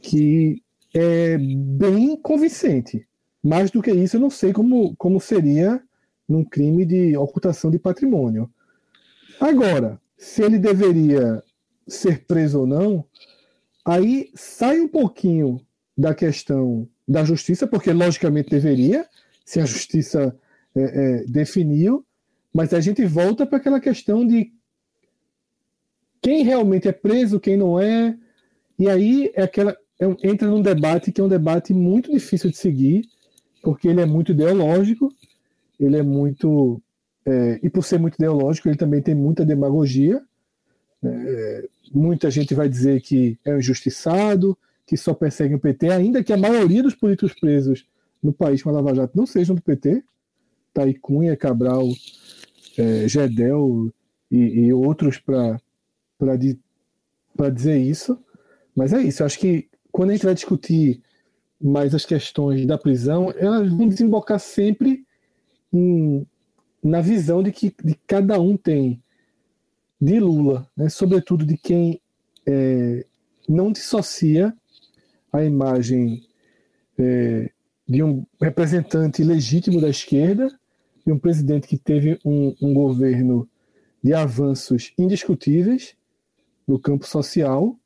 que 0.00 0.62
é 0.94 1.38
bem 1.38 2.16
convincente. 2.16 3.06
Mais 3.42 3.70
do 3.70 3.82
que 3.82 3.90
isso, 3.90 4.16
eu 4.16 4.20
não 4.20 4.30
sei 4.30 4.52
como, 4.52 4.94
como 4.96 5.20
seria 5.20 5.82
num 6.28 6.44
crime 6.44 6.84
de 6.84 7.16
ocultação 7.16 7.70
de 7.70 7.78
patrimônio. 7.78 8.50
Agora, 9.40 10.00
se 10.16 10.42
ele 10.42 10.58
deveria 10.58 11.42
ser 11.86 12.24
preso 12.24 12.60
ou 12.60 12.66
não, 12.66 13.04
aí 13.84 14.30
sai 14.34 14.80
um 14.80 14.88
pouquinho 14.88 15.60
da 15.96 16.14
questão 16.14 16.88
da 17.06 17.24
justiça, 17.24 17.66
porque 17.66 17.92
logicamente 17.92 18.50
deveria, 18.50 19.06
se 19.44 19.60
a 19.60 19.64
justiça 19.64 20.36
é, 20.74 20.82
é, 20.82 21.24
definiu, 21.24 22.06
mas 22.54 22.72
a 22.72 22.80
gente 22.80 23.04
volta 23.04 23.44
para 23.44 23.58
aquela 23.58 23.80
questão 23.80 24.26
de 24.26 24.52
quem 26.22 26.44
realmente 26.44 26.86
é 26.86 26.92
preso, 26.92 27.40
quem 27.40 27.56
não 27.56 27.78
é. 27.78 28.16
E 28.78 28.88
aí 28.88 29.30
é 29.34 29.42
aquela, 29.42 29.76
é, 30.00 30.06
entra 30.22 30.48
num 30.48 30.62
debate 30.62 31.10
que 31.10 31.20
é 31.20 31.24
um 31.24 31.28
debate 31.28 31.74
muito 31.74 32.10
difícil 32.10 32.48
de 32.48 32.56
seguir, 32.56 33.08
porque 33.62 33.88
ele 33.88 34.00
é 34.00 34.06
muito 34.06 34.32
ideológico, 34.32 35.12
ele 35.78 35.96
é 35.96 36.02
muito. 36.02 36.80
É, 37.26 37.60
e 37.62 37.68
por 37.68 37.84
ser 37.84 37.98
muito 37.98 38.14
ideológico, 38.14 38.68
ele 38.68 38.76
também 38.76 39.02
tem 39.02 39.14
muita 39.14 39.44
demagogia. 39.44 40.22
É, 41.04 41.68
muita 41.92 42.30
gente 42.30 42.54
vai 42.54 42.68
dizer 42.68 43.00
que 43.00 43.36
é 43.44 43.54
um 43.54 43.58
injustiçado, 43.58 44.56
que 44.86 44.96
só 44.96 45.12
persegue 45.12 45.54
o 45.54 45.60
PT, 45.60 45.90
ainda 45.90 46.22
que 46.22 46.32
a 46.32 46.36
maioria 46.36 46.82
dos 46.82 46.94
políticos 46.94 47.34
presos 47.38 47.84
no 48.22 48.32
país 48.32 48.62
com 48.62 48.70
a 48.70 48.72
Lava 48.72 48.94
Jato 48.94 49.16
não 49.16 49.26
sejam 49.26 49.56
do 49.56 49.62
PT. 49.62 50.02
Tá 50.72 50.84
aí 50.84 50.94
Cunha, 50.94 51.36
Cabral, 51.36 51.88
é, 52.78 53.08
Gedel 53.08 53.92
e, 54.30 54.36
e 54.36 54.72
outros 54.72 55.18
para 55.18 55.60
para 57.36 57.50
dizer 57.50 57.78
isso. 57.78 58.18
Mas 58.74 58.92
é 58.92 59.02
isso, 59.02 59.22
eu 59.22 59.26
acho 59.26 59.38
que 59.38 59.68
quando 59.90 60.10
a 60.10 60.12
gente 60.14 60.24
vai 60.24 60.34
discutir 60.34 61.02
mais 61.60 61.94
as 61.94 62.04
questões 62.04 62.66
da 62.66 62.78
prisão, 62.78 63.32
elas 63.36 63.70
vão 63.70 63.88
desembocar 63.88 64.40
sempre 64.40 65.04
em, 65.72 66.26
na 66.82 67.00
visão 67.00 67.42
de 67.42 67.52
que 67.52 67.74
de 67.84 67.94
cada 68.06 68.40
um 68.40 68.56
tem 68.56 69.02
de 70.00 70.18
Lula, 70.18 70.68
né, 70.76 70.88
sobretudo 70.88 71.46
de 71.46 71.56
quem 71.56 72.00
é, 72.44 73.06
não 73.48 73.70
dissocia 73.70 74.52
a 75.32 75.44
imagem 75.44 76.24
é, 76.98 77.50
de 77.88 78.02
um 78.02 78.26
representante 78.40 79.22
legítimo 79.22 79.80
da 79.80 79.88
esquerda, 79.88 80.48
de 81.06 81.12
um 81.12 81.18
presidente 81.18 81.68
que 81.68 81.78
teve 81.78 82.18
um, 82.24 82.54
um 82.60 82.74
governo 82.74 83.48
de 84.02 84.12
avanços 84.12 84.92
indiscutíveis 84.98 85.94
no 86.66 86.78
campo 86.78 87.06
social 87.06 87.76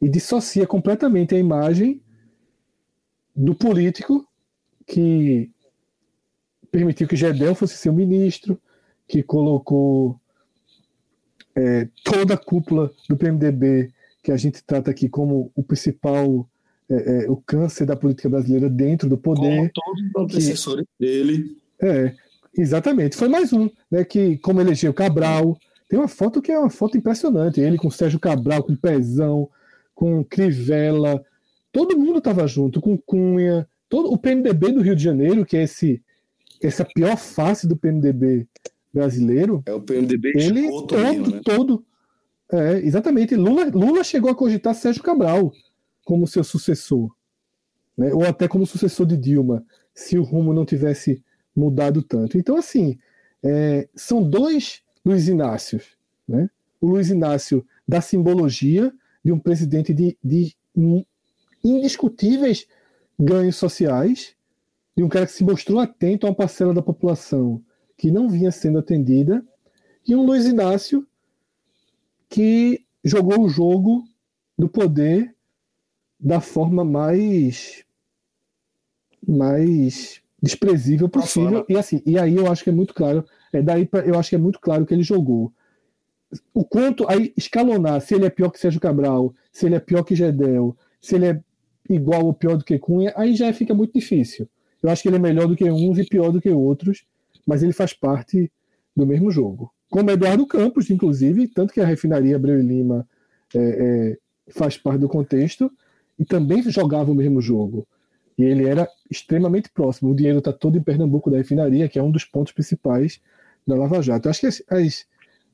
e 0.00 0.08
dissocia 0.08 0.66
completamente 0.66 1.34
a 1.34 1.38
imagem 1.38 2.00
do 3.34 3.54
político 3.54 4.26
que 4.86 5.50
permitiu 6.70 7.06
que 7.06 7.16
Gedel 7.16 7.54
fosse 7.54 7.76
seu 7.76 7.92
ministro, 7.92 8.60
que 9.06 9.22
colocou 9.22 10.20
é, 11.54 11.88
toda 12.04 12.34
a 12.34 12.38
cúpula 12.38 12.92
do 13.08 13.16
PMDB, 13.16 13.92
que 14.22 14.30
a 14.30 14.36
gente 14.36 14.62
trata 14.62 14.90
aqui 14.90 15.08
como 15.08 15.50
o 15.54 15.62
principal, 15.62 16.48
é, 16.88 17.24
é, 17.24 17.30
o 17.30 17.36
câncer 17.36 17.86
da 17.86 17.96
política 17.96 18.28
brasileira 18.28 18.68
dentro 18.68 19.08
do 19.08 19.18
poder. 19.18 19.56
Como 19.56 19.70
todos 19.72 20.02
os 20.02 20.22
antecessores 20.22 20.84
que, 20.98 21.04
dele. 21.04 21.56
É, 21.80 22.14
exatamente. 22.56 23.16
Foi 23.16 23.28
mais 23.28 23.52
um, 23.52 23.70
né, 23.90 24.04
que 24.04 24.36
como 24.38 24.60
elegeu 24.60 24.92
Cabral, 24.92 25.58
tem 25.88 25.98
uma 25.98 26.08
foto 26.08 26.42
que 26.42 26.52
é 26.52 26.58
uma 26.58 26.70
foto 26.70 26.98
impressionante, 26.98 27.60
ele 27.60 27.78
com 27.78 27.90
Sérgio 27.90 28.20
Cabral, 28.20 28.62
com 28.62 28.76
Pezão, 28.76 29.48
com 29.94 30.22
Crivella, 30.22 31.24
todo 31.72 31.98
mundo 31.98 32.18
estava 32.18 32.46
junto, 32.46 32.80
com 32.80 32.98
Cunha, 32.98 33.68
todo 33.88 34.12
o 34.12 34.18
PMDB 34.18 34.72
do 34.72 34.82
Rio 34.82 34.94
de 34.94 35.02
Janeiro, 35.02 35.46
que 35.46 35.56
é 35.56 35.62
esse 35.62 36.02
essa 36.60 36.84
pior 36.84 37.16
face 37.16 37.66
do 37.66 37.76
PMDB 37.76 38.46
brasileiro. 38.92 39.62
É 39.64 39.72
o 39.72 39.80
PMDB 39.80 40.32
ele 40.34 40.68
todo, 40.68 40.96
mesmo, 40.96 41.30
né? 41.30 41.40
todo. 41.44 41.84
É, 42.52 42.78
exatamente. 42.78 43.36
Lula, 43.36 43.66
Lula 43.66 44.02
chegou 44.02 44.30
a 44.30 44.34
cogitar 44.34 44.74
Sérgio 44.74 45.02
Cabral 45.02 45.52
como 46.04 46.26
seu 46.26 46.42
sucessor, 46.42 47.14
né? 47.96 48.12
ou 48.12 48.24
até 48.24 48.48
como 48.48 48.66
sucessor 48.66 49.06
de 49.06 49.16
Dilma, 49.16 49.64
se 49.94 50.18
o 50.18 50.22
rumo 50.22 50.52
não 50.52 50.64
tivesse 50.64 51.22
mudado 51.54 52.02
tanto. 52.02 52.38
Então, 52.38 52.56
assim, 52.56 52.98
é, 53.42 53.88
são 53.94 54.22
dois 54.22 54.82
Luiz 55.04 55.28
Inácios. 55.28 55.96
Né? 56.26 56.48
O 56.80 56.86
Luiz 56.86 57.10
Inácio 57.10 57.66
da 57.86 58.00
simbologia 58.00 58.92
de 59.24 59.32
um 59.32 59.38
presidente 59.38 59.92
de, 59.92 60.16
de 60.22 60.56
indiscutíveis 61.64 62.66
ganhos 63.18 63.56
sociais, 63.56 64.34
de 64.96 65.02
um 65.02 65.08
cara 65.08 65.26
que 65.26 65.32
se 65.32 65.44
mostrou 65.44 65.80
atento 65.80 66.26
a 66.26 66.30
uma 66.30 66.36
parcela 66.36 66.72
da 66.72 66.82
população 66.82 67.62
que 67.96 68.10
não 68.10 68.28
vinha 68.28 68.52
sendo 68.52 68.78
atendida, 68.78 69.44
e 70.06 70.14
um 70.14 70.24
Luiz 70.24 70.46
Inácio 70.46 71.06
que 72.28 72.84
jogou 73.04 73.42
o 73.42 73.48
jogo 73.48 74.04
do 74.56 74.68
poder 74.68 75.34
da 76.18 76.40
forma 76.40 76.84
mais 76.84 77.84
mais 79.26 80.22
desprezível 80.42 81.08
possível. 81.08 81.64
E 81.68 81.76
assim, 81.76 82.02
e 82.06 82.18
aí 82.18 82.36
eu 82.36 82.50
acho 82.50 82.64
que 82.64 82.70
é 82.70 82.72
muito 82.72 82.94
claro, 82.94 83.24
é 83.52 83.60
daí 83.62 83.86
pra, 83.86 84.00
eu 84.00 84.18
acho 84.18 84.30
que 84.30 84.36
é 84.36 84.38
muito 84.38 84.60
claro 84.60 84.86
que 84.86 84.94
ele 84.94 85.02
jogou. 85.02 85.52
O 86.52 86.64
quanto 86.64 87.08
aí 87.08 87.32
escalonar 87.36 88.00
se 88.00 88.14
ele 88.14 88.26
é 88.26 88.30
pior 88.30 88.50
que 88.50 88.60
Sérgio 88.60 88.80
Cabral, 88.80 89.34
se 89.50 89.66
ele 89.66 89.74
é 89.74 89.80
pior 89.80 90.02
que 90.02 90.14
Gedel, 90.14 90.76
se 91.00 91.14
ele 91.14 91.26
é 91.26 91.40
igual 91.88 92.26
ou 92.26 92.34
pior 92.34 92.56
do 92.56 92.64
que 92.64 92.78
Cunha, 92.78 93.12
aí 93.16 93.34
já 93.34 93.52
fica 93.52 93.74
muito 93.74 93.94
difícil. 93.94 94.48
Eu 94.82 94.90
acho 94.90 95.02
que 95.02 95.08
ele 95.08 95.16
é 95.16 95.20
melhor 95.20 95.48
do 95.48 95.56
que 95.56 95.68
uns 95.70 95.98
e 95.98 96.04
pior 96.04 96.30
do 96.30 96.40
que 96.40 96.50
outros, 96.50 97.04
mas 97.46 97.62
ele 97.62 97.72
faz 97.72 97.92
parte 97.92 98.50
do 98.94 99.06
mesmo 99.06 99.30
jogo. 99.30 99.72
Como 99.90 100.10
Eduardo 100.10 100.46
Campos, 100.46 100.90
inclusive, 100.90 101.48
tanto 101.48 101.72
que 101.72 101.80
a 101.80 101.86
refinaria 101.86 102.36
Abreu 102.36 102.60
e 102.60 102.62
Lima 102.62 103.08
é, 103.54 103.58
é, 103.58 104.18
faz 104.52 104.76
parte 104.76 105.00
do 105.00 105.08
contexto, 105.08 105.72
e 106.18 106.24
também 106.24 106.62
jogava 106.70 107.10
o 107.10 107.14
mesmo 107.14 107.40
jogo. 107.40 107.86
E 108.38 108.44
ele 108.44 108.68
era 108.68 108.88
extremamente 109.10 109.68
próximo. 109.68 110.10
O 110.10 110.14
dinheiro 110.14 110.38
está 110.38 110.52
todo 110.52 110.78
em 110.78 110.82
Pernambuco 110.82 111.30
da 111.30 111.38
refinaria, 111.38 111.88
que 111.88 111.98
é 111.98 112.02
um 112.02 112.10
dos 112.10 112.24
pontos 112.24 112.52
principais 112.52 113.20
da 113.66 113.74
Lava 113.74 114.00
Jato. 114.00 114.28
Eu 114.28 114.30
acho 114.30 114.40
que 114.40 114.46
as, 114.46 114.62
as, 114.68 115.06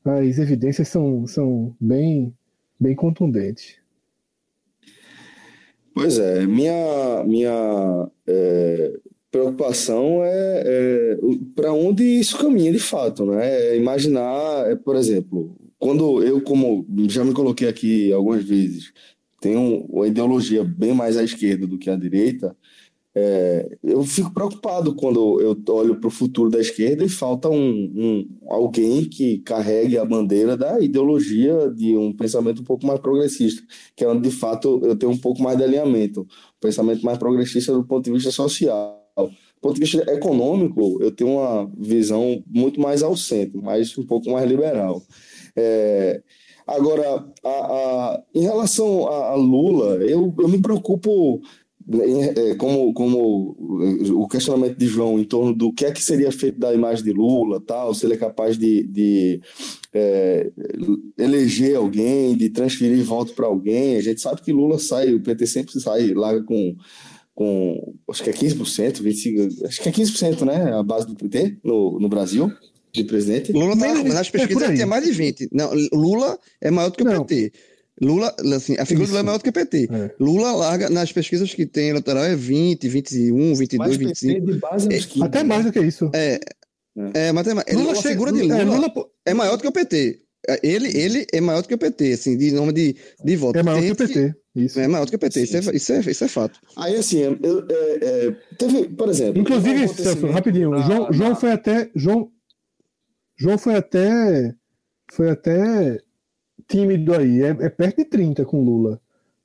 as 0.05 0.39
evidências 0.39 0.89
são, 0.89 1.27
são 1.27 1.75
bem, 1.81 2.35
bem 2.79 2.95
contundentes. 2.95 3.77
Pois 5.95 6.19
é, 6.19 6.45
minha, 6.45 7.25
minha 7.25 8.11
é, 8.27 8.99
preocupação 9.31 10.23
é, 10.25 10.63
é 10.65 11.19
para 11.55 11.73
onde 11.73 12.03
isso 12.03 12.37
caminha 12.37 12.73
de 12.73 12.81
fato, 12.81 13.25
né? 13.25 13.49
É 13.69 13.77
imaginar, 13.77 14.71
é, 14.71 14.77
por 14.77 14.97
exemplo, 14.97 15.57
quando 15.79 16.23
eu, 16.23 16.41
como 16.41 16.85
já 17.09 17.25
me 17.25 17.33
coloquei 17.33 17.69
aqui 17.69 18.13
algumas 18.13 18.45
vezes, 18.45 18.93
tenho 19.45 19.85
uma 19.91 20.09
ideologia 20.09 20.65
bem 20.65 20.95
mais 20.95 21.19
à 21.19 21.23
esquerda 21.23 21.67
do 21.67 21.77
que 21.77 21.91
à 21.91 21.97
direita, 21.97 22.57
é, 23.15 23.77
eu 23.85 24.03
fico 24.03 24.33
preocupado 24.33 24.95
quando 24.95 25.39
eu 25.39 25.55
olho 25.69 26.01
para 26.01 26.09
o 26.09 26.11
futuro 26.11 26.49
da 26.49 26.59
esquerda 26.59 27.05
e 27.05 27.11
falta 27.11 27.51
um, 27.51 27.93
um, 27.95 28.29
alguém 28.49 29.05
que 29.05 29.39
carregue 29.41 29.99
a 29.99 30.05
bandeira 30.05 30.57
da 30.57 30.81
ideologia 30.81 31.71
de 31.71 31.95
um 31.95 32.11
pensamento 32.11 32.63
um 32.63 32.65
pouco 32.65 32.87
mais 32.87 32.99
progressista, 33.01 33.63
que 33.95 34.03
é 34.03 34.09
onde 34.09 34.31
de 34.31 34.35
fato 34.35 34.81
eu 34.83 34.97
tenho 34.97 35.13
um 35.13 35.19
pouco 35.19 35.43
mais 35.43 35.59
de 35.59 35.65
alinhamento, 35.65 36.23
um 36.23 36.27
pensamento 36.61 37.05
mais 37.05 37.19
progressista 37.19 37.71
do 37.71 37.85
ponto 37.85 38.07
de 38.07 38.13
vista 38.13 38.31
social. 38.31 38.99
Do 39.15 39.61
ponto 39.61 39.75
de 39.75 39.81
vista 39.81 40.11
econômico, 40.11 40.99
eu 41.03 41.13
tenho 41.13 41.33
uma 41.33 41.71
visão 41.79 42.43
muito 42.47 42.81
mais 42.81 43.03
ao 43.03 43.15
centro, 43.15 43.63
mais 43.63 43.97
um 43.99 44.05
pouco 44.05 44.31
mais 44.31 44.49
liberal. 44.49 45.03
É, 45.55 46.23
agora, 46.67 47.25
a, 47.45 47.49
a, 47.49 48.23
em 48.35 48.43
relação 48.43 49.09
a, 49.09 49.31
a 49.31 49.35
Lula, 49.35 49.97
eu, 50.05 50.35
eu 50.39 50.49
me 50.49 50.61
preocupo 50.61 51.41
é, 51.93 52.55
como, 52.55 52.95
como 52.95 53.57
o 54.15 54.27
questionamento 54.27 54.79
de 54.79 54.87
João 54.87 55.19
em 55.19 55.25
torno 55.25 55.55
do 55.55 55.71
que 55.71 55.85
é 55.85 55.93
que 55.93 56.03
seria 56.03 56.33
feito 56.33 56.59
da 56.59 56.73
imagem 56.73 57.05
de 57.05 57.13
Lula, 57.13 57.61
tal, 57.61 57.93
se 57.93 58.07
ele 58.07 58.15
é 58.15 58.17
capaz 58.17 58.57
de, 58.57 58.85
de 58.85 59.41
é, 59.93 60.51
eleger 61.19 61.77
alguém, 61.77 62.37
de 62.37 62.49
transferir 62.49 63.05
voto 63.05 63.35
para 63.35 63.47
alguém. 63.47 63.97
A 63.97 64.01
gente 64.01 64.21
sabe 64.21 64.41
que 64.41 64.53
Lula 64.53 64.79
sai, 64.79 65.13
o 65.13 65.23
PT 65.23 65.47
sempre 65.47 65.79
sai 65.79 66.15
lá 66.15 66.43
com, 66.43 66.75
com 67.35 67.95
acho 68.11 68.23
que 68.23 68.31
é 68.31 68.33
15%, 68.33 69.03
25%, 69.03 69.67
acho 69.67 69.83
que 69.83 69.89
é 69.89 69.93
15%, 69.93 70.43
né? 70.47 70.73
A 70.73 70.83
base 70.83 71.07
do 71.07 71.15
PT 71.15 71.59
no, 71.63 72.01
no 72.01 72.09
Brasil. 72.09 72.51
De 72.95 73.03
presidente. 73.03 73.51
Lula 73.51 73.77
tá, 73.77 74.05
nas 74.05 74.31
pesquisas 74.31 74.63
é, 74.63 74.77
tem 74.77 74.87
mais 74.87 75.05
de 75.05 75.11
20. 75.11 75.49
Não, 75.53 75.73
Lula 75.93 76.39
é 76.61 76.71
maior 76.71 76.91
do 76.91 76.97
que 76.97 77.03
o 77.03 77.05
Não. 77.05 77.25
PT. 77.25 77.53
Lula, 78.01 78.35
assim, 78.55 78.77
a 78.79 78.87
figura 78.87 79.05
Isso. 79.05 79.13
do 79.13 79.17
Lula 79.17 79.21
é 79.21 79.23
maior 79.23 79.39
do 79.39 79.43
que 79.43 79.51
o 79.51 79.53
PT. 79.53 79.89
É. 79.91 80.11
Lula 80.21 80.53
larga, 80.53 80.89
nas 80.89 81.13
pesquisas 81.13 81.53
que 81.53 81.67
tem 81.67 81.89
eleitoral, 81.89 82.25
é 82.25 82.37
20, 82.37 82.89
21, 82.89 83.55
22, 83.55 83.79
mas 83.79 83.97
25. 83.97 84.47
De 84.47 84.59
base 84.59 84.87
é, 84.87 84.99
15, 84.99 85.23
até 85.25 85.39
né? 85.39 85.45
mais 85.45 85.65
do 85.65 85.73
que 85.73 85.81
isso. 85.81 86.09
É, 86.15 86.41
é. 86.97 87.27
é 87.27 87.33
mas 87.33 87.45
tem, 87.45 87.55
Lula 87.77 87.93
a 87.93 88.03
figura 88.03 88.33
de 88.33 88.43
Lula, 88.43 88.59
é, 88.61 88.65
Lula 88.65 88.93
é 89.27 89.35
maior 89.35 89.57
do 89.57 89.63
que 89.63 89.69
o 89.69 89.73
PT. 89.73 90.21
Ele, 90.63 90.97
ele 90.97 91.27
é 91.33 91.41
maior 91.41 91.63
do 91.63 91.69
que 91.69 91.75
o 91.75 91.79
PT, 91.79 92.13
assim, 92.13 92.37
de 92.37 92.53
nome 92.53 92.73
de, 92.73 92.95
de 93.25 93.37
voto. 93.37 93.59
É 93.59 93.63
maior 93.63 93.81
do 93.81 93.87
que 93.87 93.93
o 94.05 94.09
PT. 94.09 94.35
Isso. 94.55 94.79
É 94.79 94.87
maior 94.87 95.05
do 95.05 95.11
que 95.11 95.17
o 95.17 95.19
PT, 95.19 95.43
isso 95.43 95.57
é, 95.57 95.75
isso, 95.75 95.93
é, 95.93 96.01
isso 96.01 96.25
é 96.25 96.29
fato. 96.29 96.61
Aí, 96.77 96.95
assim, 96.95 97.23
eu, 97.23 97.67
é, 97.69 98.37
teve, 98.57 98.89
por 98.89 99.09
exemplo. 99.09 99.41
Inclusive, 99.41 99.89
Celso, 99.89 100.27
rapidinho, 100.29 100.71
na, 100.71 100.81
João, 100.83 101.13
João 101.13 101.35
foi 101.35 101.51
até. 101.51 101.91
João, 101.95 102.31
João 103.37 103.59
foi 103.59 103.75
até. 103.75 104.55
Foi 105.13 105.31
até 105.31 106.01
tímido 106.67 107.15
aí, 107.15 107.43
é, 107.43 107.49
é 107.49 107.69
perto 107.69 107.99
de 107.99 108.05
30 108.07 108.45
com 108.45 108.65
Lula. 108.65 109.01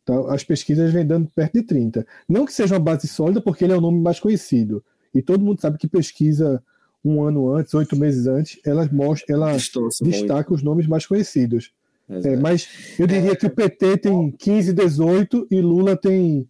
Tá? 0.05 0.33
As 0.33 0.43
pesquisas 0.43 0.91
vêm 0.91 1.05
dando 1.05 1.29
perto 1.29 1.53
de 1.53 1.63
30. 1.63 2.05
Não 2.27 2.45
que 2.45 2.53
seja 2.53 2.75
uma 2.75 2.79
base 2.79 3.07
sólida, 3.07 3.41
porque 3.41 3.63
ele 3.63 3.73
é 3.73 3.77
o 3.77 3.81
nome 3.81 3.99
mais 3.99 4.19
conhecido. 4.19 4.83
E 5.13 5.21
todo 5.21 5.43
mundo 5.43 5.59
sabe 5.61 5.77
que 5.77 5.87
pesquisa 5.87 6.63
um 7.03 7.23
ano 7.23 7.53
antes, 7.53 7.73
oito 7.73 7.95
meses 7.95 8.27
antes, 8.27 8.59
ela, 8.65 8.87
mostra, 8.91 9.33
ela 9.33 9.53
destaca 10.01 10.53
os 10.53 10.61
nomes 10.61 10.87
mais 10.87 11.05
conhecidos. 11.05 11.71
É, 12.09 12.35
mas 12.35 12.67
eu 12.97 13.05
diria 13.05 13.35
que 13.35 13.45
o 13.45 13.49
PT 13.49 13.97
tem 13.97 14.31
15, 14.31 14.73
18 14.73 15.47
e 15.51 15.61
Lula 15.61 15.95
tem 15.95 16.49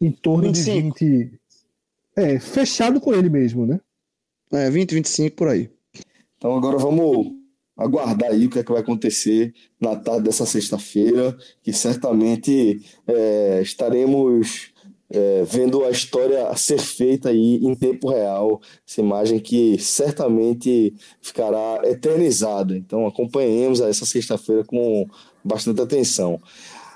em 0.00 0.12
torno 0.12 0.44
25. 0.52 0.98
de 0.98 1.06
20. 1.24 1.40
É, 2.14 2.38
fechado 2.38 3.00
com 3.00 3.12
ele 3.12 3.28
mesmo, 3.28 3.66
né? 3.66 3.80
É, 4.52 4.70
20, 4.70 4.94
25 4.94 5.36
por 5.36 5.48
aí. 5.48 5.68
Então 6.36 6.56
agora 6.56 6.78
vamos 6.78 7.32
aguardar 7.76 8.30
aí 8.30 8.46
o 8.46 8.50
que 8.50 8.58
é 8.58 8.64
que 8.64 8.72
vai 8.72 8.80
acontecer 8.80 9.52
na 9.80 9.96
tarde 9.96 10.24
dessa 10.24 10.46
sexta-feira, 10.46 11.36
que 11.62 11.72
certamente 11.72 12.80
é, 13.06 13.60
estaremos 13.62 14.72
é, 15.10 15.42
vendo 15.44 15.84
a 15.84 15.90
história 15.90 16.54
ser 16.56 16.78
feita 16.78 17.28
aí 17.28 17.56
em 17.56 17.74
tempo 17.74 18.08
real, 18.08 18.60
essa 18.86 19.00
imagem 19.00 19.38
que 19.38 19.78
certamente 19.78 20.94
ficará 21.20 21.80
eternizada. 21.84 22.76
Então 22.76 23.06
acompanhemos 23.06 23.80
essa 23.80 24.06
sexta-feira 24.06 24.64
com 24.64 25.06
bastante 25.44 25.80
atenção. 25.80 26.40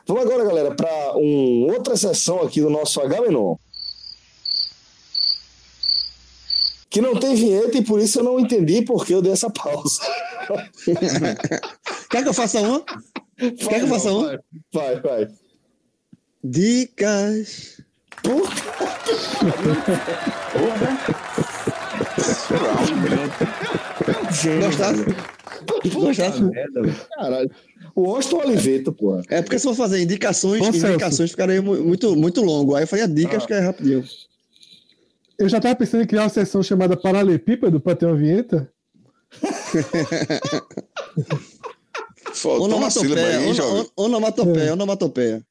Vamos 0.07 0.25
agora, 0.25 0.45
galera, 0.45 0.75
para 0.75 1.17
uma 1.17 1.73
outra 1.73 1.97
sessão 1.97 2.43
aqui 2.43 2.61
do 2.61 2.71
nosso 2.71 3.01
H-Menon. 3.01 3.57
Que 6.89 7.01
não 7.01 7.15
tem 7.19 7.35
vinheta 7.35 7.79
e 7.79 7.85
por 7.85 8.01
isso 8.01 8.19
eu 8.21 8.25
não 8.25 8.41
entendi 8.41 8.83
por 8.83 9.05
que 9.07 9.13
eu 9.15 9.23
dei 9.23 9.33
essa 9.33 9.49
pausa. 9.51 10.01
Quer 12.11 12.23
que 12.23 12.29
eu 12.29 12.35
faça 12.35 12.61
uma? 12.61 12.83
Quer 13.39 13.79
que 13.79 13.85
eu 13.85 13.89
faça 13.89 14.13
uma? 14.13 14.41
Vai, 14.73 15.01
vai. 15.01 15.29
Dicas. 16.43 17.81
Gostasse? 24.61 25.05
Gostasse? 25.93 26.43
Merda, 26.43 26.83
velho. 26.83 26.97
Caralho. 27.17 27.51
O 27.95 28.07
Austin 28.15 28.37
Oliveto, 28.37 28.93
pô. 28.93 29.21
É 29.29 29.43
porque 29.43 29.59
se 29.59 29.65
for 29.65 29.75
fazer 29.75 30.01
indicações, 30.03 30.61
indicações 30.93 31.31
ficaria 31.31 31.61
mu- 31.61 31.83
muito, 31.83 32.15
muito 32.17 32.41
longo. 32.43 32.75
Aí 32.75 32.85
eu 32.85 32.87
faria 32.89 33.09
dicas 33.09 33.45
que 33.47 33.53
é 33.53 33.61
rapidinho. 33.61 34.05
Eu 35.41 35.49
já 35.49 35.59
tava 35.61 35.75
pensando 35.75 36.03
em 36.03 36.07
criar 36.07 36.23
uma 36.25 36.29
sessão 36.29 36.63
chamada 36.63 36.97
Paralepípedo 36.97 37.81
pra 37.81 37.97
ter 37.97 38.05
uma 38.07 38.15
vinheta. 38.17 38.71
Faltou 42.35 42.77
uma 42.77 42.91
sílaba 42.91 43.21
aí, 43.23 43.55
jovem. 43.55 43.73
ono- 43.81 43.91
onomatopeia, 43.97 44.73
onomatopeia. 44.75 45.43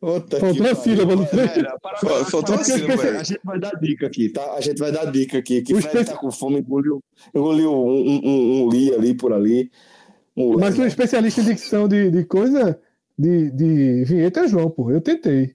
Puta 0.00 0.38
Faltou 0.40 0.64
que 0.64 0.70
a 0.70 0.74
sílaba? 0.74 1.16
Galera, 1.16 1.78
para- 1.80 1.96
Fal- 1.98 2.24
Faltou 2.26 2.54
uma 2.56 2.64
sílaba 2.64 3.02
A 3.02 3.22
gente 3.22 3.40
vai 3.44 3.58
dar 3.58 3.70
dica 3.80 4.06
aqui, 4.06 4.28
tá? 4.28 4.54
A 4.54 4.60
gente 4.60 4.78
vai 4.78 4.92
dar 4.92 5.10
dica 5.10 5.38
aqui. 5.38 5.62
Que 5.62 5.72
O 5.74 5.80
Fred 5.80 5.98
espe- 6.00 6.12
tá 6.12 6.18
com 6.18 6.30
fome, 6.30 6.58
engoliu, 6.58 7.02
engoliu 7.34 7.72
um, 7.72 7.88
um, 7.88 8.20
um, 8.24 8.62
um 8.64 8.68
li 8.68 8.92
ali 8.94 9.14
por 9.14 9.32
ali. 9.32 9.70
Um 10.36 10.58
Mas 10.58 10.74
lé, 10.74 10.80
um 10.80 10.82
né? 10.82 10.88
especialista 10.88 11.40
em 11.40 11.44
dicção 11.44 11.88
de, 11.88 12.10
de 12.10 12.24
coisa, 12.24 12.78
de, 13.18 13.50
de 13.52 14.04
vinheta 14.04 14.40
é 14.40 14.48
João, 14.48 14.68
pô. 14.68 14.90
Eu 14.90 15.00
tentei. 15.00 15.54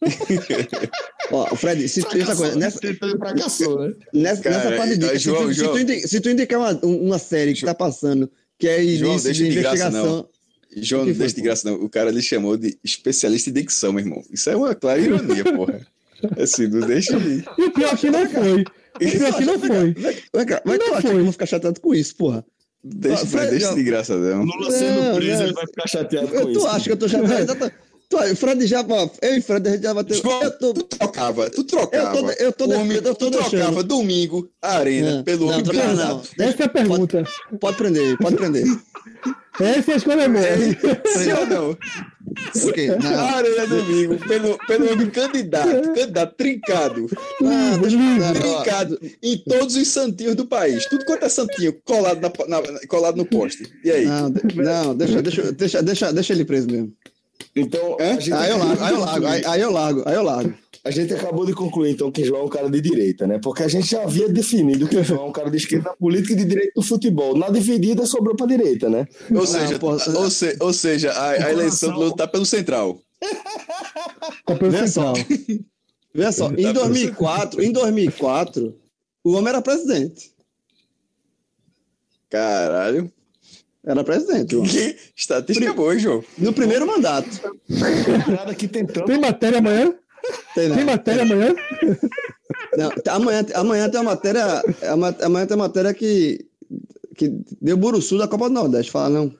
Ó, 1.32 1.56
Fred, 1.56 1.88
se 1.88 2.02
tu, 2.02 2.16
essa 2.18 2.36
coisa, 2.36 2.56
nessa, 2.56 2.78
fracassou, 3.18 3.80
né? 3.88 3.94
nessa, 4.12 4.42
Cara, 4.42 4.56
nessa 4.58 4.76
parte 4.76 4.90
de 4.92 4.98
dicas, 4.98 5.14
eh, 5.16 5.18
João, 5.18 5.52
se, 5.52 5.54
tu, 5.54 5.64
se 5.64 5.68
tu 5.72 5.78
indi- 5.78 6.08
se 6.08 6.20
tu 6.20 6.30
indicar 6.30 6.60
uma, 6.60 6.72
uma 6.84 7.18
série 7.18 7.54
que 7.54 7.64
tá 7.64 7.74
passando, 7.74 8.30
que 8.58 8.68
é 8.68 8.82
João, 8.84 9.12
início 9.12 9.24
deixa 9.24 9.42
de 9.44 9.48
de 9.50 9.54
graça, 9.60 9.76
investigação. 9.76 10.28
João, 10.76 11.04
não 11.06 11.12
deixa 11.12 11.34
de 11.34 11.40
graça, 11.42 11.70
não. 11.70 11.82
O 11.82 11.88
cara 11.88 12.10
lhe 12.10 12.22
chamou 12.22 12.56
de 12.56 12.78
especialista 12.84 13.50
em 13.50 13.52
dicção, 13.52 13.92
meu 13.92 14.04
irmão. 14.04 14.22
Isso 14.30 14.48
é 14.50 14.56
uma 14.56 14.74
clara 14.74 15.00
ironia, 15.00 15.44
porra. 15.44 15.80
Assim, 16.38 16.66
não 16.68 16.86
deixa 16.86 17.18
de. 17.18 17.44
E 17.58 17.62
o 17.64 17.70
pior 17.72 17.96
que 17.98 18.10
não 18.10 18.28
foi. 18.28 18.64
E 19.00 19.06
o 19.06 19.10
pior 19.10 19.36
que 19.36 19.44
não 19.44 19.58
foi. 19.58 19.94
Vai 20.32 20.46
cá, 20.46 20.62
Não 20.64 20.78
tu 20.78 20.84
acha 20.84 20.96
que 21.02 21.08
foi. 21.08 21.16
eu 21.18 21.22
vou 21.24 21.32
ficar 21.32 21.46
chateado 21.46 21.80
com 21.80 21.94
isso, 21.94 22.14
porra? 22.16 22.44
Deixa, 22.84 23.26
Fred, 23.26 23.50
deixa 23.50 23.74
de 23.74 23.82
graça, 23.84 24.16
não. 24.16 24.42
Lula 24.44 24.70
sendo 24.70 25.02
Não, 25.02 25.14
preso, 25.16 25.38
não. 25.38 25.44
ele 25.44 25.52
vai 25.52 25.66
ficar 25.66 25.86
chateado 25.88 26.28
com 26.28 26.34
Eu, 26.34 26.50
isso. 26.50 26.60
tu 26.60 26.66
acha 26.66 26.84
que 26.84 26.92
eu 26.92 26.96
tô 26.96 27.08
chateado? 27.08 27.72
Tu, 28.12 28.36
Fred 28.36 28.66
já, 28.66 28.84
eu 29.22 29.34
e 29.34 29.38
o 29.38 29.42
Fred 29.42 29.68
a 29.68 29.72
gente 29.72 29.82
já 29.82 29.94
bateu. 29.94 30.16
Eu 30.42 30.50
tô, 30.58 30.74
tu 30.74 30.82
trocava, 30.82 31.48
tu 31.48 31.64
trocava. 31.64 32.18
Eu 32.18 32.22
tô- 32.22 32.42
eu 32.44 32.52
tô 32.52 32.64
homem, 32.64 32.88
deixando- 32.88 33.06
eu 33.08 33.14
tô 33.14 33.26
tu 33.26 33.30
trocava 33.30 33.56
deixando. 33.56 33.82
domingo 33.84 34.50
a 34.60 34.76
arena 34.78 35.16
Não, 35.16 35.24
pelo 35.24 35.46
não, 35.46 35.52
homem 35.54 35.64
não. 35.96 36.22
Deixa- 36.36 36.52
Essa 36.52 36.62
é 36.62 36.66
a 36.66 36.68
pergunta. 36.68 37.24
pode 37.58 37.76
prender, 37.78 38.18
pode 38.18 38.36
prender. 38.36 38.64
Essa 39.60 39.90
é 39.90 39.94
a 39.94 39.96
escolha 39.96 40.28
mesmo. 40.28 40.76
Sim 41.06 41.32
ou 41.32 41.46
não? 41.46 41.78
Ok, 42.68 42.88
A 42.90 42.96
não. 42.98 43.28
arena 43.36 43.66
domingo 43.66 44.18
pelo, 44.26 44.58
pelo 44.66 44.92
homem 44.92 45.10
candidato, 45.10 45.82
candidato 45.94 46.34
trincado. 46.36 47.06
Não, 47.40 47.78
deixa 47.78 47.96
falar, 47.98 48.30
ó. 48.30 48.62
Trincado 48.62 49.00
em 49.22 49.38
todos 49.38 49.76
os 49.76 49.88
santinhos 49.88 50.34
do 50.34 50.46
país. 50.46 50.86
Tudo 50.86 51.04
quanto 51.04 51.24
é 51.24 51.28
santinho 51.28 51.74
colado, 51.84 52.20
na, 52.20 52.30
na- 52.48 52.80
colado 52.88 53.16
no 53.16 53.24
poste. 53.26 53.70
E 53.84 53.90
aí? 53.90 54.04
Não, 54.06 54.30
de- 54.30 54.56
não, 54.56 54.94
deixa, 54.94 55.20
deixa, 55.22 55.52
deixa, 55.52 55.82
deixa, 55.82 56.12
deixa 56.12 56.32
ele 56.32 56.44
preso 56.44 56.66
mesmo. 56.70 56.92
Então, 57.54 57.96
a 58.00 58.14
gente, 58.14 58.32
Aí 58.32 58.50
eu 58.50 58.58
largo, 58.58 58.82
aí 58.84 58.92
eu 58.94 59.00
largo, 59.00 59.26
aí, 59.26 59.42
aí 59.44 59.60
eu 59.60 59.70
largo, 59.70 60.02
aí 60.06 60.14
eu 60.14 60.22
largo. 60.22 60.54
a 60.84 60.90
gente 60.90 61.12
acabou 61.14 61.44
de 61.46 61.52
concluir, 61.52 61.92
então, 61.92 62.10
que 62.10 62.24
João 62.24 62.42
é 62.42 62.44
um 62.44 62.48
cara 62.48 62.68
de 62.70 62.80
direita, 62.80 63.26
né? 63.26 63.38
Porque 63.42 63.62
a 63.62 63.68
gente 63.68 63.88
já 63.90 64.02
havia 64.02 64.28
definido 64.28 64.88
que 64.88 65.02
João 65.02 65.26
é 65.26 65.28
um 65.28 65.32
cara 65.32 65.50
de 65.50 65.56
esquerda 65.58 65.90
na 65.90 65.96
política 65.96 66.32
e 66.32 66.36
de 66.36 66.44
direita 66.44 66.72
no 66.76 66.82
futebol. 66.82 67.36
Na 67.36 67.48
dividida, 67.50 68.04
sobrou 68.06 68.34
pra 68.34 68.46
direita, 68.46 68.88
né? 68.88 69.06
Ou 69.34 69.46
seja, 69.46 69.78
pô, 69.78 69.92
ou, 69.92 70.30
se- 70.30 70.56
ou 70.60 70.72
seja 70.72 71.12
a, 71.12 71.30
a 71.30 71.50
eleição 71.52 71.92
do 71.92 72.00
Lula 72.00 72.16
tá 72.16 72.26
pelo 72.26 72.44
central. 72.46 72.98
Tá 74.46 74.54
pelo 74.56 74.70
Vê 74.72 74.86
central. 74.88 75.14
só. 75.16 75.22
Vê 76.14 76.32
só, 76.32 76.50
em 76.50 76.72
2004, 76.72 77.62
em 77.62 77.72
2004, 77.72 78.76
o 79.24 79.32
homem 79.32 79.48
era 79.50 79.62
presidente. 79.62 80.32
Caralho. 82.28 83.12
Era 83.84 84.04
presidente. 84.04 84.54
Que 84.60 84.96
estatística 85.16 85.72
boa, 85.72 85.92
hein, 85.94 86.00
João. 86.00 86.24
No 86.38 86.52
primeiro 86.52 86.86
mandato. 86.86 87.28
Aqui 88.48 88.68
tentando. 88.68 89.06
Tem 89.06 89.18
matéria 89.18 89.58
amanhã? 89.58 89.94
Tem, 90.54 90.68
não. 90.68 90.76
Tem 90.76 90.84
matéria 90.84 91.22
amanhã? 91.22 91.54
Não, 92.76 92.90
amanhã, 93.08 93.46
amanhã 93.54 93.88
tem 93.90 94.00
uma 94.00 94.10
matéria. 94.12 94.62
ama- 94.84 95.16
Amanhã 95.22 95.46
tem 95.46 95.56
uma 95.56 95.64
matéria 95.66 95.92
que. 95.92 96.46
Que 97.16 97.30
deu 97.60 97.76
Buruçu 97.76 98.16
da 98.18 98.28
Copa 98.28 98.48
do 98.48 98.54
Nordeste. 98.54 98.90
Fala, 98.92 99.08
não. 99.10 99.34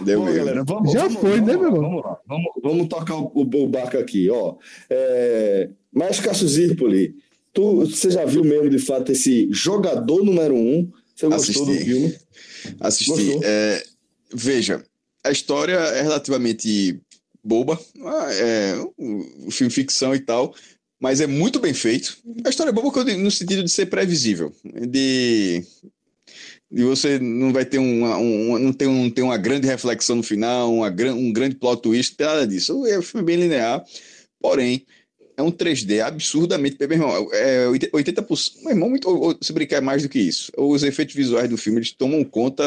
Deu 0.00 0.18
Bom, 0.18 0.24
mesmo. 0.24 0.38
galera, 0.40 0.64
vamos, 0.64 0.92
Já 0.92 1.02
vamos- 1.06 1.20
foi, 1.20 1.30
vamos 1.40 1.46
né, 1.46 1.56
meu 1.56 1.66
irmão? 1.66 1.80
Vamos 1.82 2.02
lá, 2.02 2.18
vamos, 2.26 2.50
vamos 2.62 2.88
tocar 2.88 3.14
o, 3.14 3.30
o, 3.36 3.68
barco 3.68 3.96
aqui, 3.98 4.28
ó. 4.28 4.56
É, 4.88 5.68
mas, 5.92 6.18
Cássio 6.18 6.48
Zirpoli, 6.48 7.14
tu, 7.52 7.76
você 7.86 8.10
já 8.10 8.24
viu 8.24 8.42
mesmo, 8.42 8.68
de 8.68 8.80
fato, 8.80 9.12
esse 9.12 9.48
jogador 9.52 10.24
número 10.24 10.56
um? 10.56 10.90
Você 11.14 11.28
gostou 11.28 11.66
do 11.66 11.70
Assisti. 11.70 11.84
filme? 11.88 12.16
Assisti. 12.80 13.38
É, 13.42 13.84
veja, 14.32 14.84
a 15.24 15.30
história 15.30 15.74
é 15.74 16.02
relativamente 16.02 17.00
boba. 17.42 17.78
ah, 18.04 18.28
É 18.32 18.74
um 18.98 19.50
filme 19.50 19.72
ficção 19.72 20.14
e 20.14 20.20
tal. 20.20 20.54
Mas 21.00 21.20
é 21.20 21.26
muito 21.26 21.58
bem 21.58 21.72
feito. 21.72 22.18
A 22.44 22.50
história 22.50 22.70
é 22.70 22.72
boba 22.72 23.04
no 23.14 23.30
sentido 23.30 23.64
de 23.64 23.70
ser 23.70 23.86
previsível. 23.86 24.52
De, 24.64 25.64
de 26.70 26.84
você 26.84 27.18
não 27.18 27.54
vai 27.54 27.64
ter 27.64 27.78
uma, 27.78 28.18
um, 28.18 28.58
não 28.58 28.72
tem, 28.72 28.86
um, 28.86 29.10
tem 29.10 29.24
uma 29.24 29.38
grande 29.38 29.66
reflexão 29.66 30.16
no 30.16 30.22
final, 30.22 30.72
uma, 30.74 30.88
um 30.90 31.32
grande 31.32 31.56
plot 31.56 31.80
twist, 31.80 32.16
nada 32.20 32.46
disso. 32.46 32.86
É 32.86 32.98
um 32.98 33.02
filme 33.02 33.24
bem 33.24 33.36
linear. 33.36 33.82
Porém, 34.38 34.84
é 35.40 35.42
um 35.42 35.50
3D 35.50 36.00
absurdamente. 36.00 36.76
Meu 36.80 36.92
irmão, 36.92 37.28
é 37.32 37.66
80%. 37.92 38.62
Meu 38.62 38.70
irmão, 38.70 38.90
muito, 38.90 39.38
se 39.40 39.52
brincar, 39.52 39.76
é 39.76 39.80
mais 39.80 40.02
do 40.02 40.08
que 40.08 40.18
isso. 40.18 40.52
Os 40.56 40.82
efeitos 40.82 41.14
visuais 41.14 41.48
do 41.48 41.56
filme 41.56 41.78
eles 41.78 41.92
tomam 41.92 42.22
conta. 42.24 42.64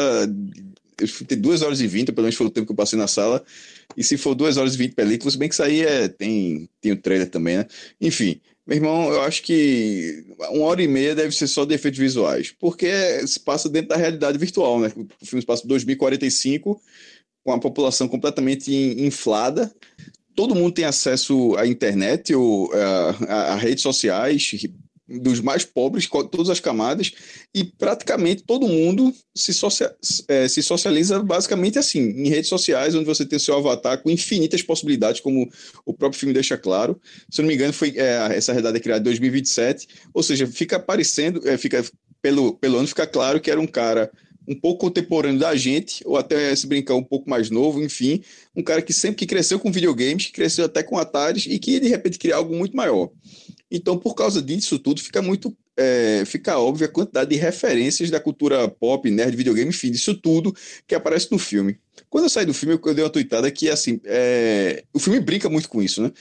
Eu 0.98 1.26
tem 1.26 1.38
2 1.38 1.62
horas 1.62 1.80
e 1.80 1.86
20, 1.86 2.12
pelo 2.12 2.22
menos 2.24 2.36
foi 2.36 2.46
o 2.46 2.50
tempo 2.50 2.66
que 2.66 2.72
eu 2.72 2.76
passei 2.76 2.98
na 2.98 3.08
sala. 3.08 3.44
E 3.96 4.04
se 4.04 4.16
for 4.16 4.34
2 4.34 4.56
horas 4.56 4.74
e 4.74 4.78
20 4.78 4.94
películas, 4.94 5.36
bem 5.36 5.48
que 5.48 5.54
isso 5.54 5.62
aí 5.62 5.82
é, 5.82 6.08
tem, 6.08 6.68
tem 6.80 6.92
o 6.92 6.96
trailer 6.96 7.28
também, 7.28 7.58
né? 7.58 7.66
Enfim, 8.00 8.40
meu 8.66 8.76
irmão, 8.76 9.12
eu 9.12 9.22
acho 9.22 9.42
que 9.42 10.24
uma 10.50 10.66
hora 10.66 10.82
e 10.82 10.88
meia 10.88 11.14
deve 11.14 11.34
ser 11.34 11.46
só 11.48 11.64
de 11.64 11.74
efeitos 11.74 11.98
visuais, 11.98 12.54
porque 12.58 12.88
se 13.26 13.38
passa 13.40 13.68
dentro 13.68 13.88
da 13.88 13.96
realidade 13.96 14.38
virtual, 14.38 14.80
né? 14.80 14.92
O 15.20 15.26
filme 15.26 15.42
se 15.42 15.46
passa 15.46 15.64
em 15.64 15.68
2045, 15.68 16.80
com 17.44 17.52
a 17.52 17.60
população 17.60 18.08
completamente 18.08 18.72
in- 18.72 19.04
inflada. 19.04 19.74
Todo 20.34 20.54
mundo 20.54 20.72
tem 20.74 20.84
acesso 20.84 21.54
à 21.56 21.66
internet 21.66 22.34
ou 22.34 22.70
a, 22.72 23.52
a- 23.52 23.56
redes 23.56 23.82
sociais, 23.82 24.52
dos 25.06 25.38
mais 25.40 25.64
pobres, 25.66 26.08
todas 26.08 26.48
as 26.48 26.60
camadas, 26.60 27.12
e 27.54 27.62
praticamente 27.62 28.42
todo 28.42 28.66
mundo 28.66 29.12
se, 29.36 29.52
socia- 29.52 29.94
eh, 30.28 30.48
se 30.48 30.62
socializa 30.62 31.22
basicamente 31.22 31.78
assim, 31.78 32.00
em 32.00 32.28
redes 32.30 32.48
sociais, 32.48 32.94
onde 32.94 33.04
você 33.04 33.24
tem 33.26 33.38
seu 33.38 33.54
avatar 33.56 34.02
com 34.02 34.10
infinitas 34.10 34.62
possibilidades, 34.62 35.20
como 35.20 35.46
o 35.84 35.92
próprio 35.92 36.18
filme 36.18 36.32
deixa 36.32 36.56
claro. 36.56 36.98
Se 37.30 37.42
não 37.42 37.48
me 37.48 37.54
engano, 37.54 37.72
foi 37.74 37.92
eh, 37.96 38.28
essa 38.34 38.52
realidade 38.52 38.78
é 38.78 38.80
criada 38.80 39.00
em 39.00 39.04
2027, 39.04 39.86
ou 40.14 40.22
seja, 40.22 40.46
fica 40.46 40.76
aparecendo, 40.76 41.46
eh, 41.46 41.58
fica 41.58 41.84
pelo, 42.22 42.54
pelo 42.54 42.78
ano 42.78 42.88
fica 42.88 43.06
claro 43.06 43.40
que 43.40 43.50
era 43.50 43.60
um 43.60 43.66
cara 43.66 44.10
um 44.46 44.54
pouco 44.54 44.86
contemporâneo 44.86 45.40
da 45.40 45.54
gente, 45.56 46.02
ou 46.06 46.16
até 46.16 46.54
se 46.54 46.66
brincar 46.66 46.94
um 46.94 47.02
pouco 47.02 47.28
mais 47.28 47.50
novo, 47.50 47.82
enfim, 47.82 48.22
um 48.54 48.62
cara 48.62 48.82
que 48.82 48.92
sempre 48.92 49.16
que 49.16 49.26
cresceu 49.26 49.58
com 49.58 49.72
videogames, 49.72 50.26
cresceu 50.26 50.64
até 50.64 50.82
com 50.82 50.98
Atari 50.98 51.42
e 51.48 51.58
que 51.58 51.80
de 51.80 51.88
repente 51.88 52.18
cria 52.18 52.36
algo 52.36 52.54
muito 52.54 52.76
maior. 52.76 53.10
Então, 53.70 53.98
por 53.98 54.14
causa 54.14 54.40
disso 54.40 54.78
tudo, 54.78 55.00
fica 55.00 55.20
muito 55.20 55.56
é, 55.76 56.24
fica 56.24 56.58
óbvia 56.58 56.86
a 56.86 56.90
quantidade 56.90 57.30
de 57.30 57.36
referências 57.36 58.10
da 58.10 58.20
cultura 58.20 58.68
pop, 58.68 59.10
nerd, 59.10 59.36
videogame, 59.36 59.70
enfim, 59.70 59.90
disso 59.90 60.14
tudo 60.14 60.54
que 60.86 60.94
aparece 60.94 61.30
no 61.32 61.38
filme. 61.38 61.78
Quando 62.08 62.24
eu 62.24 62.30
saí 62.30 62.46
do 62.46 62.54
filme, 62.54 62.78
eu, 62.80 62.94
dei 62.94 63.04
uma 63.04 63.10
tweetada 63.10 63.50
que, 63.50 63.68
assim, 63.68 64.00
é, 64.04 64.84
o 64.92 64.98
filme 64.98 65.18
brinca 65.20 65.48
muito 65.48 65.68
com 65.68 65.82
isso, 65.82 66.02
né? 66.02 66.12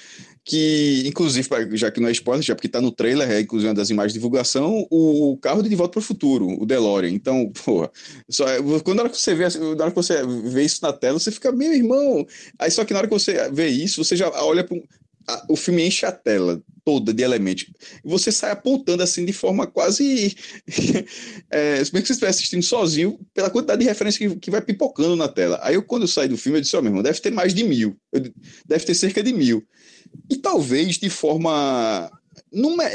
Que, 0.45 1.03
inclusive, 1.05 1.47
já 1.77 1.89
que 1.89 2.01
não 2.01 2.09
é 2.09 2.11
spoiler, 2.11 2.43
já 2.43 2.53
porque 2.53 2.67
tá 2.67 2.81
no 2.81 2.91
trailer, 2.91 3.31
é 3.31 3.39
inclusive 3.39 3.69
uma 3.69 3.73
das 3.73 3.89
imagens 3.89 4.11
de 4.13 4.19
divulgação, 4.19 4.85
o, 4.91 5.37
carro 5.37 5.61
de 5.63 5.69
De 5.69 5.75
Volta 5.75 5.93
para 5.93 5.99
o 5.99 6.03
Futuro, 6.03 6.47
o 6.61 6.65
DeLorean. 6.65 7.11
Então, 7.11 7.49
porra, 7.63 7.89
só, 8.29 8.45
quando 8.83 8.97
na 8.97 9.03
hora 9.03 9.09
que 9.09 9.19
você 9.19 9.33
vê, 9.33 9.47
na 9.75 9.83
hora 9.83 9.91
que 9.91 9.95
você 9.95 10.25
vê 10.25 10.63
isso 10.63 10.79
na 10.81 10.91
tela, 10.91 11.17
você 11.17 11.31
fica, 11.31 11.51
meu 11.51 11.73
irmão. 11.73 12.25
Aí 12.59 12.69
só 12.69 12.83
que 12.83 12.93
na 12.93 12.99
hora 12.99 13.07
que 13.07 13.13
você 13.13 13.49
vê 13.51 13.67
isso, 13.67 14.03
você 14.03 14.15
já 14.15 14.29
olha 14.43 14.63
para 14.63 14.77
o 15.49 15.55
filme 15.55 15.85
enche 15.85 16.05
a 16.05 16.11
tela 16.11 16.61
toda 16.83 17.13
de 17.13 17.23
elementos. 17.23 17.65
Você 18.03 18.31
sai 18.31 18.51
apontando 18.51 19.03
assim 19.03 19.25
de 19.25 19.31
forma 19.31 19.65
quase. 19.65 20.35
é, 21.49 21.83
se 21.83 21.91
bem 21.91 22.01
que 22.01 22.07
você 22.07 22.13
estivesse 22.13 22.39
assistindo 22.39 22.63
sozinho, 22.63 23.19
pela 23.33 23.49
quantidade 23.49 23.81
de 23.81 23.87
referências 23.87 24.17
que, 24.17 24.39
que 24.39 24.51
vai 24.51 24.61
pipocando 24.61 25.15
na 25.15 25.27
tela. 25.27 25.59
Aí 25.63 25.75
eu, 25.75 25.83
quando 25.83 26.03
eu 26.03 26.07
saí 26.07 26.27
do 26.27 26.37
filme, 26.37 26.57
eu 26.57 26.61
disse: 26.61 26.75
Ó, 26.75 26.81
meu 26.81 26.89
irmão, 26.89 27.03
deve 27.03 27.19
ter 27.19 27.31
mais 27.31 27.53
de 27.53 27.63
mil. 27.63 27.97
Eu- 28.11 28.21
deve 28.65 28.85
ter 28.85 28.93
cerca 28.93 29.23
de 29.23 29.31
mil. 29.31 29.65
E 30.29 30.37
talvez 30.37 30.97
de 30.97 31.09
forma. 31.09 32.11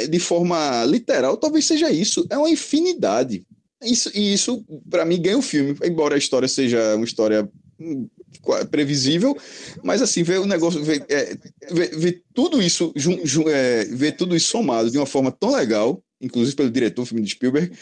de 0.08 0.18
forma 0.18 0.84
literal, 0.84 1.36
talvez 1.36 1.64
seja 1.64 1.90
isso. 1.90 2.26
É 2.30 2.36
uma 2.36 2.50
infinidade. 2.50 3.44
Isso, 3.82 4.10
e 4.14 4.34
isso, 4.34 4.64
para 4.90 5.04
mim, 5.04 5.20
ganha 5.20 5.38
o 5.38 5.42
filme. 5.42 5.76
Embora 5.84 6.14
a 6.14 6.18
história 6.18 6.48
seja 6.48 6.96
uma 6.96 7.04
história 7.04 7.48
hum, 7.78 8.08
previsível, 8.70 9.36
mas 9.82 10.02
assim, 10.02 10.22
ver 10.22 10.40
o 10.40 10.46
negócio, 10.46 10.82
ver, 10.82 11.04
é, 11.08 11.36
ver, 11.70 11.96
ver 11.96 12.22
tudo 12.34 12.60
isso, 12.60 12.92
jun, 12.96 13.20
jun, 13.24 13.48
é, 13.48 13.84
ver 13.84 14.12
tudo 14.12 14.34
isso 14.34 14.50
somado 14.50 14.90
de 14.90 14.98
uma 14.98 15.06
forma 15.06 15.30
tão 15.30 15.52
legal, 15.52 16.02
inclusive 16.20 16.56
pelo 16.56 16.70
diretor 16.70 17.02
do 17.02 17.06
filme 17.06 17.22
de 17.22 17.30
Spielberg, 17.30 17.72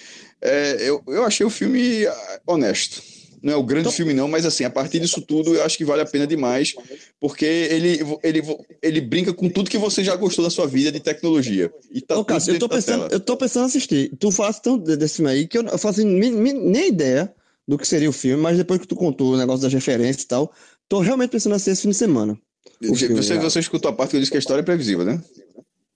é, 0.41 0.89
eu, 0.89 1.03
eu 1.07 1.25
achei 1.25 1.47
o 1.47 1.51
filme 1.51 2.07
ah, 2.07 2.41
honesto. 2.47 3.03
Não 3.47 3.53
é 3.53 3.57
o 3.57 3.63
grande 3.63 3.83
então, 3.83 3.93
filme, 3.93 4.13
não, 4.13 4.27
mas 4.27 4.45
assim, 4.45 4.65
a 4.65 4.71
partir 4.71 4.99
disso 4.99 5.23
tudo, 5.23 5.55
eu 5.55 5.63
acho 5.63 5.79
que 5.79 5.85
vale 5.85 6.03
a 6.03 6.05
pena 6.05 6.27
demais, 6.27 6.75
porque 7.21 7.45
ele, 7.45 8.01
ele, 8.25 8.43
ele 8.83 9.01
brinca 9.01 9.33
com 9.33 9.49
tudo 9.49 9.71
que 9.71 9.79
você 9.79 10.03
já 10.03 10.17
gostou 10.17 10.45
da 10.45 10.51
sua 10.51 10.67
vida 10.67 10.91
de 10.91 10.99
tecnologia. 10.99 11.73
E 11.93 12.01
tá 12.01 12.19
Ô, 12.19 12.25
Cássio, 12.25 12.55
eu 12.55 12.59
tô, 12.59 12.69
pensando, 12.69 13.07
eu 13.09 13.21
tô 13.21 13.37
pensando 13.37 13.63
em 13.63 13.67
assistir. 13.67 14.11
Tu 14.19 14.33
faz 14.33 14.59
tão 14.59 14.77
desse 14.77 15.19
filme 15.19 15.31
aí 15.31 15.47
que 15.47 15.59
eu, 15.59 15.63
eu 15.63 15.79
faço 15.79 16.05
nem, 16.05 16.89
ideia 16.89 17.33
do 17.69 17.79
que 17.79 17.87
seria 17.87 18.11
o 18.11 18.13
filme, 18.13 18.43
mas 18.43 18.57
depois 18.57 18.81
que 18.81 18.89
tu 18.89 18.97
contou 18.97 19.35
o 19.35 19.37
negócio 19.37 19.63
das 19.63 19.73
referências 19.73 20.25
e 20.25 20.27
tal, 20.27 20.53
tô 20.89 20.99
realmente 20.99 21.31
pensando 21.31 21.53
em 21.53 21.55
assistir 21.55 21.71
esse 21.71 21.83
fim 21.83 21.91
de 21.91 21.95
semana. 21.95 22.37
Você, 22.81 23.39
você 23.39 23.61
escutou 23.61 23.93
a 23.93 23.95
parte 23.95 24.11
que 24.11 24.17
eu 24.17 24.21
disse 24.21 24.33
que 24.33 24.39
a 24.39 24.41
história 24.41 24.63
é 24.63 24.65
previsível, 24.65 25.05
né? 25.05 25.23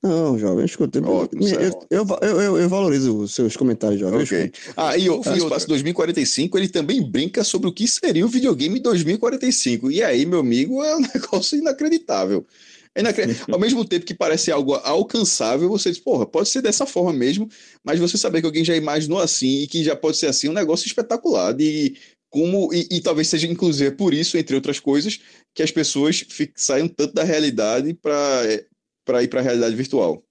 Não, 0.03 0.39
jovem, 0.39 0.61
eu 0.61 0.65
escutei. 0.65 1.03
Ótimo, 1.03 1.47
eu, 1.47 1.87
eu, 1.91 2.07
eu, 2.23 2.59
eu, 2.59 2.69
valorizo 2.71 3.19
os 3.19 3.35
seus 3.35 3.55
comentários, 3.55 4.01
jovem. 4.01 4.23
Ok. 4.23 4.53
Ah, 4.75 4.97
e 4.97 5.11
o, 5.11 5.21
Espaço 5.21 5.69
2045, 5.69 6.57
ele 6.57 6.69
também 6.69 7.03
brinca 7.03 7.45
sobre 7.45 7.69
o 7.69 7.73
que 7.73 7.87
seria 7.87 8.25
o 8.25 8.29
videogame 8.29 8.81
2045. 8.81 9.91
E 9.91 10.03
aí, 10.03 10.25
meu 10.25 10.41
amigo, 10.41 10.83
é 10.83 10.97
um 10.97 11.01
negócio 11.15 11.59
inacreditável. 11.59 12.47
É 12.95 13.01
inacreditável. 13.01 13.45
Ao 13.55 13.61
mesmo 13.61 13.85
tempo 13.85 14.07
que 14.07 14.15
parece 14.15 14.51
algo 14.51 14.73
alcançável, 14.75 15.69
você 15.69 15.91
diz, 15.91 16.01
porra, 16.01 16.25
pode 16.25 16.49
ser 16.49 16.63
dessa 16.63 16.87
forma 16.87 17.13
mesmo, 17.13 17.47
mas 17.85 18.01
você 18.01 18.17
saber 18.17 18.41
que 18.41 18.47
alguém 18.47 18.65
já 18.65 18.75
imaginou 18.75 19.19
assim 19.19 19.63
e 19.63 19.67
que 19.67 19.85
já 19.85 19.95
pode 19.95 20.17
ser 20.17 20.29
assim, 20.29 20.47
é 20.47 20.51
um 20.51 20.55
negócio 20.55 20.87
espetacular. 20.87 21.53
De 21.53 21.95
como, 22.31 22.73
e, 22.73 22.87
e 22.91 23.01
talvez 23.03 23.29
seja, 23.29 23.47
inclusive, 23.47 23.91
por 23.91 24.15
isso, 24.15 24.39
entre 24.39 24.55
outras 24.55 24.81
coisas, 24.81 25.21
que 25.55 25.63
as 25.63 25.71
pessoas 25.71 26.25
saiam 26.57 26.89
tanto 26.89 27.13
da 27.13 27.25
realidade 27.25 27.93
para 27.93 28.43
é, 28.47 28.65
para 29.11 29.25
ir 29.25 29.29
para 29.29 29.41
a 29.41 29.43
realidade 29.43 29.75
virtual. 29.75 30.23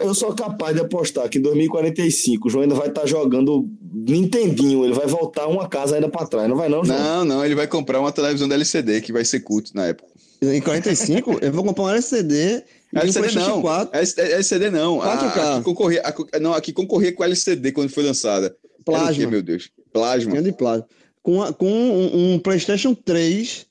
Eu 0.00 0.14
sou 0.14 0.34
capaz 0.34 0.74
de 0.74 0.82
apostar 0.82 1.30
que 1.30 1.38
em 1.38 1.40
2045 1.40 2.46
o 2.46 2.50
João 2.50 2.64
ainda 2.64 2.74
vai 2.74 2.88
estar 2.88 3.00
tá 3.00 3.06
jogando 3.06 3.66
Nintendinho, 3.80 4.84
ele 4.84 4.92
vai 4.92 5.06
voltar 5.06 5.46
uma 5.46 5.66
casa 5.66 5.94
ainda 5.94 6.10
para 6.10 6.26
trás, 6.26 6.46
não 6.46 6.56
vai 6.56 6.68
não, 6.68 6.84
João? 6.84 6.98
Não, 6.98 7.24
não, 7.24 7.44
ele 7.44 7.54
vai 7.54 7.66
comprar 7.66 7.98
uma 7.98 8.12
televisão 8.12 8.46
da 8.46 8.54
LCD 8.54 9.00
que 9.00 9.14
vai 9.14 9.24
ser 9.24 9.40
culto 9.40 9.70
na 9.74 9.86
época. 9.86 10.10
Em 10.42 10.60
45 10.60 11.38
eu 11.40 11.50
vou 11.50 11.64
comprar 11.64 11.84
um 11.84 11.88
LCD 11.88 12.62
e 12.92 12.98
LCD 12.98 13.38
um 13.38 13.40
não, 13.40 13.62
4. 13.62 13.98
LCD 13.98 14.70
não. 14.70 14.98
4K. 14.98 15.02
A, 15.02 15.54
aqui 15.54 15.64
concorria, 15.64 16.02
a, 16.04 16.38
não, 16.38 16.52
aqui 16.52 16.72
concorria 16.74 17.12
com 17.14 17.24
LCD 17.24 17.72
quando 17.72 17.88
foi 17.88 18.04
lançada. 18.04 18.54
Plasma. 18.84 19.14
Quê, 19.14 19.26
meu 19.26 19.42
Deus? 19.42 19.70
Plasma. 19.90 20.32
Tinha 20.32 20.42
de 20.42 20.52
plasma. 20.52 20.86
Com, 21.22 21.50
com 21.54 21.72
um, 21.72 22.34
um 22.34 22.38
PlayStation 22.38 22.94
3 22.94 23.66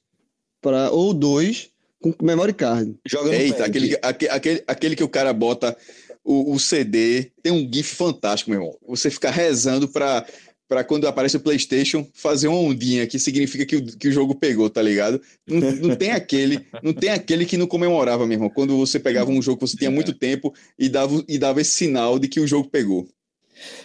para 0.60 0.90
ou 0.90 1.14
2 1.14 1.75
com 2.14 2.26
memory 2.26 2.54
card. 2.54 2.96
Joga 3.06 3.36
Eita, 3.36 3.66
aquele, 3.66 3.98
aquele, 4.02 4.64
aquele 4.68 4.96
que 4.96 5.04
o 5.04 5.10
cara 5.10 5.34
bota 5.34 5.76
o, 6.24 6.54
o, 6.54 6.60
CD, 6.60 7.32
tem 7.42 7.52
um 7.52 7.72
GIF 7.72 7.96
fantástico, 7.96 8.52
meu 8.52 8.60
irmão. 8.60 8.78
Você 8.88 9.10
fica 9.10 9.32
rezando 9.32 9.88
para 9.88 10.26
para 10.68 10.84
quando 10.84 11.08
aparece 11.08 11.38
o 11.38 11.40
PlayStation 11.40 12.08
fazer 12.12 12.48
uma 12.48 12.58
ondinha 12.58 13.06
que 13.06 13.20
significa 13.20 13.64
que 13.68 13.76
o, 13.76 13.86
que 13.86 14.08
o 14.08 14.12
jogo 14.12 14.34
pegou, 14.34 14.68
tá 14.68 14.82
ligado? 14.82 15.22
Não, 15.46 15.60
não 15.60 15.96
tem 15.96 16.10
aquele, 16.10 16.66
não 16.82 16.92
tem 16.92 17.12
aquele 17.12 17.46
que 17.46 17.56
não 17.56 17.68
comemorava, 17.68 18.26
meu 18.26 18.34
irmão, 18.34 18.50
quando 18.50 18.76
você 18.76 19.00
pegava 19.00 19.30
um 19.30 19.44
jogo 19.44 19.60
que 19.60 19.68
você 19.68 19.78
tinha 19.78 19.92
muito 19.92 20.12
tempo 20.12 20.52
e 20.78 20.90
dava, 20.90 21.24
e 21.28 21.38
dava 21.38 21.62
esse 21.62 21.70
sinal 21.70 22.18
de 22.18 22.28
que 22.28 22.40
o 22.40 22.48
jogo 22.48 22.68
pegou. 22.68 23.08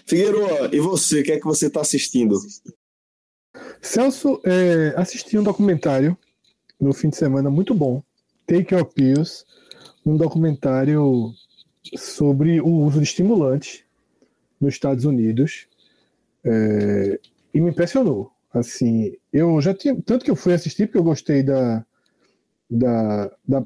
Figueiredo, 0.07 0.75
e 0.75 0.81
você, 0.81 1.21
o 1.21 1.23
que 1.23 1.33
é 1.33 1.39
que 1.39 1.45
você 1.45 1.67
está 1.67 1.83
assistindo? 1.83 2.41
Celso, 3.83 4.41
é, 4.43 4.95
assisti 4.97 5.37
um 5.37 5.43
documentário 5.43 6.17
no 6.81 6.95
fim 6.95 7.11
de 7.11 7.17
semana 7.17 7.51
muito 7.51 7.75
bom 7.75 8.03
Take 8.51 8.75
Your 8.75 8.85
Pills, 8.85 9.45
um 10.05 10.17
documentário 10.17 11.33
sobre 11.97 12.61
o 12.61 12.67
uso 12.67 12.99
de 12.99 13.05
estimulantes 13.05 13.85
nos 14.61 14.75
Estados 14.75 15.05
Unidos 15.05 15.69
é, 16.43 17.21
e 17.55 17.61
me 17.61 17.71
impressionou. 17.71 18.33
Assim, 18.53 19.17
eu 19.33 19.61
já 19.61 19.73
tinha 19.73 19.95
tanto 20.03 20.25
que 20.25 20.31
eu 20.33 20.35
fui 20.35 20.53
assistir 20.53 20.87
porque 20.87 20.99
eu 20.99 21.05
gostei 21.05 21.45
da, 21.45 21.87
da, 22.69 23.31
da 23.47 23.65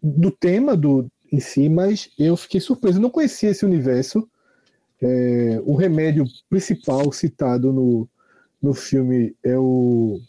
do 0.00 0.30
tema 0.30 0.76
do 0.76 1.10
em 1.32 1.40
si, 1.40 1.68
mas 1.68 2.12
eu 2.16 2.36
fiquei 2.36 2.60
surpreso. 2.60 2.98
Eu 2.98 3.02
não 3.02 3.10
conhecia 3.10 3.50
esse 3.50 3.64
universo. 3.64 4.30
É, 5.02 5.60
o 5.64 5.74
remédio 5.74 6.24
principal 6.48 7.10
citado 7.10 7.72
no, 7.72 8.08
no 8.62 8.72
filme 8.72 9.34
é 9.42 9.58
o 9.58 10.20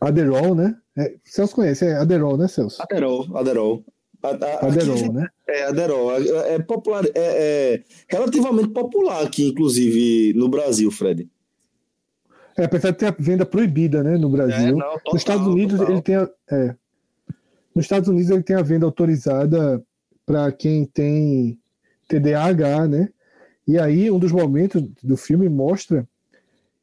Adderall, 0.00 0.56
né? 0.56 0.76
É, 1.00 1.14
Celso 1.24 1.54
conhece, 1.54 1.86
é 1.86 1.94
Aderol, 1.94 2.36
né, 2.36 2.46
Celso? 2.46 2.82
Aderol, 2.82 3.26
Aderol. 3.34 3.84
Aderol, 4.22 5.12
né? 5.14 5.26
É, 5.48 5.64
Aderol. 5.64 6.12
É, 6.12 6.54
é, 6.54 6.58
popular, 6.58 7.04
é, 7.06 7.10
é, 7.14 7.82
relativamente 8.06 8.68
popular 8.68 9.22
aqui, 9.22 9.48
inclusive, 9.48 10.34
no 10.34 10.48
Brasil, 10.48 10.90
Fred. 10.90 11.26
É, 12.58 12.64
apesar 12.64 12.90
de 12.90 12.98
ter 12.98 13.06
a 13.06 13.16
venda 13.18 13.46
proibida, 13.46 14.02
né, 14.02 14.18
no 14.18 14.28
Brasil. 14.28 14.68
É, 14.68 14.72
não, 14.72 14.78
total, 14.78 15.00
Nos 15.06 15.22
Estados 15.22 15.46
Unidos, 15.46 15.78
total. 15.78 15.92
ele 15.94 16.02
tem 16.02 16.16
a, 16.16 16.30
é, 16.50 16.74
Nos 17.74 17.84
Estados 17.86 18.08
Unidos, 18.10 18.30
ele 18.30 18.42
tem 18.42 18.56
a 18.56 18.62
venda 18.62 18.84
autorizada 18.84 19.82
para 20.26 20.52
quem 20.52 20.84
tem 20.84 21.58
TDAH, 22.06 22.88
né? 22.88 23.08
E 23.66 23.78
aí, 23.78 24.10
um 24.10 24.18
dos 24.18 24.32
momentos 24.32 24.82
do 25.02 25.16
filme 25.16 25.48
mostra 25.48 26.06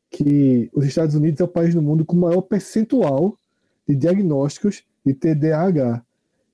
que 0.10 0.70
os 0.74 0.86
Estados 0.86 1.14
Unidos 1.14 1.40
é 1.40 1.44
o 1.44 1.48
país 1.48 1.76
do 1.76 1.82
mundo 1.82 2.04
com 2.04 2.16
o 2.16 2.22
maior 2.22 2.42
percentual 2.42 3.38
de 3.88 3.96
diagnósticos 3.96 4.84
de 5.06 5.14
TDAH, 5.14 6.04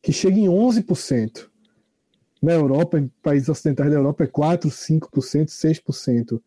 que 0.01 0.11
chega 0.11 0.37
em 0.37 0.47
11%. 0.47 1.49
Na 2.41 2.53
Europa, 2.53 2.99
em 2.99 3.09
países 3.21 3.47
ocidentais 3.47 3.89
da 3.89 3.95
Europa, 3.95 4.25
é 4.25 4.27
4%, 4.27 4.67
5%, 4.69 5.47
6%. 5.47 6.41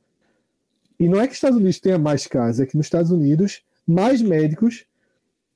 E 0.99 1.09
não 1.09 1.21
é 1.21 1.27
que 1.27 1.33
os 1.33 1.37
Estados 1.37 1.57
Unidos 1.57 1.81
tenha 1.81 1.99
mais 1.99 2.27
casos, 2.27 2.61
é 2.61 2.67
que 2.67 2.77
nos 2.77 2.87
Estados 2.87 3.11
Unidos, 3.11 3.63
mais 3.87 4.21
médicos 4.21 4.87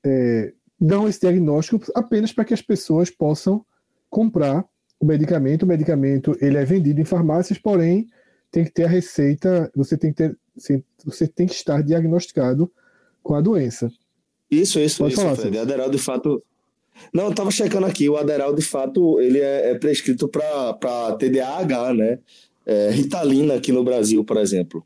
é, 0.03 0.53
dão 0.79 1.07
esse 1.07 1.21
diagnóstico 1.21 1.79
apenas 1.93 2.33
para 2.33 2.45
que 2.45 2.53
as 2.53 2.61
pessoas 2.61 3.09
possam 3.09 3.63
comprar 4.09 4.65
o 4.99 5.05
medicamento. 5.05 5.63
O 5.63 5.67
medicamento 5.67 6.35
ele 6.41 6.57
é 6.57 6.65
vendido 6.65 6.99
em 6.99 7.05
farmácias, 7.05 7.59
porém 7.59 8.07
tem 8.51 8.63
que 8.65 8.71
ter 8.71 8.85
a 8.85 8.89
receita, 8.89 9.71
você 9.75 9.97
tem 9.97 10.11
que 10.11 10.17
ter, 10.17 10.37
você 11.05 11.27
tem 11.27 11.47
que 11.47 11.53
estar 11.53 11.81
diagnosticado 11.81 12.71
com 13.23 13.35
a 13.35 13.41
doença. 13.41 13.91
Isso, 14.51 14.79
isso, 14.79 14.97
Pode 14.97 15.13
isso, 15.13 15.21
falar, 15.21 15.35
Fred. 15.37 15.57
Aderal, 15.57 15.89
de 15.89 15.97
fato. 15.97 16.43
Não, 17.13 17.25
eu 17.25 17.33
tava 17.33 17.49
checando 17.49 17.85
aqui, 17.87 18.09
o 18.09 18.17
Aderal, 18.17 18.53
de 18.53 18.61
fato, 18.61 19.19
ele 19.21 19.39
é, 19.39 19.71
é 19.71 19.79
prescrito 19.79 20.27
para 20.27 21.15
TDAH, 21.17 21.93
né? 21.93 22.19
É, 22.65 22.89
Ritalina 22.91 23.55
aqui 23.55 23.71
no 23.71 23.83
Brasil, 23.83 24.23
por 24.25 24.37
exemplo. 24.37 24.85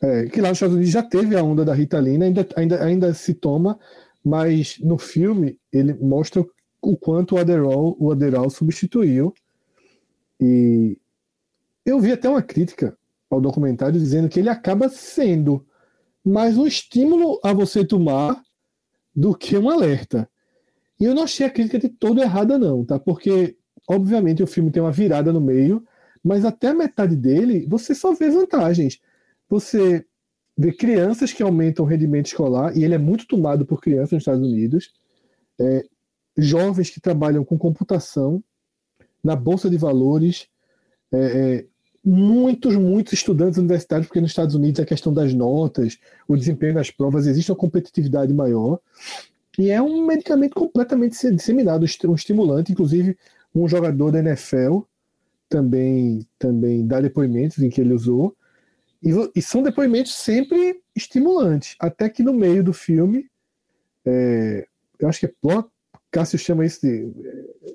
É, 0.00 0.26
que 0.26 0.40
lá 0.40 0.48
nos 0.50 0.58
Estados 0.58 0.76
Unidos 0.76 0.92
já 0.92 1.02
teve 1.02 1.36
a 1.36 1.42
onda 1.42 1.64
da 1.64 1.74
Ritalina, 1.74 2.24
ainda, 2.24 2.48
ainda, 2.56 2.84
ainda 2.84 3.14
se 3.14 3.34
toma, 3.34 3.78
mas 4.24 4.78
no 4.78 4.96
filme 4.96 5.58
ele 5.72 5.92
mostra 5.94 6.44
o 6.80 6.96
quanto 6.96 7.34
o 7.34 7.38
Adderall, 7.38 7.96
o 7.98 8.12
Adderall 8.12 8.48
substituiu. 8.48 9.34
E 10.40 10.96
eu 11.84 11.98
vi 11.98 12.12
até 12.12 12.28
uma 12.28 12.42
crítica 12.42 12.96
ao 13.28 13.40
documentário 13.40 13.98
dizendo 13.98 14.28
que 14.28 14.38
ele 14.38 14.48
acaba 14.48 14.88
sendo 14.88 15.66
mais 16.24 16.56
um 16.56 16.66
estímulo 16.66 17.40
a 17.42 17.52
você 17.52 17.84
tomar 17.84 18.42
do 19.14 19.34
que 19.34 19.56
um 19.56 19.70
alerta. 19.70 20.28
E 21.00 21.04
eu 21.04 21.14
não 21.14 21.22
achei 21.22 21.46
a 21.46 21.50
crítica 21.50 21.78
de 21.78 21.88
todo 21.88 22.20
errada, 22.20 22.58
não, 22.58 22.84
tá? 22.84 22.98
Porque, 22.98 23.56
obviamente, 23.88 24.42
o 24.42 24.46
filme 24.46 24.70
tem 24.70 24.82
uma 24.82 24.92
virada 24.92 25.32
no 25.32 25.40
meio, 25.40 25.84
mas 26.22 26.44
até 26.44 26.68
a 26.68 26.74
metade 26.74 27.16
dele 27.16 27.66
você 27.68 27.94
só 27.94 28.12
vê 28.14 28.30
vantagens. 28.30 29.00
Você 29.48 30.04
vê 30.56 30.72
crianças 30.72 31.32
que 31.32 31.42
aumentam 31.42 31.84
o 31.84 31.88
rendimento 31.88 32.26
escolar, 32.26 32.76
e 32.76 32.84
ele 32.84 32.94
é 32.94 32.98
muito 32.98 33.26
tomado 33.26 33.64
por 33.64 33.80
crianças 33.80 34.12
nos 34.12 34.22
Estados 34.22 34.46
Unidos, 34.46 34.92
é, 35.60 35.84
jovens 36.36 36.90
que 36.90 37.00
trabalham 37.00 37.44
com 37.44 37.56
computação, 37.56 38.42
na 39.22 39.36
Bolsa 39.36 39.68
de 39.68 39.76
Valores, 39.76 40.48
é, 41.12 41.18
é, 41.18 41.66
muitos, 42.04 42.74
muitos 42.76 43.12
estudantes 43.12 43.58
universitários, 43.58 44.06
porque 44.06 44.20
nos 44.20 44.30
Estados 44.30 44.54
Unidos 44.54 44.80
a 44.80 44.86
questão 44.86 45.12
das 45.12 45.34
notas, 45.34 45.98
o 46.26 46.36
desempenho 46.36 46.74
nas 46.74 46.90
provas, 46.90 47.26
existe 47.26 47.50
uma 47.50 47.58
competitividade 47.58 48.32
maior. 48.32 48.78
E 49.58 49.70
é 49.70 49.82
um 49.82 50.06
medicamento 50.06 50.54
completamente 50.54 51.30
disseminado, 51.32 51.84
um 52.06 52.14
estimulante. 52.14 52.72
Inclusive, 52.72 53.18
um 53.54 53.66
jogador 53.66 54.12
da 54.12 54.20
NFL 54.20 54.80
também, 55.48 56.26
também 56.38 56.86
dá 56.86 57.00
depoimentos 57.00 57.58
em 57.58 57.68
que 57.68 57.80
ele 57.80 57.92
usou. 57.92 58.36
E, 59.02 59.10
e 59.34 59.42
são 59.42 59.62
depoimentos 59.62 60.14
sempre 60.14 60.80
estimulantes. 60.94 61.74
Até 61.80 62.08
que 62.08 62.22
no 62.22 62.32
meio 62.32 62.62
do 62.62 62.72
filme, 62.72 63.28
é, 64.04 64.66
eu 64.98 65.08
acho 65.08 65.20
que 65.20 65.26
é 65.26 65.32
plot, 65.40 65.68
Cássio 66.10 66.38
chama 66.38 66.64
isso 66.64 66.80
de. 66.80 67.12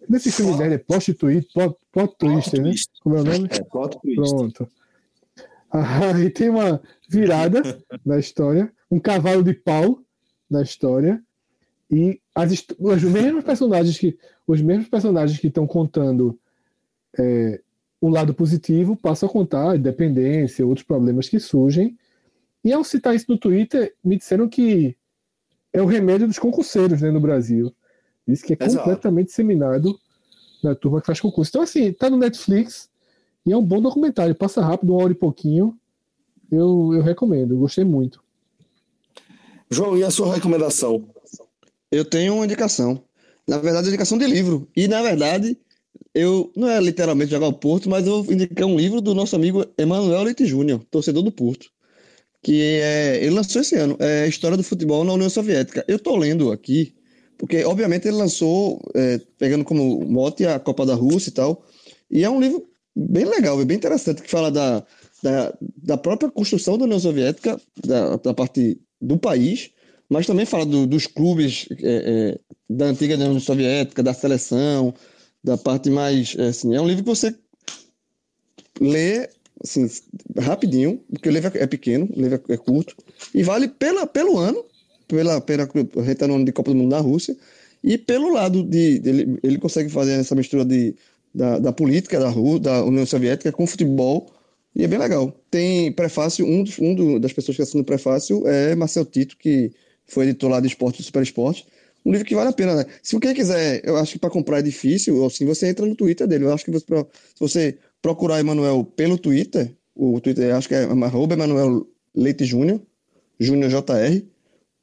Nesse 0.10 0.32
filme 0.32 0.58
dele, 0.58 0.76
é 0.76 0.78
prostituído, 0.78 1.48
plot, 1.54 1.78
plot 1.92 2.16
twister, 2.18 2.62
né? 2.62 2.74
Como 3.02 3.16
é 3.16 3.22
o 3.22 3.24
nome? 3.24 3.48
É, 3.52 3.64
plot 3.64 4.00
twist. 4.02 4.36
Pronto. 4.36 4.68
Aí 5.72 6.30
tem 6.32 6.50
uma 6.50 6.82
virada 7.08 7.62
na 8.06 8.20
história, 8.20 8.72
um 8.90 9.00
cavalo 9.00 9.44
de 9.44 9.54
pau 9.54 10.00
na 10.50 10.62
história 10.62 11.22
e 11.90 12.20
as, 12.34 12.66
os 12.80 13.04
mesmos 13.04 13.44
personagens 13.44 13.98
que 13.98 14.18
os 14.48 14.62
mesmos 14.62 14.88
personagens 14.88 15.40
que 15.40 15.48
estão 15.48 15.66
contando 15.66 16.38
é, 17.18 17.62
um 18.02 18.10
lado 18.10 18.34
positivo 18.34 18.98
passam 18.98 19.30
a 19.30 19.32
contar 19.32 19.72
a 19.72 19.78
dependência, 19.78 20.66
outros 20.66 20.86
problemas 20.86 21.30
que 21.30 21.40
surgem. 21.40 21.98
E 22.64 22.74
ao 22.74 22.84
citar 22.84 23.16
isso 23.16 23.26
no 23.30 23.38
Twitter, 23.38 23.94
me 24.04 24.18
disseram 24.18 24.50
que 24.50 24.98
é 25.72 25.82
o 25.82 25.86
remédio 25.86 26.28
dos 26.28 26.40
concurseiros 26.40 27.02
né, 27.02 27.12
no 27.12 27.22
Brasil. 27.22 27.74
Diz 28.28 28.42
que 28.42 28.54
é 28.54 28.58
Exato. 28.60 28.84
completamente 28.84 29.28
disseminado 29.28 30.00
na 30.64 30.74
turma 30.74 31.02
que 31.02 31.08
faz 31.08 31.20
concurso. 31.20 31.50
Então, 31.50 31.62
assim, 31.62 31.92
tá 31.92 32.10
no 32.10 32.18
Netflix 32.18 32.90
e 33.46 33.52
é 33.52 33.58
um 33.58 33.64
bom 33.64 33.82
documentário. 33.82 34.34
Passa 34.34 34.62
rápido, 34.62 34.94
uma 34.94 35.04
hora 35.04 35.12
e 35.12 35.16
pouquinho. 35.16 35.78
Eu, 36.52 36.92
eu 36.94 37.02
recomendo, 37.02 37.54
eu 37.54 37.60
gostei 37.60 37.84
muito. 37.84 38.24
João, 39.70 39.98
e 39.98 40.04
a 40.04 40.12
sua 40.12 40.34
recomendação? 40.34 41.08
Eu 41.92 42.06
tenho 42.06 42.36
uma 42.36 42.46
indicação. 42.46 43.04
Na 43.48 43.58
verdade, 43.58 43.88
indicação 43.88 44.18
de 44.18 44.26
livro. 44.26 44.68
E, 44.76 44.88
na 44.88 45.02
verdade, 45.02 45.58
eu 46.14 46.52
não 46.56 46.70
é 46.70 46.80
literalmente 46.80 47.32
jogar 47.32 47.48
o 47.48 47.54
Porto, 47.54 47.90
mas 47.90 48.06
eu 48.06 48.26
indiquei 48.30 48.64
um 48.64 48.78
livro 48.78 49.02
do 49.02 49.16
nosso 49.16 49.36
amigo 49.36 49.66
Emanuel 49.78 50.24
Leite 50.24 50.46
Júnior, 50.46 50.82
torcedor 50.90 51.24
do 51.24 51.32
Porto. 51.32 51.70
Que 52.42 52.80
é, 52.82 53.18
ele 53.18 53.36
lançou 53.36 53.62
esse 53.62 53.76
ano, 53.76 53.96
é 54.00 54.28
História 54.28 54.58
do 54.58 54.64
Futebol 54.64 55.04
na 55.04 55.14
União 55.14 55.30
Soviética. 55.30 55.84
Eu 55.88 55.98
tô 55.98 56.16
lendo 56.16 56.52
aqui, 56.52 56.94
porque, 57.38 57.64
obviamente, 57.64 58.08
ele 58.08 58.18
lançou, 58.18 58.82
é, 58.94 59.20
pegando 59.38 59.64
como 59.64 60.06
mote 60.06 60.46
a 60.46 60.60
Copa 60.60 60.86
da 60.86 60.96
Rússia 60.96 61.30
e 61.30 61.34
tal. 61.34 61.66
E 62.10 62.24
é 62.24 62.30
um 62.30 62.40
livro 62.40 62.66
bem 62.96 63.26
legal, 63.26 63.64
bem 63.66 63.78
interessante, 63.78 64.22
que 64.22 64.30
fala 64.30 64.52
da, 64.52 64.84
da, 65.22 65.54
da 65.78 65.98
própria 65.98 66.30
construção 66.30 66.78
da 66.78 66.86
União 66.86 67.00
Soviética, 67.00 67.60
da, 67.86 68.18
da 68.18 68.34
parte 68.34 68.80
do 69.02 69.18
país, 69.18 69.72
mas 70.10 70.28
também 70.28 70.46
fala 70.46 70.66
do, 70.66 70.86
dos 70.86 71.08
clubes 71.08 71.68
é, 71.72 71.76
é, 71.82 72.40
da 72.70 72.86
antiga 72.86 73.16
União 73.16 73.40
Soviética, 73.40 74.04
da 74.04 74.14
seleção, 74.14 74.94
da 75.44 75.58
parte 75.58 75.90
mais. 75.90 76.36
É, 76.38 76.48
assim, 76.48 76.76
é 76.76 76.82
um 76.82 76.88
livro 76.88 77.04
que 77.04 77.10
você 77.10 77.36
lê 78.80 79.30
assim, 79.64 79.88
rapidinho, 80.38 81.02
porque 81.10 81.30
o 81.30 81.32
livro 81.32 81.52
é 81.56 81.66
pequeno, 81.66 82.08
o 82.16 82.22
livro 82.22 82.42
é 82.50 82.58
curto, 82.58 82.96
e 83.34 83.42
vale 83.42 83.68
pela, 83.68 84.06
pelo 84.06 84.38
ano, 84.38 84.64
pela, 85.16 85.42
pela 85.42 85.68
reta 86.04 86.28
no 86.28 86.36
ano 86.36 86.46
de 86.46 86.52
Copa 86.52 86.72
do 86.72 86.78
Mundo 86.78 86.92
da 86.92 87.00
Rússia, 87.00 87.36
e 87.84 87.98
pelo 87.98 88.32
lado 88.32 88.64
de. 88.64 89.02
Ele, 89.04 89.40
ele 89.44 89.58
consegue 89.58 89.90
fazer 89.90 90.14
essa 90.14 90.36
mistura 90.36 90.64
de, 90.64 90.96
da, 91.34 91.60
da 91.60 91.72
política 91.72 92.20
da, 92.20 92.30
Rússia, 92.30 92.60
da 92.60 92.84
União 92.84 93.06
Soviética 93.06 93.52
com 93.52 93.68
futebol 93.68 94.32
e 94.76 94.84
é 94.84 94.88
bem 94.88 94.98
legal. 94.98 95.32
Tem 95.52 95.92
prefácio, 95.92 96.46
um, 96.46 96.64
um 96.80 96.96
do, 96.96 97.20
das 97.20 97.32
pessoas 97.32 97.58
que 97.58 97.64
assinam 97.64 97.82
o 97.82 97.86
prefácio 97.86 98.48
é 98.48 98.76
Marcel 98.76 99.06
Tito, 99.06 99.38
que 99.38 99.72
foi 100.06 100.26
editor 100.26 100.50
lá 100.50 100.60
de 100.60 100.68
esporte 100.68 100.98
do 100.98 101.04
Super 101.04 101.22
Esporte. 101.22 101.66
Um 102.06 102.12
livro 102.12 102.26
que 102.26 102.36
vale 102.36 102.50
a 102.50 102.54
pena, 102.54 102.76
né? 102.76 102.86
Se 103.02 103.16
você 103.16 103.34
quiser, 103.34 103.82
eu 103.86 103.96
acho 103.98 104.14
que 104.14 104.20
para 104.20 104.30
comprar 104.30 104.60
é 104.60 104.62
difícil, 104.62 105.24
assim, 105.26 105.46
você 105.46 105.68
entra 105.68 105.86
no 105.86 105.96
Twitter 105.96 106.28
dele. 106.28 106.46
Eu 106.46 106.54
acho 106.54 106.66
que 106.66 106.72
você, 106.72 106.86
se 106.86 107.40
você 107.40 107.78
procurar 108.02 108.40
Emanuel 108.40 108.84
pelo 108.84 109.18
Twitter, 109.18 109.72
o 109.96 110.20
Twitter 110.20 110.54
acho 110.54 110.68
que 110.68 110.76
é 110.76 110.84
arroba 110.84 111.36
Emanuel 111.36 111.88
Leite 112.14 112.44
Júnior, 112.44 112.82
Júnior 113.40 113.70
JR, 113.70 114.22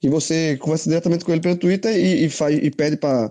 que 0.00 0.08
você 0.08 0.56
conversa 0.56 0.88
diretamente 0.88 1.24
com 1.24 1.32
ele 1.32 1.40
pelo 1.40 1.56
Twitter 1.56 1.94
e, 1.94 2.24
e, 2.24 2.30
faz, 2.30 2.58
e 2.60 2.70
pede 2.70 2.96
para. 2.96 3.30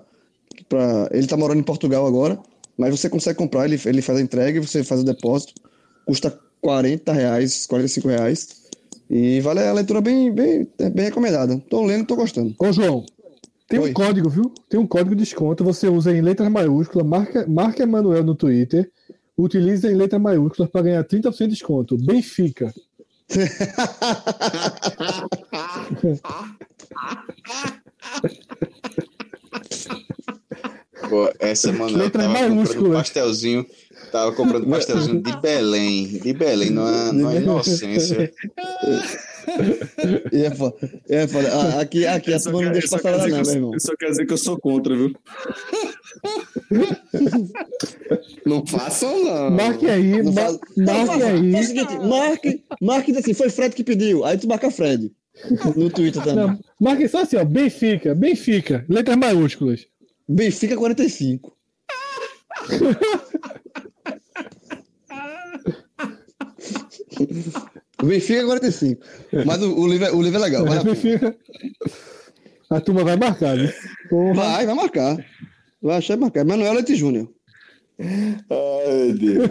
Ele 1.11 1.23
está 1.23 1.35
morando 1.35 1.59
em 1.59 1.63
Portugal 1.63 2.05
agora, 2.05 2.39
mas 2.77 2.97
você 2.97 3.09
consegue 3.09 3.37
comprar, 3.37 3.65
ele, 3.65 3.79
ele 3.85 4.01
faz 4.01 4.19
a 4.19 4.21
entrega 4.21 4.59
e 4.59 4.65
você 4.65 4.83
faz 4.83 5.01
o 5.01 5.05
depósito. 5.05 5.53
Custa 6.05 6.37
40 6.61 7.11
reais, 7.11 7.65
45 7.65 8.07
reais. 8.07 8.59
E 9.09 9.41
vale 9.41 9.61
a 9.61 9.73
leitura 9.73 10.01
bem, 10.01 10.31
bem, 10.31 10.67
bem 10.93 11.05
recomendada. 11.05 11.57
Tô 11.69 11.83
lendo, 11.83 12.05
tô 12.05 12.15
gostando. 12.15 12.53
Ô, 12.59 12.71
João, 12.71 13.03
tem 13.67 13.79
Oi. 13.79 13.89
um 13.89 13.93
código, 13.93 14.29
viu? 14.29 14.53
Tem 14.69 14.79
um 14.79 14.85
código 14.85 15.15
de 15.15 15.23
desconto. 15.23 15.63
Você 15.63 15.87
usa 15.87 16.15
em 16.15 16.21
letras 16.21 16.51
maiúsculas, 16.51 17.07
marca, 17.07 17.47
marca 17.47 17.81
Emanuel 17.81 18.23
no 18.23 18.35
Twitter, 18.35 18.91
utiliza 19.35 19.91
em 19.91 19.95
letras 19.95 20.21
maiúsculas 20.21 20.69
para 20.69 20.83
ganhar 20.83 21.03
30% 21.03 21.37
de 21.37 21.47
desconto. 21.47 21.97
Benfica. 21.97 22.71
Pô, 31.09 31.31
essa, 31.39 31.71
mano, 31.71 31.97
Letras 31.97 32.27
maiúsculas. 32.27 32.93
pastelzinho 32.99 33.65
Tava 34.11 34.31
comprando 34.33 34.67
pastelzinho 34.69 35.21
de 35.21 35.37
Belém, 35.37 36.07
de 36.07 36.33
Belém, 36.33 36.69
numa, 36.69 37.13
numa 37.13 37.35
inocência. 37.35 38.31
É 40.31 40.51
foda. 40.51 40.75
É 41.07 41.27
foda. 41.27 41.49
Ah, 41.51 41.81
aqui, 41.81 42.05
aqui, 42.05 42.33
essa 42.33 42.51
não 42.51 42.71
deixa 42.71 42.89
passar 42.89 43.11
nada, 43.11 43.27
não, 43.27 43.41
meu 43.41 43.51
irmão. 43.51 43.75
Isso 43.75 43.95
quer 43.97 44.11
dizer 44.11 44.25
que 44.25 44.33
eu 44.33 44.37
sou 44.37 44.59
contra, 44.59 44.95
viu? 44.95 45.13
não 48.45 48.65
façam, 48.65 49.23
não. 49.23 49.51
Marque 49.51 49.87
aí, 49.87 50.21
não 50.21 50.33
mar, 50.33 50.51
marque 50.77 51.23
aí. 51.23 51.55
É 51.55 51.59
o 51.59 51.63
seguinte, 51.63 51.97
marque, 51.99 52.63
marque 52.81 53.17
assim, 53.17 53.33
foi 53.33 53.49
Fred 53.49 53.75
que 53.75 53.83
pediu. 53.83 54.23
Aí 54.25 54.37
tu 54.37 54.47
marca 54.47 54.69
Fred. 54.69 55.11
No 55.75 55.89
Twitter 55.89 56.21
também. 56.23 56.47
Não, 56.47 56.59
marque 56.79 57.07
só 57.07 57.21
assim, 57.21 57.37
ó. 57.37 57.45
Benfica, 57.45 58.13
Benfica. 58.13 58.85
Letras 58.89 59.17
maiúsculas. 59.17 59.87
Benfica 60.27 60.75
45. 60.75 61.57
O 68.01 68.05
Benfica 68.05 68.41
é 68.41 68.45
45. 68.45 69.01
Mas 69.45 69.61
o, 69.61 69.77
o, 69.77 69.87
livro, 69.87 70.07
é, 70.07 70.11
o 70.11 70.21
livro 70.21 70.39
é 70.39 70.41
legal. 70.41 70.65
Vai 70.65 70.83
Benfica... 70.83 71.35
A 72.69 72.79
turma 72.79 73.03
vai 73.03 73.15
marcar, 73.15 73.57
né? 73.57 73.73
Porra. 74.09 74.33
Vai, 74.35 74.65
vai 74.67 74.75
marcar. 74.75 75.25
Vai 75.81 75.97
achar 75.97 76.17
marcar. 76.17 76.45
Manuel 76.45 76.73
Leite 76.73 76.95
Júnior. 76.95 77.27
Ai, 77.99 79.13
meu 79.13 79.17
Deus. 79.17 79.49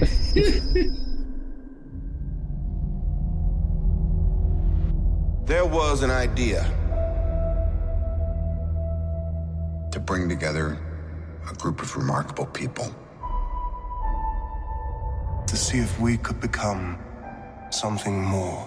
é 0.00 0.06
seguinte. 0.06 1.02
There 5.46 5.66
was 5.66 6.02
an 6.02 6.10
idea 6.10 6.62
to 9.90 9.98
bring 9.98 10.28
together 10.28 10.78
a 11.50 11.54
group 11.54 11.82
of 11.82 11.96
remarkable 11.96 12.46
people. 12.46 12.94
To 15.52 15.58
see 15.58 15.80
if 15.80 16.00
we 16.00 16.16
could 16.16 16.40
become 16.40 16.98
something 17.68 18.24
more. 18.24 18.66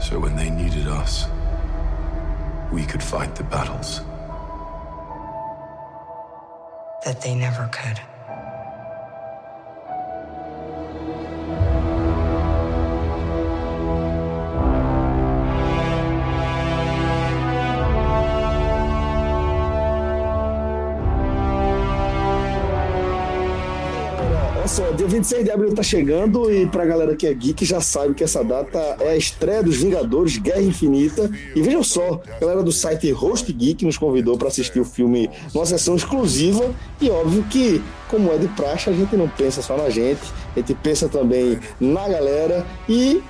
So 0.00 0.18
when 0.18 0.34
they 0.34 0.50
needed 0.50 0.88
us, 0.88 1.28
we 2.72 2.84
could 2.84 3.00
fight 3.00 3.36
the 3.36 3.44
battles. 3.44 4.00
That 7.04 7.20
they 7.22 7.36
never 7.36 7.68
could. 7.68 8.00
Só, 24.78 24.92
dia 24.92 25.08
26 25.08 25.44
de 25.44 25.50
abril 25.50 25.74
tá 25.74 25.82
chegando 25.82 26.52
e 26.52 26.64
pra 26.64 26.86
galera 26.86 27.16
que 27.16 27.26
é 27.26 27.34
geek 27.34 27.64
já 27.64 27.80
sabe 27.80 28.14
que 28.14 28.22
essa 28.22 28.44
data 28.44 28.78
é 29.00 29.10
a 29.10 29.16
estreia 29.16 29.60
dos 29.60 29.76
Vingadores 29.76 30.36
Guerra 30.36 30.62
Infinita. 30.62 31.28
E 31.56 31.60
vejam 31.60 31.82
só, 31.82 32.20
a 32.36 32.38
galera 32.38 32.62
do 32.62 32.70
site 32.70 33.10
Host 33.10 33.52
Geek 33.52 33.84
nos 33.84 33.98
convidou 33.98 34.38
para 34.38 34.46
assistir 34.46 34.78
o 34.78 34.84
filme 34.84 35.28
numa 35.52 35.66
sessão 35.66 35.96
exclusiva 35.96 36.72
e 37.00 37.10
óbvio 37.10 37.42
que, 37.50 37.82
como 38.06 38.30
é 38.30 38.38
de 38.38 38.46
praxe, 38.46 38.88
a 38.88 38.92
gente 38.92 39.16
não 39.16 39.28
pensa 39.28 39.60
só 39.62 39.76
na 39.76 39.90
gente, 39.90 40.22
a 40.54 40.60
gente 40.60 40.74
pensa 40.74 41.08
também 41.08 41.58
na 41.80 42.08
galera 42.08 42.64
e 42.88 43.20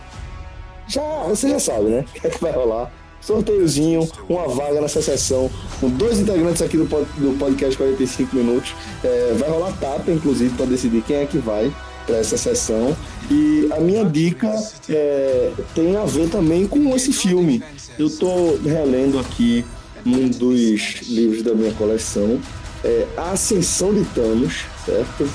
já, 0.86 1.00
você 1.28 1.48
já 1.48 1.58
sabe, 1.58 1.84
né? 1.84 2.04
O 2.14 2.20
que 2.20 2.26
é 2.26 2.30
que 2.30 2.42
vai 2.42 2.52
rolar 2.52 2.92
sorteiozinho, 3.28 4.08
uma 4.26 4.48
vaga 4.48 4.80
nessa 4.80 5.02
sessão, 5.02 5.50
com 5.80 5.90
dois 5.90 6.18
integrantes 6.18 6.62
aqui 6.62 6.78
do, 6.78 6.84
do 6.84 7.38
podcast 7.38 7.76
45 7.76 8.34
minutos. 8.34 8.74
É, 9.04 9.34
vai 9.38 9.50
rolar 9.50 9.72
tapa, 9.78 10.10
inclusive, 10.10 10.54
para 10.56 10.64
decidir 10.64 11.02
quem 11.02 11.16
é 11.16 11.26
que 11.26 11.36
vai 11.36 11.70
para 12.06 12.16
essa 12.16 12.38
sessão. 12.38 12.96
E 13.30 13.68
a 13.70 13.80
minha 13.80 14.02
dica 14.04 14.50
é, 14.88 15.52
tem 15.74 15.94
a 15.96 16.04
ver 16.04 16.30
também 16.30 16.66
com 16.66 16.96
esse 16.96 17.12
filme. 17.12 17.62
Eu 17.98 18.06
estou 18.06 18.58
relendo 18.64 19.18
aqui 19.18 19.62
um 20.06 20.28
dos 20.28 21.02
livros 21.08 21.42
da 21.42 21.52
minha 21.54 21.72
coleção, 21.72 22.40
é 22.82 23.06
A 23.16 23.32
Ascensão 23.32 23.92
de 23.92 24.04
Thanos, 24.06 24.64
certo? 24.86 25.28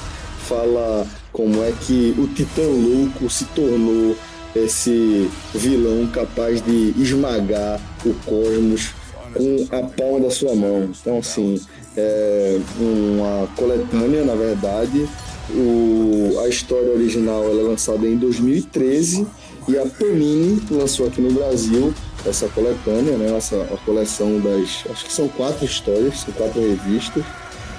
Fala 0.48 1.06
como 1.32 1.64
é 1.64 1.72
que 1.86 2.16
o 2.18 2.28
Titã 2.28 2.64
Louco 2.64 3.30
se 3.30 3.46
tornou 3.46 4.16
esse 4.56 5.30
vilão 5.54 6.08
capaz 6.08 6.62
de 6.62 6.94
esmagar 6.98 7.80
o 8.06 8.14
cosmos 8.26 8.92
com 9.34 9.76
a 9.76 9.82
palma 9.84 10.20
da 10.22 10.30
sua 10.30 10.56
mão. 10.56 10.90
Então, 11.02 11.18
assim, 11.18 11.60
é 11.98 12.60
uma 12.80 13.48
coletânea, 13.56 14.24
na 14.24 14.36
verdade, 14.36 15.08
O, 15.50 16.40
a 16.40 16.48
história 16.48 16.90
original 16.94 17.44
ela 17.44 17.60
é 17.60 17.64
lançada 17.64 18.08
em 18.08 18.16
2013 18.16 19.28
e 19.68 19.78
a 19.78 19.86
Panini 19.86 20.62
lançou 20.72 21.06
aqui 21.06 21.20
no 21.22 21.34
Brasil 21.34 21.94
essa 22.26 22.48
coletânea, 22.48 23.18
né? 23.18 23.36
Essa 23.36 23.62
a 23.64 23.78
coleção 23.86 24.40
das. 24.40 24.84
Acho 24.90 25.06
que 25.06 25.12
são 25.12 25.28
quatro 25.28 25.66
histórias, 25.66 26.22
são 26.22 26.34
quatro 26.34 26.62
revistas. 26.62 27.24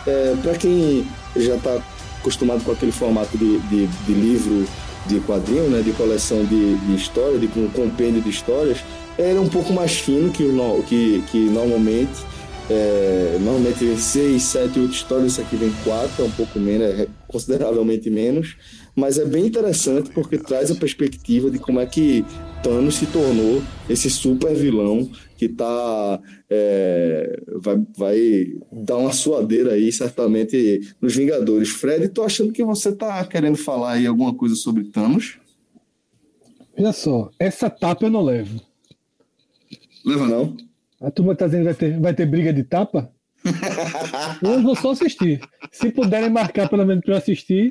É, 0.06 0.36
Para 0.42 0.54
quem 0.54 1.06
já 1.34 1.56
está 1.56 1.78
acostumado 2.20 2.62
com 2.64 2.72
aquele 2.72 2.92
formato 2.92 3.36
de, 3.38 3.58
de, 3.60 3.86
de 3.86 4.12
livro 4.12 4.66
de 5.06 5.20
quadrinho, 5.20 5.68
né? 5.70 5.82
De 5.82 5.92
coleção 5.92 6.44
de, 6.44 6.76
de 6.76 6.94
história, 6.94 7.38
de 7.38 7.46
um 7.58 7.68
compêndio 7.68 8.22
de 8.22 8.30
histórias, 8.30 8.78
era 9.18 9.40
um 9.40 9.48
pouco 9.48 9.72
mais 9.72 9.92
fino 9.92 10.30
que, 10.30 10.42
o 10.42 10.82
que, 10.86 11.22
que 11.30 11.38
normalmente. 11.50 12.34
É, 12.70 13.36
normalmente 13.40 13.84
vem 13.84 13.98
seis, 13.98 14.42
sete, 14.42 14.78
oito 14.78 14.94
histórias, 14.94 15.32
isso 15.32 15.40
aqui 15.42 15.54
vem 15.54 15.70
quatro, 15.84 16.24
é 16.24 16.26
um 16.26 16.30
pouco 16.30 16.58
menos, 16.58 16.98
é 16.98 17.06
consideravelmente 17.28 18.08
menos, 18.08 18.56
mas 18.96 19.18
é 19.18 19.24
bem 19.26 19.44
interessante 19.44 20.08
porque 20.14 20.38
traz 20.38 20.70
a 20.70 20.74
perspectiva 20.74 21.50
de 21.50 21.58
como 21.58 21.78
é 21.78 21.84
que 21.84 22.24
Thanos 22.62 22.94
se 22.94 23.04
tornou 23.04 23.62
esse 23.86 24.08
super 24.08 24.54
vilão 24.54 25.10
que 25.48 25.54
tá 25.54 26.20
é, 26.48 27.42
vai, 27.56 27.86
vai 27.96 28.46
dar 28.72 28.96
uma 28.96 29.12
suadeira 29.12 29.72
aí 29.72 29.92
certamente 29.92 30.94
nos 31.00 31.14
Vingadores. 31.14 31.68
Fred, 31.68 32.08
tô 32.08 32.22
achando 32.22 32.52
que 32.52 32.64
você 32.64 32.92
tá 32.92 33.24
querendo 33.26 33.56
falar 33.56 33.92
aí 33.92 34.06
alguma 34.06 34.34
coisa 34.34 34.54
sobre 34.54 34.84
Thanos? 34.84 35.38
Olha 36.76 36.92
só, 36.92 37.30
essa 37.38 37.68
tapa 37.68 38.06
eu 38.06 38.10
não 38.10 38.22
levo. 38.22 38.60
Leva 40.04 40.26
não? 40.26 40.56
A 41.00 41.10
turma 41.10 41.34
tá 41.34 41.46
dizendo 41.46 41.60
que 41.60 41.66
vai 41.66 41.74
ter, 41.74 42.00
vai 42.00 42.14
ter 42.14 42.26
briga 42.26 42.52
de 42.52 42.64
tapa? 42.64 43.12
Eu 44.42 44.62
vou 44.62 44.74
só 44.74 44.92
assistir. 44.92 45.38
Se 45.70 45.90
puderem 45.90 46.30
marcar 46.30 46.66
pelo 46.66 46.86
menos 46.86 47.04
pra 47.04 47.12
eu 47.12 47.18
assistir. 47.18 47.70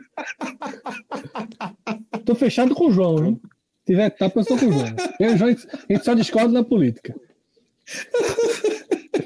Tô 2.24 2.36
fechado 2.36 2.76
com 2.76 2.90
o 2.90 2.92
João, 2.92 3.26
hein? 3.26 3.42
Se 3.80 3.94
tiver 3.94 4.12
tapa, 4.12 4.40
eu 4.40 4.44
sou 4.44 4.58
com 4.60 4.68
o 4.68 4.72
João. 4.72 4.96
Eu 5.20 5.32
e 5.32 5.34
o 5.34 5.38
João, 5.38 5.50
a 5.50 5.94
gente 5.94 6.06
só 6.06 6.14
discorda 6.14 6.54
na 6.54 6.64
política. 6.64 7.16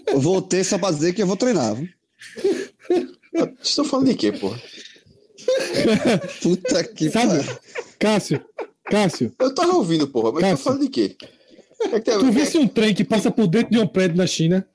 Eu 0.07 0.19
voltei 0.19 0.63
só 0.63 0.77
pra 0.77 0.91
dizer 0.91 1.13
que 1.13 1.21
eu 1.21 1.27
vou 1.27 1.37
treinar. 1.37 1.75
viu? 1.75 1.87
Estão 3.61 3.85
falando 3.85 4.07
de 4.07 4.15
quê, 4.15 4.31
porra? 4.31 4.59
Puta 6.41 6.83
que 6.83 7.09
Sabe? 7.09 7.27
pariu. 7.43 7.57
Cássio, 7.99 8.45
Cássio, 8.85 9.33
Eu 9.39 9.53
tava 9.53 9.73
ouvindo, 9.75 10.07
porra, 10.07 10.31
mas 10.31 10.41
Cássio. 10.41 10.55
estão 10.55 10.63
falando 10.73 10.81
de 10.83 10.89
quê? 10.89 11.15
É 11.81 11.89
que 11.89 12.01
tem- 12.01 12.19
tu 12.19 12.31
visse 12.31 12.57
um 12.57 12.67
trem 12.67 12.93
que 12.93 13.03
passa 13.03 13.29
por 13.31 13.47
dentro 13.47 13.71
de 13.71 13.79
um 13.79 13.87
prédio 13.87 14.17
na 14.17 14.25
China? 14.27 14.67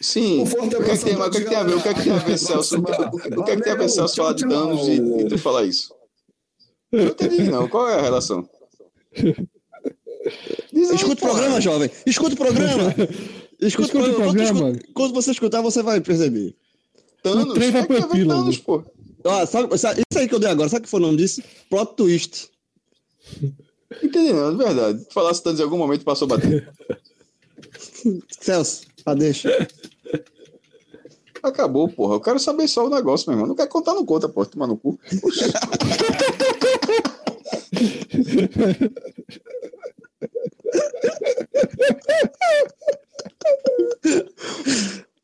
Sim, 0.00 0.40
O 0.40 0.44
o 0.44 0.46
que 0.68 0.90
é 0.90 0.96
que 0.96 1.04
tem, 1.04 1.16
mas 1.16 1.28
o 1.28 1.30
que 1.30 1.38
é 1.38 1.40
que 1.42 1.48
tem 1.48 1.56
a 1.58 1.62
ver? 1.62 1.74
O 1.76 1.82
que 1.82 1.88
é 1.88 1.94
que 1.94 2.02
tem 2.02 2.12
a 2.12 2.18
ver, 2.18 2.38
Celso? 2.38 2.78
O 2.78 2.82
que 2.84 2.90
o 2.92 3.44
que 3.44 3.50
é 3.50 3.56
que 3.56 3.62
tem 3.62 3.72
a 3.72 3.76
ver, 3.76 3.88
Celso, 3.88 4.16
falar 4.16 4.32
de 4.34 4.46
danos 4.46 4.88
e, 4.88 4.92
e 4.94 5.28
tu 5.28 5.38
falar 5.38 5.64
isso? 5.64 5.94
Eu 6.92 7.04
não 7.04 7.10
entendi, 7.10 7.42
não. 7.44 7.68
Qual 7.68 7.88
é 7.88 7.94
a 7.98 8.02
relação? 8.02 8.48
Diz 10.72 10.90
aí, 10.90 10.96
Escuta 10.96 11.14
o 11.14 11.16
porra. 11.16 11.32
programa, 11.32 11.60
jovem. 11.60 11.90
Escuta 12.06 12.34
o 12.34 12.36
programa. 12.36 12.94
Escuta, 13.60 13.60
Escuta 13.60 14.10
o 14.10 14.14
programa. 14.14 14.60
Quando, 14.60 14.76
escuta- 14.76 15.12
você 15.12 15.30
escutar, 15.32 15.60
você 15.62 15.82
vai 15.82 16.00
perceber. 16.00 16.54
Thanos? 17.22 17.44
O 17.50 17.54
trem 17.54 17.70
vai 17.70 17.82
é 17.82 17.86
pro 17.86 17.96
a 17.96 18.00
ver 18.00 18.06
epílogo. 18.06 18.58
Pô? 18.62 18.82
Ó, 19.24 19.46
sabe, 19.46 19.76
sabe- 19.78 20.02
isso 20.10 20.18
aí 20.18 20.26
que 20.28 20.34
eu 20.34 20.38
dei 20.38 20.48
agora, 20.50 20.68
sabe 20.68 20.80
o 20.80 20.84
que 20.84 20.88
foi 20.90 21.00
o 21.00 21.02
nome 21.02 21.18
disso? 21.18 21.42
Plot 21.68 21.94
twist. 21.96 22.48
Entendi, 24.02 24.32
não, 24.32 24.56
de 24.56 24.64
verdade. 24.64 25.06
Falasse 25.12 25.42
Thanos 25.42 25.60
em 25.60 25.62
algum 25.64 25.76
momento 25.76 26.04
passou 26.04 26.26
batendo. 26.28 26.62
Celso, 28.40 28.82
a 29.04 29.14
deixa. 29.14 29.68
Acabou, 31.42 31.88
porra. 31.88 32.14
Eu 32.14 32.20
quero 32.20 32.38
saber 32.38 32.68
só 32.68 32.86
o 32.86 32.90
negócio, 32.90 33.28
meu 33.28 33.34
irmão. 33.36 33.48
Não 33.48 33.54
quer 33.54 33.66
contar, 33.66 33.94
não 33.94 34.04
conta, 34.04 34.28
porra. 34.28 34.46
Tomar 34.46 34.66
no 34.66 34.76
cu. 34.76 34.98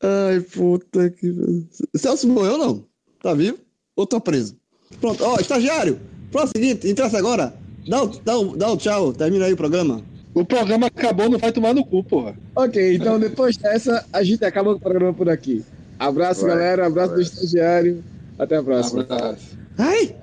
Ai, 0.01 0.39
puta 0.41 1.09
que. 1.09 1.33
Celso 1.95 2.27
morreu 2.27 2.57
não? 2.57 2.85
Tá 3.21 3.33
vivo? 3.33 3.57
Ou 3.95 4.05
tá 4.05 4.19
preso? 4.19 4.55
Pronto, 5.01 5.23
ó, 5.23 5.37
estagiário. 5.39 5.99
Pronto, 6.31 6.51
seguinte, 6.55 6.87
interessa 6.89 7.17
agora. 7.17 7.53
Dá 7.87 8.03
o, 8.03 8.07
dá, 8.07 8.37
o, 8.37 8.55
dá 8.55 8.71
o 8.71 8.77
tchau, 8.77 9.13
termina 9.13 9.45
aí 9.45 9.53
o 9.53 9.57
programa. 9.57 10.03
O 10.33 10.45
programa 10.45 10.87
acabou, 10.87 11.29
não 11.29 11.39
vai 11.39 11.51
tomar 11.51 11.73
no 11.73 11.83
cu, 11.83 12.03
porra. 12.03 12.35
Ok, 12.55 12.95
então 12.95 13.19
depois 13.19 13.57
dessa, 13.57 14.05
a 14.13 14.21
gente 14.23 14.45
acaba 14.45 14.71
o 14.71 14.79
programa 14.79 15.13
por 15.13 15.29
aqui. 15.29 15.65
Abraço, 15.97 16.41
Vai, 16.41 16.51
galera. 16.51 16.85
Abraço 16.85 17.09
vai. 17.09 17.17
do 17.17 17.21
estagiário. 17.23 18.03
Até 18.37 18.57
a 18.57 18.63
próxima. 18.63 19.07
Ai! 19.77 20.15